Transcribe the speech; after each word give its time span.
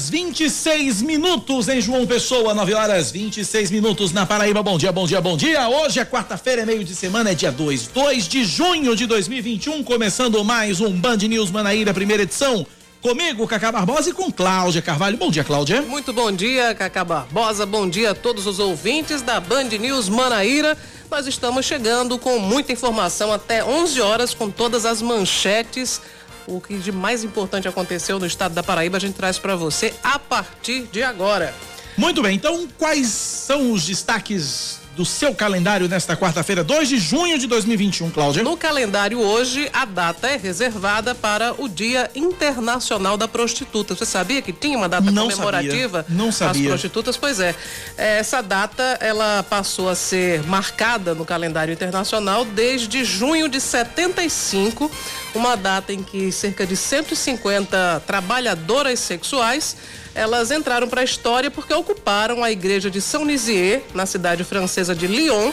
9 0.00 0.06
horas 0.06 0.08
26 0.08 1.02
minutos 1.02 1.68
em 1.68 1.80
João 1.80 2.06
Pessoa, 2.06 2.54
9 2.54 2.72
horas 2.72 3.10
26 3.10 3.70
minutos 3.70 4.12
na 4.12 4.24
Paraíba. 4.24 4.62
Bom 4.62 4.78
dia, 4.78 4.90
bom 4.90 5.06
dia, 5.06 5.20
bom 5.20 5.36
dia. 5.36 5.68
Hoje 5.68 6.00
é 6.00 6.04
quarta-feira, 6.04 6.62
é 6.62 6.64
meio 6.64 6.82
de 6.82 6.94
semana, 6.94 7.32
é 7.32 7.34
dia 7.34 7.52
2, 7.52 7.88
2 7.88 8.28
de 8.28 8.44
junho 8.44 8.96
de 8.96 9.06
2021, 9.06 9.82
começando 9.84 10.42
mais 10.42 10.80
um 10.80 10.90
Band 10.90 11.18
News 11.18 11.50
Manaíra, 11.50 11.92
primeira 11.92 12.22
edição. 12.22 12.66
Comigo, 13.02 13.46
Cacá 13.46 13.72
Barbosa 13.72 14.10
e 14.10 14.12
com 14.12 14.30
Cláudia 14.30 14.80
Carvalho. 14.80 15.16
Bom 15.16 15.30
dia, 15.30 15.44
Cláudia. 15.44 15.82
Muito 15.82 16.12
bom 16.12 16.32
dia, 16.32 16.74
Cacá 16.74 17.04
Barbosa. 17.04 17.66
Bom 17.66 17.88
dia 17.88 18.12
a 18.12 18.14
todos 18.14 18.46
os 18.46 18.58
ouvintes 18.58 19.20
da 19.20 19.38
Band 19.38 19.64
News 19.64 20.08
Manaíra. 20.08 20.76
Nós 21.10 21.26
estamos 21.26 21.66
chegando 21.66 22.18
com 22.18 22.38
muita 22.38 22.72
informação 22.72 23.32
até 23.32 23.64
11 23.64 24.00
horas 24.00 24.32
com 24.32 24.50
todas 24.50 24.86
as 24.86 25.02
manchetes 25.02 26.00
o 26.46 26.60
que 26.60 26.78
de 26.78 26.92
mais 26.92 27.24
importante 27.24 27.68
aconteceu 27.68 28.18
no 28.18 28.26
estado 28.26 28.54
da 28.54 28.62
Paraíba, 28.62 28.96
a 28.96 29.00
gente 29.00 29.14
traz 29.14 29.38
para 29.38 29.56
você 29.56 29.94
a 30.02 30.18
partir 30.18 30.88
de 30.92 31.02
agora. 31.02 31.54
Muito 31.96 32.22
bem, 32.22 32.36
então 32.36 32.68
quais 32.78 33.08
são 33.08 33.72
os 33.72 33.84
destaques 33.84 34.80
do 34.96 35.04
seu 35.04 35.34
calendário 35.34 35.88
nesta 35.88 36.16
quarta-feira, 36.16 36.64
2 36.64 36.88
de 36.88 36.98
junho 36.98 37.38
de 37.38 37.46
2021, 37.46 38.10
Cláudia? 38.10 38.42
No 38.42 38.56
calendário 38.56 39.18
hoje, 39.20 39.70
a 39.72 39.84
data 39.84 40.28
é 40.28 40.36
reservada 40.36 41.14
para 41.14 41.54
o 41.58 41.68
Dia 41.68 42.10
Internacional 42.14 43.16
da 43.16 43.28
Prostituta. 43.28 43.94
Você 43.94 44.04
sabia 44.04 44.42
que 44.42 44.52
tinha 44.52 44.76
uma 44.76 44.88
data 44.88 45.10
Não 45.10 45.30
comemorativa 45.30 46.02
sabia. 46.02 46.16
Não 46.16 46.32
sabia. 46.32 46.62
às 46.62 46.68
prostitutas? 46.68 47.16
Pois 47.16 47.40
é. 47.40 47.54
Essa 47.96 48.42
data, 48.42 48.98
ela 49.00 49.42
passou 49.48 49.88
a 49.88 49.94
ser 49.94 50.42
marcada 50.42 51.14
no 51.14 51.24
calendário 51.24 51.72
internacional 51.72 52.44
desde 52.44 53.04
junho 53.04 53.48
de 53.48 53.60
75, 53.60 54.90
uma 55.34 55.56
data 55.56 55.92
em 55.92 56.02
que 56.02 56.30
cerca 56.32 56.66
de 56.66 56.76
150 56.76 58.02
trabalhadoras 58.06 58.98
sexuais 58.98 59.76
elas 60.14 60.50
entraram 60.50 60.88
para 60.88 61.02
a 61.02 61.04
história 61.04 61.50
porque 61.50 61.72
ocuparam 61.72 62.42
a 62.42 62.50
igreja 62.50 62.90
de 62.90 63.00
São 63.00 63.24
Nizier, 63.24 63.82
na 63.94 64.06
cidade 64.06 64.42
francesa 64.42 64.94
de 64.94 65.06
Lyon, 65.06 65.52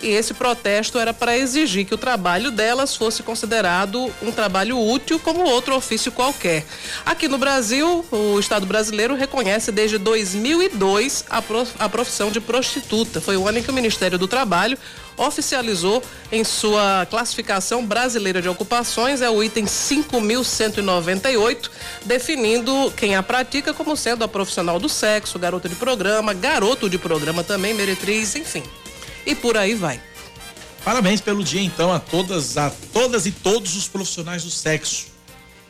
e 0.00 0.06
esse 0.06 0.32
protesto 0.32 0.98
era 0.98 1.12
para 1.12 1.36
exigir 1.36 1.84
que 1.84 1.92
o 1.94 1.98
trabalho 1.98 2.52
delas 2.52 2.94
fosse 2.94 3.22
considerado 3.22 4.10
um 4.22 4.30
trabalho 4.30 4.78
útil 4.78 5.18
como 5.18 5.42
outro 5.42 5.74
ofício 5.74 6.12
qualquer. 6.12 6.64
Aqui 7.04 7.26
no 7.26 7.36
Brasil, 7.36 8.06
o 8.10 8.38
Estado 8.38 8.64
brasileiro 8.64 9.16
reconhece 9.16 9.72
desde 9.72 9.98
2002 9.98 11.24
a 11.78 11.88
profissão 11.88 12.30
de 12.30 12.40
prostituta. 12.40 13.20
Foi 13.20 13.36
o 13.36 13.48
ano 13.48 13.58
em 13.58 13.62
que 13.62 13.70
o 13.70 13.74
Ministério 13.74 14.16
do 14.16 14.28
Trabalho 14.28 14.78
oficializou 15.18 16.02
em 16.32 16.42
sua 16.44 17.06
classificação 17.10 17.84
brasileira 17.84 18.40
de 18.40 18.48
ocupações, 18.48 19.20
é 19.20 19.28
o 19.28 19.44
item 19.44 19.66
5.198, 19.66 21.68
definindo 22.04 22.90
quem 22.96 23.16
a 23.16 23.22
pratica 23.22 23.74
como 23.74 23.94
sendo 23.96 24.24
a 24.24 24.28
profissional 24.28 24.80
do 24.80 24.88
sexo, 24.88 25.38
garota 25.38 25.68
de 25.68 25.74
programa, 25.74 26.32
garoto 26.32 26.88
de 26.88 26.96
programa 26.96 27.44
também, 27.44 27.74
meretriz, 27.74 28.34
enfim 28.34 28.62
e 29.28 29.34
por 29.34 29.58
aí 29.58 29.74
vai. 29.74 30.00
Parabéns 30.82 31.20
pelo 31.20 31.44
dia 31.44 31.60
então 31.60 31.92
a 31.92 32.00
todas, 32.00 32.56
a 32.56 32.70
todas 32.92 33.26
e 33.26 33.30
todos 33.30 33.76
os 33.76 33.86
profissionais 33.86 34.42
do 34.42 34.50
sexo 34.50 35.08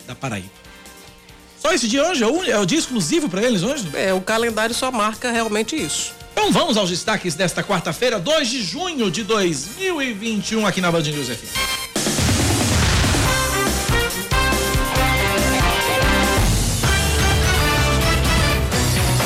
da 0.06 0.14
Paraíba. 0.14 0.67
Só 1.60 1.72
esse 1.72 1.88
dia 1.88 2.04
hoje? 2.08 2.22
É 2.22 2.26
o, 2.26 2.44
é 2.44 2.58
o 2.58 2.64
dia 2.64 2.78
exclusivo 2.78 3.28
para 3.28 3.42
eles 3.42 3.62
hoje? 3.62 3.88
É, 3.94 4.14
o 4.14 4.20
calendário 4.20 4.74
só 4.74 4.90
marca 4.90 5.30
realmente 5.30 5.76
isso. 5.76 6.12
Então 6.32 6.52
vamos 6.52 6.76
aos 6.76 6.88
destaques 6.88 7.34
desta 7.34 7.64
quarta-feira, 7.64 8.18
2 8.18 8.48
de 8.48 8.62
junho 8.62 9.10
de 9.10 9.24
2021, 9.24 10.66
aqui 10.66 10.80
na 10.80 10.90
Band 10.90 11.02
News 11.02 11.26
FM. 11.26 11.78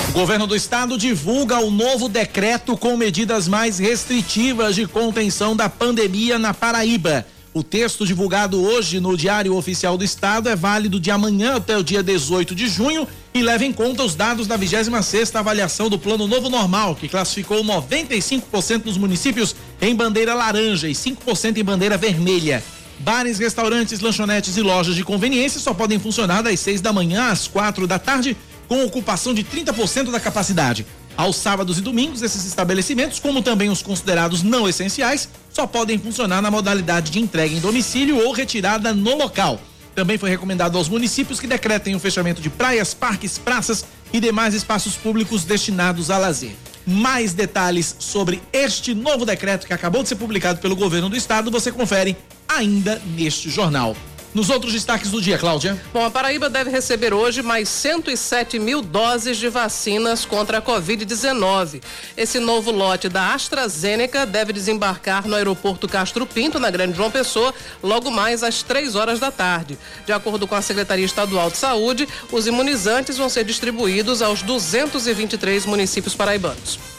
O 0.08 0.12
governo 0.12 0.46
do 0.46 0.54
estado 0.54 0.98
divulga 0.98 1.58
o 1.58 1.70
novo 1.70 2.06
decreto 2.08 2.76
com 2.76 2.96
medidas 2.98 3.48
mais 3.48 3.78
restritivas 3.78 4.74
de 4.74 4.86
contenção 4.86 5.56
da 5.56 5.70
pandemia 5.70 6.38
na 6.38 6.52
Paraíba. 6.52 7.26
O 7.54 7.62
texto 7.62 8.06
divulgado 8.06 8.62
hoje 8.62 8.98
no 8.98 9.14
Diário 9.14 9.54
Oficial 9.54 9.98
do 9.98 10.04
Estado 10.04 10.48
é 10.48 10.56
válido 10.56 10.98
de 10.98 11.10
amanhã 11.10 11.56
até 11.56 11.76
o 11.76 11.84
dia 11.84 12.02
18 12.02 12.54
de 12.54 12.66
junho 12.66 13.06
e 13.34 13.42
leva 13.42 13.62
em 13.62 13.72
conta 13.74 14.02
os 14.02 14.14
dados 14.14 14.46
da 14.46 14.58
26ª 14.58 15.36
avaliação 15.36 15.90
do 15.90 15.98
Plano 15.98 16.26
Novo 16.26 16.48
Normal, 16.48 16.96
que 16.96 17.10
classificou 17.10 17.62
95% 17.62 18.84
dos 18.84 18.96
municípios 18.96 19.54
em 19.82 19.94
bandeira 19.94 20.32
laranja 20.32 20.88
e 20.88 20.92
5% 20.92 21.58
em 21.58 21.64
bandeira 21.64 21.98
vermelha. 21.98 22.64
Bares, 23.00 23.38
restaurantes, 23.38 24.00
lanchonetes 24.00 24.56
e 24.56 24.62
lojas 24.62 24.94
de 24.94 25.04
conveniência 25.04 25.60
só 25.60 25.74
podem 25.74 25.98
funcionar 25.98 26.40
das 26.40 26.58
6 26.58 26.80
da 26.80 26.90
manhã 26.90 27.26
às 27.30 27.46
quatro 27.48 27.86
da 27.86 27.98
tarde 27.98 28.34
com 28.66 28.82
ocupação 28.82 29.34
de 29.34 29.44
30% 29.44 30.10
da 30.10 30.18
capacidade. 30.18 30.86
Aos 31.16 31.36
sábados 31.36 31.78
e 31.78 31.80
domingos, 31.80 32.22
esses 32.22 32.44
estabelecimentos, 32.46 33.18
como 33.18 33.42
também 33.42 33.68
os 33.68 33.82
considerados 33.82 34.42
não 34.42 34.68
essenciais, 34.68 35.28
só 35.50 35.66
podem 35.66 35.98
funcionar 35.98 36.40
na 36.40 36.50
modalidade 36.50 37.10
de 37.10 37.20
entrega 37.20 37.54
em 37.54 37.60
domicílio 37.60 38.18
ou 38.24 38.32
retirada 38.32 38.94
no 38.94 39.16
local. 39.16 39.60
Também 39.94 40.16
foi 40.16 40.30
recomendado 40.30 40.78
aos 40.78 40.88
municípios 40.88 41.38
que 41.38 41.46
decretem 41.46 41.94
o 41.94 42.00
fechamento 42.00 42.40
de 42.40 42.48
praias, 42.48 42.94
parques, 42.94 43.36
praças 43.36 43.84
e 44.12 44.20
demais 44.20 44.54
espaços 44.54 44.94
públicos 44.94 45.44
destinados 45.44 46.10
a 46.10 46.16
lazer. 46.16 46.56
Mais 46.86 47.34
detalhes 47.34 47.94
sobre 47.98 48.42
este 48.52 48.94
novo 48.94 49.24
decreto 49.26 49.66
que 49.66 49.72
acabou 49.72 50.02
de 50.02 50.08
ser 50.08 50.16
publicado 50.16 50.60
pelo 50.60 50.74
governo 50.74 51.08
do 51.08 51.16
estado 51.16 51.50
você 51.50 51.70
confere 51.70 52.16
ainda 52.48 53.00
neste 53.14 53.50
jornal. 53.50 53.94
Nos 54.34 54.48
outros 54.48 54.72
destaques 54.72 55.10
do 55.10 55.20
dia, 55.20 55.36
Cláudia. 55.36 55.78
Bom, 55.92 56.04
a 56.04 56.10
Paraíba 56.10 56.48
deve 56.48 56.70
receber 56.70 57.12
hoje 57.12 57.42
mais 57.42 57.68
107 57.68 58.58
mil 58.58 58.80
doses 58.80 59.36
de 59.36 59.48
vacinas 59.50 60.24
contra 60.24 60.58
a 60.58 60.62
Covid-19. 60.62 61.82
Esse 62.16 62.38
novo 62.38 62.70
lote 62.70 63.10
da 63.10 63.34
AstraZeneca 63.34 64.24
deve 64.24 64.54
desembarcar 64.54 65.28
no 65.28 65.36
aeroporto 65.36 65.86
Castro 65.86 66.26
Pinto, 66.26 66.58
na 66.58 66.70
Grande 66.70 66.96
João 66.96 67.10
Pessoa, 67.10 67.52
logo 67.82 68.10
mais 68.10 68.42
às 68.42 68.62
três 68.62 68.96
horas 68.96 69.20
da 69.20 69.30
tarde. 69.30 69.78
De 70.06 70.12
acordo 70.12 70.46
com 70.46 70.54
a 70.54 70.62
Secretaria 70.62 71.04
Estadual 71.04 71.50
de 71.50 71.58
Saúde, 71.58 72.08
os 72.30 72.46
imunizantes 72.46 73.18
vão 73.18 73.28
ser 73.28 73.44
distribuídos 73.44 74.22
aos 74.22 74.40
223 74.40 75.66
municípios 75.66 76.14
paraibanos. 76.14 76.91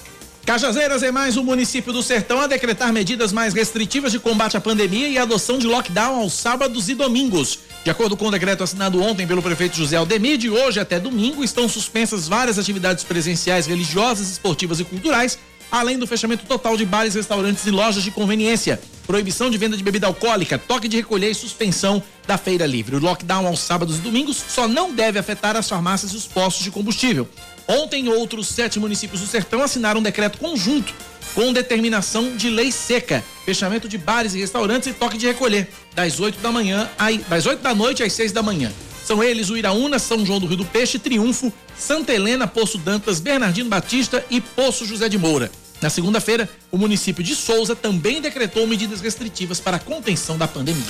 Cajazeiras 0.46 1.02
é 1.04 1.10
mais 1.10 1.38
um 1.38 1.44
município 1.44 1.94
do 1.94 2.04
Sertão 2.04 2.42
a 2.42 2.48
decretar 2.48 2.92
medidas 2.92 3.32
mais 3.32 3.54
restritivas 3.54 4.12
de 4.12 4.20
combate 4.20 4.58
à 4.58 4.62
pandemia 4.62 5.08
e 5.08 5.18
adoção 5.18 5.58
de 5.58 5.66
lockdown 5.66 6.20
aos 6.20 6.34
sábados 6.34 6.90
e 6.90 6.96
domingos. 6.96 7.60
De 7.82 7.90
acordo 7.90 8.18
com 8.18 8.28
o 8.28 8.32
decreto 8.32 8.62
assinado 8.62 9.02
ontem 9.02 9.26
pelo 9.26 9.42
prefeito 9.42 9.78
José 9.78 9.96
Aldemir, 9.96 10.38
de 10.38 10.50
hoje 10.50 10.82
até 10.82 11.00
domingo 11.00 11.46
estão 11.46 11.70
suspensas 11.70 12.28
várias 12.28 12.60
atividades 12.60 13.06
presenciais, 13.06 13.68
religiosas, 13.68 14.30
esportivas 14.30 14.82
e 14.82 14.84
culturais, 14.84 15.40
além 15.72 15.98
do 15.98 16.06
fechamento 16.06 16.46
total 16.46 16.76
de 16.76 16.86
bares, 16.86 17.16
restaurantes 17.16 17.66
e 17.66 17.72
lojas 17.72 18.04
de 18.04 18.12
conveniência. 18.12 18.82
Proibição 19.08 19.50
de 19.50 19.58
venda 19.58 19.78
de 19.78 19.84
bebida 19.84 20.08
alcoólica, 20.08 20.58
toque 20.58 20.90
de 20.90 20.98
recolher 20.98 21.32
e 21.32 21.36
suspensão 21.36 22.04
da 22.28 22.38
feira 22.38 22.66
livre. 22.66 22.98
O 22.98 23.00
lockdown 23.00 23.48
aos 23.48 23.62
sábados 23.62 23.98
e 23.98 24.02
domingos 24.02 24.44
só 24.50 24.68
não 24.68 24.94
deve 24.94 25.18
afetar 25.18 25.56
as 25.56 25.70
farmácias 25.70 26.12
e 26.12 26.18
os 26.18 26.26
postos 26.26 26.66
de 26.66 26.72
combustível. 26.72 27.30
Ontem, 27.68 28.10
outros 28.10 28.48
sete 28.48 28.80
municípios 28.80 29.22
do 29.22 29.28
Sertão 29.28 29.62
assinaram 29.62 30.00
um 30.00 30.04
decreto 30.04 30.38
conjunto 30.38 30.94
com 31.34 31.52
determinação 31.52 32.36
de 32.36 32.50
lei 32.50 32.72
seca, 32.72 33.24
fechamento 33.46 33.88
de 33.88 33.98
bares 33.98 34.34
e 34.34 34.40
restaurantes 34.40 34.88
e 34.88 34.94
toque 34.94 35.18
de 35.18 35.26
recolher, 35.26 35.68
das 35.96 36.20
8 36.20 36.40
da 36.40 36.52
manhã, 36.52 36.90
das 37.28 37.46
8 37.46 37.62
da 37.62 37.74
noite 37.74 38.04
às 38.04 38.14
6 38.14 38.32
da 38.32 38.44
manhã. 38.44 38.72
São 39.06 39.24
eles 39.24 39.50
o 39.50 39.58
Iraúna, 39.58 40.00
São 40.00 40.26
João 40.26 40.40
do 40.40 40.46
Rio 40.46 40.58
do 40.58 40.66
Peixe, 40.66 41.00
Triunfo, 41.00 41.52
Santa 41.78 42.14
Helena, 42.14 42.48
Poço 42.48 42.78
Dantas, 42.78 43.20
Bernardino 43.20 43.70
Batista 43.70 44.24
e 44.30 44.40
Poço 44.40 44.86
José 44.86 45.10
de 45.10 45.18
Moura. 45.18 45.52
Na 45.84 45.90
segunda-feira, 45.90 46.50
o 46.72 46.78
município 46.78 47.22
de 47.22 47.36
Souza 47.36 47.76
também 47.76 48.22
decretou 48.22 48.66
medidas 48.66 49.02
restritivas 49.02 49.60
para 49.60 49.76
a 49.76 49.80
contenção 49.82 50.38
da 50.38 50.48
pandemia. 50.48 50.82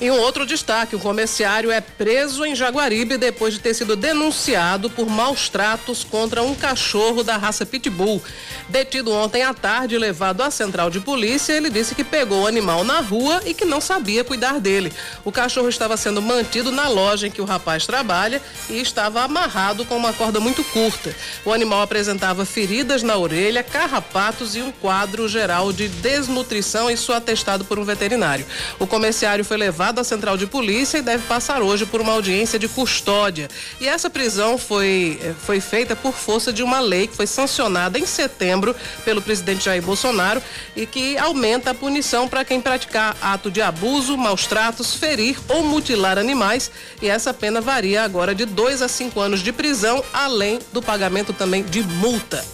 E 0.00 0.10
um 0.10 0.18
outro 0.20 0.46
destaque: 0.46 0.96
o 0.96 0.98
comerciário 1.00 1.70
é 1.70 1.80
preso 1.80 2.46
em 2.46 2.54
Jaguaribe 2.54 3.18
depois 3.18 3.52
de 3.52 3.60
ter 3.60 3.74
sido 3.74 3.96
denunciado 3.96 4.88
por 4.88 5.06
maus 5.06 5.48
tratos 5.48 6.04
contra 6.04 6.42
um 6.42 6.54
cachorro 6.54 7.22
da 7.24 7.36
raça 7.36 7.66
Pitbull. 7.66 8.22
Detido 8.68 9.12
ontem 9.12 9.42
à 9.42 9.52
tarde 9.52 9.96
e 9.96 9.98
levado 9.98 10.40
à 10.40 10.50
central 10.50 10.88
de 10.88 11.00
polícia, 11.00 11.52
ele 11.52 11.68
disse 11.68 11.94
que 11.94 12.04
pegou 12.04 12.42
o 12.42 12.46
animal 12.46 12.84
na 12.84 13.00
rua 13.00 13.42
e 13.44 13.52
que 13.52 13.64
não 13.64 13.80
sabia 13.80 14.22
cuidar 14.22 14.60
dele. 14.60 14.92
O 15.24 15.32
cachorro 15.32 15.68
estava 15.68 15.96
sendo 15.96 16.22
mantido 16.22 16.70
na 16.70 16.88
loja 16.88 17.26
em 17.26 17.30
que 17.30 17.42
o 17.42 17.44
rapaz 17.44 17.84
trabalha 17.84 18.40
e 18.70 18.80
estava 18.80 19.22
amarrado 19.22 19.84
com 19.84 19.96
uma 19.96 20.12
corda 20.12 20.38
muito 20.38 20.62
curta. 20.64 21.14
O 21.44 21.52
animal 21.52 21.82
apresentava 21.82 22.46
feridas 22.46 23.02
na 23.02 23.16
orelha, 23.16 23.64
carrapato 23.64 24.37
e 24.38 24.62
um 24.62 24.70
quadro 24.70 25.28
geral 25.28 25.72
de 25.72 25.88
desnutrição 25.88 26.88
sua 26.96 27.16
atestado 27.16 27.64
por 27.64 27.78
um 27.78 27.84
veterinário. 27.84 28.46
O 28.78 28.86
comerciário 28.86 29.44
foi 29.44 29.56
levado 29.56 29.98
à 29.98 30.04
central 30.04 30.36
de 30.36 30.46
polícia 30.46 30.98
e 30.98 31.02
deve 31.02 31.24
passar 31.26 31.60
hoje 31.60 31.86
por 31.86 32.00
uma 32.00 32.12
audiência 32.12 32.58
de 32.58 32.68
custódia. 32.68 33.48
E 33.80 33.88
essa 33.88 34.08
prisão 34.08 34.58
foi, 34.58 35.18
eh, 35.22 35.34
foi 35.44 35.60
feita 35.60 35.96
por 35.96 36.12
força 36.12 36.52
de 36.52 36.62
uma 36.62 36.80
lei 36.80 37.06
que 37.06 37.16
foi 37.16 37.26
sancionada 37.26 37.98
em 37.98 38.06
setembro 38.06 38.76
pelo 39.04 39.20
presidente 39.20 39.64
Jair 39.64 39.82
Bolsonaro 39.82 40.42
e 40.76 40.86
que 40.86 41.18
aumenta 41.18 41.70
a 41.70 41.74
punição 41.74 42.28
para 42.28 42.44
quem 42.44 42.60
praticar 42.60 43.16
ato 43.20 43.50
de 43.50 43.60
abuso, 43.60 44.16
maus 44.16 44.46
tratos, 44.46 44.94
ferir 44.94 45.36
ou 45.48 45.64
mutilar 45.64 46.18
animais. 46.18 46.70
E 47.02 47.08
essa 47.08 47.34
pena 47.34 47.60
varia 47.60 48.02
agora 48.02 48.34
de 48.34 48.44
dois 48.44 48.82
a 48.82 48.88
cinco 48.88 49.20
anos 49.20 49.40
de 49.40 49.52
prisão, 49.52 50.04
além 50.12 50.58
do 50.72 50.80
pagamento 50.80 51.32
também 51.32 51.62
de 51.64 51.82
multa. 51.82 52.44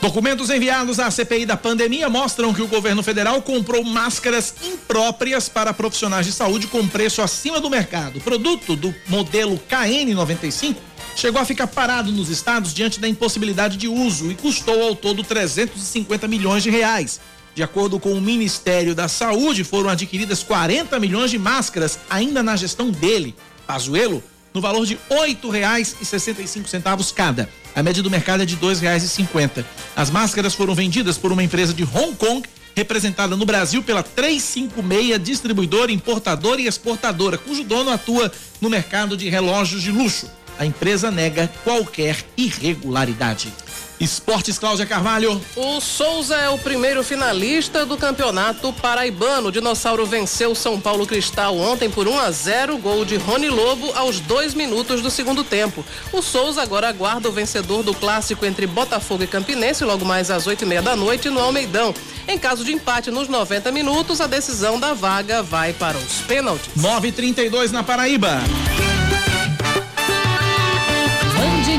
Documentos 0.00 0.48
enviados 0.48 1.00
à 1.00 1.10
CPI 1.10 1.44
da 1.44 1.56
pandemia 1.56 2.08
mostram 2.08 2.54
que 2.54 2.62
o 2.62 2.68
governo 2.68 3.02
federal 3.02 3.42
comprou 3.42 3.82
máscaras 3.82 4.54
impróprias 4.62 5.48
para 5.48 5.74
profissionais 5.74 6.24
de 6.24 6.32
saúde 6.32 6.68
com 6.68 6.86
preço 6.86 7.20
acima 7.20 7.60
do 7.60 7.68
mercado. 7.68 8.18
O 8.18 8.20
produto 8.20 8.76
do 8.76 8.94
modelo 9.08 9.60
KN95 9.68 10.76
chegou 11.16 11.40
a 11.40 11.44
ficar 11.44 11.66
parado 11.66 12.12
nos 12.12 12.28
estados 12.28 12.72
diante 12.72 13.00
da 13.00 13.08
impossibilidade 13.08 13.76
de 13.76 13.88
uso 13.88 14.30
e 14.30 14.36
custou 14.36 14.80
ao 14.84 14.94
todo 14.94 15.24
350 15.24 16.28
milhões 16.28 16.62
de 16.62 16.70
reais. 16.70 17.20
De 17.52 17.62
acordo 17.64 17.98
com 17.98 18.12
o 18.12 18.20
Ministério 18.20 18.94
da 18.94 19.08
Saúde, 19.08 19.64
foram 19.64 19.90
adquiridas 19.90 20.44
40 20.44 20.96
milhões 21.00 21.32
de 21.32 21.38
máscaras 21.38 21.98
ainda 22.08 22.40
na 22.40 22.54
gestão 22.54 22.88
dele, 22.88 23.34
Pazuello, 23.66 24.22
no 24.54 24.60
valor 24.60 24.86
de 24.86 24.94
R$ 24.94 25.34
8,65 25.34 27.12
cada. 27.12 27.48
A 27.78 27.82
média 27.82 28.02
do 28.02 28.10
mercado 28.10 28.42
é 28.42 28.44
de 28.44 28.56
R$ 28.56 28.60
2,50. 28.60 29.64
As 29.94 30.10
máscaras 30.10 30.52
foram 30.52 30.74
vendidas 30.74 31.16
por 31.16 31.30
uma 31.30 31.44
empresa 31.44 31.72
de 31.72 31.84
Hong 31.84 32.12
Kong, 32.16 32.42
representada 32.74 33.36
no 33.36 33.46
Brasil 33.46 33.84
pela 33.84 34.02
356 34.02 35.22
distribuidora, 35.22 35.92
importadora 35.92 36.60
e 36.60 36.66
exportadora, 36.66 37.38
cujo 37.38 37.62
dono 37.62 37.90
atua 37.90 38.32
no 38.60 38.68
mercado 38.68 39.16
de 39.16 39.28
relógios 39.28 39.80
de 39.80 39.92
luxo. 39.92 40.28
A 40.58 40.66
empresa 40.66 41.10
nega 41.10 41.48
qualquer 41.62 42.16
irregularidade. 42.36 43.52
Esportes 44.00 44.58
Cláudia 44.58 44.86
Carvalho. 44.86 45.40
O 45.56 45.80
Souza 45.80 46.36
é 46.36 46.48
o 46.48 46.58
primeiro 46.58 47.02
finalista 47.02 47.84
do 47.84 47.96
Campeonato 47.96 48.72
Paraibano. 48.72 49.48
O 49.48 49.52
Dinossauro 49.52 50.06
venceu 50.06 50.52
o 50.52 50.56
São 50.56 50.80
Paulo 50.80 51.06
Cristal 51.06 51.56
ontem 51.56 51.90
por 51.90 52.06
1 52.06 52.18
a 52.18 52.30
0, 52.30 52.78
gol 52.78 53.04
de 53.04 53.16
Rony 53.16 53.48
Lobo 53.48 53.92
aos 53.96 54.20
dois 54.20 54.54
minutos 54.54 55.02
do 55.02 55.10
segundo 55.10 55.42
tempo. 55.42 55.84
O 56.12 56.22
Souza 56.22 56.62
agora 56.62 56.88
aguarda 56.88 57.28
o 57.28 57.32
vencedor 57.32 57.82
do 57.82 57.94
clássico 57.94 58.46
entre 58.46 58.66
Botafogo 58.66 59.24
e 59.24 59.26
Campinense 59.26 59.84
logo 59.84 60.04
mais 60.04 60.30
às 60.30 60.46
oito 60.46 60.62
e 60.62 60.66
meia 60.66 60.82
da 60.82 60.94
noite 60.94 61.28
no 61.28 61.40
Almeidão. 61.40 61.92
Em 62.28 62.38
caso 62.38 62.64
de 62.64 62.72
empate 62.72 63.10
nos 63.10 63.28
90 63.28 63.72
minutos, 63.72 64.20
a 64.20 64.26
decisão 64.26 64.78
da 64.78 64.94
vaga 64.94 65.42
vai 65.42 65.72
para 65.72 65.98
os 65.98 66.20
pênaltis. 66.20 66.70
9:32 66.76 67.72
na 67.72 67.82
Paraíba. 67.82 68.40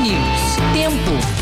News. 0.00 0.56
Tempo. 0.72 1.40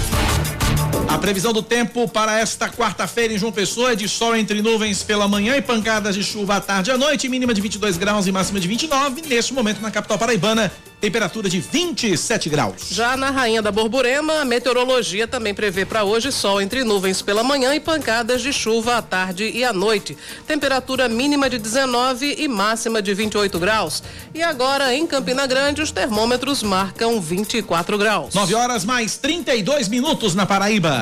A 1.09 1.17
previsão 1.17 1.53
do 1.53 1.63
tempo 1.63 2.09
para 2.09 2.39
esta 2.39 2.69
quarta-feira 2.69 3.33
em 3.33 3.39
João 3.39 3.53
Pessoa 3.53 3.93
é 3.93 3.95
de 3.95 4.09
sol 4.09 4.35
entre 4.35 4.61
nuvens 4.61 5.03
pela 5.03 5.29
manhã 5.29 5.57
e 5.57 5.63
pancadas 5.63 6.15
de 6.15 6.25
chuva 6.25 6.57
à 6.57 6.61
tarde 6.61 6.91
e 6.91 6.93
à 6.93 6.99
noite, 6.99 7.29
mínima 7.29 7.55
de 7.55 7.61
22 7.61 7.97
graus 7.97 8.27
e 8.27 8.33
máxima 8.33 8.59
de 8.59 8.67
29. 8.67 9.23
Neste 9.23 9.55
momento, 9.55 9.81
na 9.81 9.91
capital 9.91 10.19
paraibana, 10.19 10.73
temperatura 11.01 11.49
de 11.49 11.61
27 11.61 12.49
graus. 12.49 12.89
Já 12.91 13.17
na 13.17 13.31
Rainha 13.31 13.63
da 13.63 13.71
Borborema, 13.71 14.41
a 14.41 14.45
meteorologia 14.45 15.27
também 15.27 15.55
prevê 15.55 15.85
para 15.85 16.05
hoje 16.05 16.33
sol 16.33 16.61
entre 16.61 16.85
nuvens 16.85 17.23
pela 17.23 17.43
manhã 17.43 17.75
e 17.75 17.81
pancadas 17.81 18.43
de 18.43 18.53
chuva 18.53 18.97
à 18.97 19.03
tarde 19.03 19.51
e 19.55 19.65
à 19.65 19.73
noite. 19.73 20.17
Temperatura 20.47 21.09
mínima 21.09 21.49
de 21.49 21.59
19 21.59 22.37
e 22.39 22.49
máxima 22.49 23.01
de 23.01 23.15
28 23.15 23.59
graus. 23.59 24.03
E 24.35 24.43
agora 24.43 24.95
em 24.95 25.07
Campina 25.07 25.47
Grande, 25.47 25.83
os 25.83 25.91
termômetros 25.91 26.63
marcam 26.63 27.21
24 27.21 27.97
graus. 27.97 28.35
9 28.35 28.55
horas 28.55 28.85
mais 28.85 29.17
32 29.17 29.89
minutos 29.89 30.35
na 30.35 30.47
Paraíba. 30.47 31.01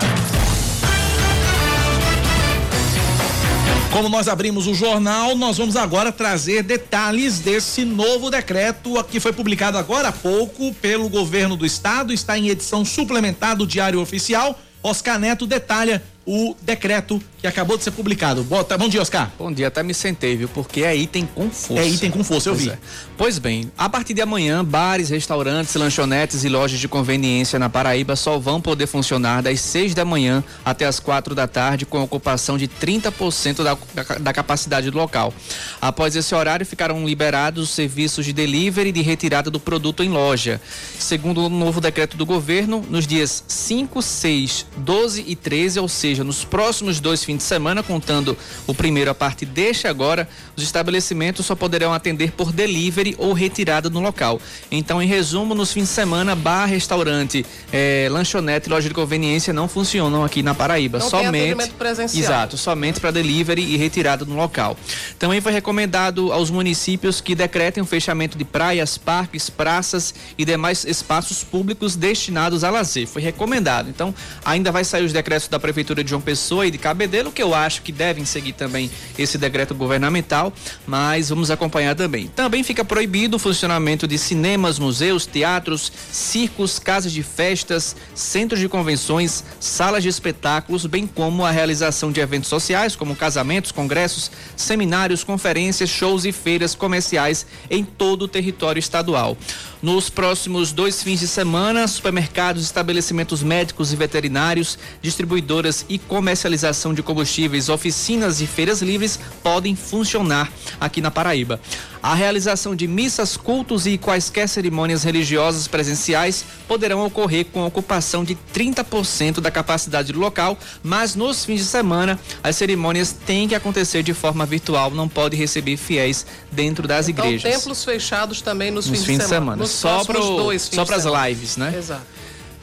Como 3.93 4.09
nós 4.09 4.29
abrimos 4.29 4.67
o 4.67 4.75
jornal, 4.75 5.35
nós 5.37 5.56
vamos 5.56 5.75
agora 5.75 6.12
trazer 6.12 6.62
detalhes 6.62 7.38
desse 7.38 7.85
novo 7.85 8.31
decreto 8.31 9.03
que 9.05 9.19
foi 9.19 9.33
publicado 9.33 9.79
agora 9.79 10.09
há 10.09 10.12
pouco 10.12 10.75
pelo 10.75 11.09
governo 11.09 11.56
do 11.56 11.65
estado, 11.65 12.12
está 12.12 12.37
em 12.37 12.49
edição 12.49 12.85
suplementar 12.85 13.56
do 13.56 13.67
Diário 13.67 14.00
Oficial. 14.00 14.59
Oscar 14.83 15.19
Neto 15.19 15.47
detalha 15.47 16.03
o 16.26 16.56
decreto 16.61 17.23
que 17.38 17.46
acabou 17.46 17.78
de 17.78 17.84
ser 17.84 17.93
publicado. 17.93 18.43
Bota, 18.43 18.76
bom 18.76 18.88
dia, 18.88 19.00
Oscar. 19.00 19.31
Bom 19.38 19.52
dia, 19.52 19.69
até 19.69 19.82
me 19.82 19.94
sentei, 19.94 20.37
viu? 20.37 20.49
Porque 20.49 20.82
é 20.82 20.96
item 20.96 21.25
com 21.25 21.49
força. 21.49 21.82
É 21.82 21.88
item 21.88 22.11
com 22.11 22.25
força, 22.25 22.49
eu 22.49 22.55
pois 22.55 22.64
vi. 22.64 22.70
É. 22.70 22.78
Pois 23.17 23.38
bem, 23.38 23.70
a 23.78 23.88
partir 23.88 24.12
de 24.12 24.20
amanhã, 24.20 24.64
bares, 24.64 25.08
restaurantes, 25.11 25.75
lanchonetes 25.76 26.43
e 26.43 26.49
lojas 26.49 26.81
de 26.81 26.88
conveniência 26.88 27.58
na 27.58 27.69
Paraíba 27.69 28.17
só 28.17 28.38
vão 28.38 28.61
poder 28.61 28.88
funcionar 28.88 29.43
das 29.43 29.61
6 29.61 29.94
da 29.94 30.05
manhã 30.05 30.43
até 30.64 30.84
as 30.84 30.99
quatro 30.99 31.34
da 31.34 31.46
tarde, 31.46 31.87
com 31.87 32.02
ocupação 32.02 32.58
de 32.58 32.67
30% 32.67 33.62
da, 33.62 33.79
da, 33.94 34.19
da 34.19 34.32
capacidade 34.32 34.90
do 34.90 34.99
local. 34.99 35.32
Após 35.81 36.17
esse 36.17 36.34
horário, 36.34 36.67
ficarão 36.67 37.06
liberados 37.06 37.62
os 37.62 37.70
serviços 37.70 38.25
de 38.25 38.32
delivery 38.32 38.88
e 38.88 38.93
de 38.93 39.02
retirada 39.02 39.50
do 39.50 39.61
produto 39.61 40.02
em 40.02 40.08
loja. 40.08 40.61
Segundo 40.99 41.46
o 41.46 41.49
novo 41.49 41.81
decreto 41.81 42.17
do 42.17 42.26
governo, 42.26 42.84
nos 42.90 43.06
dias 43.06 43.44
5, 43.46 44.02
6, 44.02 44.67
12 44.79 45.25
e 45.26 45.37
13, 45.37 45.79
ou 45.79 45.88
seja, 45.88 46.16
nos 46.25 46.45
próximos 46.45 47.01
dois 47.01 47.25
fins 47.25 47.39
de 47.39 47.43
semana, 47.43 47.83
contando 47.83 48.37
o 48.67 48.75
primeiro 48.75 49.11
a 49.11 49.15
partir 49.15 49.47
deste 49.47 49.87
agora, 49.87 50.29
os 50.57 50.63
estabelecimentos 50.63 51.47
só 51.47 51.55
poderão 51.55 51.93
atender 51.93 52.33
por 52.33 52.53
delivery 52.53 53.15
ou 53.19 53.33
retirada 53.33 53.91
no 53.91 54.01
local. 54.01 54.41
Então, 54.71 55.03
em 55.03 55.07
resumo, 55.07 55.55
nos 55.55 55.73
fins 55.73 55.85
de 55.85 55.89
semana, 55.89 56.35
bar, 56.35 56.67
restaurante, 56.67 57.45
eh, 57.73 58.09
lanchonete, 58.11 58.69
loja 58.69 58.89
de 58.89 58.95
conveniência 58.95 59.53
não 59.53 59.69
funcionam 59.69 60.25
aqui 60.25 60.43
na 60.43 60.55
Paraíba. 60.55 60.99
Não 60.99 61.11
somente 61.11 61.71
presencial. 61.71 62.23
Exato, 62.23 62.57
somente 62.57 63.01
para 63.01 63.11
delivery 63.11 63.63
e 63.63 63.77
retirada 63.77 64.25
no 64.25 64.37
local. 64.37 64.77
Também 65.19 65.41
foi 65.41 65.53
recomendado 65.53 66.33
aos 66.33 66.51
municípios 66.51 67.21
que 67.21 67.35
decretem 67.35 67.83
o 67.83 67.87
fechamento 67.87 68.37
de 68.37 68.45
praias, 68.45 68.99
parques, 68.99 69.49
praças 69.51 70.15
e 70.37 70.45
demais 70.45 70.85
espaços 70.85 71.45
públicos 71.45 71.97
destinados 71.97 72.65
a 72.65 72.71
lazer. 72.71 73.07
Foi 73.07 73.23
recomendado. 73.23 73.89
Então, 73.89 74.15
ainda 74.45 74.73
vai 74.73 74.85
sair 74.85 75.05
os 75.05 75.13
decretos 75.13 75.49
da 75.49 75.59
prefeitura 75.59 76.03
de 76.03 76.06
João 76.11 76.20
Pessoa 76.20 76.67
e 76.67 76.70
de 76.70 76.79
Cabedelo, 76.79 77.32
que 77.32 77.43
eu 77.43 77.55
acho 77.55 77.82
que 77.82 77.93
devem 77.93 78.25
seguir 78.25 78.53
também 78.53 78.91
esse 79.19 79.38
decreto 79.38 79.75
governamental, 79.75 80.53
mas 80.87 81.29
vamos 81.29 81.50
acompanhar 81.50 81.94
também. 81.94 82.29
Também 82.29 82.62
fica 82.62 82.85
proibido 82.85 83.37
o 83.37 83.38
funcionamento 83.38 84.06
de 84.06 84.19
cinemas, 84.19 84.79
museus, 84.79 85.26
teatros, 85.26 85.93
circos, 86.11 86.79
casas 86.79 87.13
de 87.13 87.22
festas, 87.22 87.96
centros 88.15 88.60
de 88.60 88.69
convenções, 88.69 89.44
salas 89.60 90.03
de 90.03 90.08
espetáculos, 90.08 90.86
bem 90.86 91.06
como 91.06 91.44
a 91.44 91.51
realização 91.51 92.13
de 92.13 92.20
eventos 92.20 92.48
sociais, 92.48 92.96
como 92.96 93.17
casamentos, 93.17 93.72
congressos, 93.72 94.31
seminários, 94.56 95.25
conferências, 95.25 95.91
shows 95.91 96.25
e 96.25 96.32
feiras 96.32 96.75
comerciais 96.75 97.46
em 97.70 97.84
todo 97.84 98.22
o 98.22 98.29
território 98.29 98.79
estadual. 98.79 99.36
Nos 99.83 100.09
próximos 100.09 100.73
dois 100.73 101.03
fins 101.03 101.21
de 101.21 101.29
semana, 101.29 101.87
supermercados, 101.87 102.63
estabelecimentos 102.63 103.43
médicos 103.43 103.93
e 103.93 103.97
veterinários, 103.97 104.79
distribuidoras 105.03 105.85
e 105.89 105.99
comercialização 105.99 106.95
de 106.95 107.03
combustíveis, 107.03 107.69
oficinas 107.69 108.41
e 108.41 108.47
feiras 108.47 108.81
livres 108.81 109.19
podem 109.43 109.77
funcionar 109.77 110.51
aqui 110.81 111.01
na 111.01 111.11
Paraíba. 111.11 111.61
A 112.03 112.15
realização 112.15 112.75
de 112.77 112.87
missas, 112.87 113.37
cultos 113.37 113.85
e 113.85 113.99
quaisquer 113.99 114.49
cerimônias 114.49 115.03
religiosas 115.03 115.67
presenciais 115.67 116.45
poderão 116.69 117.05
ocorrer 117.05 117.47
com 117.47 117.67
ocupação 117.67 118.23
de 118.25 118.39
30% 118.55 119.41
da 119.41 119.51
capacidade 119.51 120.13
do 120.13 120.21
local, 120.21 120.56
mas 120.85 121.15
nos 121.17 121.45
fins 121.45 121.61
de 121.61 121.67
semana 121.67 122.19
as 122.45 122.55
cerimônias 122.56 123.13
têm 123.13 123.49
que 123.49 123.55
acontecer 123.56 124.03
de 124.05 124.15
forma 124.15 124.47
virtual, 124.47 124.91
não 124.93 125.09
pode 125.09 125.37
receber 125.37 125.77
fiéis 125.77 126.25
dentro 126.53 126.87
das 126.87 127.09
Então, 127.09 127.25
igrejas. 127.27 127.53
templos 127.59 127.85
fechados 127.85 128.41
também 128.41 128.71
nos, 128.71 128.87
Nos 128.87 129.05
fins 129.05 129.19
de 129.19 129.25
semana. 129.27 129.56
Nos 129.56 129.71
Só 129.77 130.05
fins 130.05 130.63
só 130.75 130.85
pras 130.85 131.03
semana. 131.03 131.29
lives, 131.29 131.56
né? 131.56 131.75
Exato. 131.77 132.17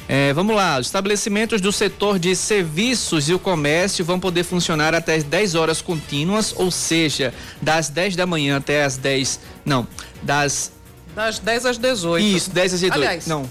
É, 0.08 0.34
vamos 0.34 0.54
lá, 0.54 0.80
os 0.80 0.88
estabelecimentos 0.88 1.62
do 1.62 1.72
setor 1.72 2.20
de 2.20 2.36
serviços 2.36 3.30
e 3.30 3.34
o 3.34 3.40
comércio 3.40 4.04
vão 4.04 4.20
poder 4.20 4.44
funcionar 4.44 4.94
até 4.94 5.16
as 5.16 5.24
10 5.24 5.56
horas 5.56 5.82
contínuas, 5.82 6.54
ou 6.58 6.70
seja, 6.70 7.34
das 7.62 7.88
10 7.88 8.18
da 8.18 8.26
manhã 8.26 8.58
até 8.58 8.84
as 8.84 8.98
10. 8.98 9.40
Não, 9.66 9.88
das. 10.22 10.74
Das 11.16 11.40
10 11.40 11.66
às 11.68 11.78
18. 11.78 12.22
Isso, 12.26 12.50
10 12.50 12.74
às 12.74 12.80
18. 12.82 12.96
Aliás, 12.98 13.28
não, 13.28 13.50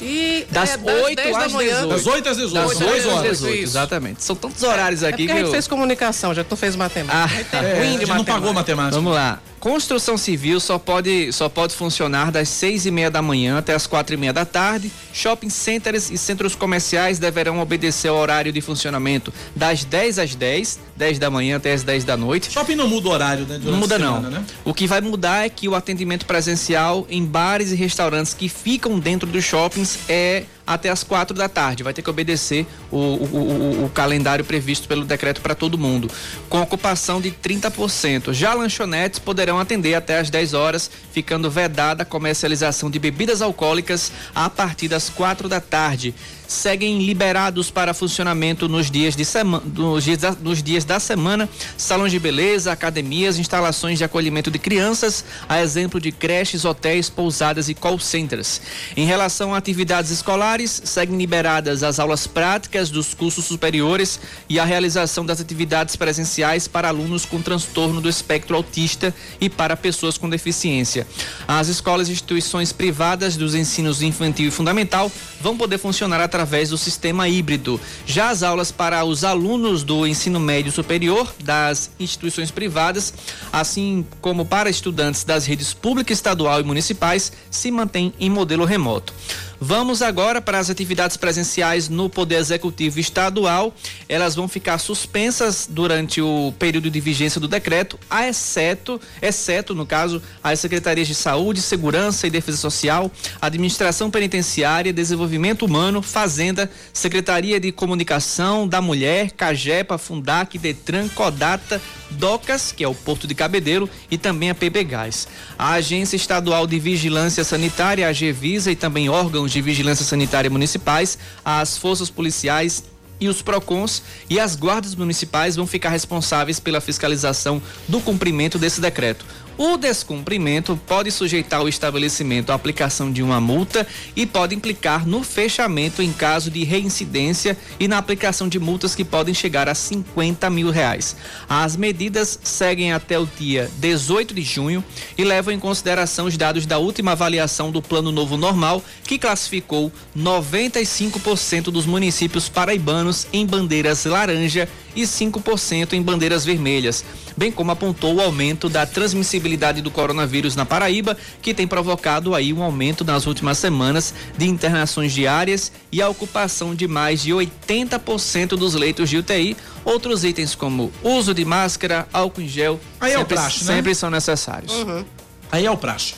E 0.00 0.46
das 0.50 0.70
é, 0.76 1.02
8 1.02 1.16
10 1.16 1.36
da 1.36 1.44
às 1.46 1.52
manhã. 1.52 1.68
18. 1.74 1.88
Das 1.88 2.06
8 2.06 2.28
às 2.28 2.36
18. 2.36 2.54
das 2.54 2.68
Oito 2.80 2.84
8 2.84 2.92
às 2.92 2.96
às 2.96 3.22
18, 3.22 3.30
18, 3.32 3.54
isso. 3.54 3.62
exatamente. 3.64 4.22
São 4.24 4.36
tantos 4.36 4.62
horários 4.62 5.02
É 5.02 5.08
aqui 5.08 5.24
porque 5.24 5.26
que 5.26 5.32
a 5.32 5.36
gente 5.36 5.46
eu... 5.46 5.50
fez 5.50 5.66
comunicação, 5.66 6.32
já 6.32 6.44
que 6.44 6.50
tu 6.50 6.56
fez 6.56 6.76
matemática. 6.76 7.18
Ah, 7.18 7.24
A 7.24 7.28
gente 7.28 7.56
é 7.56 7.58
É, 7.58 7.78
ruim 7.78 7.80
a 7.80 7.82
de 7.82 7.90
gente 7.90 8.00
não 8.00 8.06
matemática. 8.18 8.32
pagou 8.32 8.52
matemática. 8.54 8.94
Vamos 8.96 9.12
lá. 9.14 9.40
Construção 9.60 10.16
civil 10.16 10.58
só 10.58 10.78
pode, 10.78 11.30
só 11.34 11.46
pode 11.46 11.74
funcionar 11.74 12.32
das 12.32 12.48
seis 12.48 12.86
e 12.86 12.90
meia 12.90 13.10
da 13.10 13.20
manhã 13.20 13.58
até 13.58 13.74
as 13.74 13.86
quatro 13.86 14.14
e 14.14 14.16
meia 14.16 14.32
da 14.32 14.46
tarde. 14.46 14.90
Shopping 15.12 15.50
centers 15.50 16.10
e 16.10 16.16
centros 16.16 16.54
comerciais 16.54 17.18
deverão 17.18 17.60
obedecer 17.60 18.08
ao 18.08 18.16
horário 18.16 18.50
de 18.50 18.60
funcionamento 18.62 19.30
das 19.54 19.84
10 19.84 20.18
às 20.18 20.34
10, 20.34 20.80
10 20.96 21.18
da 21.18 21.28
manhã 21.28 21.58
até 21.58 21.74
as 21.74 21.82
10 21.82 22.04
da 22.04 22.16
noite. 22.16 22.50
Shopping 22.50 22.74
não 22.74 22.88
muda 22.88 23.08
o 23.08 23.12
horário, 23.12 23.44
né? 23.44 23.60
Não 23.62 23.76
muda 23.76 23.98
semana, 23.98 24.30
não. 24.30 24.40
Né? 24.40 24.44
O 24.64 24.72
que 24.72 24.86
vai 24.86 25.02
mudar 25.02 25.44
é 25.44 25.50
que 25.50 25.68
o 25.68 25.74
atendimento 25.74 26.24
presencial 26.24 27.06
em 27.10 27.22
bares 27.22 27.70
e 27.70 27.74
restaurantes 27.74 28.32
que 28.32 28.48
ficam 28.48 28.98
dentro 28.98 29.28
dos 29.28 29.44
shoppings 29.44 29.98
é 30.08 30.44
até 30.74 30.88
as 30.88 31.02
quatro 31.02 31.36
da 31.36 31.48
tarde. 31.48 31.82
Vai 31.82 31.92
ter 31.92 32.02
que 32.02 32.10
obedecer 32.10 32.66
o, 32.90 32.96
o, 32.96 33.00
o, 33.00 33.84
o 33.86 33.90
calendário 33.90 34.44
previsto 34.44 34.86
pelo 34.86 35.04
decreto 35.04 35.40
para 35.40 35.54
todo 35.54 35.76
mundo, 35.76 36.08
com 36.48 36.60
ocupação 36.60 37.20
de 37.20 37.30
30%. 37.30 38.32
Já 38.32 38.54
lanchonetes 38.54 39.18
poderão 39.18 39.58
atender 39.58 39.94
até 39.94 40.18
as 40.18 40.30
10 40.30 40.54
horas, 40.54 40.90
ficando 41.12 41.50
vedada 41.50 42.02
a 42.02 42.06
comercialização 42.06 42.90
de 42.90 42.98
bebidas 42.98 43.42
alcoólicas 43.42 44.12
a 44.34 44.48
partir 44.48 44.88
das 44.88 45.10
quatro 45.10 45.48
da 45.48 45.60
tarde 45.60 46.14
seguem 46.50 46.98
liberados 46.98 47.70
para 47.70 47.94
funcionamento 47.94 48.68
nos 48.68 48.90
dias, 48.90 49.14
de 49.14 49.24
semana, 49.24 49.62
nos, 49.72 50.02
dias 50.02 50.18
da, 50.18 50.32
nos 50.32 50.60
dias 50.60 50.84
da 50.84 50.98
semana, 50.98 51.48
salões 51.76 52.10
de 52.10 52.18
beleza, 52.18 52.72
academias, 52.72 53.38
instalações 53.38 53.98
de 53.98 54.04
acolhimento 54.04 54.50
de 54.50 54.58
crianças, 54.58 55.24
a 55.48 55.62
exemplo 55.62 56.00
de 56.00 56.10
creches, 56.10 56.64
hotéis, 56.64 57.08
pousadas 57.08 57.68
e 57.68 57.74
call 57.74 58.00
centers. 58.00 58.60
Em 58.96 59.06
relação 59.06 59.54
a 59.54 59.58
atividades 59.58 60.10
escolares, 60.10 60.82
seguem 60.84 61.16
liberadas 61.16 61.84
as 61.84 62.00
aulas 62.00 62.26
práticas 62.26 62.90
dos 62.90 63.14
cursos 63.14 63.44
superiores 63.44 64.18
e 64.48 64.58
a 64.58 64.64
realização 64.64 65.24
das 65.24 65.40
atividades 65.40 65.94
presenciais 65.94 66.66
para 66.66 66.88
alunos 66.88 67.24
com 67.24 67.40
transtorno 67.40 68.00
do 68.00 68.08
espectro 68.08 68.56
autista 68.56 69.14
e 69.40 69.48
para 69.48 69.76
pessoas 69.76 70.18
com 70.18 70.28
deficiência. 70.28 71.06
As 71.46 71.68
escolas 71.68 72.08
e 72.08 72.12
instituições 72.12 72.72
privadas 72.72 73.36
dos 73.36 73.54
ensinos 73.54 74.02
infantil 74.02 74.48
e 74.48 74.50
fundamental 74.50 75.12
vão 75.40 75.56
poder 75.56 75.78
funcionar 75.78 76.20
através 76.20 76.39
através 76.40 76.70
do 76.70 76.78
sistema 76.78 77.28
híbrido. 77.28 77.78
Já 78.06 78.30
as 78.30 78.42
aulas 78.42 78.72
para 78.72 79.04
os 79.04 79.24
alunos 79.24 79.84
do 79.84 80.06
ensino 80.06 80.40
médio 80.40 80.72
superior 80.72 81.30
das 81.44 81.90
instituições 82.00 82.50
privadas, 82.50 83.12
assim 83.52 84.06
como 84.22 84.46
para 84.46 84.70
estudantes 84.70 85.22
das 85.22 85.44
redes 85.44 85.74
pública, 85.74 86.12
estadual 86.12 86.60
e 86.60 86.64
municipais, 86.64 87.30
se 87.50 87.70
mantêm 87.70 88.14
em 88.18 88.30
modelo 88.30 88.64
remoto. 88.64 89.12
Vamos 89.62 90.00
agora 90.00 90.40
para 90.40 90.58
as 90.58 90.70
atividades 90.70 91.18
presenciais 91.18 91.86
no 91.86 92.08
Poder 92.08 92.36
Executivo 92.36 92.98
Estadual. 92.98 93.74
Elas 94.08 94.34
vão 94.34 94.48
ficar 94.48 94.78
suspensas 94.78 95.68
durante 95.70 96.22
o 96.22 96.54
período 96.58 96.90
de 96.90 96.98
vigência 96.98 97.38
do 97.38 97.46
decreto, 97.46 98.00
exceto, 98.26 98.98
exceto 99.20 99.74
no 99.74 99.84
caso, 99.84 100.22
as 100.42 100.60
secretarias 100.60 101.06
de 101.06 101.14
Saúde, 101.14 101.60
Segurança 101.60 102.26
e 102.26 102.30
Defesa 102.30 102.56
Social, 102.56 103.10
Administração 103.38 104.10
Penitenciária, 104.10 104.94
Desenvolvimento 104.94 105.66
Humano, 105.66 106.00
Fazenda, 106.00 106.70
Secretaria 106.90 107.60
de 107.60 107.70
Comunicação 107.70 108.66
da 108.66 108.80
Mulher, 108.80 109.32
Cagepa, 109.32 109.98
Fundac, 109.98 110.56
Detran, 110.56 111.06
Codata, 111.10 111.82
Docas, 112.12 112.72
que 112.72 112.82
é 112.82 112.88
o 112.88 112.94
Porto 112.94 113.26
de 113.26 113.34
Cabedeiro, 113.34 113.88
e 114.10 114.16
também 114.16 114.48
a 114.48 114.54
PB 114.54 114.84
Gás. 114.84 115.28
A 115.58 115.72
Agência 115.72 116.16
Estadual 116.16 116.66
de 116.66 116.78
Vigilância 116.78 117.44
Sanitária, 117.44 118.08
a 118.08 118.12
Gevisa, 118.12 118.72
e 118.72 118.76
também 118.76 119.08
órgãos 119.10 119.49
de 119.50 119.60
vigilância 119.60 120.04
sanitária 120.04 120.50
municipais, 120.50 121.18
as 121.44 121.76
forças 121.76 122.08
policiais 122.08 122.84
e 123.20 123.28
os 123.28 123.42
PROCONs 123.42 124.02
e 124.30 124.40
as 124.40 124.56
guardas 124.56 124.94
municipais 124.94 125.54
vão 125.54 125.66
ficar 125.66 125.90
responsáveis 125.90 126.58
pela 126.58 126.80
fiscalização 126.80 127.60
do 127.86 128.00
cumprimento 128.00 128.58
desse 128.58 128.80
decreto. 128.80 129.26
O 129.62 129.76
descumprimento 129.76 130.74
pode 130.86 131.10
sujeitar 131.10 131.62
o 131.62 131.68
estabelecimento 131.68 132.48
à 132.48 132.54
aplicação 132.54 133.12
de 133.12 133.22
uma 133.22 133.42
multa 133.42 133.86
e 134.16 134.24
pode 134.24 134.54
implicar 134.54 135.06
no 135.06 135.22
fechamento 135.22 136.00
em 136.00 136.10
caso 136.14 136.50
de 136.50 136.64
reincidência 136.64 137.54
e 137.78 137.86
na 137.86 137.98
aplicação 137.98 138.48
de 138.48 138.58
multas 138.58 138.94
que 138.94 139.04
podem 139.04 139.34
chegar 139.34 139.68
a 139.68 139.74
50 139.74 140.48
mil 140.48 140.70
reais. 140.70 141.14
As 141.46 141.76
medidas 141.76 142.40
seguem 142.42 142.94
até 142.94 143.18
o 143.18 143.28
dia 143.38 143.70
18 143.76 144.32
de 144.32 144.40
junho 144.40 144.82
e 145.18 145.24
levam 145.24 145.52
em 145.52 145.58
consideração 145.58 146.24
os 146.24 146.38
dados 146.38 146.64
da 146.64 146.78
última 146.78 147.12
avaliação 147.12 147.70
do 147.70 147.82
Plano 147.82 148.10
Novo 148.10 148.38
Normal, 148.38 148.82
que 149.04 149.18
classificou 149.18 149.92
95% 150.16 151.64
dos 151.64 151.84
municípios 151.84 152.48
paraibanos 152.48 153.26
em 153.30 153.44
bandeiras 153.44 154.06
laranja 154.06 154.66
e 154.94 155.02
5% 155.02 155.92
em 155.92 156.02
bandeiras 156.02 156.44
vermelhas, 156.44 157.04
bem 157.36 157.50
como 157.50 157.70
apontou 157.70 158.14
o 158.14 158.20
aumento 158.20 158.68
da 158.68 158.86
transmissibilidade 158.86 159.80
do 159.80 159.90
coronavírus 159.90 160.56
na 160.56 160.64
Paraíba, 160.64 161.16
que 161.40 161.54
tem 161.54 161.66
provocado 161.66 162.34
aí 162.34 162.52
um 162.52 162.62
aumento 162.62 163.04
nas 163.04 163.26
últimas 163.26 163.58
semanas 163.58 164.14
de 164.36 164.46
internações 164.46 165.12
diárias 165.12 165.72
e 165.92 166.02
a 166.02 166.08
ocupação 166.08 166.74
de 166.74 166.86
mais 166.88 167.22
de 167.22 167.30
80% 167.32 168.48
dos 168.50 168.74
leitos 168.74 169.08
de 169.08 169.18
UTI. 169.18 169.56
Outros 169.84 170.24
itens 170.24 170.54
como 170.54 170.92
uso 171.02 171.32
de 171.32 171.44
máscara, 171.44 172.06
álcool 172.12 172.42
em 172.42 172.48
gel, 172.48 172.80
aí 173.00 173.12
sempre, 173.12 173.20
é 173.20 173.22
o 173.22 173.26
praxe, 173.26 173.64
né? 173.64 173.74
sempre 173.74 173.94
são 173.94 174.10
necessários. 174.10 174.72
Uhum. 174.72 175.04
Aí 175.50 175.66
é 175.66 175.70
o 175.70 175.76
praxe. 175.76 176.14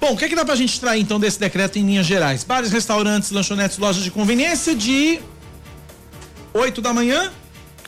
Bom, 0.00 0.12
o 0.12 0.16
que, 0.16 0.24
é 0.24 0.28
que 0.28 0.36
dá 0.36 0.44
pra 0.44 0.54
gente 0.54 0.72
extrair 0.72 1.02
então 1.02 1.18
desse 1.18 1.40
decreto 1.40 1.78
em 1.78 1.82
linhas 1.84 2.06
gerais? 2.06 2.44
Bares, 2.44 2.70
restaurantes, 2.70 3.30
lanchonetes, 3.30 3.78
lojas 3.78 4.04
de 4.04 4.10
conveniência 4.10 4.74
de 4.74 5.20
8 6.54 6.80
da 6.80 6.92
manhã 6.94 7.32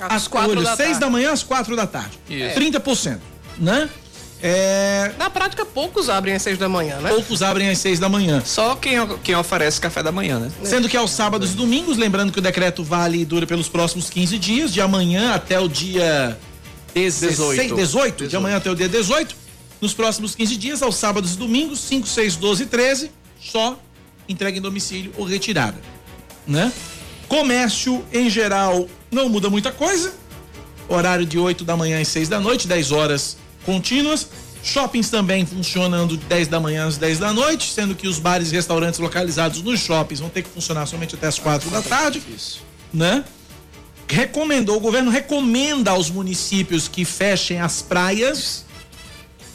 às 0.00 0.28
quatro 0.28 0.52
olho, 0.52 0.62
da 0.62 0.76
seis 0.76 0.90
tarde. 0.90 1.00
da 1.00 1.10
manhã 1.10 1.32
às 1.32 1.42
quatro 1.42 1.76
da 1.76 1.86
tarde. 1.86 2.18
Isso. 2.28 2.58
30%, 2.58 3.18
né? 3.58 3.88
É... 4.42 5.12
Na 5.18 5.28
prática, 5.28 5.66
poucos 5.66 6.08
abrem 6.08 6.34
às 6.34 6.42
seis 6.42 6.56
da 6.56 6.68
manhã, 6.68 6.98
né? 7.00 7.10
Poucos 7.10 7.42
abrem 7.42 7.68
às 7.68 7.78
seis 7.78 7.98
da 7.98 8.08
manhã. 8.08 8.42
Só 8.44 8.74
quem, 8.74 8.94
quem 9.22 9.34
oferece 9.34 9.80
café 9.80 10.02
da 10.02 10.10
manhã, 10.10 10.38
né? 10.38 10.50
Sendo 10.64 10.88
que 10.88 10.96
aos 10.96 11.10
sábados 11.10 11.52
e 11.52 11.54
domingos, 11.54 11.98
lembrando 11.98 12.32
que 12.32 12.38
o 12.38 12.42
decreto 12.42 12.82
vale 12.82 13.20
e 13.20 13.24
dura 13.24 13.46
pelos 13.46 13.68
próximos 13.68 14.08
15 14.08 14.38
dias, 14.38 14.72
de 14.72 14.80
amanhã 14.80 15.34
até 15.34 15.60
o 15.60 15.68
dia 15.68 16.38
16, 16.94 17.36
18. 17.36 17.74
18, 17.74 17.76
18. 17.76 18.28
de 18.28 18.36
amanhã 18.36 18.56
até 18.56 18.70
o 18.70 18.74
dia 18.74 18.88
18. 18.88 19.36
Nos 19.80 19.94
próximos 19.94 20.34
15 20.34 20.56
dias, 20.56 20.82
aos 20.82 20.96
sábados 20.96 21.34
e 21.34 21.36
domingos, 21.36 21.80
5, 21.80 22.06
6, 22.06 22.36
12 22.36 22.62
e 22.62 22.66
13, 22.66 23.10
só 23.40 23.78
entrega 24.28 24.58
em 24.58 24.60
domicílio 24.60 25.12
ou 25.16 25.24
retirada, 25.24 25.78
né? 26.46 26.72
Comércio, 27.30 28.04
em 28.12 28.28
geral, 28.28 28.88
não 29.08 29.28
muda 29.28 29.48
muita 29.48 29.70
coisa. 29.70 30.12
Horário 30.88 31.24
de 31.24 31.38
8 31.38 31.64
da 31.64 31.76
manhã 31.76 32.00
às 32.00 32.08
6 32.08 32.28
da 32.28 32.40
noite, 32.40 32.66
10 32.66 32.90
horas 32.90 33.36
contínuas. 33.64 34.28
Shoppings 34.64 35.10
também 35.10 35.46
funcionando 35.46 36.16
de 36.16 36.24
10 36.24 36.48
da 36.48 36.58
manhã 36.58 36.88
às 36.88 36.96
10 36.96 37.20
da 37.20 37.32
noite, 37.32 37.70
sendo 37.70 37.94
que 37.94 38.08
os 38.08 38.18
bares 38.18 38.50
e 38.50 38.56
restaurantes 38.56 38.98
localizados 38.98 39.62
nos 39.62 39.78
shoppings 39.78 40.18
vão 40.18 40.28
ter 40.28 40.42
que 40.42 40.48
funcionar 40.48 40.86
somente 40.86 41.14
até 41.14 41.28
as 41.28 41.38
4 41.38 41.70
da 41.70 41.80
tarde. 41.80 42.20
Isso. 42.34 42.62
Né? 42.92 43.22
Recomendou, 44.08 44.78
o 44.78 44.80
governo 44.80 45.08
recomenda 45.08 45.92
aos 45.92 46.10
municípios 46.10 46.88
que 46.88 47.04
fechem 47.04 47.60
as 47.60 47.80
praias 47.80 48.64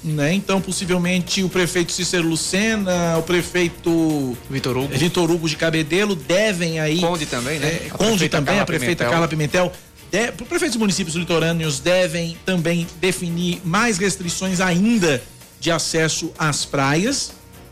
né? 0.05 0.33
Então, 0.33 0.62
possivelmente, 0.62 1.43
o 1.43 1.50
prefeito 1.50 1.91
Cícero 1.91 2.27
Lucena, 2.27 3.17
o 3.17 3.24
prefeito 3.24 4.38
Vitor 4.50 4.77
Hugo. 4.77 4.95
Vitor 4.95 5.31
Hugo 5.31 5.50
de 5.50 5.55
Cabedelo 5.55 6.15
devem 6.15 6.79
aí. 6.79 7.00
Conde 7.00 7.25
também, 7.25 7.59
né? 7.59 7.67
É, 7.67 7.89
Conde 7.89 8.29
também, 8.29 8.45
Carla 8.45 8.62
a 8.62 8.65
prefeita 8.65 9.03
Pimentel. 9.03 9.12
Carla 9.12 9.27
Pimentel. 9.27 9.71
De, 10.12 10.31
prefeitos 10.45 10.77
municípios 10.77 11.15
litorâneos 11.15 11.79
devem 11.79 12.38
também 12.45 12.88
definir 13.01 13.62
mais 13.65 13.97
restrições 13.97 14.62
ainda 14.62 15.21
de 15.59 15.71
acesso 15.71 16.31
às 16.38 16.63
praias, 16.63 17.31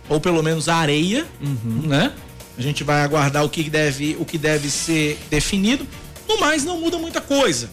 ou 0.09 0.19
pelo 0.19 0.41
menos 0.41 0.67
à 0.67 0.77
areia, 0.77 1.25
uhum. 1.39 1.87
né? 1.87 2.11
A 2.57 2.61
gente 2.61 2.83
vai 2.83 3.01
aguardar 3.01 3.43
o 3.43 3.49
que 3.49 3.69
deve, 3.69 4.17
o 4.19 4.25
que 4.25 4.37
deve 4.37 4.69
ser 4.69 5.19
definido. 5.29 5.87
No 6.27 6.39
mais, 6.39 6.63
não 6.63 6.79
muda 6.79 6.97
muita 6.97 7.21
coisa 7.21 7.69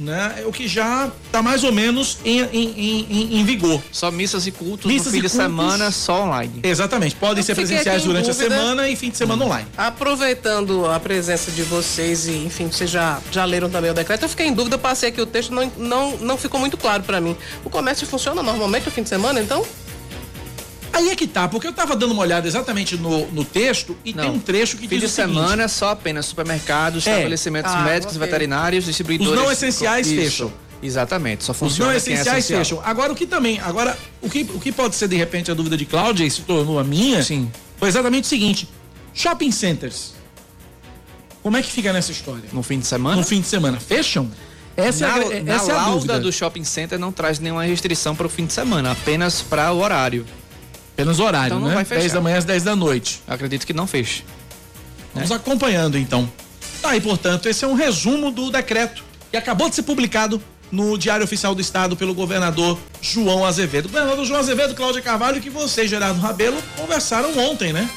né? 0.00 0.36
É 0.38 0.46
o 0.46 0.52
que 0.52 0.66
já 0.66 1.10
está 1.26 1.42
mais 1.42 1.62
ou 1.62 1.70
menos 1.70 2.18
em, 2.24 2.40
em, 2.40 3.06
em, 3.10 3.40
em, 3.40 3.44
vigor. 3.44 3.80
Só 3.92 4.10
missas 4.10 4.46
e 4.46 4.50
cultos 4.50 4.86
missas 4.86 5.06
no 5.06 5.12
fim 5.12 5.16
de 5.18 5.28
cultos, 5.28 5.36
semana, 5.36 5.90
só 5.90 6.24
online. 6.24 6.60
Exatamente. 6.62 7.14
Podem 7.16 7.42
Eu 7.42 7.44
ser 7.44 7.54
presenciais 7.54 8.02
durante 8.02 8.30
dúvida, 8.30 8.46
a 8.46 8.58
semana 8.58 8.88
e 8.88 8.96
fim 8.96 9.10
de 9.10 9.18
semana 9.18 9.44
online. 9.44 9.68
Aproveitando 9.76 10.86
a 10.86 10.98
presença 10.98 11.50
de 11.50 11.62
vocês 11.62 12.26
e, 12.26 12.32
enfim, 12.32 12.66
vocês 12.66 12.90
já, 12.90 13.20
já 13.30 13.44
leram 13.44 13.68
também 13.68 13.90
o 13.90 13.94
decreto, 13.94 14.22
eu 14.22 14.28
fiquei 14.28 14.46
em 14.46 14.54
dúvida, 14.54 14.78
passei 14.78 15.10
aqui 15.10 15.20
o 15.20 15.26
texto, 15.26 15.52
não, 15.52 15.70
não, 15.76 16.16
não 16.16 16.36
ficou 16.38 16.58
muito 16.58 16.76
claro 16.76 17.02
para 17.02 17.20
mim. 17.20 17.36
O 17.64 17.68
comércio 17.68 18.06
funciona 18.06 18.42
normalmente 18.42 18.86
no 18.86 18.90
fim 18.92 19.02
de 19.02 19.08
semana, 19.08 19.40
então? 19.40 19.64
Aí 20.92 21.08
é 21.08 21.16
que 21.16 21.26
tá, 21.26 21.48
porque 21.48 21.66
eu 21.66 21.72
tava 21.72 21.94
dando 21.94 22.12
uma 22.12 22.22
olhada 22.22 22.46
exatamente 22.46 22.96
no, 22.96 23.26
no 23.28 23.44
texto 23.44 23.96
e 24.04 24.12
não. 24.12 24.24
tem 24.24 24.32
um 24.32 24.38
trecho 24.38 24.76
que 24.76 24.88
Fim 24.88 24.98
diz 24.98 25.10
de 25.10 25.14
semana 25.14 25.68
só 25.68 25.90
apenas 25.90 26.26
supermercados, 26.26 27.06
é. 27.06 27.10
estabelecimentos 27.10 27.72
ah, 27.72 27.82
médicos, 27.82 28.16
okay. 28.16 28.26
veterinários, 28.26 28.84
distribuidores. 28.84 29.32
Os 29.32 29.38
não 29.38 29.52
essenciais 29.52 30.06
Isso. 30.06 30.20
fecham. 30.20 30.52
Exatamente, 30.82 31.44
só 31.44 31.52
funciona. 31.52 31.72
Os 31.72 31.78
não 31.78 31.90
é 31.92 31.96
essenciais 31.96 32.50
é 32.50 32.56
fecham. 32.58 32.80
Agora 32.84 33.12
o 33.12 33.14
que 33.14 33.26
também, 33.26 33.60
agora 33.60 33.96
o 34.20 34.28
que, 34.28 34.42
o 34.54 34.58
que 34.58 34.72
pode 34.72 34.96
ser 34.96 35.08
de 35.08 35.16
repente 35.16 35.50
a 35.50 35.54
dúvida 35.54 35.76
de 35.76 35.84
Cláudia 35.84 36.24
e 36.24 36.30
se 36.30 36.42
tornou 36.42 36.78
a 36.78 36.84
minha, 36.84 37.22
Sim. 37.22 37.50
foi 37.76 37.88
exatamente 37.88 38.24
o 38.24 38.28
seguinte: 38.28 38.68
shopping 39.14 39.52
centers. 39.52 40.14
Como 41.42 41.56
é 41.56 41.62
que 41.62 41.70
fica 41.70 41.92
nessa 41.92 42.12
história? 42.12 42.44
No 42.52 42.62
fim 42.62 42.78
de 42.78 42.86
semana? 42.86 43.16
No 43.16 43.24
fim 43.24 43.40
de 43.40 43.46
semana, 43.46 43.78
fecham? 43.80 44.30
Essa 44.76 45.06
na, 45.06 45.18
é, 45.18 45.38
a, 45.38 45.42
na 45.42 45.54
essa 45.54 45.72
é 45.72 45.74
a 45.74 45.78
lauda 45.78 45.94
dúvida. 45.94 46.20
do 46.20 46.32
shopping 46.32 46.64
center 46.64 46.98
não 46.98 47.12
traz 47.12 47.38
nenhuma 47.38 47.64
restrição 47.64 48.14
para 48.14 48.26
o 48.26 48.30
fim 48.30 48.46
de 48.46 48.52
semana, 48.52 48.92
apenas 48.92 49.42
para 49.42 49.72
o 49.72 49.80
horário. 49.80 50.26
Apenas 51.00 51.18
horário, 51.18 51.46
Então 51.48 51.60
não 51.60 51.68
né? 51.68 51.74
vai 51.74 51.84
fechar. 51.84 52.00
10 52.00 52.12
da 52.12 52.20
manhã 52.20 52.38
às 52.38 52.44
10 52.44 52.62
da 52.62 52.76
noite. 52.76 53.22
Eu 53.26 53.34
acredito 53.34 53.66
que 53.66 53.72
não 53.72 53.86
feche. 53.86 54.24
Vamos 55.14 55.32
acompanhando 55.32 55.98
então. 55.98 56.30
Tá 56.80 56.90
aí, 56.90 57.00
portanto, 57.00 57.48
esse 57.48 57.64
é 57.64 57.68
um 57.68 57.74
resumo 57.74 58.30
do 58.30 58.50
decreto 58.50 59.02
que 59.30 59.36
acabou 59.36 59.68
de 59.68 59.74
ser 59.76 59.82
publicado 59.82 60.42
no 60.70 60.96
Diário 60.96 61.24
Oficial 61.24 61.54
do 61.54 61.60
Estado 61.60 61.96
pelo 61.96 62.14
governador 62.14 62.78
João 63.02 63.44
Azevedo. 63.44 63.88
Governador 63.88 64.24
João 64.24 64.38
Azevedo, 64.40 64.74
Cláudia 64.74 65.02
Carvalho, 65.02 65.40
que 65.40 65.50
você, 65.50 65.86
Gerardo 65.86 66.20
Rabelo, 66.20 66.56
conversaram 66.76 67.36
ontem, 67.38 67.72
né? 67.72 67.88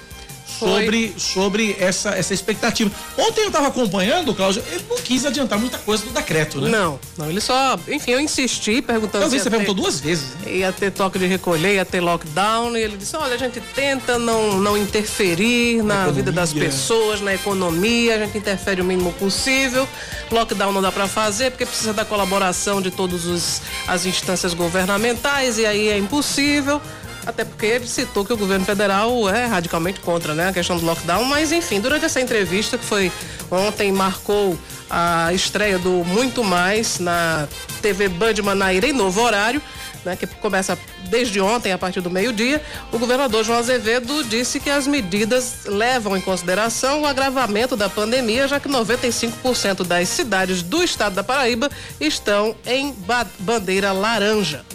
Sobre, 0.59 1.13
sobre 1.17 1.75
essa, 1.79 2.12
essa 2.12 2.33
expectativa. 2.33 2.89
Ontem 3.17 3.41
eu 3.41 3.47
estava 3.47 3.67
acompanhando, 3.67 4.33
Cláudia, 4.33 4.63
ele 4.71 4.83
não 4.89 4.97
quis 4.97 5.25
adiantar 5.25 5.57
muita 5.59 5.77
coisa 5.77 6.03
do 6.05 6.12
decreto, 6.12 6.62
né? 6.62 6.69
Não, 6.69 7.00
não, 7.17 7.29
ele 7.29 7.41
só. 7.41 7.77
Enfim, 7.88 8.12
eu 8.12 8.19
insisti 8.19 8.81
perguntando 8.81 9.25
Eu 9.25 9.29
vi, 9.29 9.38
você 9.39 9.45
ter- 9.45 9.50
perguntou 9.50 9.73
duas 9.73 10.00
vezes. 10.00 10.35
né? 10.45 10.53
ia 10.53 10.71
ter 10.71 10.91
toque 10.91 11.17
de 11.17 11.25
recolher, 11.25 11.75
ia 11.75 11.85
ter 11.85 12.00
lockdown, 12.01 12.77
e 12.77 12.81
ele 12.81 12.95
disse: 12.97 13.15
olha, 13.17 13.33
a 13.35 13.38
gente 13.38 13.59
tenta 13.75 14.17
não, 14.19 14.57
não 14.59 14.77
interferir 14.77 15.81
na 15.83 15.95
economia. 15.95 16.13
vida 16.13 16.31
das 16.31 16.53
pessoas, 16.53 17.19
na 17.19 17.33
economia, 17.33 18.15
a 18.15 18.19
gente 18.19 18.38
interfere 18.38 18.81
o 18.81 18.85
mínimo 18.85 19.12
possível. 19.13 19.88
Lockdown 20.31 20.71
não 20.71 20.81
dá 20.81 20.91
para 20.91 21.07
fazer 21.07 21.51
porque 21.51 21.65
precisa 21.65 21.93
da 21.93 22.05
colaboração 22.05 22.81
de 22.81 22.91
todas 22.91 23.62
as 23.88 24.05
instâncias 24.05 24.53
governamentais, 24.53 25.57
e 25.57 25.65
aí 25.65 25.89
é 25.89 25.97
impossível. 25.97 26.81
Até 27.25 27.46
porque 27.46 27.65
ele 27.65 27.88
citou 27.88 28.25
que 28.25 28.34
o 28.34 28.38
governo 28.38 28.65
federal 28.65 29.30
é 29.30 29.46
radicalmente 29.46 30.00
contra 30.01 30.34
né, 30.34 30.50
a 30.50 30.53
questão 30.53 30.77
do 30.77 30.86
lockdown, 30.86 31.24
mas 31.24 31.51
enfim, 31.53 31.80
durante 31.80 32.03
essa 32.06 32.20
entrevista 32.20 32.77
que 32.77 32.84
foi 32.86 33.12
ontem, 33.50 33.92
marcou 33.92 34.58
a 34.89 35.32
estreia 35.34 35.80
do 35.80 36.03
Muito 36.03 36.44
Mais 36.44 37.00
na 37.00 37.48
TV 37.82 38.10
Band 38.10 38.34
Manaíra 38.44 38.88
em 38.88 38.92
novo 38.94 39.22
horário, 39.22 39.62
né, 40.03 40.18
que 40.18 40.27
começa 40.27 40.77
desde 41.10 41.39
ontem, 41.39 41.72
a 41.72 41.77
partir 41.77 42.01
do 42.01 42.10
meio-dia, 42.10 42.62
o 42.92 43.00
governador 43.00 43.44
João 43.46 43.60
Azevedo 43.60 44.22
disse 44.25 44.60
que 44.60 44.70
as 44.70 44.86
medidas 44.86 45.60
levam 45.65 46.18
em 46.18 46.22
consideração 46.22 47.03
o 47.03 47.06
agravamento 47.06 47.77
da 47.77 47.88
pandemia, 47.88 48.48
já 48.50 48.60
que 48.60 48.68
95% 48.68 49.86
das 49.86 50.10
cidades 50.10 50.62
do 50.62 50.84
estado 50.84 51.13
da 51.15 51.24
Paraíba 51.24 51.70
estão 52.01 52.53
em 52.65 52.92
ba- 52.92 53.25
bandeira 53.39 53.94
laranja. 53.94 54.65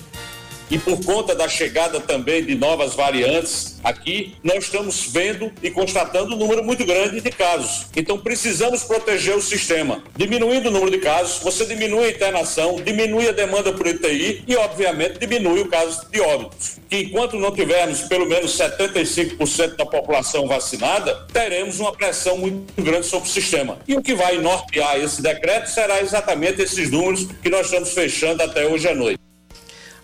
E 0.70 0.78
por 0.78 1.02
conta 1.04 1.34
da 1.34 1.48
chegada 1.48 2.00
também 2.00 2.44
de 2.44 2.54
novas 2.54 2.94
variantes 2.94 3.78
aqui, 3.82 4.34
nós 4.42 4.64
estamos 4.64 5.08
vendo 5.10 5.50
e 5.62 5.70
constatando 5.70 6.34
um 6.34 6.38
número 6.38 6.62
muito 6.62 6.84
grande 6.84 7.20
de 7.20 7.30
casos. 7.30 7.86
Então 7.96 8.18
precisamos 8.18 8.82
proteger 8.84 9.36
o 9.36 9.42
sistema. 9.42 10.02
Diminuindo 10.16 10.68
o 10.68 10.72
número 10.72 10.90
de 10.90 10.98
casos, 10.98 11.42
você 11.42 11.64
diminui 11.64 12.06
a 12.06 12.10
internação, 12.10 12.76
diminui 12.76 13.28
a 13.28 13.32
demanda 13.32 13.72
por 13.72 13.86
UTI 13.86 14.44
e, 14.46 14.56
obviamente, 14.56 15.18
diminui 15.18 15.60
o 15.60 15.68
caso 15.68 16.06
de 16.10 16.20
óbitos. 16.20 16.78
Que 16.88 16.98
enquanto 16.98 17.36
não 17.36 17.52
tivermos 17.52 18.02
pelo 18.02 18.26
menos 18.26 18.56
75% 18.56 19.76
da 19.76 19.86
população 19.86 20.46
vacinada, 20.46 21.26
teremos 21.32 21.80
uma 21.80 21.92
pressão 21.92 22.38
muito 22.38 22.82
grande 22.82 23.06
sobre 23.06 23.28
o 23.28 23.32
sistema. 23.32 23.78
E 23.86 23.94
o 23.94 24.02
que 24.02 24.14
vai 24.14 24.38
nortear 24.38 24.98
esse 24.98 25.22
decreto 25.22 25.68
será 25.68 26.00
exatamente 26.00 26.62
esses 26.62 26.90
números 26.90 27.26
que 27.42 27.48
nós 27.48 27.66
estamos 27.66 27.92
fechando 27.92 28.42
até 28.42 28.66
hoje 28.66 28.88
à 28.88 28.94
noite. 28.94 29.27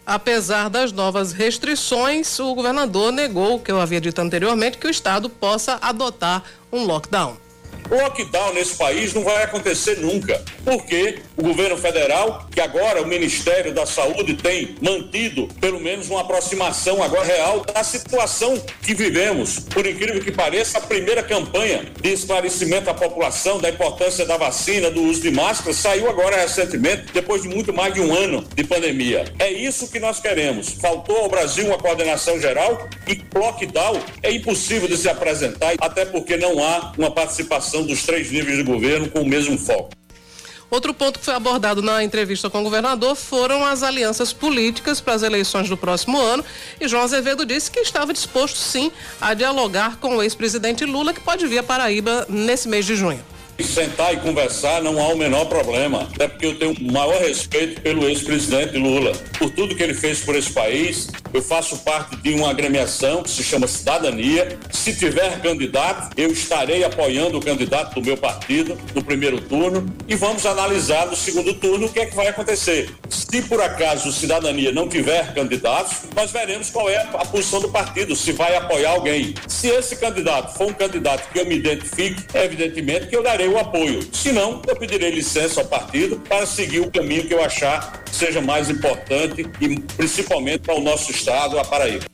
Apesar 0.07 0.69
das 0.69 0.93
novas 0.93 1.33
restrições, 1.33 2.39
o 2.39 2.55
governador 2.55 3.11
negou, 3.11 3.59
que 3.59 3.73
eu 3.73 3.81
havia 3.81 4.01
dito 4.01 4.21
anteriormente, 4.21 4.77
que 4.77 4.87
o 4.87 4.91
estado 4.91 5.31
possa 5.31 5.79
adotar 5.81 6.43
um 6.71 6.85
lockdown. 6.85 7.44
Lockdown 7.91 8.55
nesse 8.55 8.77
país 8.77 9.13
não 9.13 9.23
vai 9.23 9.45
acontecer 9.45 9.99
nunca, 9.99 10.43
porque 10.65 11.19
o 11.37 11.43
governo 11.43 11.77
federal, 11.77 12.47
que 12.51 12.61
agora 12.61 13.03
o 13.03 13.07
Ministério 13.07 13.73
da 13.73 13.87
Saúde 13.87 14.35
tem 14.35 14.77
mantido 14.81 15.49
pelo 15.61 15.81
menos 15.81 16.09
uma 16.09 16.21
aproximação 16.21 17.03
agora 17.03 17.25
real 17.25 17.61
da 17.61 17.83
situação 17.83 18.61
que 18.83 18.95
vivemos. 18.95 19.59
Por 19.59 19.87
incrível 19.87 20.21
que 20.21 20.33
pareça, 20.33 20.79
a 20.79 20.81
primeira 20.81 21.23
campanha 21.23 21.85
de 22.01 22.13
esclarecimento 22.13 22.91
à 22.91 22.95
população 22.95 23.59
da 23.59 23.69
importância 23.69 24.25
da 24.25 24.37
vacina, 24.37 24.91
do 24.91 25.03
uso 25.03 25.23
de 25.23 25.31
máscara, 25.31 25.75
saiu 25.75 26.09
agora 26.09 26.37
recentemente, 26.37 27.13
depois 27.13 27.43
de 27.43 27.49
muito 27.49 27.73
mais 27.73 27.95
de 27.95 28.01
um 28.01 28.15
ano 28.15 28.47
de 28.55 28.65
pandemia. 28.65 29.25
É 29.39 29.51
isso 29.51 29.91
que 29.91 29.99
nós 29.99 30.21
queremos. 30.21 30.75
Faltou 30.81 31.19
ao 31.19 31.29
Brasil 31.29 31.67
uma 31.67 31.79
coordenação 31.79 32.41
geral 32.41 32.89
e 33.09 33.21
lockdown 33.35 34.01
é 34.23 34.33
impossível 34.33 34.89
de 34.89 34.97
se 34.97 35.09
apresentar, 35.09 35.75
até 35.81 36.05
porque 36.05 36.37
não 36.37 36.63
há 36.63 36.93
uma 36.97 37.11
participação 37.11 37.74
dos 37.83 38.05
três 38.05 38.31
níveis 38.31 38.57
de 38.57 38.63
governo 38.63 39.09
com 39.09 39.23
o 39.23 39.27
mesmo 39.27 39.59
foco. 39.59 39.91
Outro 40.71 40.93
ponto 40.93 41.19
que 41.19 41.25
foi 41.25 41.35
abordado 41.35 41.83
na 41.83 42.03
entrevista 42.03 42.51
com 42.51 42.61
o 42.61 42.65
governador 42.65 43.15
foram 43.15 43.65
as 43.65 43.83
alianças 43.83 44.33
políticas 44.33 45.01
para 45.01 45.15
as 45.15 45.23
eleições 45.23 45.69
do 45.69 45.77
próximo 45.77 46.21
ano. 46.21 46.45
E 46.81 46.89
João 46.89 47.03
Azevedo 47.05 47.47
disse 47.47 47.71
que 47.71 47.81
estava 47.81 48.13
disposto, 48.13 48.57
sim, 48.57 48.91
a 49.21 49.35
dialogar 49.35 49.99
com 49.99 50.17
o 50.17 50.23
ex-presidente 50.23 50.85
Lula, 50.85 51.13
que 51.13 51.21
pode 51.21 51.47
vir 51.47 51.59
à 51.59 51.63
Paraíba 51.63 52.27
nesse 52.29 52.69
mês 52.69 52.85
de 52.85 52.97
junho. 52.97 53.25
Sentar 53.63 54.15
e 54.15 54.19
conversar 54.19 54.81
não 54.81 55.03
há 55.03 55.09
o 55.09 55.17
menor 55.17 55.47
problema, 55.47 56.09
até 56.15 56.29
porque 56.29 56.47
eu 56.47 56.57
tenho 56.57 56.75
o 56.75 56.93
maior 56.93 57.21
respeito 57.21 57.81
pelo 57.81 58.09
ex-presidente 58.09 58.79
Lula, 58.79 59.11
por 59.37 59.51
tudo 59.51 59.75
que 59.75 59.83
ele 59.83 59.95
fez 59.95 60.21
por 60.21 60.37
esse 60.37 60.53
país. 60.53 61.09
Eu 61.33 61.43
faço 61.43 61.79
parte 61.79 62.15
de 62.15 62.33
uma 62.35 62.51
agremiação 62.51 63.25
que 63.25 63.31
se 63.31 63.43
chama 63.43 63.67
Cidadania. 63.67 64.57
Se 64.71 64.95
tiver 64.95 65.41
candidato, 65.41 66.15
eu 66.17 66.31
estarei 66.31 66.85
apoiando 66.85 67.39
o 67.39 67.41
candidato 67.41 67.95
do 67.97 68.07
meu 68.07 68.17
partido 68.17 68.79
no 68.95 69.03
primeiro 69.03 69.41
turno 69.41 69.85
e 70.07 70.15
vamos 70.15 70.47
analisar 70.47 71.07
no 71.09 71.17
segundo 71.17 71.53
turno 71.55 71.87
o 71.87 71.93
que 71.93 71.99
é 71.99 72.07
que 72.07 72.15
vai 72.15 72.29
acontecer. 72.29 72.95
Se 73.09 73.43
por 73.43 73.61
acaso 73.61 74.13
Cidadania 74.13 74.71
não 74.71 74.89
tiver 74.89 75.35
candidatos, 75.35 76.03
nós 76.15 76.31
veremos 76.31 76.71
qual 76.71 76.89
é 76.89 76.99
a 76.99 77.25
posição 77.25 77.61
do 77.61 77.69
partido, 77.69 78.15
se 78.15 78.31
vai 78.31 78.55
apoiar 78.55 78.91
alguém. 78.93 79.35
Se 79.49 79.67
esse 79.67 79.97
candidato 79.97 80.57
for 80.57 80.69
um 80.69 80.73
candidato 80.73 81.29
que 81.33 81.41
eu 81.41 81.47
me 81.47 81.57
identifique, 81.57 82.23
é 82.33 82.45
evidentemente 82.45 83.09
que 83.09 83.17
eu 83.17 83.23
darei 83.23 83.44
o 83.49 83.59
apoio. 83.59 84.01
Se 84.13 84.33
não, 84.33 84.63
eu 84.67 84.77
pedirei 84.77 85.11
licença 85.11 85.61
ao 85.61 85.67
partido 85.67 86.17
para 86.29 86.47
seguir 86.47 86.81
o 86.81 86.91
caminho 86.91 87.27
que 87.27 87.35
eu 87.35 87.43
achar 87.43 88.03
seja 88.11 88.41
mais 88.41 88.71
importante 88.71 89.47
e 89.61 89.81
principalmente 89.81 90.61
para 90.61 90.75
o 90.75 90.81
nosso 90.81 91.11
estado, 91.11 91.59
a 91.59 91.65
Paraíba. 91.65 92.14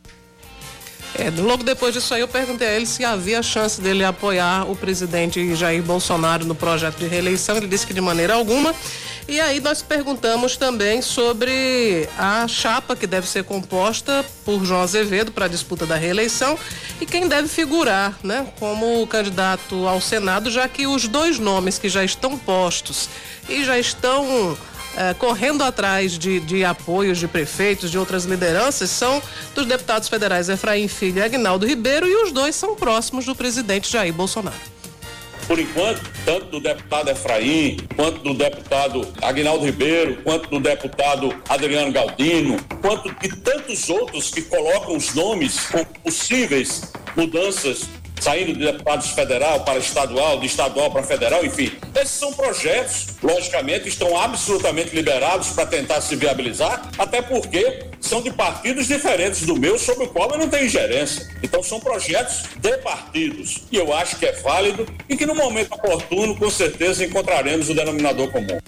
É, 1.15 1.31
logo 1.31 1.63
depois 1.63 1.93
disso 1.93 2.15
aí 2.15 2.21
eu 2.21 2.29
perguntei 2.29 2.69
a 2.69 2.73
ele 2.73 2.87
se 2.87 3.05
havia 3.05 3.43
chance 3.43 3.81
dele 3.81 4.05
apoiar 4.05 4.71
o 4.71 4.77
presidente 4.77 5.55
Jair 5.57 5.83
Bolsonaro 5.83 6.45
no 6.45 6.55
projeto 6.55 6.99
de 6.99 7.07
reeleição. 7.07 7.57
Ele 7.57 7.67
disse 7.67 7.87
que 7.87 7.95
de 7.95 8.01
maneira 8.01 8.35
alguma. 8.35 8.75
E 9.29 9.41
aí 9.41 9.61
nós 9.61 9.81
perguntamos 9.81 10.57
também 10.57 11.01
sobre 11.01 12.09
a 12.19 12.49
chapa 12.49 12.97
que 12.97 13.07
deve 13.07 13.29
ser 13.29 13.45
composta 13.45 14.25
por 14.45 14.65
João 14.65 14.81
Azevedo 14.81 15.31
para 15.31 15.45
a 15.45 15.49
disputa 15.49 15.87
da 15.87 15.95
reeleição 15.95 16.59
e 17.01 17.07
quem 17.07 17.29
deve 17.29 17.47
figurar, 17.47 18.19
né, 18.25 18.47
como 18.59 19.07
candidato 19.07 19.87
ao 19.87 20.01
Senado, 20.01 20.51
já 20.51 20.67
que 20.67 20.87
os 20.87 21.07
dois 21.07 21.39
nomes 21.39 21.79
que 21.79 21.89
já 21.89 22.03
estão 22.03 22.37
postos 22.37 23.09
e 23.49 23.65
já 23.65 23.79
estão 23.79 24.59
eh, 24.97 25.15
correndo 25.15 25.63
atrás 25.63 26.19
de, 26.19 26.41
de 26.41 26.65
apoios 26.65 27.19
de 27.19 27.29
prefeitos, 27.29 27.91
de 27.91 27.99
outras 27.99 28.25
lideranças, 28.25 28.91
são 28.91 29.23
dos 29.55 29.67
deputados 29.67 30.09
federais 30.09 30.49
Efraim 30.49 30.89
Filho 30.89 31.19
e 31.19 31.23
Agnaldo 31.23 31.67
Ribeiro, 31.67 32.07
e 32.07 32.25
os 32.25 32.33
dois 32.33 32.55
são 32.55 32.75
próximos 32.75 33.25
do 33.25 33.35
presidente 33.35 33.91
Jair 33.91 34.13
Bolsonaro. 34.13 34.57
Por 35.47 35.59
enquanto, 35.59 36.03
tanto 36.25 36.47
do 36.47 36.61
deputado 36.61 37.11
Efraim, 37.11 37.77
quanto 37.97 38.21
do 38.21 38.35
deputado 38.35 39.13
Agnaldo 39.21 39.65
Ribeiro, 39.65 40.23
quanto 40.23 40.49
do 40.49 40.61
deputado 40.61 41.35
Adriano 41.49 41.91
Galdino, 41.91 42.57
quanto 42.81 43.13
de 43.15 43.37
tantos 43.37 43.91
outros 43.91 44.31
que 44.31 44.43
colocam 44.43 44.97
os 44.97 45.13
nomes 45.15 45.67
com 45.67 45.85
possíveis 45.85 46.93
mudanças 47.17 47.89
saindo 48.21 48.53
de 48.53 48.65
deputados 48.65 49.11
federal 49.11 49.61
para 49.61 49.79
estadual, 49.79 50.39
de 50.39 50.47
estadual 50.47 50.91
para 50.91 51.03
federal, 51.03 51.45
enfim. 51.45 51.73
Esses 51.95 52.11
são 52.11 52.33
projetos, 52.33 53.09
logicamente, 53.23 53.89
estão 53.89 54.17
absolutamente 54.19 54.95
liberados 54.95 55.49
para 55.51 55.67
tentar 55.67 56.01
se 56.01 56.15
viabilizar, 56.15 56.91
até 56.99 57.23
porque 57.23 57.87
são 58.01 58.23
de 58.23 58.31
partidos 58.31 58.87
diferentes 58.87 59.43
do 59.43 59.57
meu, 59.57 59.79
sobre 59.79 60.05
o 60.05 60.09
qual 60.09 60.31
eu 60.31 60.39
não 60.39 60.49
tenho 60.49 60.67
ingerência. 60.67 61.29
Então 61.43 61.63
são 61.63 61.81
projetos 61.81 62.45
de 62.57 62.77
partidos. 62.79 63.63
E 63.71 63.77
eu 63.77 63.93
acho 63.95 64.17
que 64.17 64.27
é 64.27 64.33
válido 64.33 64.87
e 65.09 65.17
que 65.17 65.27
no 65.27 65.35
momento 65.35 65.73
oportuno, 65.73 66.37
com 66.37 66.51
certeza, 66.51 67.05
encontraremos 67.05 67.69
o 67.71 67.75
denominador 67.75 68.31
comum. 68.31 68.59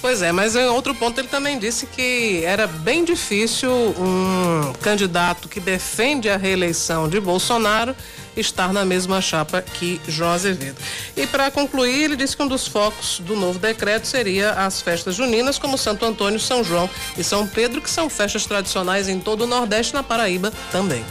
Pois 0.00 0.22
é, 0.22 0.30
mas 0.30 0.54
em 0.54 0.66
outro 0.66 0.94
ponto 0.94 1.20
ele 1.20 1.26
também 1.26 1.58
disse 1.58 1.84
que 1.86 2.42
era 2.44 2.68
bem 2.68 3.04
difícil 3.04 3.70
um 3.70 4.72
candidato 4.80 5.48
que 5.48 5.58
defende 5.58 6.28
a 6.28 6.36
reeleição 6.36 7.08
de 7.08 7.20
Bolsonaro 7.20 7.96
estar 8.36 8.72
na 8.72 8.84
mesma 8.84 9.20
chapa 9.20 9.60
que 9.60 10.00
João 10.06 10.30
Azevedo. 10.30 10.76
E 11.16 11.26
para 11.26 11.50
concluir, 11.50 12.04
ele 12.04 12.16
disse 12.16 12.36
que 12.36 12.42
um 12.42 12.46
dos 12.46 12.68
focos 12.68 13.20
do 13.20 13.34
novo 13.34 13.58
decreto 13.58 14.06
seria 14.06 14.52
as 14.52 14.80
festas 14.80 15.16
juninas, 15.16 15.58
como 15.58 15.76
Santo 15.76 16.04
Antônio, 16.04 16.38
São 16.38 16.62
João 16.62 16.88
e 17.16 17.24
São 17.24 17.46
Pedro, 17.46 17.82
que 17.82 17.90
são 17.90 18.08
festas 18.08 18.46
tradicionais 18.46 19.08
em 19.08 19.18
todo 19.18 19.42
o 19.42 19.46
Nordeste 19.48 19.94
na 19.94 20.04
Paraíba 20.04 20.52
também. 20.70 21.04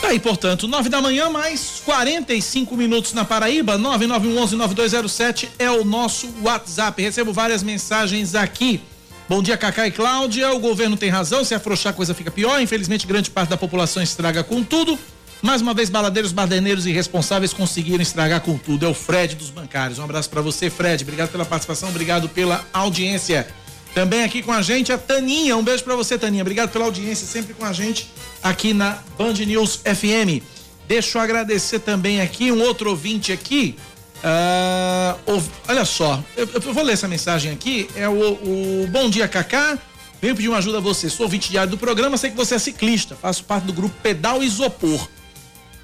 Tá 0.00 0.08
aí, 0.08 0.20
portanto, 0.20 0.68
9 0.68 0.88
da 0.88 1.02
manhã, 1.02 1.28
mais 1.28 1.82
45 1.84 2.76
minutos 2.76 3.12
na 3.12 3.24
Paraíba, 3.24 3.76
9911-9207 3.78 5.48
é 5.58 5.70
o 5.70 5.84
nosso 5.84 6.28
WhatsApp. 6.40 7.02
Recebo 7.02 7.32
várias 7.32 7.62
mensagens 7.62 8.34
aqui. 8.34 8.80
Bom 9.28 9.42
dia, 9.42 9.56
Cacá 9.56 9.86
e 9.86 9.90
Cláudia. 9.90 10.52
O 10.52 10.60
governo 10.60 10.96
tem 10.96 11.10
razão, 11.10 11.44
se 11.44 11.54
afrouxar 11.54 11.92
a 11.92 11.96
coisa 11.96 12.14
fica 12.14 12.30
pior. 12.30 12.62
Infelizmente, 12.62 13.06
grande 13.06 13.30
parte 13.30 13.50
da 13.50 13.56
população 13.56 14.02
estraga 14.02 14.44
com 14.44 14.62
tudo. 14.62 14.98
Mais 15.42 15.60
uma 15.60 15.74
vez, 15.74 15.90
baladeiros, 15.90 16.32
baderneiros 16.32 16.86
e 16.86 16.92
responsáveis 16.92 17.52
conseguiram 17.52 18.00
estragar 18.00 18.40
com 18.40 18.56
tudo. 18.56 18.86
É 18.86 18.88
o 18.88 18.94
Fred 18.94 19.34
dos 19.34 19.50
bancários. 19.50 19.98
Um 19.98 20.04
abraço 20.04 20.30
para 20.30 20.40
você, 20.40 20.70
Fred. 20.70 21.02
Obrigado 21.02 21.30
pela 21.30 21.44
participação, 21.44 21.88
obrigado 21.88 22.28
pela 22.28 22.64
audiência. 22.72 23.46
Também 23.94 24.22
aqui 24.22 24.42
com 24.42 24.52
a 24.52 24.62
gente 24.62 24.92
a 24.92 24.98
Taninha. 24.98 25.56
Um 25.56 25.62
beijo 25.62 25.82
para 25.82 25.96
você, 25.96 26.18
Taninha. 26.18 26.42
Obrigado 26.42 26.70
pela 26.70 26.84
audiência, 26.84 27.26
sempre 27.26 27.54
com 27.54 27.64
a 27.64 27.72
gente 27.72 28.10
aqui 28.42 28.72
na 28.72 28.98
Band 29.16 29.34
News 29.34 29.76
FM. 29.76 30.42
Deixa 30.86 31.18
eu 31.18 31.22
agradecer 31.22 31.80
também 31.80 32.20
aqui 32.20 32.50
um 32.52 32.60
outro 32.62 32.90
ouvinte 32.90 33.32
aqui. 33.32 33.76
Uh, 34.18 35.42
olha 35.68 35.84
só, 35.84 36.22
eu, 36.36 36.48
eu, 36.52 36.60
vou 36.60 36.82
ler 36.82 36.94
essa 36.94 37.08
mensagem 37.08 37.52
aqui. 37.52 37.88
É 37.94 38.08
o, 38.08 38.12
o 38.12 38.86
Bom 38.88 39.10
Dia 39.10 39.28
Cacá. 39.28 39.78
Venho 40.20 40.34
pedir 40.34 40.48
uma 40.48 40.58
ajuda 40.58 40.78
a 40.78 40.80
você. 40.80 41.08
Sou 41.08 41.26
ouvinte 41.26 41.50
diário 41.50 41.70
do 41.70 41.78
programa, 41.78 42.16
sei 42.16 42.30
que 42.30 42.36
você 42.36 42.56
é 42.56 42.58
ciclista. 42.58 43.16
Faço 43.16 43.44
parte 43.44 43.64
do 43.64 43.72
grupo 43.72 43.94
Pedal 44.02 44.42
Isopor. 44.42 45.08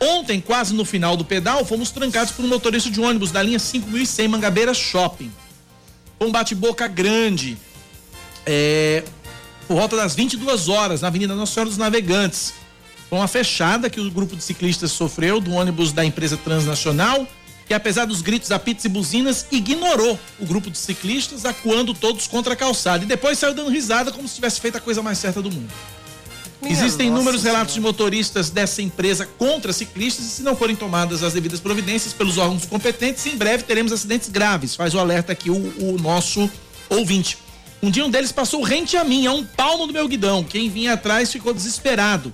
Ontem, 0.00 0.40
quase 0.40 0.74
no 0.74 0.84
final 0.84 1.16
do 1.16 1.24
pedal, 1.24 1.64
fomos 1.64 1.90
trancados 1.90 2.32
por 2.32 2.44
um 2.44 2.48
motorista 2.48 2.90
de 2.90 3.00
ônibus 3.00 3.30
da 3.30 3.42
linha 3.42 3.58
5100 3.58 4.28
Mangabeira 4.28 4.74
Shopping. 4.74 5.32
Foi 6.18 6.28
um 6.28 6.32
bate-boca 6.32 6.86
grande. 6.88 7.56
É, 8.46 9.02
por 9.66 9.76
volta 9.76 9.96
das 9.96 10.14
22 10.14 10.68
horas, 10.68 11.00
na 11.00 11.08
Avenida 11.08 11.34
Nossa 11.34 11.54
Senhora 11.54 11.70
dos 11.70 11.78
Navegantes. 11.78 12.54
Foi 13.08 13.18
uma 13.18 13.28
fechada 13.28 13.88
que 13.88 14.00
o 14.00 14.10
grupo 14.10 14.34
de 14.34 14.42
ciclistas 14.42 14.92
sofreu 14.92 15.40
do 15.40 15.52
ônibus 15.52 15.92
da 15.92 16.04
empresa 16.04 16.36
transnacional, 16.36 17.26
que 17.66 17.72
apesar 17.72 18.04
dos 18.06 18.20
gritos, 18.20 18.50
apitos 18.50 18.84
e 18.84 18.88
buzinas, 18.88 19.46
ignorou 19.50 20.18
o 20.38 20.46
grupo 20.46 20.70
de 20.70 20.76
ciclistas, 20.76 21.44
acuando 21.44 21.94
todos 21.94 22.26
contra 22.26 22.54
a 22.54 22.56
calçada. 22.56 23.04
E 23.04 23.06
depois 23.06 23.38
saiu 23.38 23.54
dando 23.54 23.70
risada 23.70 24.12
como 24.12 24.28
se 24.28 24.34
tivesse 24.34 24.60
feito 24.60 24.76
a 24.76 24.80
coisa 24.80 25.02
mais 25.02 25.18
certa 25.18 25.40
do 25.40 25.50
mundo. 25.50 25.72
Minha 26.60 26.72
Existem 26.72 27.08
inúmeros 27.08 27.42
relatos 27.42 27.74
de 27.74 27.80
motoristas 27.80 28.48
dessa 28.48 28.80
empresa 28.80 29.28
contra 29.38 29.72
ciclistas 29.72 30.24
e 30.24 30.28
se 30.28 30.42
não 30.42 30.56
forem 30.56 30.74
tomadas 30.74 31.22
as 31.22 31.34
devidas 31.34 31.60
providências 31.60 32.12
pelos 32.14 32.38
órgãos 32.38 32.64
competentes, 32.64 33.26
em 33.26 33.36
breve 33.36 33.64
teremos 33.64 33.92
acidentes 33.92 34.28
graves. 34.28 34.74
Faz 34.74 34.94
o 34.94 34.98
alerta 34.98 35.32
aqui 35.32 35.50
o, 35.50 35.54
o 35.54 35.98
nosso 36.00 36.50
ouvinte. 36.88 37.43
Um 37.84 37.90
dia 37.90 38.02
um 38.02 38.08
deles 38.08 38.32
passou 38.32 38.62
rente 38.62 38.96
a 38.96 39.04
mim, 39.04 39.26
a 39.26 39.32
um 39.32 39.44
palmo 39.44 39.86
do 39.86 39.92
meu 39.92 40.08
guidão. 40.08 40.42
Quem 40.42 40.70
vinha 40.70 40.94
atrás 40.94 41.30
ficou 41.30 41.52
desesperado. 41.52 42.32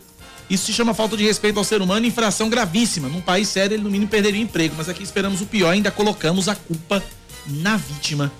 Isso 0.48 0.66
se 0.66 0.72
chama 0.72 0.94
falta 0.94 1.16
de 1.16 1.24
respeito 1.24 1.58
ao 1.58 1.64
ser 1.64 1.82
humano, 1.82 2.06
infração 2.06 2.48
gravíssima. 2.48 3.08
Num 3.08 3.20
país 3.20 3.48
sério, 3.48 3.74
ele 3.74 3.82
no 3.82 3.90
mínimo 3.90 4.08
perderia 4.08 4.38
o 4.38 4.44
emprego. 4.44 4.76
Mas 4.78 4.88
aqui 4.88 5.02
esperamos 5.02 5.40
o 5.40 5.46
pior, 5.46 5.70
ainda 5.70 5.90
colocamos 5.90 6.48
a 6.48 6.54
culpa 6.54 7.02
na 7.48 7.76
vítima. 7.76 8.30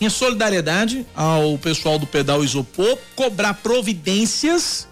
Minha 0.00 0.08
solidariedade 0.08 1.06
ao 1.14 1.58
pessoal 1.58 1.98
do 1.98 2.06
pedal 2.06 2.42
isopor, 2.42 2.96
cobrar 3.14 3.52
providências 3.52 4.88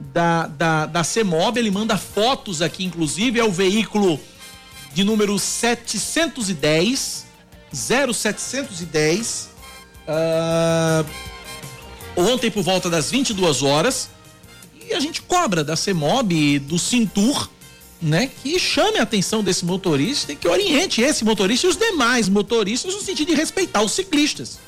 da, 0.00 0.48
da, 0.48 0.86
da 0.86 1.04
CEMOB. 1.04 1.58
Ele 1.58 1.70
manda 1.70 1.96
fotos 1.96 2.60
aqui, 2.60 2.84
inclusive, 2.84 3.38
é 3.38 3.44
o 3.44 3.52
veículo 3.52 4.18
de 4.92 5.04
número 5.04 5.38
710, 5.38 7.24
0710 7.72 9.53
Uh, 10.06 11.06
ontem 12.16 12.50
por 12.50 12.62
volta 12.62 12.90
das 12.90 13.10
22 13.10 13.62
horas 13.62 14.10
e 14.88 14.92
a 14.92 15.00
gente 15.00 15.22
cobra 15.22 15.64
da 15.64 15.76
CEMOB, 15.76 16.58
do 16.58 16.78
Cintur, 16.78 17.48
né, 18.00 18.30
que 18.42 18.58
chame 18.58 18.98
a 18.98 19.02
atenção 19.02 19.42
desse 19.42 19.64
motorista 19.64 20.32
e 20.32 20.36
que 20.36 20.46
oriente 20.46 21.00
esse 21.00 21.24
motorista 21.24 21.66
e 21.66 21.70
os 21.70 21.76
demais 21.76 22.28
motoristas 22.28 22.94
no 22.94 23.00
sentido 23.00 23.28
de 23.28 23.34
respeitar 23.34 23.82
os 23.82 23.92
ciclistas. 23.92 24.58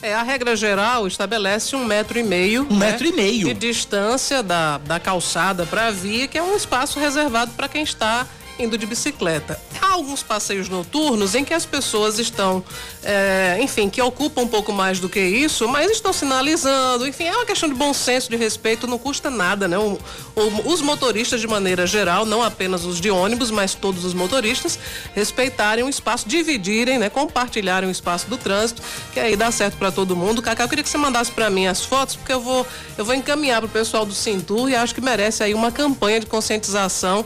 É, 0.00 0.14
a 0.14 0.22
regra 0.22 0.54
geral 0.54 1.06
estabelece 1.06 1.74
um 1.74 1.84
metro 1.84 2.18
e 2.18 2.22
meio. 2.22 2.66
Um 2.70 2.76
né, 2.76 2.90
metro 2.90 3.06
e 3.06 3.12
meio. 3.12 3.48
De 3.48 3.54
distância 3.54 4.42
da, 4.42 4.78
da 4.78 5.00
calçada 5.00 5.64
para 5.66 5.86
a 5.86 5.90
via, 5.90 6.28
que 6.28 6.36
é 6.36 6.42
um 6.42 6.54
espaço 6.54 7.00
reservado 7.00 7.52
para 7.52 7.68
quem 7.68 7.82
está 7.82 8.28
indo 8.58 8.78
de 8.78 8.86
bicicleta. 8.86 9.60
Há 9.80 9.92
alguns 9.92 10.22
passeios 10.22 10.68
noturnos 10.68 11.34
em 11.34 11.44
que 11.44 11.54
as 11.54 11.66
pessoas 11.66 12.18
estão, 12.18 12.64
é, 13.02 13.58
enfim, 13.60 13.88
que 13.88 14.00
ocupam 14.00 14.42
um 14.42 14.48
pouco 14.48 14.72
mais 14.72 15.00
do 15.00 15.08
que 15.08 15.20
isso, 15.20 15.68
mas 15.68 15.90
estão 15.90 16.12
sinalizando, 16.12 17.06
enfim, 17.06 17.24
é 17.24 17.32
uma 17.32 17.46
questão 17.46 17.68
de 17.68 17.74
bom 17.74 17.92
senso, 17.92 18.30
de 18.30 18.36
respeito, 18.36 18.86
não 18.86 18.98
custa 18.98 19.30
nada, 19.30 19.66
né? 19.68 19.78
O, 19.78 19.98
o, 20.36 20.72
os 20.72 20.80
motoristas, 20.80 21.40
de 21.40 21.46
maneira 21.46 21.86
geral, 21.86 22.24
não 22.24 22.42
apenas 22.42 22.84
os 22.84 23.00
de 23.00 23.10
ônibus, 23.10 23.50
mas 23.50 23.74
todos 23.74 24.04
os 24.04 24.14
motoristas, 24.14 24.78
respeitarem 25.14 25.84
o 25.84 25.88
espaço, 25.88 26.28
dividirem, 26.28 26.98
né? 26.98 27.08
Compartilharem 27.08 27.88
o 27.88 27.92
espaço 27.92 28.28
do 28.28 28.36
trânsito, 28.36 28.82
que 29.12 29.20
aí 29.20 29.36
dá 29.36 29.50
certo 29.50 29.76
para 29.76 29.90
todo 29.90 30.16
mundo. 30.16 30.42
Cacá, 30.42 30.64
eu 30.64 30.68
queria 30.68 30.84
que 30.84 30.90
você 30.90 30.98
mandasse 30.98 31.30
para 31.30 31.50
mim 31.50 31.66
as 31.66 31.84
fotos, 31.84 32.16
porque 32.16 32.32
eu 32.32 32.40
vou, 32.40 32.66
eu 32.96 33.04
vou 33.04 33.14
encaminhar 33.14 33.60
para 33.60 33.66
o 33.66 33.70
pessoal 33.70 34.04
do 34.04 34.14
Cintur 34.14 34.68
e 34.70 34.74
acho 34.74 34.94
que 34.94 35.00
merece 35.00 35.42
aí 35.42 35.54
uma 35.54 35.70
campanha 35.70 36.20
de 36.20 36.26
conscientização 36.26 37.24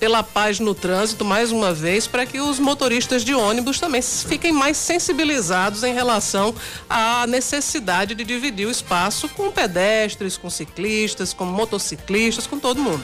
pela 0.00 0.22
paz 0.22 0.58
no 0.58 0.74
trânsito 0.74 1.26
mais 1.26 1.52
uma 1.52 1.74
vez 1.74 2.06
para 2.06 2.24
que 2.24 2.40
os 2.40 2.58
motoristas 2.58 3.22
de 3.22 3.34
ônibus 3.34 3.78
também 3.78 4.00
fiquem 4.00 4.50
mais 4.50 4.78
sensibilizados 4.78 5.84
em 5.84 5.92
relação 5.92 6.54
à 6.88 7.26
necessidade 7.26 8.14
de 8.14 8.24
dividir 8.24 8.66
o 8.66 8.70
espaço 8.70 9.28
com 9.28 9.52
pedestres, 9.52 10.38
com 10.38 10.48
ciclistas, 10.48 11.34
com 11.34 11.44
motociclistas, 11.44 12.46
com 12.46 12.58
todo 12.58 12.80
mundo. 12.80 13.02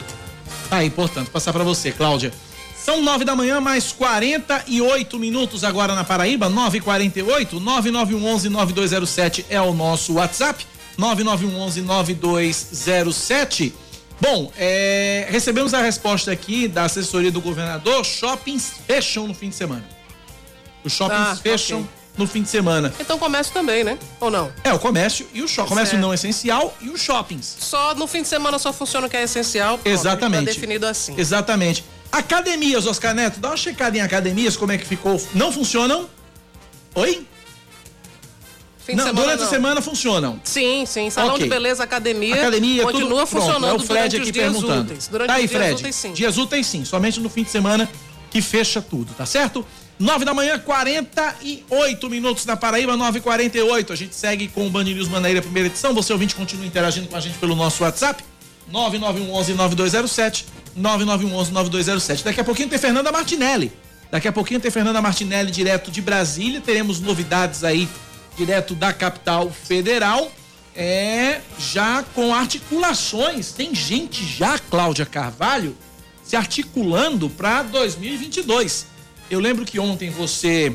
Ah, 0.71 0.83
importante 0.83 1.29
passar 1.29 1.53
para 1.53 1.63
você, 1.63 1.91
Cláudia. 1.91 2.33
São 2.75 3.03
nove 3.03 3.23
da 3.23 3.35
manhã, 3.35 3.61
mais 3.61 3.91
48 3.91 5.19
minutos 5.19 5.63
agora 5.63 5.93
na 5.93 6.03
Paraíba, 6.03 6.49
9h48, 6.49 7.61
9911-9207 7.61 9.45
é 9.49 9.61
o 9.61 9.71
nosso 9.73 10.13
WhatsApp, 10.13 10.65
9911-9207. 10.97 13.73
Bom, 14.19 14.51
é, 14.57 15.27
recebemos 15.29 15.73
a 15.73 15.81
resposta 15.81 16.31
aqui 16.31 16.67
da 16.67 16.83
assessoria 16.83 17.31
do 17.31 17.39
governador: 17.39 18.03
shoppings 18.03 18.73
fecham 18.87 19.27
no 19.27 19.33
fim 19.33 19.49
de 19.49 19.55
semana. 19.55 19.85
Os 20.83 20.93
shoppings 20.93 21.27
ah, 21.27 21.35
fecham 21.35 21.81
okay. 21.81 21.91
no 22.17 22.27
fim 22.27 22.41
de 22.41 22.49
semana. 22.49 22.93
Então 22.99 23.19
comércio 23.19 23.53
também, 23.53 23.83
né? 23.83 23.97
Ou 24.19 24.31
não? 24.31 24.51
É, 24.63 24.73
o 24.73 24.79
comércio 24.79 25.27
e 25.33 25.41
o 25.41 25.47
shopping. 25.47 25.69
Comércio 25.69 25.99
não 25.99 26.13
essencial 26.13 26.75
e 26.81 26.89
os 26.89 27.01
shoppings. 27.01 27.57
Só 27.59 27.93
no 27.93 28.07
fim 28.07 28.21
de 28.21 28.27
semana 28.27 28.57
só 28.57 28.73
funciona 28.73 29.07
o 29.07 29.09
que 29.09 29.17
é 29.17 29.23
essencial. 29.23 29.77
Pronto, 29.77 29.93
Exatamente. 29.93 30.45
Tá 30.45 30.51
definido 30.51 30.87
assim. 30.87 31.13
Exatamente. 31.17 31.83
Academias, 32.11 32.87
Oscar 32.87 33.13
Neto, 33.13 33.39
dá 33.39 33.49
uma 33.49 33.57
checada 33.57 33.97
em 33.97 34.01
academias, 34.01 34.55
como 34.55 34.71
é 34.71 34.77
que 34.77 34.85
ficou. 34.85 35.21
Não 35.33 35.51
funcionam? 35.51 36.09
Oi? 36.95 37.27
Fim 38.87 38.95
não, 38.95 39.03
semana, 39.03 39.21
durante 39.21 39.39
não. 39.41 39.47
a 39.47 39.49
semana 39.49 39.81
funcionam. 39.81 40.39
Sim, 40.45 40.85
sim. 40.85 41.09
Salão 41.09 41.33
okay. 41.33 41.43
de 41.43 41.49
beleza, 41.49 41.83
academia, 41.83 42.35
academia 42.35 42.83
continua 42.83 43.09
tudo, 43.09 43.27
funcionando 43.27 43.59
pronto, 43.59 43.81
é 43.81 43.83
o 43.83 43.85
Fred 43.85 44.15
aqui 44.15 44.31
perguntando. 44.31 44.81
Úteis. 44.83 45.07
Durante 45.09 45.27
tá 45.27 45.33
aí, 45.33 45.43
os 45.43 45.51
Fred. 45.51 45.73
úteis, 45.73 45.95
sim. 45.97 46.13
Dias 46.13 46.37
úteis, 46.37 46.67
sim. 46.67 46.85
Somente 46.85 47.19
no 47.19 47.27
fim 47.29 47.43
de 47.43 47.49
semana 47.49 47.89
que 48.31 48.41
fecha 48.41 48.81
tudo, 48.81 49.13
tá 49.13 49.25
certo? 49.25 49.65
9 49.99 50.23
da 50.23 50.33
manhã, 50.33 50.57
48 50.57 52.09
minutos 52.09 52.45
na 52.45 52.55
Paraíba, 52.55 52.95
9h48. 52.95 53.91
A 53.91 53.95
gente 53.95 54.15
segue 54.15 54.47
com 54.47 54.65
o 54.65 54.69
Band 54.69 54.85
News 54.85 55.09
Manaíra, 55.09 55.41
primeira 55.41 55.67
edição. 55.67 55.93
Você 55.93 56.13
ouvinte 56.13 56.33
continua 56.33 56.65
interagindo 56.65 57.09
com 57.09 57.17
a 57.17 57.19
gente 57.19 57.37
pelo 57.39 57.57
nosso 57.57 57.83
WhatsApp. 57.83 58.23
9911-9207. 58.71 60.45
9911-9207. 60.79 62.23
Daqui 62.23 62.39
a 62.39 62.43
pouquinho 62.45 62.69
tem 62.69 62.79
Fernanda 62.79 63.11
Martinelli. 63.11 63.69
Daqui 64.09 64.29
a 64.29 64.31
pouquinho 64.31 64.61
tem 64.61 64.71
Fernanda 64.71 65.01
Martinelli 65.01 65.51
direto 65.51 65.91
de 65.91 66.01
Brasília. 66.01 66.61
Teremos 66.61 67.01
novidades 67.01 67.65
aí 67.65 67.89
direto 68.37 68.75
da 68.75 68.93
capital 68.93 69.49
federal, 69.49 70.31
é 70.75 71.41
já 71.57 72.03
com 72.13 72.33
articulações. 72.33 73.51
Tem 73.51 73.73
gente 73.73 74.23
já, 74.23 74.59
Cláudia 74.59 75.05
Carvalho, 75.05 75.75
se 76.23 76.35
articulando 76.35 77.29
para 77.29 77.63
2022. 77.63 78.85
Eu 79.29 79.39
lembro 79.39 79.65
que 79.65 79.79
ontem 79.79 80.09
você 80.09 80.73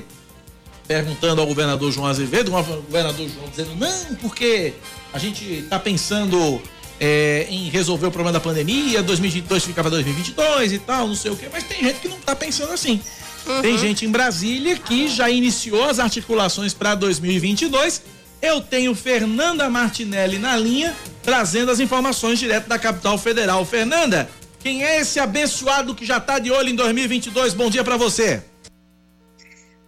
perguntando 0.89 1.41
ao 1.41 1.47
governador 1.47 1.91
João 1.93 2.07
Azevedo, 2.07 2.49
o 2.49 2.63
governador 2.83 3.29
João 3.29 3.49
dizendo 3.49 3.75
não, 3.77 4.15
porque 4.17 4.75
a 5.13 5.19
gente 5.19 5.45
está 5.45 5.79
pensando 5.79 6.61
é, 6.99 7.47
em 7.49 7.69
resolver 7.69 8.07
o 8.07 8.11
problema 8.11 8.33
da 8.33 8.41
pandemia, 8.41 9.03
2022 9.03 9.65
fica 9.65 9.83
para 9.83 9.91
2022 9.91 10.73
e 10.73 10.79
tal, 10.79 11.09
não 11.09 11.15
sei 11.15 11.31
o 11.31 11.37
quê, 11.37 11.49
mas 11.51 11.65
tem 11.65 11.83
gente 11.83 12.01
que 12.01 12.09
não 12.09 12.19
está 12.19 12.35
pensando 12.35 12.73
assim. 12.73 13.01
Uhum. 13.47 13.63
Tem 13.63 13.79
gente 13.79 14.05
em 14.05 14.11
Brasília 14.11 14.77
que 14.77 15.09
já 15.09 15.29
iniciou 15.31 15.85
as 15.85 15.99
articulações 15.99 16.73
para 16.75 16.95
2022. 16.95 18.03
Eu 18.41 18.61
tenho 18.61 18.95
Fernanda 18.95 19.69
Martinelli 19.71 20.39
na 20.39 20.57
linha, 20.57 20.95
trazendo 21.23 21.71
as 21.71 21.81
informações 21.81 22.39
direto 22.39 22.69
da 22.69 22.79
capital 22.79 23.17
federal. 23.17 23.65
Fernanda, 23.65 24.29
quem 24.61 24.85
é 24.85 25.01
esse 25.01 25.21
abençoado 25.21 25.95
que 25.95 26.05
já 26.05 26.19
está 26.19 26.39
de 26.39 26.51
olho 26.51 26.69
em 26.69 26.75
2022? 26.75 27.55
Bom 27.55 27.71
dia 27.71 27.85
para 27.85 27.97
você. 27.97 28.43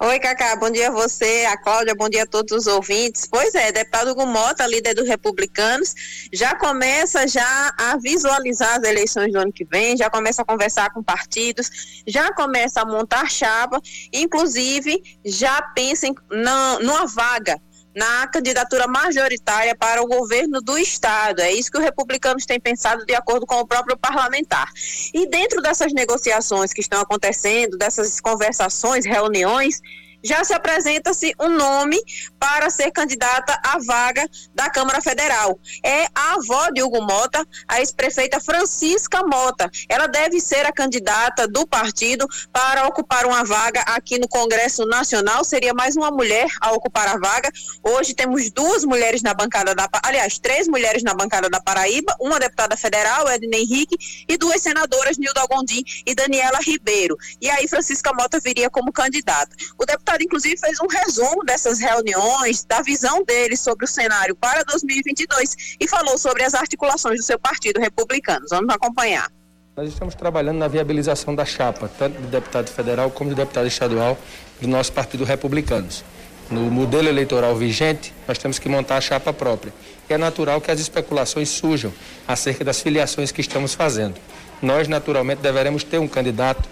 Oi, 0.00 0.18
Cacá, 0.18 0.56
bom 0.56 0.70
dia 0.70 0.88
a 0.88 0.90
você, 0.90 1.46
a 1.48 1.56
Cláudia, 1.56 1.94
bom 1.94 2.08
dia 2.08 2.24
a 2.24 2.26
todos 2.26 2.52
os 2.52 2.66
ouvintes. 2.66 3.28
Pois 3.30 3.54
é, 3.54 3.70
deputado 3.70 4.10
Hugo 4.10 4.26
Mota, 4.26 4.66
líder 4.66 4.92
dos 4.92 5.06
republicanos, 5.06 5.94
já 6.32 6.56
começa 6.56 7.28
já 7.28 7.72
a 7.78 7.96
visualizar 7.96 8.76
as 8.76 8.82
eleições 8.82 9.32
do 9.32 9.38
ano 9.38 9.52
que 9.52 9.64
vem, 9.64 9.96
já 9.96 10.10
começa 10.10 10.42
a 10.42 10.44
conversar 10.44 10.92
com 10.92 11.00
partidos, 11.00 12.02
já 12.06 12.32
começa 12.32 12.80
a 12.80 12.84
montar 12.84 13.30
chapa, 13.30 13.80
inclusive 14.12 15.00
já 15.24 15.62
pensa 15.62 16.08
em, 16.08 16.14
na, 16.28 16.80
numa 16.80 17.06
vaga 17.06 17.60
na 17.94 18.26
candidatura 18.26 18.86
majoritária 18.86 19.74
para 19.74 20.02
o 20.02 20.06
governo 20.06 20.60
do 20.60 20.76
estado. 20.76 21.40
É 21.40 21.52
isso 21.52 21.70
que 21.70 21.78
os 21.78 21.84
republicanos 21.84 22.44
têm 22.44 22.58
pensado 22.58 23.04
de 23.06 23.14
acordo 23.14 23.46
com 23.46 23.56
o 23.60 23.66
próprio 23.66 23.96
parlamentar. 23.96 24.70
E 25.12 25.26
dentro 25.28 25.62
dessas 25.62 25.92
negociações 25.92 26.72
que 26.72 26.80
estão 26.80 27.00
acontecendo, 27.00 27.78
dessas 27.78 28.20
conversações, 28.20 29.06
reuniões, 29.06 29.80
já 30.24 30.42
se 30.42 30.54
apresenta-se 30.54 31.34
um 31.38 31.50
nome 31.50 32.00
para 32.40 32.70
ser 32.70 32.90
candidata 32.90 33.60
à 33.62 33.78
vaga 33.78 34.28
da 34.54 34.70
Câmara 34.70 35.02
Federal. 35.02 35.58
É 35.82 36.06
a 36.14 36.34
avó 36.34 36.70
de 36.70 36.82
Hugo 36.82 37.02
Mota, 37.02 37.46
a 37.68 37.80
ex-prefeita 37.80 38.40
Francisca 38.40 39.22
Mota. 39.22 39.70
Ela 39.86 40.06
deve 40.06 40.40
ser 40.40 40.64
a 40.64 40.72
candidata 40.72 41.46
do 41.46 41.66
partido 41.66 42.26
para 42.50 42.86
ocupar 42.86 43.26
uma 43.26 43.44
vaga 43.44 43.82
aqui 43.82 44.18
no 44.18 44.26
Congresso 44.26 44.86
Nacional. 44.86 45.44
Seria 45.44 45.74
mais 45.74 45.94
uma 45.94 46.10
mulher 46.10 46.48
a 46.60 46.72
ocupar 46.72 47.06
a 47.08 47.18
vaga. 47.18 47.50
Hoje 47.82 48.14
temos 48.14 48.50
duas 48.50 48.84
mulheres 48.84 49.22
na 49.22 49.34
bancada 49.34 49.74
da, 49.74 49.86
aliás, 50.02 50.38
três 50.38 50.66
mulheres 50.66 51.02
na 51.02 51.12
bancada 51.12 51.50
da 51.50 51.60
Paraíba, 51.60 52.16
uma 52.18 52.40
deputada 52.40 52.76
federal, 52.76 53.28
Edna 53.28 53.56
Henrique, 53.56 54.24
e 54.26 54.38
duas 54.38 54.62
senadoras, 54.62 55.18
Nilda 55.18 55.44
Gondim 55.46 55.84
e 56.06 56.14
Daniela 56.14 56.58
Ribeiro. 56.60 57.16
E 57.40 57.50
aí 57.50 57.68
Francisca 57.68 58.12
Mota 58.14 58.40
viria 58.40 58.70
como 58.70 58.90
candidata. 58.90 59.54
O 59.78 59.84
deputado 59.84 60.13
deputado, 60.14 60.22
inclusive, 60.22 60.56
fez 60.56 60.78
um 60.80 60.86
resumo 60.86 61.44
dessas 61.44 61.78
reuniões, 61.78 62.64
da 62.64 62.82
visão 62.82 63.24
dele 63.24 63.56
sobre 63.56 63.84
o 63.84 63.88
cenário 63.88 64.34
para 64.36 64.62
2022 64.64 65.76
e 65.80 65.88
falou 65.88 66.16
sobre 66.16 66.44
as 66.44 66.54
articulações 66.54 67.18
do 67.18 67.24
seu 67.24 67.38
partido 67.38 67.80
republicano. 67.80 68.46
Vamos 68.48 68.74
acompanhar. 68.74 69.30
Nós 69.76 69.88
estamos 69.88 70.14
trabalhando 70.14 70.58
na 70.58 70.68
viabilização 70.68 71.34
da 71.34 71.44
chapa, 71.44 71.90
tanto 71.98 72.20
de 72.20 72.28
deputado 72.28 72.70
federal 72.70 73.10
como 73.10 73.30
de 73.30 73.36
deputado 73.36 73.66
estadual 73.66 74.16
do 74.60 74.68
nosso 74.68 74.92
Partido 74.92 75.24
Republicanos. 75.24 76.04
No 76.48 76.70
modelo 76.70 77.08
eleitoral 77.08 77.56
vigente, 77.56 78.14
nós 78.28 78.38
temos 78.38 78.58
que 78.58 78.68
montar 78.68 78.98
a 78.98 79.00
chapa 79.00 79.32
própria. 79.32 79.72
E 80.08 80.12
é 80.12 80.18
natural 80.18 80.60
que 80.60 80.70
as 80.70 80.78
especulações 80.78 81.48
surjam 81.48 81.92
acerca 82.28 82.62
das 82.62 82.80
filiações 82.80 83.32
que 83.32 83.40
estamos 83.40 83.74
fazendo. 83.74 84.14
Nós, 84.62 84.86
naturalmente, 84.86 85.40
deveremos 85.40 85.82
ter 85.82 85.98
um 85.98 86.06
candidato 86.06 86.68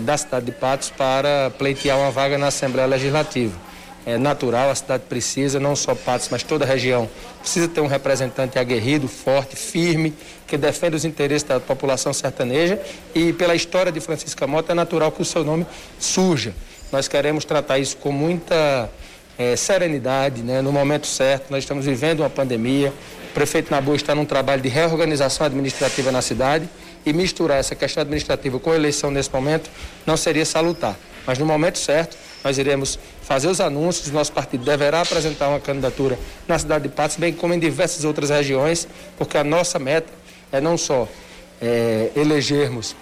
da 0.00 0.16
cidade 0.16 0.46
de 0.46 0.52
Patos 0.52 0.90
para 0.90 1.50
pleitear 1.58 1.98
uma 1.98 2.10
vaga 2.10 2.36
na 2.36 2.48
Assembleia 2.48 2.86
Legislativa. 2.86 3.54
É 4.04 4.16
natural, 4.16 4.70
a 4.70 4.74
cidade 4.74 5.02
precisa, 5.08 5.58
não 5.58 5.74
só 5.74 5.94
Patos, 5.94 6.28
mas 6.30 6.42
toda 6.42 6.64
a 6.64 6.68
região, 6.68 7.10
precisa 7.40 7.66
ter 7.66 7.80
um 7.80 7.88
representante 7.88 8.56
aguerrido, 8.56 9.08
forte, 9.08 9.56
firme, 9.56 10.14
que 10.46 10.56
defenda 10.56 10.96
os 10.96 11.04
interesses 11.04 11.42
da 11.42 11.58
população 11.58 12.12
sertaneja 12.12 12.80
e 13.14 13.32
pela 13.32 13.54
história 13.54 13.90
de 13.90 13.98
Francisca 13.98 14.46
Mota 14.46 14.72
é 14.72 14.74
natural 14.74 15.10
que 15.10 15.22
o 15.22 15.24
seu 15.24 15.42
nome 15.42 15.66
surja. 15.98 16.54
Nós 16.92 17.08
queremos 17.08 17.44
tratar 17.44 17.80
isso 17.80 17.96
com 17.96 18.12
muita 18.12 18.88
é, 19.36 19.56
serenidade, 19.56 20.42
né? 20.42 20.62
no 20.62 20.70
momento 20.70 21.06
certo. 21.06 21.50
Nós 21.50 21.64
estamos 21.64 21.84
vivendo 21.84 22.20
uma 22.20 22.30
pandemia. 22.30 22.92
O 23.30 23.34
prefeito 23.34 23.72
Nabu 23.72 23.94
está 23.94 24.14
num 24.14 24.24
trabalho 24.24 24.62
de 24.62 24.68
reorganização 24.68 25.46
administrativa 25.46 26.12
na 26.12 26.22
cidade 26.22 26.68
e 27.06 27.12
misturar 27.12 27.58
essa 27.58 27.76
questão 27.76 28.02
administrativa 28.02 28.58
com 28.58 28.72
a 28.72 28.74
eleição 28.74 29.10
nesse 29.10 29.32
momento 29.32 29.70
não 30.04 30.16
seria 30.16 30.44
salutar. 30.44 30.96
Mas 31.24 31.38
no 31.38 31.46
momento 31.46 31.78
certo, 31.78 32.16
nós 32.42 32.58
iremos 32.58 32.98
fazer 33.22 33.48
os 33.48 33.60
anúncios, 33.60 34.10
nosso 34.10 34.32
partido 34.32 34.64
deverá 34.64 35.00
apresentar 35.00 35.48
uma 35.48 35.60
candidatura 35.60 36.18
na 36.46 36.58
cidade 36.58 36.88
de 36.88 36.94
Patos, 36.94 37.16
bem 37.16 37.32
como 37.32 37.54
em 37.54 37.58
diversas 37.58 38.04
outras 38.04 38.30
regiões, 38.30 38.86
porque 39.16 39.38
a 39.38 39.44
nossa 39.44 39.78
meta 39.78 40.12
é 40.52 40.60
não 40.60 40.76
só 40.76 41.08
é, 41.60 42.10
elegermos 42.14 42.94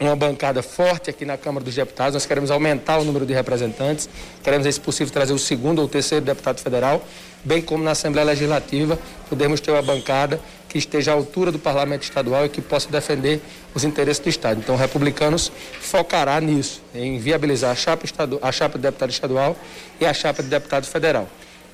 uma 0.00 0.16
bancada 0.16 0.62
forte 0.62 1.10
aqui 1.10 1.24
na 1.24 1.36
Câmara 1.36 1.64
dos 1.64 1.74
Deputados. 1.74 2.14
Nós 2.14 2.26
queremos 2.26 2.50
aumentar 2.50 2.98
o 2.98 3.04
número 3.04 3.24
de 3.24 3.32
representantes, 3.32 4.08
queremos, 4.42 4.72
se 4.74 4.80
possível, 4.80 5.12
trazer 5.12 5.32
o 5.32 5.38
segundo 5.38 5.80
ou 5.80 5.88
terceiro 5.88 6.24
deputado 6.24 6.60
federal, 6.60 7.04
bem 7.44 7.62
como 7.62 7.84
na 7.84 7.92
Assembleia 7.92 8.26
Legislativa, 8.26 8.98
podemos 9.28 9.60
ter 9.60 9.70
uma 9.70 9.82
bancada 9.82 10.40
que 10.72 10.78
esteja 10.78 11.10
à 11.10 11.14
altura 11.14 11.52
do 11.52 11.58
Parlamento 11.58 12.02
Estadual 12.02 12.46
e 12.46 12.48
que 12.48 12.62
possa 12.62 12.88
defender 12.88 13.42
os 13.74 13.84
interesses 13.84 14.22
do 14.22 14.30
Estado. 14.30 14.58
Então, 14.58 14.74
republicanos 14.74 15.52
focará 15.78 16.40
nisso, 16.40 16.82
em 16.94 17.18
viabilizar 17.18 17.72
a 17.72 17.74
chapa, 17.74 18.06
estadu 18.06 18.38
a 18.40 18.50
chapa 18.50 18.78
de 18.78 18.82
deputado 18.82 19.10
estadual 19.10 19.54
e 20.00 20.06
a 20.06 20.14
chapa 20.14 20.42
de 20.42 20.48
deputado 20.48 20.86
federal. 20.86 21.28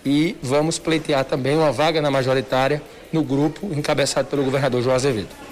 E 0.04 0.36
vamos 0.42 0.80
pleitear 0.80 1.24
também 1.24 1.56
uma 1.56 1.70
vaga 1.70 2.02
na 2.02 2.10
majoritária 2.10 2.82
no 3.12 3.22
grupo 3.22 3.72
encabeçado 3.72 4.26
pelo 4.26 4.42
governador 4.42 4.82
João 4.82 4.96
Azevedo. 4.96 5.47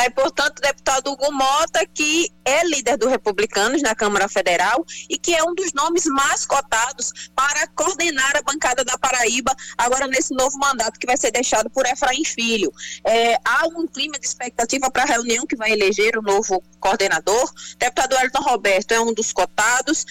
E, 0.00 0.10
portanto, 0.10 0.58
o 0.58 0.62
deputado 0.62 1.10
Hugo 1.10 1.32
Mota, 1.32 1.84
que 1.92 2.30
é 2.44 2.64
líder 2.64 2.96
do 2.96 3.08
Republicanos 3.08 3.82
na 3.82 3.96
Câmara 3.96 4.28
Federal 4.28 4.84
e 5.10 5.18
que 5.18 5.34
é 5.34 5.42
um 5.42 5.52
dos 5.52 5.72
nomes 5.72 6.04
mais 6.06 6.46
cotados 6.46 7.12
para 7.34 7.66
coordenar 7.68 8.36
a 8.36 8.42
bancada 8.42 8.84
da 8.84 8.96
Paraíba 8.96 9.52
agora 9.76 10.06
nesse 10.06 10.32
novo 10.34 10.56
mandato 10.56 11.00
que 11.00 11.06
vai 11.06 11.16
ser 11.16 11.32
deixado 11.32 11.68
por 11.68 11.84
Efraim 11.84 12.24
Filho. 12.24 12.72
É, 13.04 13.34
há 13.44 13.66
um 13.66 13.88
clima 13.88 14.16
de 14.20 14.26
expectativa 14.26 14.88
para 14.88 15.02
a 15.02 15.06
reunião 15.06 15.44
que 15.44 15.56
vai 15.56 15.72
eleger 15.72 16.16
o 16.16 16.22
novo 16.22 16.62
coordenador. 16.78 17.52
Deputado 17.76 18.16
Elton 18.16 18.42
Roberto 18.42 18.92
é 18.92 19.00
um 19.00 19.12
dos 19.12 19.32
cotados. 19.32 20.06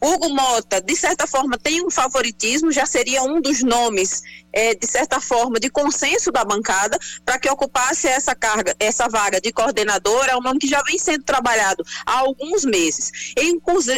Hugo 0.00 0.28
Mota, 0.30 0.80
de 0.80 0.94
certa 0.96 1.26
forma, 1.26 1.58
tem 1.58 1.84
um 1.84 1.90
favoritismo, 1.90 2.70
já 2.70 2.86
seria 2.86 3.22
um 3.24 3.40
dos 3.40 3.62
nomes 3.62 4.22
é, 4.58 4.74
de 4.74 4.88
certa 4.88 5.20
forma, 5.20 5.60
de 5.60 5.70
consenso 5.70 6.32
da 6.32 6.44
bancada 6.44 6.98
para 7.24 7.38
que 7.38 7.48
ocupasse 7.48 8.08
essa 8.08 8.34
carga, 8.34 8.74
essa 8.80 9.08
vaga 9.08 9.40
de 9.40 9.52
coordenador, 9.52 10.26
é 10.28 10.36
um 10.36 10.40
nome 10.40 10.58
que 10.58 10.66
já 10.66 10.82
vem 10.82 10.98
sendo 10.98 11.22
trabalhado 11.22 11.84
há 12.04 12.18
alguns 12.18 12.64
meses. 12.64 13.12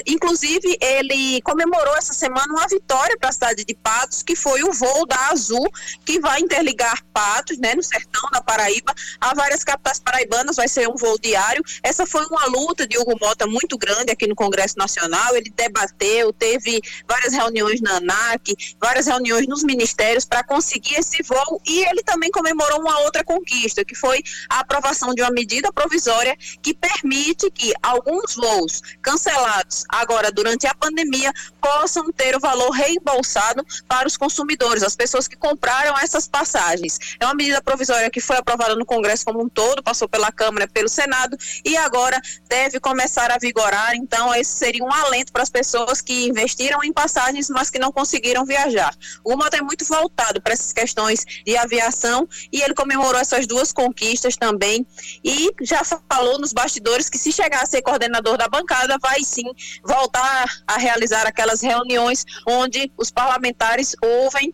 Inclusive, 0.06 0.76
ele 0.78 1.40
comemorou 1.40 1.96
essa 1.96 2.12
semana 2.12 2.52
uma 2.52 2.68
vitória 2.68 3.16
para 3.18 3.30
a 3.30 3.32
cidade 3.32 3.64
de 3.64 3.74
Patos, 3.74 4.22
que 4.22 4.36
foi 4.36 4.62
o 4.62 4.70
voo 4.70 5.06
da 5.06 5.30
Azul, 5.30 5.66
que 6.04 6.20
vai 6.20 6.40
interligar 6.40 7.02
Patos, 7.10 7.56
né, 7.56 7.74
no 7.74 7.82
sertão 7.82 8.28
da 8.30 8.42
Paraíba, 8.42 8.94
a 9.18 9.34
várias 9.34 9.64
capitais 9.64 9.98
paraibanas, 9.98 10.56
vai 10.56 10.68
ser 10.68 10.86
um 10.90 10.94
voo 10.94 11.18
diário. 11.18 11.64
Essa 11.82 12.04
foi 12.04 12.26
uma 12.26 12.44
luta 12.46 12.86
de 12.86 12.98
Hugo 12.98 13.16
Mota 13.18 13.46
muito 13.46 13.78
grande 13.78 14.12
aqui 14.12 14.26
no 14.26 14.34
Congresso 14.34 14.76
Nacional, 14.76 15.34
ele 15.34 15.50
debateu, 15.56 16.34
teve 16.34 16.82
várias 17.08 17.32
reuniões 17.32 17.80
na 17.80 17.96
ANAC, 17.96 18.54
várias 18.78 19.06
reuniões 19.06 19.46
nos 19.46 19.64
ministérios 19.64 20.26
para 20.26 20.49
conseguir 20.50 20.96
esse 20.96 21.22
voo 21.22 21.62
e 21.64 21.84
ele 21.84 22.02
também 22.02 22.28
comemorou 22.28 22.80
uma 22.80 22.98
outra 23.02 23.22
conquista, 23.22 23.84
que 23.84 23.94
foi 23.94 24.20
a 24.48 24.58
aprovação 24.58 25.14
de 25.14 25.22
uma 25.22 25.30
medida 25.30 25.72
provisória 25.72 26.36
que 26.60 26.74
permite 26.74 27.48
que 27.52 27.72
alguns 27.80 28.34
voos 28.34 28.82
cancelados 29.00 29.84
agora 29.88 30.32
durante 30.32 30.66
a 30.66 30.74
pandemia 30.74 31.32
possam 31.60 32.10
ter 32.10 32.34
o 32.34 32.40
valor 32.40 32.70
reembolsado 32.70 33.64
para 33.86 34.08
os 34.08 34.16
consumidores, 34.16 34.82
as 34.82 34.96
pessoas 34.96 35.28
que 35.28 35.36
compraram 35.36 35.96
essas 35.96 36.26
passagens. 36.26 36.98
É 37.20 37.24
uma 37.26 37.34
medida 37.34 37.62
provisória 37.62 38.10
que 38.10 38.20
foi 38.20 38.36
aprovada 38.36 38.74
no 38.74 38.84
Congresso 38.84 39.24
como 39.24 39.40
um 39.40 39.48
todo, 39.48 39.84
passou 39.84 40.08
pela 40.08 40.32
Câmara, 40.32 40.66
pelo 40.66 40.88
Senado 40.88 41.36
e 41.64 41.76
agora 41.76 42.20
deve 42.48 42.80
começar 42.80 43.30
a 43.30 43.38
vigorar. 43.38 43.94
Então, 43.94 44.34
esse 44.34 44.50
seria 44.50 44.82
um 44.82 44.92
alento 44.92 45.32
para 45.32 45.44
as 45.44 45.50
pessoas 45.50 46.00
que 46.00 46.26
investiram 46.26 46.82
em 46.82 46.92
passagens, 46.92 47.48
mas 47.48 47.70
que 47.70 47.78
não 47.78 47.92
conseguiram 47.92 48.44
viajar. 48.44 48.92
O 49.22 49.36
Mota 49.36 49.56
é 49.56 49.62
muito 49.62 49.84
voltado 49.84 50.29
para 50.38 50.52
essas 50.52 50.70
questões 50.70 51.24
de 51.46 51.56
aviação 51.56 52.28
e 52.52 52.60
ele 52.60 52.74
comemorou 52.74 53.18
essas 53.18 53.46
duas 53.46 53.72
conquistas 53.72 54.36
também 54.36 54.86
e 55.24 55.48
já 55.62 55.82
falou 55.82 56.38
nos 56.38 56.52
bastidores 56.52 57.08
que 57.08 57.16
se 57.16 57.32
chegar 57.32 57.62
a 57.62 57.66
ser 57.66 57.80
coordenador 57.80 58.36
da 58.36 58.48
bancada 58.48 58.98
vai 59.00 59.24
sim 59.24 59.50
voltar 59.82 60.44
a 60.66 60.76
realizar 60.76 61.26
aquelas 61.26 61.62
reuniões 61.62 62.26
onde 62.46 62.92
os 62.98 63.10
parlamentares 63.10 63.96
ouvem 64.02 64.52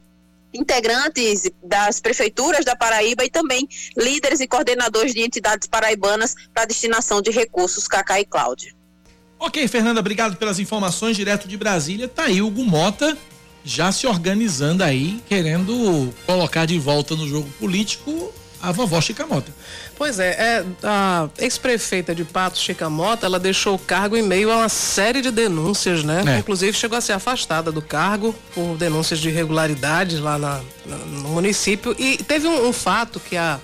integrantes 0.55 1.51
das 1.63 2.01
prefeituras 2.01 2.65
da 2.65 2.77
Paraíba 2.77 3.25
e 3.25 3.31
também 3.31 3.69
líderes 3.97 4.41
e 4.41 4.47
coordenadores 4.47 5.13
de 5.13 5.21
entidades 5.21 5.69
paraibanas 5.69 6.35
para 6.55 6.65
destinação 6.65 7.21
de 7.21 7.31
recursos, 7.31 7.87
Cacá 7.87 8.21
e 8.21 8.25
Cláudia. 8.25 8.75
Ok, 9.39 9.69
Fernanda, 9.69 10.01
obrigado 10.01 10.37
pelas 10.37 10.59
informações 10.59 11.17
direto 11.17 11.47
de 11.47 11.57
Brasília. 11.59 12.09
Tá 12.09 12.25
aí 12.25 12.41
o 12.41 12.51
Mota 12.51 13.17
já 13.67 13.91
se 13.91 14.07
organizando 14.07 14.85
aí, 14.85 15.21
querendo 15.29 16.15
colocar 16.25 16.67
de 16.67 16.79
volta 16.79 17.17
no 17.17 17.29
jogo 17.29 17.51
político 17.59 18.33
a 18.63 18.71
vovó 18.71 19.01
Chicamota. 19.01 19.53
Pois 19.97 20.21
é, 20.21 20.31
é 20.31 20.65
a 20.85 21.29
ex-prefeita 21.39 22.15
de 22.15 22.25
Patos, 22.25 22.61
Chicamota, 22.61 23.27
ela 23.27 23.41
deixou 23.41 23.75
o 23.75 23.79
cargo 23.79 24.17
em 24.17 24.23
meio 24.23 24.53
a 24.53 24.59
uma 24.59 24.69
série 24.69 25.21
de 25.21 25.33
denúncias, 25.33 26.05
né? 26.05 26.23
É. 26.27 26.39
Inclusive 26.39 26.77
chegou 26.77 26.97
a 26.97 27.01
ser 27.01 27.13
afastada 27.13 27.73
do 27.73 27.83
cargo 27.83 28.35
por 28.55 28.77
denúncias 28.77 29.19
de 29.19 29.29
irregularidades 29.29 30.21
lá 30.21 30.39
na, 30.39 30.61
na, 30.87 30.97
no 30.97 31.29
município. 31.31 31.95
E 31.99 32.19
teve 32.19 32.47
um, 32.47 32.69
um 32.69 32.73
fato 32.73 33.19
que 33.19 33.37
a, 33.37 33.59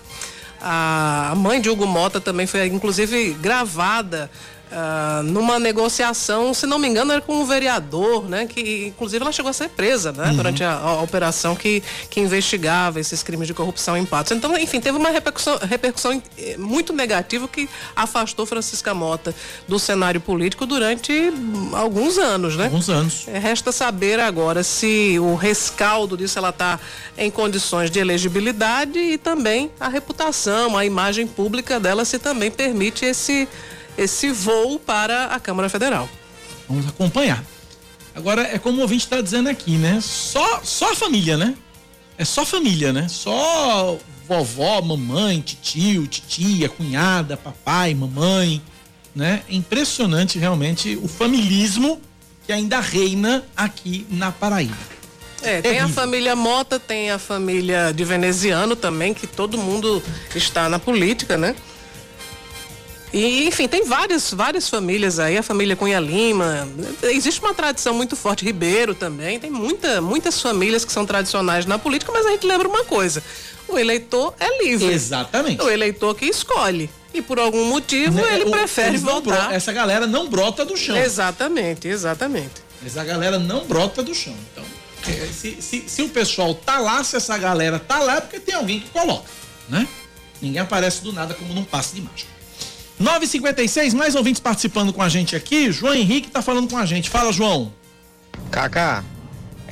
a 0.60 1.34
mãe 1.36 1.60
de 1.60 1.70
Hugo 1.70 1.86
Mota 1.86 2.20
também 2.20 2.46
foi, 2.46 2.66
inclusive, 2.66 3.34
gravada 3.34 4.30
Uh, 4.72 5.22
numa 5.24 5.58
negociação, 5.58 6.54
se 6.54 6.64
não 6.64 6.78
me 6.78 6.88
engano, 6.88 7.12
era 7.12 7.20
com 7.20 7.42
um 7.42 7.44
vereador, 7.44 8.26
né? 8.26 8.46
Que 8.46 8.86
inclusive 8.86 9.22
ela 9.22 9.30
chegou 9.30 9.50
a 9.50 9.52
ser 9.52 9.68
presa, 9.68 10.12
né? 10.12 10.28
Uhum. 10.28 10.36
Durante 10.36 10.64
a, 10.64 10.72
a, 10.72 11.02
operação 11.02 11.54
que, 11.54 11.82
que 12.08 12.20
investigava 12.20 12.98
esses 12.98 13.22
crimes 13.22 13.46
de 13.46 13.52
corrupção 13.52 13.98
em 13.98 14.06
Patos. 14.06 14.32
Então, 14.32 14.56
enfim, 14.56 14.80
teve 14.80 14.96
uma 14.96 15.10
repercussão, 15.10 15.58
repercussão 15.58 16.22
eh, 16.38 16.56
muito 16.56 16.94
negativa 16.94 17.46
que 17.46 17.68
afastou 17.94 18.46
Francisca 18.46 18.94
Mota 18.94 19.34
do 19.68 19.78
cenário 19.78 20.22
político 20.22 20.64
durante 20.64 21.12
alguns 21.74 22.16
anos, 22.16 22.56
né? 22.56 22.64
Alguns 22.64 22.88
anos. 22.88 23.28
É, 23.28 23.38
resta 23.38 23.72
saber 23.72 24.20
agora 24.20 24.62
se 24.62 25.18
o 25.18 25.34
rescaldo 25.34 26.16
disso 26.16 26.38
ela 26.38 26.48
está 26.48 26.80
em 27.18 27.30
condições 27.30 27.90
de 27.90 27.98
elegibilidade 27.98 28.98
e 28.98 29.18
também 29.18 29.70
a 29.78 29.88
reputação, 29.88 30.78
a 30.78 30.86
imagem 30.86 31.26
pública 31.26 31.78
dela 31.78 32.06
se 32.06 32.18
também 32.18 32.50
permite 32.50 33.04
esse 33.04 33.46
esse 33.96 34.30
voo 34.30 34.78
para 34.78 35.26
a 35.26 35.40
Câmara 35.40 35.68
Federal. 35.68 36.08
Vamos 36.68 36.88
acompanhar. 36.88 37.44
Agora, 38.14 38.42
é 38.42 38.58
como 38.58 38.78
o 38.78 38.82
ouvinte 38.82 39.04
está 39.04 39.20
dizendo 39.20 39.48
aqui, 39.48 39.72
né? 39.72 39.98
Só, 40.02 40.60
só 40.62 40.92
a 40.92 40.94
família, 40.96 41.36
né? 41.36 41.54
É 42.18 42.24
só 42.24 42.44
família, 42.44 42.92
né? 42.92 43.08
Só 43.08 43.98
vovó, 44.28 44.80
mamãe, 44.82 45.40
tio, 45.40 46.06
titia, 46.06 46.68
cunhada, 46.68 47.36
papai, 47.36 47.94
mamãe, 47.94 48.62
né? 49.14 49.42
É 49.48 49.54
impressionante 49.54 50.38
realmente 50.38 50.98
o 51.02 51.08
familismo 51.08 52.00
que 52.46 52.52
ainda 52.52 52.80
reina 52.80 53.44
aqui 53.56 54.06
na 54.10 54.30
Paraíba. 54.30 54.92
É, 55.42 55.60
tem 55.60 55.80
a 55.80 55.88
família 55.88 56.36
Mota, 56.36 56.78
tem 56.78 57.10
a 57.10 57.18
família 57.18 57.92
de 57.92 58.04
veneziano 58.04 58.76
também, 58.76 59.12
que 59.12 59.26
todo 59.26 59.58
mundo 59.58 60.02
está 60.34 60.68
na 60.68 60.78
política, 60.78 61.36
né? 61.36 61.56
E, 63.12 63.46
enfim, 63.46 63.68
tem 63.68 63.84
várias, 63.84 64.32
várias 64.32 64.68
famílias 64.68 65.18
aí, 65.18 65.36
a 65.36 65.42
família 65.42 65.76
Cunha 65.76 66.00
Lima. 66.00 66.66
Existe 67.02 67.40
uma 67.40 67.52
tradição 67.52 67.92
muito 67.92 68.16
forte, 68.16 68.42
Ribeiro 68.44 68.94
também. 68.94 69.38
Tem 69.38 69.50
muita, 69.50 70.00
muitas 70.00 70.40
famílias 70.40 70.84
que 70.84 70.92
são 70.92 71.04
tradicionais 71.04 71.66
na 71.66 71.78
política, 71.78 72.10
mas 72.10 72.24
a 72.24 72.30
gente 72.30 72.46
lembra 72.46 72.66
uma 72.66 72.84
coisa: 72.84 73.22
o 73.68 73.78
eleitor 73.78 74.34
é 74.40 74.64
livre. 74.64 74.92
Exatamente. 74.92 75.62
O 75.62 75.68
eleitor 75.68 76.14
que 76.14 76.24
escolhe. 76.24 76.88
E 77.12 77.20
por 77.20 77.38
algum 77.38 77.66
motivo 77.66 78.14
né, 78.14 78.36
ele 78.36 78.44
o, 78.44 78.50
prefere 78.50 78.96
voltar. 78.96 79.52
essa 79.52 79.70
galera 79.70 80.06
não 80.06 80.28
brota 80.28 80.64
do 80.64 80.74
chão. 80.74 80.96
Exatamente, 80.96 81.86
exatamente. 81.86 82.62
Essa 82.84 83.04
galera 83.04 83.38
não 83.38 83.66
brota 83.66 84.02
do 84.02 84.14
chão. 84.14 84.34
Então, 84.50 84.64
é, 85.06 85.26
se, 85.26 85.60
se, 85.60 85.84
se 85.86 86.02
o 86.02 86.08
pessoal 86.08 86.54
tá 86.54 86.78
lá, 86.78 87.04
se 87.04 87.16
essa 87.16 87.36
galera 87.36 87.78
tá 87.78 87.98
lá, 87.98 88.16
é 88.16 88.20
porque 88.22 88.40
tem 88.40 88.54
alguém 88.54 88.80
que 88.80 88.88
coloca, 88.88 89.28
né? 89.68 89.86
Ninguém 90.40 90.60
aparece 90.60 91.02
do 91.02 91.12
nada 91.12 91.34
como 91.34 91.52
num 91.52 91.64
passe 91.64 91.94
de 91.94 92.00
mágica. 92.00 92.30
956, 93.02 93.94
mais 93.94 94.14
ouvintes 94.14 94.40
participando 94.40 94.92
com 94.92 95.02
a 95.02 95.08
gente 95.08 95.34
aqui. 95.34 95.72
João 95.72 95.92
Henrique 95.94 96.28
está 96.28 96.40
falando 96.40 96.70
com 96.70 96.78
a 96.78 96.86
gente. 96.86 97.10
Fala, 97.10 97.32
João. 97.32 97.72
Cacá, 98.50 99.02